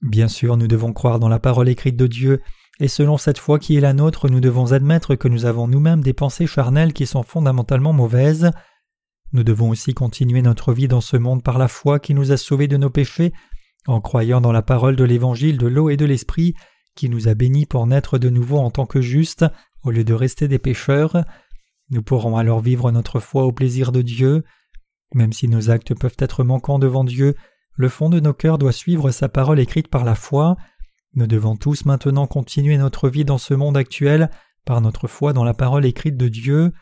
Bien 0.02 0.28
sûr, 0.28 0.56
nous 0.56 0.68
devons 0.68 0.92
croire 0.92 1.18
dans 1.18 1.28
la 1.28 1.40
parole 1.40 1.68
écrite 1.68 1.96
de 1.96 2.06
Dieu, 2.06 2.40
et 2.82 2.88
selon 2.88 3.16
cette 3.16 3.38
foi 3.38 3.60
qui 3.60 3.76
est 3.76 3.80
la 3.80 3.92
nôtre, 3.92 4.28
nous 4.28 4.40
devons 4.40 4.72
admettre 4.72 5.14
que 5.14 5.28
nous 5.28 5.44
avons 5.44 5.68
nous-mêmes 5.68 6.02
des 6.02 6.12
pensées 6.12 6.48
charnelles 6.48 6.92
qui 6.92 7.06
sont 7.06 7.22
fondamentalement 7.22 7.92
mauvaises. 7.92 8.50
Nous 9.32 9.44
devons 9.44 9.70
aussi 9.70 9.94
continuer 9.94 10.42
notre 10.42 10.72
vie 10.72 10.88
dans 10.88 11.00
ce 11.00 11.16
monde 11.16 11.44
par 11.44 11.58
la 11.58 11.68
foi 11.68 12.00
qui 12.00 12.12
nous 12.12 12.32
a 12.32 12.36
sauvés 12.36 12.66
de 12.66 12.76
nos 12.76 12.90
péchés, 12.90 13.32
en 13.86 14.00
croyant 14.00 14.40
dans 14.40 14.50
la 14.50 14.62
parole 14.62 14.96
de 14.96 15.04
l'évangile 15.04 15.58
de 15.58 15.68
l'eau 15.68 15.90
et 15.90 15.96
de 15.96 16.04
l'esprit, 16.04 16.54
qui 16.96 17.08
nous 17.08 17.28
a 17.28 17.34
bénis 17.34 17.66
pour 17.66 17.86
naître 17.86 18.18
de 18.18 18.30
nouveau 18.30 18.58
en 18.58 18.72
tant 18.72 18.84
que 18.84 19.00
justes, 19.00 19.44
au 19.84 19.92
lieu 19.92 20.02
de 20.02 20.12
rester 20.12 20.48
des 20.48 20.58
pécheurs. 20.58 21.24
Nous 21.90 22.02
pourrons 22.02 22.36
alors 22.36 22.58
vivre 22.58 22.90
notre 22.90 23.20
foi 23.20 23.44
au 23.44 23.52
plaisir 23.52 23.92
de 23.92 24.02
Dieu. 24.02 24.42
Même 25.14 25.32
si 25.32 25.46
nos 25.46 25.70
actes 25.70 25.96
peuvent 25.96 26.16
être 26.18 26.42
manquants 26.42 26.80
devant 26.80 27.04
Dieu, 27.04 27.36
le 27.76 27.88
fond 27.88 28.10
de 28.10 28.18
nos 28.18 28.34
cœurs 28.34 28.58
doit 28.58 28.72
suivre 28.72 29.12
sa 29.12 29.28
parole 29.28 29.60
écrite 29.60 29.86
par 29.86 30.04
la 30.04 30.16
foi. 30.16 30.56
Nous 31.14 31.26
devons 31.26 31.56
tous 31.56 31.84
maintenant 31.84 32.26
continuer 32.26 32.78
notre 32.78 33.10
vie 33.10 33.26
dans 33.26 33.36
ce 33.36 33.52
monde 33.52 33.76
actuel 33.76 34.30
par 34.64 34.80
notre 34.80 35.08
foi 35.08 35.34
dans 35.34 35.44
la 35.44 35.52
parole 35.52 35.84
écrite 35.84 36.16
de 36.16 36.28
Dieu. 36.28 36.72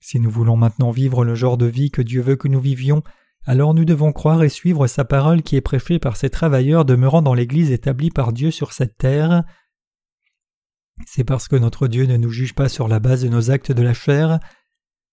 Si 0.00 0.18
nous 0.18 0.30
voulons 0.30 0.56
maintenant 0.56 0.90
vivre 0.90 1.24
le 1.24 1.36
genre 1.36 1.56
de 1.56 1.66
vie 1.66 1.92
que 1.92 2.02
Dieu 2.02 2.20
veut 2.20 2.34
que 2.34 2.48
nous 2.48 2.60
vivions, 2.60 3.04
alors 3.44 3.74
nous 3.74 3.84
devons 3.84 4.12
croire 4.12 4.42
et 4.42 4.48
suivre 4.48 4.88
sa 4.88 5.04
parole 5.04 5.42
qui 5.42 5.54
est 5.54 5.60
prêchée 5.60 6.00
par 6.00 6.16
ces 6.16 6.28
travailleurs 6.28 6.84
demeurant 6.84 7.22
dans 7.22 7.34
l'Église 7.34 7.70
établie 7.70 8.10
par 8.10 8.32
Dieu 8.32 8.50
sur 8.50 8.72
cette 8.72 8.98
terre. 8.98 9.44
C'est 11.06 11.24
parce 11.24 11.46
que 11.46 11.54
notre 11.54 11.86
Dieu 11.86 12.06
ne 12.06 12.16
nous 12.16 12.30
juge 12.30 12.54
pas 12.56 12.68
sur 12.68 12.88
la 12.88 12.98
base 12.98 13.22
de 13.22 13.28
nos 13.28 13.52
actes 13.52 13.70
de 13.70 13.82
la 13.82 13.94
chair. 13.94 14.40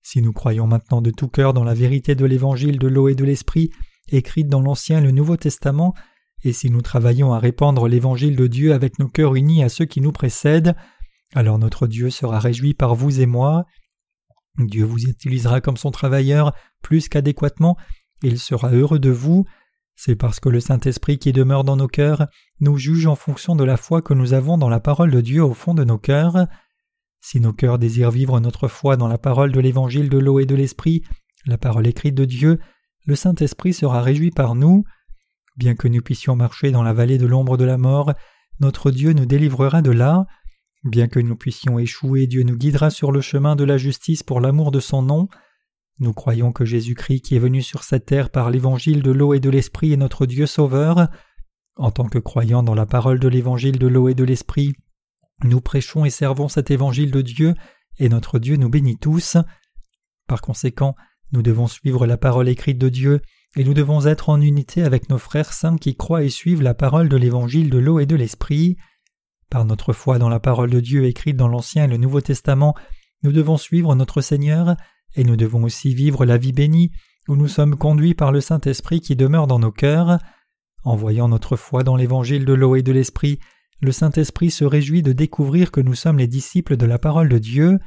Si 0.02 0.24
nous 0.24 0.34
croyons 0.34 0.66
maintenant 0.66 1.04
de 1.04 1.12
tout 1.12 1.28
cœur 1.28 1.54
dans 1.54 1.64
la 1.64 1.76
vérité 1.76 2.16
de 2.16 2.26
l'Évangile 2.26 2.80
de 2.80 2.88
l'eau 2.88 3.10
et 3.10 3.16
de 3.16 3.26
l'Esprit, 3.26 3.70
écrite 4.12 4.48
dans 4.48 4.62
l'Ancien 4.62 4.98
et 4.98 5.04
le 5.04 5.12
Nouveau 5.12 5.38
Testament, 5.38 5.94
et 6.44 6.54
si 6.54 6.70
nous 6.70 6.82
travaillons 6.82 7.34
à 7.34 7.40
répandre 7.40 7.88
l'Évangile 7.88 8.36
de 8.36 8.48
Dieu 8.48 8.74
avec 8.74 9.00
nos 9.00 9.08
cœurs 9.08 9.36
unis 9.36 9.64
à 9.64 9.70
ceux 9.70 9.86
qui 9.86 10.02
nous 10.02 10.12
précèdent, 10.12 10.76
alors 11.34 11.58
notre 11.60 11.88
Dieu 11.88 12.10
sera 12.10 12.40
réjoui 12.40 12.74
par 12.74 12.96
vous 12.96 13.20
et 13.20 13.26
moi. 13.26 13.66
Dieu 14.58 14.86
vous 14.86 15.04
utilisera 15.04 15.60
comme 15.60 15.78
son 15.78 15.92
travailleur 15.92 16.54
plus 16.82 17.10
qu'adéquatement, 17.10 17.78
il 18.22 18.40
sera 18.40 18.72
heureux 18.72 19.00
de 19.00 19.10
vous. 19.10 19.46
C'est 19.96 20.16
parce 20.16 20.40
que 20.40 20.50
le 20.50 20.60
Saint-Esprit 20.60 21.18
qui 21.18 21.34
demeure 21.34 21.64
dans 21.64 21.78
nos 21.78 21.88
cœurs 21.88 22.28
nous 22.60 22.78
juge 22.78 23.08
en 23.08 23.16
fonction 23.16 23.56
de 23.56 23.64
la 23.64 23.78
foi 23.78 24.02
que 24.02 24.14
nous 24.14 24.34
avons 24.34 24.58
dans 24.58 24.70
la 24.70 24.80
parole 24.80 25.12
de 25.12 25.22
Dieu 25.22 25.44
au 25.44 25.54
fond 25.54 25.74
de 25.74 25.84
nos 25.84 25.98
cœurs. 25.98 26.48
Si 27.22 27.40
nos 27.40 27.54
cœurs 27.54 27.80
désirent 27.80 28.12
vivre 28.12 28.40
notre 28.40 28.68
foi 28.68 28.98
dans 28.98 29.08
la 29.08 29.18
parole 29.18 29.52
de 29.52 29.60
l'Évangile 29.60 30.10
de 30.10 30.18
l'eau 30.18 30.40
et 30.40 30.46
de 30.46 30.56
l'Esprit, 30.56 31.02
la 31.46 31.58
parole 31.58 31.88
écrite 31.88 32.16
de 32.16 32.26
Dieu, 32.26 32.60
le 33.06 33.16
Saint-Esprit 33.16 33.74
sera 33.74 34.02
réjoui 34.02 34.32
par 34.32 34.56
nous. 34.56 34.84
Bien 35.56 35.76
que 35.76 35.88
nous 35.88 36.02
puissions 36.02 36.36
marcher 36.36 36.72
dans 36.72 36.84
la 36.84 36.94
vallée 36.94 37.18
de 37.18 37.26
l'ombre 37.26 37.58
de 37.58 37.66
la 37.66 37.78
mort, 37.78 38.14
notre 38.60 38.92
Dieu 38.92 39.14
nous 39.14 39.26
délivrera 39.26 39.82
de 39.82 39.92
là. 39.92 40.26
Bien 40.84 41.08
que 41.08 41.20
nous 41.20 41.36
puissions 41.36 41.80
échouer, 41.80 42.28
Dieu 42.28 42.44
nous 42.44 42.58
guidera 42.58 42.90
sur 42.90 43.12
le 43.12 43.22
chemin 43.22 43.56
de 43.56 43.64
la 43.64 43.78
justice 43.78 44.24
pour 44.24 44.42
l'amour 44.42 44.72
de 44.72 44.80
son 44.80 45.02
nom. 45.02 45.30
Nous 46.00 46.14
croyons 46.14 46.52
que 46.52 46.66
Jésus-Christ 46.66 47.22
qui 47.22 47.36
est 47.36 47.40
venu 47.40 47.62
sur 47.62 47.84
cette 47.84 48.06
terre 48.06 48.30
par 48.30 48.50
l'évangile 48.50 49.02
de 49.02 49.12
l'eau 49.12 49.34
et 49.34 49.40
de 49.40 49.50
l'esprit 49.50 49.94
est 49.94 49.98
notre 49.98 50.26
Dieu 50.26 50.46
sauveur. 50.46 51.08
En 51.78 51.92
tant 51.92 52.08
que 52.08 52.20
croyants 52.20 52.64
dans 52.64 52.76
la 52.76 52.86
parole 52.86 53.20
de 53.20 53.28
l'évangile 53.28 53.80
de 53.80 53.88
l'eau 53.88 54.10
et 54.10 54.14
de 54.14 54.24
l'esprit, 54.24 54.74
nous 55.44 55.62
prêchons 55.62 56.06
et 56.06 56.10
servons 56.10 56.48
cet 56.48 56.72
évangile 56.72 57.12
de 57.12 57.22
Dieu, 57.22 57.56
et 57.98 58.10
notre 58.10 58.40
Dieu 58.40 58.56
nous 58.56 58.70
bénit 58.70 58.98
tous. 58.98 59.38
Par 60.28 60.42
conséquent, 60.42 60.96
nous 61.32 61.42
devons 61.42 61.68
suivre 61.68 62.06
la 62.06 62.18
parole 62.18 62.50
écrite 62.50 62.78
de 62.78 62.90
Dieu, 62.90 63.22
et 63.58 63.64
nous 63.64 63.74
devons 63.74 64.06
être 64.06 64.30
en 64.30 64.42
unité 64.42 64.84
avec 64.84 65.10
nos 65.10 65.18
frères 65.18 65.54
saints 65.54 65.78
qui 65.78 65.96
croient 65.96 66.24
et 66.24 66.30
suivent 66.30 66.62
la 66.62 66.74
parole 66.74 67.08
de 67.08 67.16
l'évangile 67.16 67.70
de 67.70 67.78
l'eau 67.78 68.00
et 68.00 68.06
de 68.06 68.16
l'esprit. 68.16 68.76
Par 69.50 69.64
notre 69.64 69.94
foi 69.94 70.20
dans 70.20 70.30
la 70.30 70.40
parole 70.40 70.70
de 70.70 70.80
Dieu 70.80 71.06
écrite 71.06 71.38
dans 71.38 71.48
l'Ancien 71.48 71.86
et 71.86 71.88
le 71.88 71.98
Nouveau 71.98 72.20
Testament, 72.20 72.76
nous 73.24 73.32
devons 73.32 73.58
suivre 73.58 73.96
notre 73.96 74.22
Seigneur, 74.22 74.76
et 75.16 75.24
nous 75.24 75.38
devons 75.38 75.64
aussi 75.64 75.96
vivre 75.96 76.26
la 76.26 76.38
vie 76.38 76.52
bénie, 76.52 76.92
où 77.28 77.36
nous 77.36 77.48
sommes 77.48 77.76
conduits 77.76 78.14
par 78.14 78.32
le 78.32 78.42
Saint-Esprit 78.42 79.00
qui 79.00 79.16
demeure 79.16 79.48
dans 79.48 79.60
nos 79.60 79.72
cœurs. 79.72 80.20
En 80.84 80.96
voyant 80.96 81.30
notre 81.30 81.56
foi 81.56 81.84
dans 81.84 81.96
l'évangile 81.96 82.46
de 82.46 82.54
l'eau 82.54 82.76
et 82.76 82.84
de 82.84 82.92
l'esprit, 82.92 83.40
le 83.80 83.92
Saint-Esprit 83.92 84.52
se 84.52 84.66
réjouit 84.66 85.02
de 85.02 85.14
découvrir 85.14 85.72
que 85.72 85.82
nous 85.82 85.96
sommes 85.96 86.18
les 86.18 86.28
disciples 86.28 86.76
de 86.78 86.86
la 86.86 87.00
parole 87.00 87.30
de 87.30 87.38
Dieu. 87.38 87.80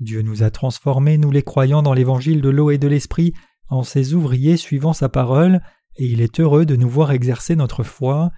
Dieu 0.00 0.22
nous 0.22 0.42
a 0.42 0.50
transformés, 0.50 1.16
nous 1.16 1.30
les 1.30 1.42
croyants, 1.42 1.82
dans 1.82 1.94
l'évangile 1.94 2.42
de 2.42 2.48
l'eau 2.48 2.70
et 2.70 2.78
de 2.78 2.88
l'esprit, 2.88 3.32
en 3.68 3.82
ses 3.82 4.14
ouvriers 4.14 4.56
suivant 4.56 4.92
sa 4.92 5.08
parole, 5.08 5.60
et 5.96 6.06
il 6.06 6.20
est 6.20 6.40
heureux 6.40 6.66
de 6.66 6.76
nous 6.76 6.88
voir 6.88 7.10
exercer 7.10 7.56
notre 7.56 7.82
foi. 7.82 8.30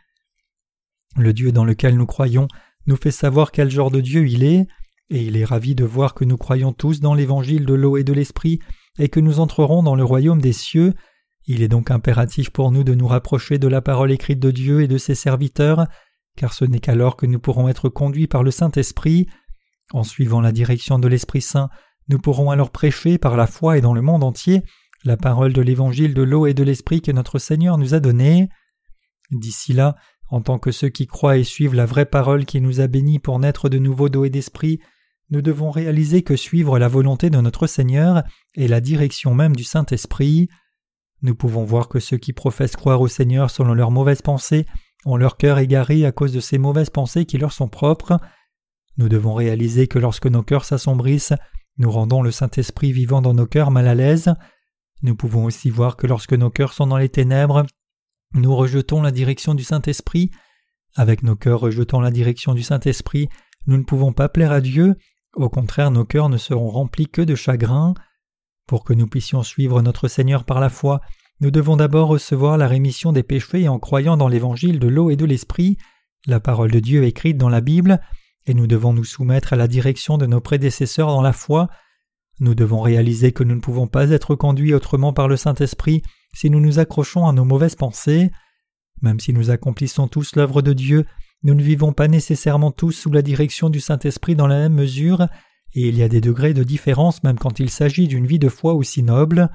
Le 1.17 1.33
Dieu 1.33 1.53
dans 1.53 1.65
lequel 1.65 1.97
nous 1.97 2.07
croyons 2.07 2.49
nous 2.87 2.97
fait 2.97 3.11
savoir 3.11 3.53
quel 3.53 3.71
genre 3.71 3.91
de 3.91 4.01
Dieu 4.01 4.27
il 4.27 4.43
est, 4.43 4.67
et 5.11 5.23
il 5.23 5.37
est 5.37 5.45
ravi 5.45 5.75
de 5.75 5.85
voir 5.85 6.15
que 6.15 6.25
nous 6.25 6.37
croyons 6.37 6.73
tous 6.73 7.01
dans 7.01 7.15
l'évangile 7.15 7.67
de 7.67 7.75
l'eau 7.75 7.97
et 7.97 8.05
de 8.05 8.13
l'esprit, 8.13 8.61
et 8.99 9.09
que 9.09 9.21
nous 9.21 9.41
entrerons 9.41 9.83
dans 9.83 9.95
le 9.95 10.05
royaume 10.05 10.41
des 10.41 10.53
cieux. 10.53 10.95
Il 11.47 11.63
est 11.63 11.69
donc 11.69 11.91
impératif 11.91 12.51
pour 12.51 12.71
nous 12.71 12.85
de 12.85 12.95
nous 12.95 13.07
rapprocher 13.07 13.59
de 13.59 13.69
la 13.69 13.81
parole 13.81 14.13
écrite 14.13 14.41
de 14.41 14.51
Dieu 14.51 14.83
et 14.83 14.89
de 14.89 14.99
ses 14.99 15.15
serviteurs, 15.15 15.87
car 16.37 16.53
ce 16.53 16.65
n'est 16.65 16.81
qu'alors 16.81 17.17
que 17.17 17.27
nous 17.27 17.39
pourrons 17.39 17.69
être 17.69 17.89
conduits 17.89 18.27
par 18.27 18.43
le 18.43 18.51
Saint-Esprit. 18.51 19.27
En 19.93 20.05
suivant 20.05 20.41
la 20.41 20.53
direction 20.53 20.99
de 20.99 21.09
l'Esprit 21.09 21.41
Saint, 21.41 21.71
nous 22.09 22.19
pourrons 22.19 22.51
alors 22.51 22.71
prêcher 22.71 23.19
par 23.19 23.37
la 23.37 23.47
foi 23.47 23.79
et 23.79 23.81
dans 23.81 23.95
le 23.95 24.03
monde 24.03 24.25
entier 24.25 24.63
la 25.05 25.17
parole 25.17 25.53
de 25.53 25.63
l'évangile 25.63 26.15
de 26.15 26.23
l'eau 26.23 26.47
et 26.47 26.55
de 26.55 26.63
l'Esprit 26.63 27.01
que 27.01 27.13
notre 27.13 27.39
Seigneur 27.39 27.79
nous 27.79 27.95
a 27.95 28.01
donné. 28.01 28.49
D'ici 29.31 29.73
là, 29.73 29.97
en 30.31 30.41
tant 30.41 30.59
que 30.59 30.71
ceux 30.71 30.89
qui 30.89 31.07
croient 31.07 31.39
et 31.39 31.45
suivent 31.45 31.75
la 31.75 31.87
vraie 31.87 32.07
parole 32.07 32.45
qui 32.45 32.61
nous 32.61 32.81
a 32.81 32.87
bénis 32.87 33.19
pour 33.19 33.39
naître 33.39 33.69
de 33.69 33.79
nouveau 33.79 34.09
d'eau 34.09 34.25
et 34.25 34.31
d'esprit, 34.31 34.81
nous 35.31 35.43
devons 35.43 35.71
réaliser 35.71 36.23
que 36.23 36.37
suivre 36.37 36.79
la 36.79 36.89
volonté 36.89 37.31
de 37.31 37.39
notre 37.39 37.67
Seigneur 37.67 38.23
est 38.57 38.69
la 38.69 38.81
direction 38.81 39.35
même 39.35 39.55
du 39.55 39.65
Saint-Esprit. 39.65 40.49
Nous 41.23 41.35
pouvons 41.35 41.65
voir 41.65 41.89
que 41.89 42.01
ceux 42.01 42.17
qui 42.17 42.33
professent 42.33 42.77
croire 42.77 43.01
au 43.01 43.09
Seigneur 43.09 43.51
selon 43.51 43.75
leurs 43.75 43.91
mauvaises 43.91 44.23
pensées 44.23 44.67
ont 45.05 45.17
leur 45.17 45.37
cœur 45.37 45.59
égaré 45.59 46.05
à 46.07 46.13
cause 46.13 46.33
de 46.33 46.41
ces 46.41 46.59
mauvaises 46.59 46.91
pensées 46.91 47.27
qui 47.27 47.39
leur 47.39 47.53
sont 47.53 47.69
propres. 47.69 48.19
Nous 48.97 49.09
devons 49.09 49.35
réaliser 49.35 49.87
que 49.87 49.99
lorsque 49.99 50.27
nos 50.27 50.43
cœurs 50.43 50.65
s'assombrissent, 50.65 51.35
nous 51.77 51.91
rendons 51.91 52.23
le 52.23 52.31
Saint-Esprit 52.31 52.93
vivant 52.93 53.23
dans 53.23 53.35
nos 53.35 53.47
cœurs 53.47 53.71
mal 53.71 53.87
à 53.87 53.95
l'aise. 53.95 54.35
Nous 55.03 55.15
pouvons 55.15 55.45
aussi 55.45 55.71
voir 55.71 55.97
que 55.97 56.07
lorsque 56.07 56.33
nos 56.33 56.51
cœurs 56.51 56.73
sont 56.73 56.87
dans 56.87 56.97
les 56.97 57.09
ténèbres, 57.09 57.65
nous 58.35 58.55
rejetons 58.55 59.03
la 59.03 59.11
direction 59.11 59.55
du 59.55 59.65
Saint-Esprit. 59.65 60.31
Avec 60.97 61.23
nos 61.23 61.37
cœurs 61.37 61.61
rejetant 61.61 62.01
la 62.01 62.11
direction 62.11 62.55
du 62.55 62.63
Saint-Esprit, 62.63 63.29
nous 63.67 63.77
ne 63.77 63.85
pouvons 63.85 64.13
pas 64.13 64.29
plaire 64.29 64.53
à 64.53 64.61
Dieu 64.61 64.97
au 65.39 65.49
contraire, 65.49 65.91
nos 65.91 66.05
cœurs 66.05 66.29
ne 66.29 66.37
seront 66.37 66.69
remplis 66.69 67.07
que 67.07 67.23
de 67.23 67.35
chagrin. 67.35 67.95
Pour 68.67 68.85
que 68.85 68.93
nous 68.93 69.07
puissions 69.07 69.43
suivre 69.43 69.83
notre 69.83 70.09
Seigneur 70.09 70.45
par 70.45 70.61
la 70.61 70.69
foi, 70.69 71.01
nous 71.41 71.51
devons 71.51 71.77
d'abord 71.77 72.09
recevoir 72.09 72.59
la 72.59 72.67
rémission 72.67 73.13
des 73.13 73.23
péchés 73.23 73.69
en 73.69 73.79
croyant 73.79 74.17
dans 74.17 74.29
l'évangile 74.29 74.79
de 74.79 74.89
l'eau 74.89 75.11
et 75.11 75.17
de 75.17 75.25
l'esprit, 75.25 75.77
la 76.27 76.41
parole 76.41 76.73
de 76.73 76.81
Dieu 76.81 77.05
écrite 77.05 77.37
dans 77.37 77.49
la 77.49 77.61
Bible, 77.61 78.01
et 78.47 78.55
nous 78.55 78.67
devons 78.67 78.93
nous 78.93 79.05
soumettre 79.05 79.53
à 79.53 79.57
la 79.57 79.69
direction 79.69 80.19
de 80.19 80.27
nos 80.27 80.41
prédécesseurs 80.41 81.09
dans 81.09 81.23
la 81.23 81.33
foi. 81.33 81.69
Nous 82.41 82.55
devons 82.55 82.81
réaliser 82.81 83.33
que 83.33 83.43
nous 83.43 83.57
ne 83.57 83.61
pouvons 83.61 83.87
pas 83.87 84.11
être 84.11 84.35
conduits 84.35 84.75
autrement 84.75 85.13
par 85.13 85.29
le 85.29 85.37
Saint-Esprit 85.37 86.03
si 86.35 86.51
nous 86.51 86.61
nous 86.61 86.79
accrochons 86.79 87.27
à 87.27 87.33
nos 87.33 87.45
mauvaises 87.45 87.75
pensées. 87.75 88.31
Même 89.03 89.21
si 89.21 89.33
nous 89.33 89.51
accomplissons 89.51 90.09
tous 90.09 90.37
l'œuvre 90.37 90.63
de 90.63 90.73
Dieu, 90.73 91.05
nous 91.43 91.55
ne 91.55 91.63
vivons 91.63 91.93
pas 91.93 92.09
nécessairement 92.09 92.73
tous 92.73 92.93
sous 92.93 93.13
la 93.13 93.23
direction 93.23 93.71
du 93.71 93.81
Saint-Esprit 93.81 94.35
dans 94.35 94.47
la 94.47 94.59
même 94.59 94.75
mesure, 94.75 95.23
et 95.75 95.89
il 95.89 95.97
y 95.97 96.03
a 96.03 96.09
des 96.09 96.21
degrés 96.21 96.55
de 96.55 96.65
différence 96.65 97.23
même 97.23 97.39
quand 97.39 97.61
il 97.61 97.71
s'agit 97.71 98.09
d'une 98.09 98.27
vie 98.27 98.39
de 98.39 98.49
foi 98.49 98.75
aussi 98.75 99.03
noble. 99.03 99.51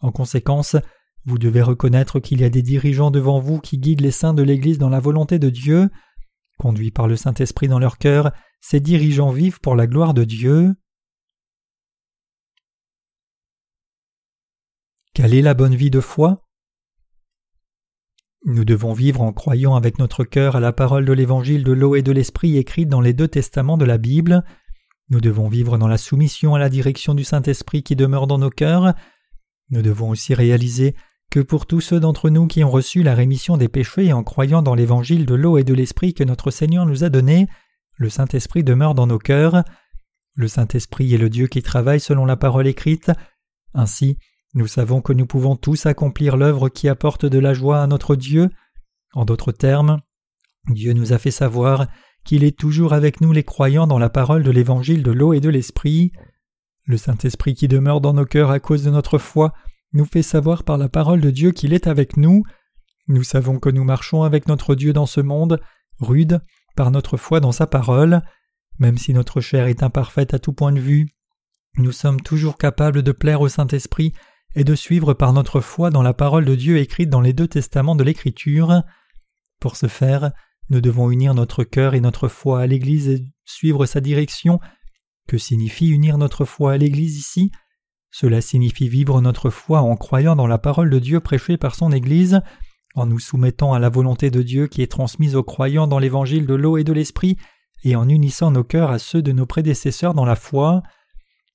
En 0.00 0.10
conséquence, 0.10 0.76
vous 1.24 1.38
devez 1.38 1.62
reconnaître 1.62 2.18
qu'il 2.18 2.40
y 2.40 2.44
a 2.44 2.50
des 2.50 2.62
dirigeants 2.62 3.12
devant 3.12 3.38
vous 3.38 3.60
qui 3.60 3.78
guident 3.78 4.00
les 4.00 4.10
saints 4.10 4.34
de 4.34 4.42
l'Église 4.42 4.78
dans 4.78 4.88
la 4.88 4.98
volonté 4.98 5.38
de 5.38 5.50
Dieu. 5.50 5.90
Conduits 6.58 6.90
par 6.90 7.06
le 7.06 7.16
Saint-Esprit 7.16 7.68
dans 7.68 7.78
leur 7.78 7.98
cœur, 7.98 8.32
ces 8.60 8.80
dirigeants 8.80 9.30
vivent 9.30 9.60
pour 9.60 9.76
la 9.76 9.86
gloire 9.86 10.14
de 10.14 10.24
Dieu. 10.24 10.74
Quelle 15.14 15.34
est 15.34 15.42
la 15.42 15.52
bonne 15.52 15.74
vie 15.74 15.90
de 15.90 16.00
foi? 16.00 16.42
Nous 18.46 18.64
devons 18.64 18.94
vivre 18.94 19.20
en 19.20 19.32
croyant 19.34 19.74
avec 19.74 19.98
notre 19.98 20.24
cœur 20.24 20.56
à 20.56 20.60
la 20.60 20.72
parole 20.72 21.04
de 21.04 21.12
l'évangile 21.12 21.64
de 21.64 21.72
l'eau 21.72 21.96
et 21.96 22.02
de 22.02 22.12
l'esprit 22.12 22.56
écrite 22.56 22.88
dans 22.88 23.02
les 23.02 23.12
deux 23.12 23.28
testaments 23.28 23.76
de 23.76 23.84
la 23.84 23.98
Bible. 23.98 24.42
Nous 25.10 25.20
devons 25.20 25.48
vivre 25.48 25.76
dans 25.76 25.86
la 25.86 25.98
soumission 25.98 26.54
à 26.54 26.58
la 26.58 26.70
direction 26.70 27.14
du 27.14 27.24
Saint-Esprit 27.24 27.82
qui 27.82 27.94
demeure 27.94 28.26
dans 28.26 28.38
nos 28.38 28.48
cœurs. 28.48 28.94
Nous 29.68 29.82
devons 29.82 30.08
aussi 30.08 30.32
réaliser 30.32 30.96
que 31.30 31.40
pour 31.40 31.66
tous 31.66 31.82
ceux 31.82 32.00
d'entre 32.00 32.30
nous 32.30 32.46
qui 32.46 32.64
ont 32.64 32.70
reçu 32.70 33.02
la 33.02 33.14
rémission 33.14 33.58
des 33.58 33.68
péchés 33.68 34.14
en 34.14 34.24
croyant 34.24 34.62
dans 34.62 34.74
l'évangile 34.74 35.26
de 35.26 35.34
l'eau 35.34 35.58
et 35.58 35.64
de 35.64 35.74
l'esprit 35.74 36.14
que 36.14 36.24
notre 36.24 36.50
Seigneur 36.50 36.86
nous 36.86 37.04
a 37.04 37.10
donné, 37.10 37.48
le 37.96 38.08
Saint-Esprit 38.08 38.64
demeure 38.64 38.94
dans 38.94 39.06
nos 39.06 39.18
cœurs. 39.18 39.62
Le 40.36 40.48
Saint-Esprit 40.48 41.12
est 41.12 41.18
le 41.18 41.28
Dieu 41.28 41.48
qui 41.48 41.62
travaille 41.62 42.00
selon 42.00 42.24
la 42.24 42.36
parole 42.36 42.66
écrite. 42.66 43.12
Ainsi, 43.74 44.16
nous 44.54 44.66
savons 44.66 45.00
que 45.00 45.12
nous 45.12 45.26
pouvons 45.26 45.56
tous 45.56 45.86
accomplir 45.86 46.36
l'œuvre 46.36 46.68
qui 46.68 46.88
apporte 46.88 47.24
de 47.24 47.38
la 47.38 47.54
joie 47.54 47.82
à 47.82 47.86
notre 47.86 48.16
Dieu. 48.16 48.50
En 49.14 49.24
d'autres 49.24 49.52
termes, 49.52 50.00
Dieu 50.68 50.92
nous 50.92 51.14
a 51.14 51.18
fait 51.18 51.30
savoir 51.30 51.86
qu'il 52.24 52.44
est 52.44 52.58
toujours 52.58 52.92
avec 52.92 53.20
nous 53.20 53.32
les 53.32 53.44
croyants 53.44 53.86
dans 53.86 53.98
la 53.98 54.10
parole 54.10 54.42
de 54.42 54.50
l'évangile 54.50 55.02
de 55.02 55.10
l'eau 55.10 55.32
et 55.32 55.40
de 55.40 55.48
l'esprit. 55.48 56.12
Le 56.84 56.98
Saint-Esprit 56.98 57.54
qui 57.54 57.66
demeure 57.66 58.00
dans 58.00 58.12
nos 58.12 58.26
cœurs 58.26 58.50
à 58.50 58.60
cause 58.60 58.84
de 58.84 58.90
notre 58.90 59.18
foi 59.18 59.54
nous 59.94 60.04
fait 60.04 60.22
savoir 60.22 60.64
par 60.64 60.76
la 60.76 60.88
parole 60.88 61.20
de 61.20 61.30
Dieu 61.30 61.52
qu'il 61.52 61.72
est 61.72 61.86
avec 61.86 62.16
nous. 62.16 62.42
Nous 63.08 63.22
savons 63.22 63.58
que 63.58 63.70
nous 63.70 63.84
marchons 63.84 64.22
avec 64.22 64.48
notre 64.48 64.74
Dieu 64.74 64.92
dans 64.92 65.06
ce 65.06 65.20
monde, 65.20 65.60
rude, 65.98 66.40
par 66.76 66.90
notre 66.90 67.16
foi 67.16 67.40
dans 67.40 67.52
sa 67.52 67.66
parole. 67.66 68.22
Même 68.78 68.98
si 68.98 69.14
notre 69.14 69.40
chair 69.40 69.66
est 69.66 69.82
imparfaite 69.82 70.34
à 70.34 70.38
tout 70.38 70.52
point 70.52 70.72
de 70.72 70.80
vue, 70.80 71.08
nous 71.76 71.92
sommes 71.92 72.20
toujours 72.20 72.58
capables 72.58 73.02
de 73.02 73.12
plaire 73.12 73.40
au 73.40 73.48
Saint-Esprit 73.48 74.12
et 74.54 74.64
de 74.64 74.74
suivre 74.74 75.14
par 75.14 75.32
notre 75.32 75.60
foi 75.60 75.90
dans 75.90 76.02
la 76.02 76.14
parole 76.14 76.44
de 76.44 76.54
Dieu 76.54 76.78
écrite 76.78 77.08
dans 77.08 77.20
les 77.20 77.32
deux 77.32 77.48
testaments 77.48 77.96
de 77.96 78.04
l'Écriture. 78.04 78.82
Pour 79.60 79.76
ce 79.76 79.86
faire, 79.86 80.32
nous 80.68 80.80
devons 80.80 81.10
unir 81.10 81.34
notre 81.34 81.64
cœur 81.64 81.94
et 81.94 82.00
notre 82.00 82.28
foi 82.28 82.60
à 82.60 82.66
l'Église 82.66 83.08
et 83.08 83.24
suivre 83.44 83.86
sa 83.86 84.00
direction. 84.00 84.60
Que 85.28 85.38
signifie 85.38 85.88
unir 85.88 86.18
notre 86.18 86.44
foi 86.44 86.72
à 86.72 86.76
l'Église 86.76 87.16
ici? 87.16 87.50
Cela 88.10 88.40
signifie 88.40 88.88
vivre 88.88 89.20
notre 89.20 89.48
foi 89.48 89.80
en 89.80 89.96
croyant 89.96 90.36
dans 90.36 90.46
la 90.46 90.58
parole 90.58 90.90
de 90.90 90.98
Dieu 90.98 91.20
prêchée 91.20 91.56
par 91.56 91.74
son 91.74 91.92
Église, 91.92 92.42
en 92.94 93.06
nous 93.06 93.18
soumettant 93.18 93.72
à 93.72 93.78
la 93.78 93.88
volonté 93.88 94.30
de 94.30 94.42
Dieu 94.42 94.66
qui 94.66 94.82
est 94.82 94.90
transmise 94.90 95.34
aux 95.34 95.42
croyants 95.42 95.86
dans 95.86 95.98
l'évangile 95.98 96.46
de 96.46 96.54
l'eau 96.54 96.76
et 96.76 96.84
de 96.84 96.92
l'esprit, 96.92 97.38
et 97.84 97.96
en 97.96 98.08
unissant 98.08 98.50
nos 98.50 98.64
cœurs 98.64 98.90
à 98.90 98.98
ceux 98.98 99.22
de 99.22 99.32
nos 99.32 99.46
prédécesseurs 99.46 100.12
dans 100.12 100.26
la 100.26 100.36
foi. 100.36 100.82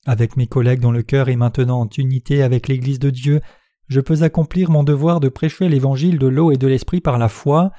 Avec 0.07 0.37
mes 0.37 0.47
collègues 0.47 0.79
dont 0.79 0.93
le 0.93 1.03
cœur 1.03 1.27
est 1.27 1.35
maintenant 1.35 1.81
en 1.81 1.89
unité 1.97 2.41
avec 2.41 2.69
l'Église 2.69 2.97
de 2.97 3.09
Dieu, 3.09 3.41
je 3.89 3.99
peux 3.99 4.23
accomplir 4.23 4.71
mon 4.71 4.85
devoir 4.85 5.19
de 5.19 5.27
prêcher 5.27 5.67
l'évangile 5.67 6.17
de 6.17 6.27
l'eau 6.27 6.49
et 6.49 6.55
de 6.55 6.65
l'esprit 6.65 7.01
par 7.01 7.17
la 7.17 7.27
foi. 7.27 7.71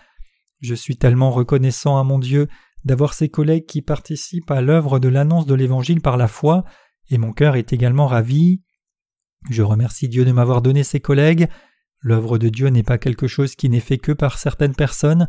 Je 0.60 0.74
suis 0.74 0.98
tellement 0.98 1.30
reconnaissant 1.30 1.96
à 1.98 2.05
mon 2.05 2.18
Dieu 2.18 2.46
d'avoir 2.84 3.14
ces 3.14 3.30
collègues 3.30 3.64
qui 3.64 3.80
participent 3.80 4.50
à 4.50 4.60
l'œuvre 4.60 4.98
de 4.98 5.09
l'annonce 5.09 5.46
de 5.46 5.55
l'évangile 5.55 6.02
par 6.02 6.18
la 6.18 6.28
foi, 6.28 6.64
et 7.09 7.16
mon 7.16 7.32
cœur 7.32 7.56
est 7.56 7.72
également 7.72 8.06
ravi. 8.06 8.62
Je 9.48 9.62
remercie 9.62 10.10
Dieu 10.10 10.26
de 10.26 10.32
m'avoir 10.32 10.60
donné 10.60 10.84
ces 10.84 11.00
collègues. 11.00 11.48
L'œuvre 12.00 12.36
de 12.36 12.50
Dieu 12.50 12.68
n'est 12.68 12.82
pas 12.82 12.98
quelque 12.98 13.26
chose 13.26 13.56
qui 13.56 13.70
n'est 13.70 13.80
fait 13.80 13.96
que 13.96 14.12
par 14.12 14.38
certaines 14.38 14.74
personnes. 14.74 15.28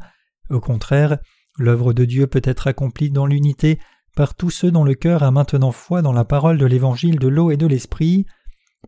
Au 0.50 0.60
contraire, 0.60 1.18
l'œuvre 1.58 1.94
de 1.94 2.04
Dieu 2.04 2.28
peut 2.28 2.42
être 2.44 2.68
accomplie 2.68 3.10
dans 3.10 3.26
l'unité 3.26 3.80
par 4.16 4.36
tous 4.36 4.50
ceux 4.50 4.72
dont 4.72 4.84
le 4.84 4.96
cœur 4.96 5.24
a 5.24 5.32
maintenant 5.32 5.72
foi 5.72 6.02
dans 6.02 6.14
la 6.14 6.26
parole 6.26 6.58
de 6.58 6.66
l'évangile 6.66 7.20
de 7.20 7.28
l'eau 7.28 7.52
et 7.52 7.58
de 7.58 7.68
l'esprit. 7.68 8.26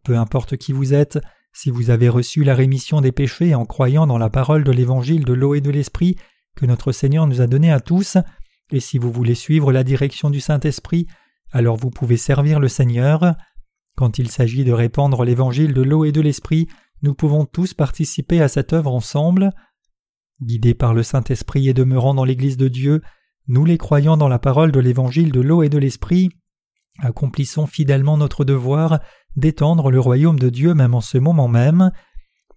Peu 0.04 0.18
importe 0.18 0.58
qui 0.58 0.72
vous 0.72 0.94
êtes, 0.94 1.20
si 1.54 1.70
vous 1.70 1.90
avez 1.90 2.10
reçu 2.10 2.44
la 2.44 2.56
rémission 2.56 3.02
des 3.02 3.12
péchés 3.12 3.56
en 3.56 3.66
croyant 3.66 4.08
dans 4.08 4.18
la 4.18 4.30
parole 4.30 4.64
de 4.64 4.72
l'évangile 4.72 5.26
de 5.26 5.34
l'eau 5.34 5.56
et 5.56 5.62
de 5.62 5.70
l'esprit 5.70 6.16
que 6.56 6.66
notre 6.66 6.92
Seigneur 6.92 7.28
nous 7.28 7.42
a 7.42 7.48
donné 7.48 7.72
à 7.72 7.80
tous, 7.80 8.18
et 8.72 8.80
si 8.80 8.98
vous 8.98 9.12
voulez 9.12 9.36
suivre 9.36 9.72
la 9.72 9.84
direction 9.84 10.30
du 10.30 10.40
Saint-Esprit, 10.40 11.08
alors 11.52 11.76
vous 11.76 11.90
pouvez 11.90 12.18
servir 12.18 12.60
le 12.60 12.68
Seigneur. 12.68 13.36
Quand 13.98 14.18
il 14.18 14.32
s'agit 14.32 14.64
de 14.64 14.72
répandre 14.72 15.24
l'évangile 15.26 15.74
de 15.74 15.82
l'eau 15.82 16.06
et 16.06 16.12
de 16.12 16.22
l'esprit, 16.22 16.68
nous 17.02 17.14
pouvons 17.14 17.46
tous 17.46 17.74
participer 17.74 18.42
à 18.42 18.48
cette 18.48 18.74
œuvre 18.74 18.94
ensemble. 18.94 19.52
Guidés 20.42 20.74
par 20.74 20.94
le 20.94 21.04
Saint-Esprit 21.04 21.68
et 21.68 21.74
demeurant 21.74 22.14
dans 22.14 22.24
l'Église 22.24 22.58
de 22.58 22.68
Dieu, 22.68 23.02
nous 23.48 23.66
les 23.66 23.78
croyants 23.78 24.18
dans 24.18 24.28
la 24.28 24.40
parole 24.40 24.72
de 24.72 24.80
l'évangile 24.80 25.32
de 25.32 25.42
l'eau 25.42 25.64
et 25.64 25.70
de 25.70 25.78
l'esprit, 25.78 26.30
accomplissons 27.00 27.68
fidèlement 27.68 28.18
notre 28.18 28.46
devoir 28.46 29.00
d'étendre 29.36 29.92
le 29.92 30.00
royaume 30.00 30.40
de 30.40 30.50
Dieu 30.50 30.74
même 30.74 30.94
en 30.94 31.02
ce 31.02 31.18
moment 31.18 31.48
même. 31.48 31.92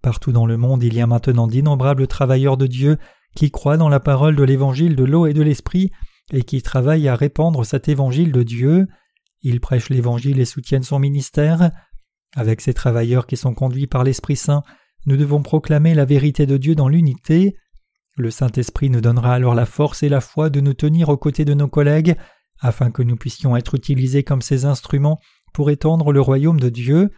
Partout 0.02 0.32
dans 0.32 0.46
le 0.46 0.56
monde 0.56 0.82
il 0.82 0.94
y 0.94 1.00
a 1.00 1.06
maintenant 1.06 1.46
d'innombrables 1.46 2.06
travailleurs 2.06 2.56
de 2.56 2.66
Dieu 2.66 2.98
qui 3.34 3.50
croient 3.50 3.76
dans 3.76 3.88
la 3.88 4.00
parole 4.00 4.36
de 4.36 4.42
l'évangile 4.42 4.96
de 4.96 5.04
l'eau 5.04 5.26
et 5.26 5.32
de 5.32 5.42
l'esprit 5.42 5.90
et 6.32 6.42
qui 6.42 6.62
travaillent 6.62 7.08
à 7.08 7.16
répandre 7.16 7.64
cet 7.64 7.88
évangile 7.88 8.32
de 8.32 8.42
Dieu. 8.42 8.86
Ils 9.42 9.60
prêchent 9.60 9.90
l'évangile 9.90 10.40
et 10.40 10.44
soutiennent 10.44 10.82
son 10.82 10.98
ministère. 10.98 11.70
Avec 12.36 12.60
ces 12.60 12.74
travailleurs 12.74 13.26
qui 13.26 13.36
sont 13.36 13.54
conduits 13.54 13.86
par 13.86 14.04
l'Esprit 14.04 14.36
Saint, 14.36 14.62
nous 15.06 15.16
devons 15.16 15.42
proclamer 15.42 15.94
la 15.94 16.04
vérité 16.04 16.46
de 16.46 16.56
Dieu 16.56 16.74
dans 16.74 16.88
l'unité. 16.88 17.56
Le 18.16 18.30
Saint-Esprit 18.30 18.90
nous 18.90 19.00
donnera 19.00 19.34
alors 19.34 19.54
la 19.54 19.66
force 19.66 20.02
et 20.02 20.08
la 20.08 20.20
foi 20.20 20.48
de 20.48 20.60
nous 20.60 20.74
tenir 20.74 21.08
aux 21.08 21.16
côtés 21.16 21.44
de 21.44 21.54
nos 21.54 21.68
collègues, 21.68 22.16
afin 22.60 22.90
que 22.90 23.02
nous 23.02 23.16
puissions 23.16 23.56
être 23.56 23.74
utilisés 23.74 24.22
comme 24.22 24.42
ses 24.42 24.64
instruments 24.64 25.18
pour 25.52 25.70
étendre 25.70 26.12
le 26.12 26.20
royaume 26.20 26.60
de 26.60 26.68
Dieu. 26.68 27.10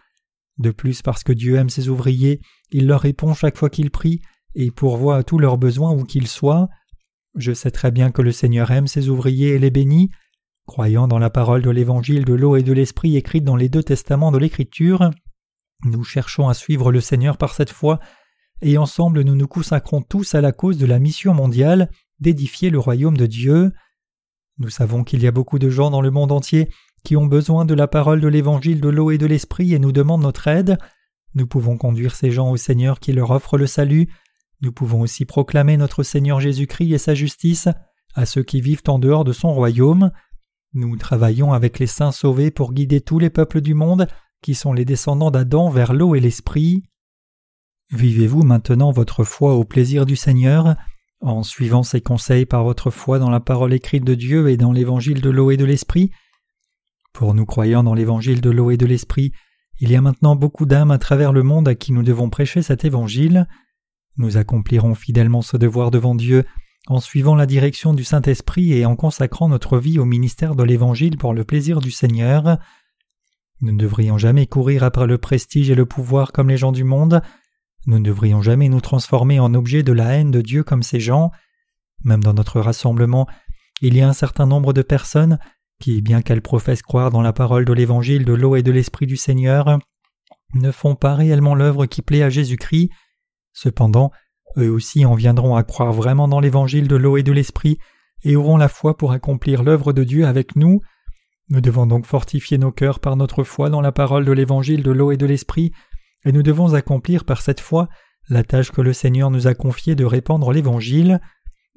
De 0.59 0.71
plus, 0.71 1.03
parce 1.03 1.23
que 1.23 1.33
Dieu 1.33 1.57
aime 1.57 1.69
ses 1.69 1.89
ouvriers, 1.89 2.41
il 2.71 2.87
leur 2.87 3.03
répond 3.03 3.35
chaque 3.35 3.59
fois 3.59 3.69
qu'ils 3.69 3.91
prient 3.91 4.23
et 4.55 4.71
pourvoit 4.71 5.19
à 5.19 5.23
tous 5.23 5.39
leurs 5.39 5.59
besoins 5.59 5.93
où 5.93 6.05
qu'ils 6.05 6.29
soient. 6.29 6.69
Je 7.37 7.53
sais 7.53 7.71
très 7.71 7.91
bien 7.91 8.11
que 8.11 8.23
le 8.23 8.33
Seigneur 8.33 8.71
aime 8.71 8.87
ses 8.87 9.11
ouvriers 9.11 9.51
et 9.51 9.59
les 9.59 9.71
bénit. 9.71 10.11
Croyant 10.67 11.07
dans 11.07 11.19
la 11.19 11.31
parole 11.31 11.63
de 11.63 11.71
l'évangile 11.71 12.25
de 12.25 12.33
l'eau 12.33 12.57
et 12.57 12.63
de 12.63 12.73
l'esprit 12.73 13.17
écrite 13.17 13.45
dans 13.45 13.55
les 13.55 13.69
deux 13.69 13.83
testaments 13.83 14.33
de 14.33 14.39
l'Écriture, 14.39 15.11
nous 15.85 16.05
cherchons 16.05 16.49
à 16.49 16.55
suivre 16.55 16.91
le 16.91 17.03
Seigneur 17.03 17.37
par 17.37 17.55
cette 17.55 17.71
foi 17.71 18.01
et 18.63 18.79
ensemble 18.79 19.23
nous 19.23 19.35
nous 19.35 19.49
consacrons 19.49 20.03
tous 20.03 20.35
à 20.35 20.41
la 20.41 20.53
cause 20.53 20.79
de 20.79 20.87
la 20.87 20.99
mission 20.99 21.35
mondiale 21.35 21.91
d'édifier 22.21 22.71
le 22.71 22.79
royaume 22.79 23.17
de 23.17 23.27
Dieu. 23.27 23.73
Nous 24.59 24.71
savons 24.71 25.05
qu'il 25.05 25.23
y 25.23 25.27
a 25.27 25.33
beaucoup 25.33 25.59
de 25.59 25.69
gens 25.69 25.91
dans 25.91 26.01
le 26.01 26.11
monde 26.11 26.33
entier 26.33 26.71
qui 27.05 27.17
ont 27.17 27.27
besoin 27.27 27.65
de 27.65 27.75
la 27.75 27.87
parole 27.87 28.21
de 28.21 28.29
l'évangile 28.29 28.81
de 28.81 28.89
l'eau 28.89 29.11
et 29.11 29.19
de 29.19 29.27
l'esprit 29.27 29.75
et 29.75 29.79
nous 29.79 29.93
demandent 29.93 30.23
notre 30.23 30.49
aide. 30.49 30.79
Nous 31.35 31.47
pouvons 31.47 31.77
conduire 31.77 32.15
ces 32.15 32.31
gens 32.31 32.51
au 32.51 32.57
Seigneur 32.57 32.99
qui 32.99 33.13
leur 33.13 33.31
offre 33.31 33.59
le 33.59 33.67
salut. 33.67 34.09
Nous 34.63 34.73
pouvons 34.73 35.03
aussi 35.03 35.27
proclamer 35.27 35.77
notre 35.77 36.03
Seigneur 36.03 36.41
Jésus-Christ 36.41 36.93
et 36.93 36.99
sa 36.99 37.15
justice 37.15 37.69
à 38.15 38.25
ceux 38.25 38.43
qui 38.43 38.63
vivent 38.63 38.83
en 38.89 38.99
dehors 38.99 39.25
de 39.25 39.33
son 39.33 39.53
royaume. 39.53 40.11
Nous 40.73 40.97
travaillons 40.97 41.53
avec 41.53 41.79
les 41.79 41.87
saints 41.87 42.13
sauvés 42.13 42.51
pour 42.51 42.73
guider 42.73 43.03
tous 43.03 43.19
les 43.19 43.31
peuples 43.31 43.61
du 43.61 43.75
monde 43.75 44.09
qui 44.43 44.55
sont 44.55 44.73
les 44.73 44.85
descendants 44.85 45.31
d'Adam 45.31 45.69
vers 45.69 45.93
l'eau 45.93 46.15
et 46.15 46.21
l'esprit. 46.21 46.85
Vivez-vous 47.93 48.43
maintenant 48.43 48.91
votre 48.91 49.25
foi 49.25 49.55
au 49.55 49.65
plaisir 49.65 50.07
du 50.07 50.17
Seigneur, 50.17 50.77
en 51.21 51.43
suivant 51.43 51.83
ses 51.83 52.01
conseils 52.01 52.47
par 52.47 52.65
votre 52.65 52.91
foi 52.91 53.19
dans 53.19 53.31
la 53.31 53.41
parole 53.41 53.73
écrite 53.73 54.05
de 54.05 54.15
Dieu 54.15 54.49
et 54.49 54.57
dans 54.57 54.73
l'évangile 54.73 55.21
de 55.21 55.31
l'eau 55.31 55.51
et 55.51 55.57
de 55.57 55.65
l'esprit? 55.65 56.11
Pour 57.13 57.33
nous 57.35 57.47
croyant 57.47 57.83
dans 57.83 57.95
l'évangile 57.95 58.41
de 58.41 58.51
l'eau 58.51 58.71
et 58.71 58.77
de 58.77 58.87
l'esprit, 58.87 59.33
il 59.79 59.91
y 59.91 59.97
a 59.97 60.01
maintenant 60.01 60.37
beaucoup 60.37 60.67
d'âmes 60.67 60.91
à 60.91 60.99
travers 60.99 61.33
le 61.33 61.43
monde 61.43 61.69
à 61.69 61.75
qui 61.75 61.93
nous 61.93 62.03
devons 62.03 62.29
prêcher 62.29 62.63
cet 62.63 62.85
évangile. 62.85 63.47
Nous 64.17 64.37
accomplirons 64.37 64.95
fidèlement 64.95 65.43
ce 65.43 65.57
devoir 65.57 65.91
devant 65.91 66.15
Dieu 66.15 66.45
en 66.89 67.01
suivant 67.01 67.35
la 67.35 67.47
direction 67.47 67.95
du 67.95 68.05
Saint-Esprit 68.05 68.73
et 68.73 68.87
en 68.87 68.97
consacrant 68.97 69.49
notre 69.49 69.79
vie 69.79 69.99
au 69.99 70.05
ministère 70.05 70.55
de 70.55 70.63
l'Évangile 70.63 71.17
pour 71.17 71.35
le 71.35 71.45
plaisir 71.45 71.81
du 71.81 71.91
Seigneur. 71.91 72.59
Nous 73.61 73.73
ne 73.73 73.79
devrions 73.79 74.19
jamais 74.19 74.47
courir 74.47 74.85
après 74.85 75.07
le 75.07 75.19
prestige 75.19 75.71
et 75.71 75.75
le 75.75 75.87
pouvoir 75.87 76.33
comme 76.33 76.49
les 76.49 76.57
gens 76.57 76.73
du 76.73 76.85
monde, 76.85 77.23
nous 77.87 77.99
ne 77.99 78.05
devrions 78.05 78.43
jamais 78.43 78.69
nous 78.69 78.81
transformer 78.81 79.41
en 79.41 79.55
objet 79.55 79.83
de 79.83 79.93
la 79.93 80.15
haine 80.15 80.31
de 80.31 80.41
Dieu 80.41 80.65
comme 80.65 80.83
ces 80.83 81.01
gens. 81.01 81.31
Même 82.05 82.23
dans 82.23 82.35
notre 82.35 82.61
rassemblement, 82.61 83.27
il 83.81 83.97
y 83.97 84.01
a 84.01 84.09
un 84.09 84.13
certain 84.13 84.47
nombre 84.47 84.73
de 84.73 84.83
personnes 84.83 85.39
qui, 85.81 86.03
bien 86.03 86.23
qu'elles 86.23 86.43
professent 86.43 86.83
croire 86.83 87.11
dans 87.11 87.23
la 87.23 87.33
parole 87.33 87.65
de 87.65 87.73
l'Évangile 87.73 88.25
de 88.25 88.33
l'eau 88.33 88.57
et 88.57 88.63
de 88.63 88.73
l'Esprit 88.73 89.07
du 89.07 89.17
Seigneur, 89.17 89.79
ne 90.55 90.71
font 90.71 90.95
pas 90.95 91.15
réellement 91.15 91.55
l'œuvre 91.55 91.87
qui 91.87 92.03
plaît 92.03 92.23
à 92.23 92.31
Jésus-Christ. 92.31 92.91
Cependant, 93.53 94.11
eux 94.57 94.71
aussi 94.71 95.05
en 95.05 95.15
viendront 95.15 95.57
à 95.57 95.63
croire 95.63 95.93
vraiment 95.93 96.29
dans 96.29 96.41
l'Évangile 96.41 96.89
de 96.89 96.97
l'eau 96.97 97.17
et 97.17 97.23
de 97.23 97.33
l'Esprit 97.33 97.79
et 98.25 98.37
auront 98.37 98.57
la 98.57 98.69
foi 98.69 98.97
pour 98.97 99.13
accomplir 99.13 99.63
l'œuvre 99.63 99.93
de 99.93 100.03
Dieu 100.03 100.27
avec 100.27 100.57
nous. 100.57 100.81
Nous 101.51 101.61
devons 101.61 101.87
donc 101.87 102.07
fortifier 102.07 102.59
nos 102.59 102.73
cœurs 102.73 102.99
par 102.99 103.17
notre 103.17 103.45
foi 103.45 103.71
dans 103.71 103.81
la 103.81 103.93
parole 103.93 104.25
de 104.25 104.33
l'Évangile 104.33 104.83
de 104.83 104.91
l'eau 104.91 105.13
et 105.13 105.17
de 105.17 105.27
l'Esprit 105.27 105.73
et 106.27 106.33
nous 106.33 106.43
devons 106.43 106.75
accomplir 106.75 107.25
par 107.25 107.41
cette 107.41 107.61
foi 107.61 107.89
la 108.29 108.43
tâche 108.43 108.73
que 108.73 108.81
le 108.81 108.93
Seigneur 108.93 109.31
nous 109.31 109.47
a 109.47 109.55
confiée 109.55 109.95
de 109.95 110.05
répandre 110.05 110.53
l'Évangile. 110.53 111.21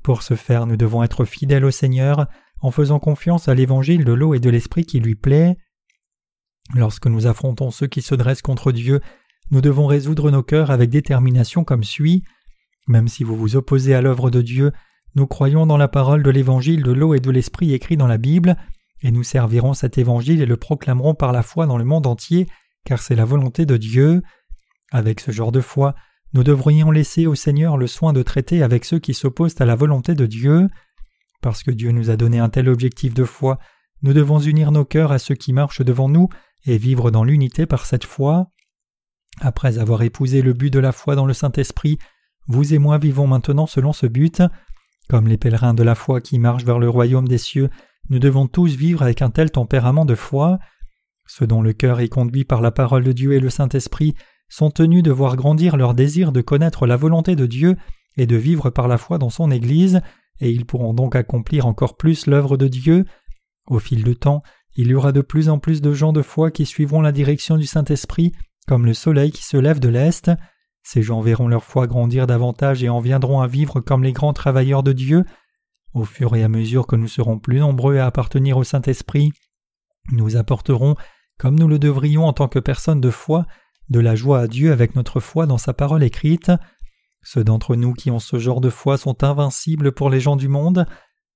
Pour 0.04 0.24
ce 0.24 0.34
faire, 0.34 0.66
nous 0.66 0.78
devons 0.78 1.04
être 1.04 1.24
fidèles 1.24 1.66
au 1.66 1.72
Seigneur 1.72 2.28
en 2.62 2.72
faisant 2.72 3.00
confiance 3.00 3.48
à 3.48 3.54
l'Évangile 3.54 4.04
de 4.04 4.12
l'eau 4.12 4.34
et 4.34 4.40
de 4.40 4.50
l'Esprit 4.50 4.86
qui 4.86 5.00
lui 5.00 5.16
plaît. 5.16 5.58
Lorsque 6.76 7.08
nous 7.08 7.28
affrontons 7.28 7.72
ceux 7.72 7.88
qui 7.88 8.02
se 8.02 8.16
dressent 8.16 8.42
contre 8.42 8.72
Dieu, 8.72 9.00
nous 9.52 9.62
devons 9.62 9.88
résoudre 9.88 10.32
nos 10.32 10.44
cœurs 10.44 10.72
avec 10.72 10.90
détermination 10.90 11.64
comme 11.64 11.84
suit. 11.84 12.24
Même 12.88 13.08
si 13.08 13.24
vous 13.24 13.36
vous 13.36 13.56
opposez 13.56 13.94
à 13.94 14.02
l'œuvre 14.02 14.30
de 14.30 14.42
Dieu, 14.42 14.72
nous 15.16 15.28
croyons 15.28 15.66
dans 15.66 15.78
la 15.78 15.88
parole 15.88 16.24
de 16.24 16.30
l'Évangile 16.30 16.84
de 16.84 16.92
l'eau 16.92 17.14
et 17.14 17.20
de 17.20 17.32
l'Esprit 17.32 17.74
écrit 17.74 17.98
dans 17.98 18.08
la 18.08 18.18
Bible, 18.18 18.56
et 19.02 19.12
nous 19.12 19.24
servirons 19.24 19.74
cet 19.74 19.98
Évangile 19.98 20.42
et 20.42 20.46
le 20.46 20.58
proclamerons 20.58 21.16
par 21.16 21.32
la 21.32 21.42
foi 21.42 21.66
dans 21.66 21.78
le 21.78 21.86
monde 21.86 22.06
entier, 22.06 22.48
car 22.86 23.02
c'est 23.02 23.16
la 23.16 23.26
volonté 23.26 23.66
de 23.66 23.78
Dieu. 23.78 24.22
Avec 24.92 25.20
ce 25.20 25.32
genre 25.32 25.52
de 25.52 25.62
foi, 25.62 25.96
nous 26.34 26.44
devrions 26.44 26.92
laisser 26.92 27.26
au 27.26 27.36
Seigneur 27.36 27.78
le 27.78 27.88
soin 27.88 28.14
de 28.14 28.24
traiter 28.24 28.64
avec 28.64 28.86
ceux 28.86 29.00
qui 29.00 29.14
s'opposent 29.14 29.60
à 29.60 29.66
la 29.66 29.76
volonté 29.76 30.16
de 30.16 30.26
Dieu. 30.26 30.68
Parce 31.42 31.64
que 31.64 31.72
Dieu 31.72 31.92
nous 31.92 32.10
a 32.10 32.18
donné 32.18 32.40
un 32.40 32.50
tel 32.50 32.70
objectif 32.70 33.14
de 33.14 33.24
foi, 33.24 33.60
nous 34.02 34.14
devons 34.14 34.40
unir 34.40 34.72
nos 34.72 34.86
cœurs 34.86 35.12
à 35.12 35.20
ceux 35.20 35.36
qui 35.36 35.54
marchent 35.54 35.82
devant 35.82 36.08
nous 36.08 36.30
et 36.66 36.78
vivre 36.78 37.12
dans 37.12 37.24
l'unité 37.24 37.66
par 37.66 37.86
cette 37.86 38.06
foi. 38.06 38.48
Après 39.42 39.78
avoir 39.78 40.02
épousé 40.04 40.42
le 40.42 40.54
but 40.54 40.72
de 40.72 40.80
la 40.80 40.92
foi 40.92 41.16
dans 41.16 41.26
le 41.26 41.34
Saint-Esprit, 41.34 41.98
vous 42.48 42.74
et 42.74 42.80
moi 42.80 42.98
vivons 42.98 43.28
maintenant 43.28 43.68
selon 43.68 43.94
ce 43.94 44.06
but. 44.06 44.42
Comme 45.10 45.28
les 45.28 45.38
pèlerins 45.38 45.74
de 45.74 45.84
la 45.84 45.96
foi 45.96 46.22
qui 46.22 46.40
marchent 46.40 46.66
vers 46.66 46.80
le 46.80 46.90
royaume 46.90 47.28
des 47.28 47.38
cieux, 47.38 47.70
nous 48.10 48.20
devons 48.20 48.48
tous 48.48 48.76
vivre 48.76 49.02
avec 49.02 49.22
un 49.22 49.30
tel 49.30 49.52
tempérament 49.52 50.06
de 50.06 50.16
foi. 50.16 50.60
Ceux 51.28 51.48
dont 51.48 51.62
le 51.62 51.74
cœur 51.74 52.00
est 52.00 52.10
conduit 52.10 52.46
par 52.46 52.62
la 52.62 52.72
parole 52.72 53.04
de 53.04 53.12
Dieu 53.12 53.34
et 53.34 53.40
le 53.40 53.50
Saint-Esprit 53.50 54.16
sont 54.50 54.72
tenus 54.72 55.04
de 55.04 55.12
voir 55.12 55.36
grandir 55.36 55.78
leur 55.78 55.94
désir 55.94 56.32
de 56.32 56.42
connaître 56.42 56.88
la 56.88 56.98
volonté 56.98 57.36
de 57.36 57.46
Dieu 57.46 57.78
et 58.18 58.28
de 58.28 58.36
vivre 58.36 58.70
par 58.70 58.88
la 58.88 58.98
foi 58.98 59.18
dans 59.18 59.30
son 59.30 59.52
Église, 59.52 60.02
et 60.42 60.52
ils 60.52 60.66
pourront 60.66 60.94
donc 60.94 61.16
accomplir 61.16 61.66
encore 61.66 61.96
plus 61.96 62.28
l'œuvre 62.28 62.58
de 62.58 62.68
Dieu. 62.68 63.06
Au 63.68 63.80
fil 63.80 64.04
du 64.04 64.16
temps, 64.16 64.42
il 64.76 64.88
y 64.88 64.94
aura 64.94 65.12
de 65.12 65.22
plus 65.22 65.50
en 65.50 65.60
plus 65.60 65.82
de 65.82 65.94
gens 65.94 66.14
de 66.14 66.22
foi 66.22 66.52
qui 66.52 66.66
suivront 66.66 67.02
la 67.02 67.12
direction 67.12 67.58
du 67.58 67.66
Saint-Esprit, 67.66 68.34
comme 68.68 68.86
le 68.86 68.94
soleil 68.94 69.32
qui 69.32 69.44
se 69.44 69.58
lève 69.58 69.80
de 69.80 69.90
l'Est. 69.90 70.32
Ces 70.84 71.02
gens 71.02 71.22
verront 71.22 71.48
leur 71.48 71.64
foi 71.64 71.88
grandir 71.88 72.28
davantage 72.28 72.84
et 72.84 72.90
en 72.90 73.00
viendront 73.00 73.42
à 73.42 73.48
vivre 73.48 73.80
comme 73.80 74.04
les 74.04 74.14
grands 74.14 74.34
travailleurs 74.34 74.84
de 74.84 74.94
Dieu. 74.94 75.24
Au 75.94 76.04
fur 76.04 76.36
et 76.36 76.44
à 76.44 76.50
mesure 76.50 76.88
que 76.88 76.96
nous 76.96 77.08
serons 77.08 77.40
plus 77.40 77.60
nombreux 77.60 77.98
à 77.98 78.06
appartenir 78.06 78.58
au 78.58 78.64
Saint-Esprit, 78.64 79.32
nous 80.12 80.38
apporterons, 80.38 80.96
comme 81.38 81.60
nous 81.60 81.68
le 81.68 81.80
devrions 81.80 82.26
en 82.26 82.34
tant 82.34 82.48
que 82.48 82.60
personnes 82.60 83.02
de 83.02 83.12
foi, 83.12 83.46
de 83.90 84.00
la 84.00 84.16
joie 84.16 84.40
à 84.42 84.48
Dieu 84.48 84.72
avec 84.72 84.96
notre 84.96 85.20
foi 85.20 85.46
dans 85.46 85.58
sa 85.58 85.74
parole 85.74 86.04
écrite. 86.04 86.52
Ceux 87.22 87.44
d'entre 87.44 87.76
nous 87.76 87.94
qui 87.94 88.12
ont 88.12 88.20
ce 88.20 88.40
genre 88.40 88.62
de 88.62 88.70
foi 88.70 88.98
sont 88.98 89.24
invincibles 89.24 89.92
pour 89.92 90.10
les 90.10 90.20
gens 90.20 90.36
du 90.36 90.48
monde. 90.48 90.86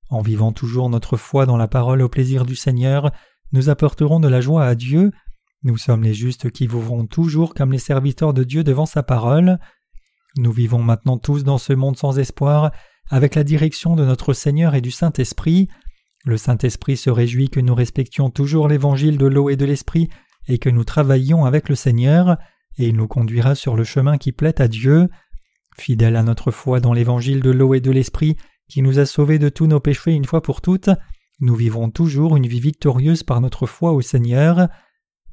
En 0.10 0.22
vivant 0.22 0.52
toujours 0.52 0.90
notre 0.90 1.18
foi 1.18 1.46
dans 1.46 1.58
la 1.58 1.68
parole 1.68 2.02
au 2.02 2.10
plaisir 2.10 2.46
du 2.46 2.56
Seigneur, 2.56 3.12
nous 3.52 3.70
apporterons 3.70 4.20
de 4.20 4.28
la 4.28 4.42
joie 4.42 4.66
à 4.66 4.76
Dieu. 4.76 5.12
Nous 5.64 5.78
sommes 5.78 6.04
les 6.04 6.14
justes 6.14 6.52
qui 6.52 6.68
vivront 6.68 7.06
toujours 7.06 7.54
comme 7.54 7.72
les 7.72 7.80
serviteurs 7.80 8.34
de 8.34 8.44
Dieu 8.44 8.64
devant 8.64 8.86
sa 8.86 9.04
parole. 9.04 9.60
Nous 10.38 10.52
vivons 10.52 10.82
maintenant 10.82 11.18
tous 11.18 11.44
dans 11.44 11.58
ce 11.58 11.74
monde 11.74 11.98
sans 11.98 12.20
espoir, 12.20 12.72
avec 13.10 13.36
la 13.36 13.44
direction 13.44 13.96
de 13.96 14.06
notre 14.06 14.34
Seigneur 14.34 14.76
et 14.76 14.82
du 14.82 14.92
Saint-Esprit. 14.92 15.70
Le 16.26 16.38
Saint-Esprit 16.38 16.98
se 16.98 17.10
réjouit 17.10 17.50
que 17.50 17.60
nous 17.60 17.76
respections 17.76 18.30
toujours 18.30 18.68
l'évangile 18.68 19.18
de 19.18 19.26
l'eau 19.26 19.50
et 19.50 19.56
de 19.56 19.66
l'esprit 19.66 20.10
et 20.48 20.58
que 20.58 20.70
nous 20.70 20.84
travaillions 20.84 21.46
avec 21.46 21.70
le 21.70 21.76
Seigneur, 21.76 22.38
et 22.78 22.88
il 22.88 22.96
nous 22.96 23.08
conduira 23.08 23.56
sur 23.56 23.76
le 23.76 23.84
chemin 23.84 24.18
qui 24.18 24.32
plaît 24.32 24.62
à 24.62 24.68
Dieu. 24.68 25.10
Fidèle 25.78 26.16
à 26.16 26.24
notre 26.24 26.52
foi 26.52 26.80
dans 26.80 26.94
l'évangile 26.94 27.42
de 27.42 27.52
l'eau 27.52 27.74
et 27.74 27.82
de 27.82 27.92
l'esprit, 27.92 28.38
qui 28.68 28.82
nous 28.82 29.00
a 29.00 29.06
sauvés 29.06 29.40
de 29.40 29.50
tous 29.50 29.68
nos 29.68 29.80
péchés 29.80 30.12
une 30.12 30.26
fois 30.26 30.42
pour 30.42 30.62
toutes, 30.62 30.90
nous 31.40 31.56
vivrons 31.56 31.90
toujours 31.90 32.38
une 32.38 32.48
vie 32.48 32.60
victorieuse 32.60 33.24
par 33.24 33.42
notre 33.42 33.66
foi 33.66 33.92
au 33.92 34.02
Seigneur. 34.02 34.70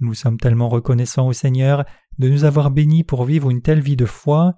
Nous 0.00 0.14
sommes 0.14 0.38
tellement 0.38 0.68
reconnaissants 0.68 1.28
au 1.28 1.32
Seigneur 1.32 1.84
de 2.18 2.28
nous 2.28 2.44
avoir 2.44 2.70
bénis 2.70 3.04
pour 3.04 3.24
vivre 3.24 3.50
une 3.50 3.62
telle 3.62 3.80
vie 3.80 3.96
de 3.96 4.06
foi. 4.06 4.54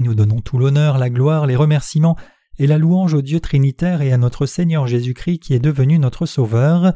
Nous 0.00 0.14
donnons 0.14 0.40
tout 0.40 0.58
l'honneur, 0.58 0.98
la 0.98 1.10
gloire, 1.10 1.46
les 1.46 1.56
remerciements 1.56 2.16
et 2.58 2.66
la 2.66 2.78
louange 2.78 3.12
au 3.12 3.22
Dieu 3.22 3.40
Trinitaire 3.40 4.02
et 4.02 4.12
à 4.12 4.16
notre 4.16 4.46
Seigneur 4.46 4.86
Jésus-Christ 4.86 5.40
qui 5.40 5.54
est 5.54 5.58
devenu 5.58 5.98
notre 5.98 6.26
Sauveur. 6.26 6.94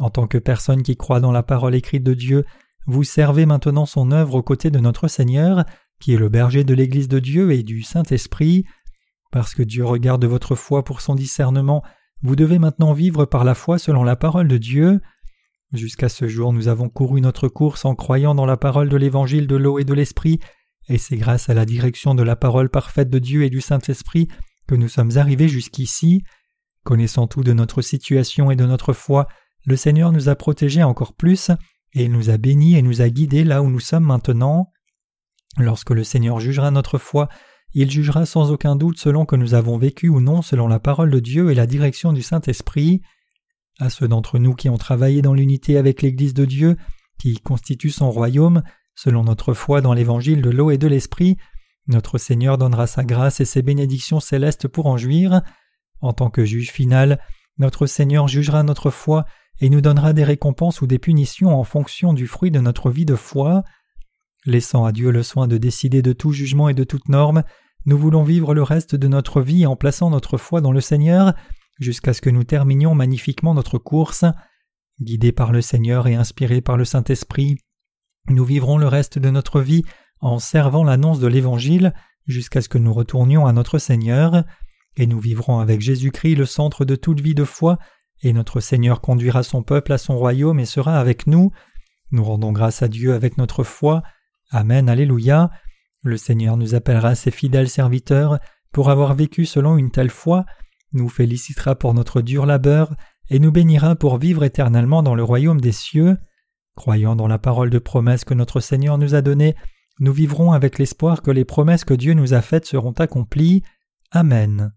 En 0.00 0.08
tant 0.08 0.26
que 0.26 0.38
personne 0.38 0.82
qui 0.82 0.96
croit 0.96 1.20
dans 1.20 1.30
la 1.30 1.42
parole 1.42 1.74
écrite 1.74 2.02
de 2.02 2.14
Dieu, 2.14 2.46
vous 2.86 3.04
servez 3.04 3.44
maintenant 3.44 3.84
son 3.84 4.12
œuvre 4.12 4.36
aux 4.36 4.42
côtés 4.42 4.70
de 4.70 4.78
notre 4.78 5.08
Seigneur, 5.08 5.64
qui 6.00 6.14
est 6.14 6.18
le 6.18 6.30
berger 6.30 6.64
de 6.64 6.72
l'Église 6.72 7.06
de 7.06 7.18
Dieu 7.18 7.52
et 7.52 7.62
du 7.62 7.82
Saint-Esprit. 7.82 8.64
Parce 9.30 9.54
que 9.54 9.62
Dieu 9.62 9.84
regarde 9.84 10.24
votre 10.24 10.54
foi 10.54 10.84
pour 10.84 11.02
son 11.02 11.14
discernement, 11.14 11.84
vous 12.22 12.34
devez 12.34 12.58
maintenant 12.58 12.94
vivre 12.94 13.26
par 13.26 13.44
la 13.44 13.54
foi 13.54 13.78
selon 13.78 14.02
la 14.02 14.16
parole 14.16 14.48
de 14.48 14.56
Dieu. 14.56 15.02
Jusqu'à 15.74 16.08
ce 16.08 16.26
jour, 16.26 16.54
nous 16.54 16.68
avons 16.68 16.88
couru 16.88 17.20
notre 17.20 17.48
course 17.48 17.84
en 17.84 17.94
croyant 17.94 18.34
dans 18.34 18.46
la 18.46 18.56
parole 18.56 18.88
de 18.88 18.96
l'Évangile 18.96 19.46
de 19.46 19.56
l'eau 19.56 19.78
et 19.78 19.84
de 19.84 19.94
l'Esprit, 19.94 20.40
et 20.88 20.96
c'est 20.96 21.18
grâce 21.18 21.50
à 21.50 21.54
la 21.54 21.66
direction 21.66 22.14
de 22.14 22.22
la 22.22 22.36
parole 22.36 22.70
parfaite 22.70 23.10
de 23.10 23.18
Dieu 23.18 23.44
et 23.44 23.50
du 23.50 23.60
Saint-Esprit 23.60 24.28
que 24.66 24.74
nous 24.74 24.88
sommes 24.88 25.18
arrivés 25.18 25.48
jusqu'ici. 25.48 26.22
Connaissant 26.84 27.26
tout 27.26 27.44
de 27.44 27.52
notre 27.52 27.82
situation 27.82 28.50
et 28.50 28.56
de 28.56 28.64
notre 28.64 28.94
foi, 28.94 29.28
le 29.64 29.76
Seigneur 29.76 30.12
nous 30.12 30.28
a 30.28 30.34
protégés 30.34 30.82
encore 30.82 31.14
plus, 31.14 31.50
et 31.92 32.04
il 32.04 32.12
nous 32.12 32.30
a 32.30 32.38
bénis 32.38 32.76
et 32.76 32.82
nous 32.82 33.02
a 33.02 33.08
guidés 33.08 33.44
là 33.44 33.62
où 33.62 33.70
nous 33.70 33.80
sommes 33.80 34.04
maintenant. 34.04 34.72
Lorsque 35.58 35.90
le 35.90 36.04
Seigneur 36.04 36.40
jugera 36.40 36.70
notre 36.70 36.98
foi, 36.98 37.28
il 37.72 37.90
jugera 37.90 38.26
sans 38.26 38.50
aucun 38.50 38.76
doute 38.76 38.98
selon 38.98 39.24
que 39.24 39.36
nous 39.36 39.54
avons 39.54 39.78
vécu 39.78 40.08
ou 40.08 40.20
non 40.20 40.42
selon 40.42 40.68
la 40.68 40.80
parole 40.80 41.10
de 41.10 41.20
Dieu 41.20 41.50
et 41.50 41.54
la 41.54 41.66
direction 41.66 42.12
du 42.12 42.22
Saint-Esprit. 42.22 43.02
À 43.78 43.90
ceux 43.90 44.08
d'entre 44.08 44.38
nous 44.38 44.54
qui 44.54 44.68
ont 44.68 44.76
travaillé 44.76 45.22
dans 45.22 45.34
l'unité 45.34 45.76
avec 45.76 46.02
l'Église 46.02 46.34
de 46.34 46.44
Dieu, 46.44 46.76
qui 47.20 47.38
constitue 47.38 47.90
son 47.90 48.10
royaume, 48.10 48.62
selon 48.94 49.24
notre 49.24 49.54
foi 49.54 49.80
dans 49.80 49.94
l'évangile 49.94 50.42
de 50.42 50.50
l'eau 50.50 50.70
et 50.70 50.78
de 50.78 50.86
l'Esprit, 50.86 51.36
notre 51.86 52.18
Seigneur 52.18 52.58
donnera 52.58 52.86
sa 52.86 53.04
grâce 53.04 53.40
et 53.40 53.44
ses 53.44 53.62
bénédictions 53.62 54.20
célestes 54.20 54.68
pour 54.68 54.86
en 54.86 54.96
jouir. 54.96 55.42
En 56.00 56.12
tant 56.12 56.30
que 56.30 56.44
juge 56.44 56.70
final, 56.70 57.20
notre 57.58 57.86
Seigneur 57.86 58.28
jugera 58.28 58.62
notre 58.62 58.90
foi 58.90 59.24
et 59.60 59.68
nous 59.68 59.80
donnera 59.80 60.12
des 60.12 60.24
récompenses 60.24 60.80
ou 60.80 60.86
des 60.86 60.98
punitions 60.98 61.58
en 61.58 61.64
fonction 61.64 62.12
du 62.12 62.26
fruit 62.26 62.50
de 62.50 62.60
notre 62.60 62.90
vie 62.90 63.04
de 63.04 63.14
foi. 63.14 63.62
Laissant 64.46 64.84
à 64.84 64.92
Dieu 64.92 65.10
le 65.10 65.22
soin 65.22 65.46
de 65.48 65.58
décider 65.58 66.02
de 66.02 66.12
tout 66.12 66.32
jugement 66.32 66.68
et 66.68 66.74
de 66.74 66.84
toute 66.84 67.08
norme, 67.08 67.42
nous 67.86 67.98
voulons 67.98 68.22
vivre 68.22 68.54
le 68.54 68.62
reste 68.62 68.94
de 68.94 69.08
notre 69.08 69.42
vie 69.42 69.66
en 69.66 69.76
plaçant 69.76 70.10
notre 70.10 70.38
foi 70.38 70.60
dans 70.60 70.72
le 70.72 70.80
Seigneur 70.80 71.34
jusqu'à 71.78 72.12
ce 72.12 72.20
que 72.20 72.30
nous 72.30 72.44
terminions 72.44 72.94
magnifiquement 72.94 73.54
notre 73.54 73.78
course. 73.78 74.24
Guidés 75.00 75.32
par 75.32 75.52
le 75.52 75.62
Seigneur 75.62 76.06
et 76.06 76.14
inspirés 76.14 76.60
par 76.60 76.76
le 76.76 76.84
Saint-Esprit, 76.84 77.56
nous 78.28 78.44
vivrons 78.44 78.76
le 78.76 78.86
reste 78.86 79.18
de 79.18 79.30
notre 79.30 79.60
vie 79.60 79.82
en 80.20 80.38
servant 80.38 80.84
l'annonce 80.84 81.20
de 81.20 81.26
l'Évangile 81.26 81.94
jusqu'à 82.26 82.60
ce 82.60 82.68
que 82.68 82.78
nous 82.78 82.92
retournions 82.92 83.46
à 83.46 83.52
notre 83.52 83.78
Seigneur, 83.78 84.44
et 84.96 85.06
nous 85.06 85.18
vivrons 85.18 85.58
avec 85.58 85.80
Jésus-Christ 85.80 86.34
le 86.34 86.44
centre 86.44 86.84
de 86.84 86.96
toute 86.96 87.20
vie 87.20 87.34
de 87.34 87.44
foi, 87.44 87.78
et 88.22 88.32
notre 88.32 88.60
Seigneur 88.60 89.00
conduira 89.00 89.42
son 89.42 89.62
peuple 89.62 89.92
à 89.92 89.98
son 89.98 90.16
royaume 90.16 90.60
et 90.60 90.66
sera 90.66 90.98
avec 90.98 91.26
nous. 91.26 91.50
Nous 92.10 92.24
rendons 92.24 92.52
grâce 92.52 92.82
à 92.82 92.88
Dieu 92.88 93.14
avec 93.14 93.38
notre 93.38 93.64
foi. 93.64 94.02
Amen, 94.50 94.88
Alléluia. 94.88 95.50
Le 96.02 96.16
Seigneur 96.16 96.56
nous 96.56 96.74
appellera 96.74 97.14
ses 97.14 97.30
fidèles 97.30 97.68
serviteurs 97.68 98.38
pour 98.72 98.90
avoir 98.90 99.14
vécu 99.14 99.46
selon 99.46 99.76
une 99.76 99.90
telle 99.90 100.10
foi, 100.10 100.44
nous 100.92 101.08
félicitera 101.08 101.74
pour 101.74 101.94
notre 101.94 102.20
dur 102.20 102.46
labeur 102.46 102.94
et 103.28 103.38
nous 103.38 103.52
bénira 103.52 103.96
pour 103.96 104.18
vivre 104.18 104.44
éternellement 104.44 105.02
dans 105.02 105.14
le 105.14 105.24
royaume 105.24 105.60
des 105.60 105.72
cieux. 105.72 106.16
Croyant 106.76 107.16
dans 107.16 107.28
la 107.28 107.38
parole 107.38 107.70
de 107.70 107.78
promesse 107.78 108.24
que 108.24 108.34
notre 108.34 108.60
Seigneur 108.60 108.96
nous 108.98 109.14
a 109.14 109.22
donnée, 109.22 109.54
nous 109.98 110.12
vivrons 110.12 110.52
avec 110.52 110.78
l'espoir 110.78 111.22
que 111.22 111.30
les 111.30 111.44
promesses 111.44 111.84
que 111.84 111.94
Dieu 111.94 112.14
nous 112.14 112.32
a 112.32 112.42
faites 112.42 112.66
seront 112.66 112.92
accomplies. 112.92 113.62
Amen. 114.12 114.72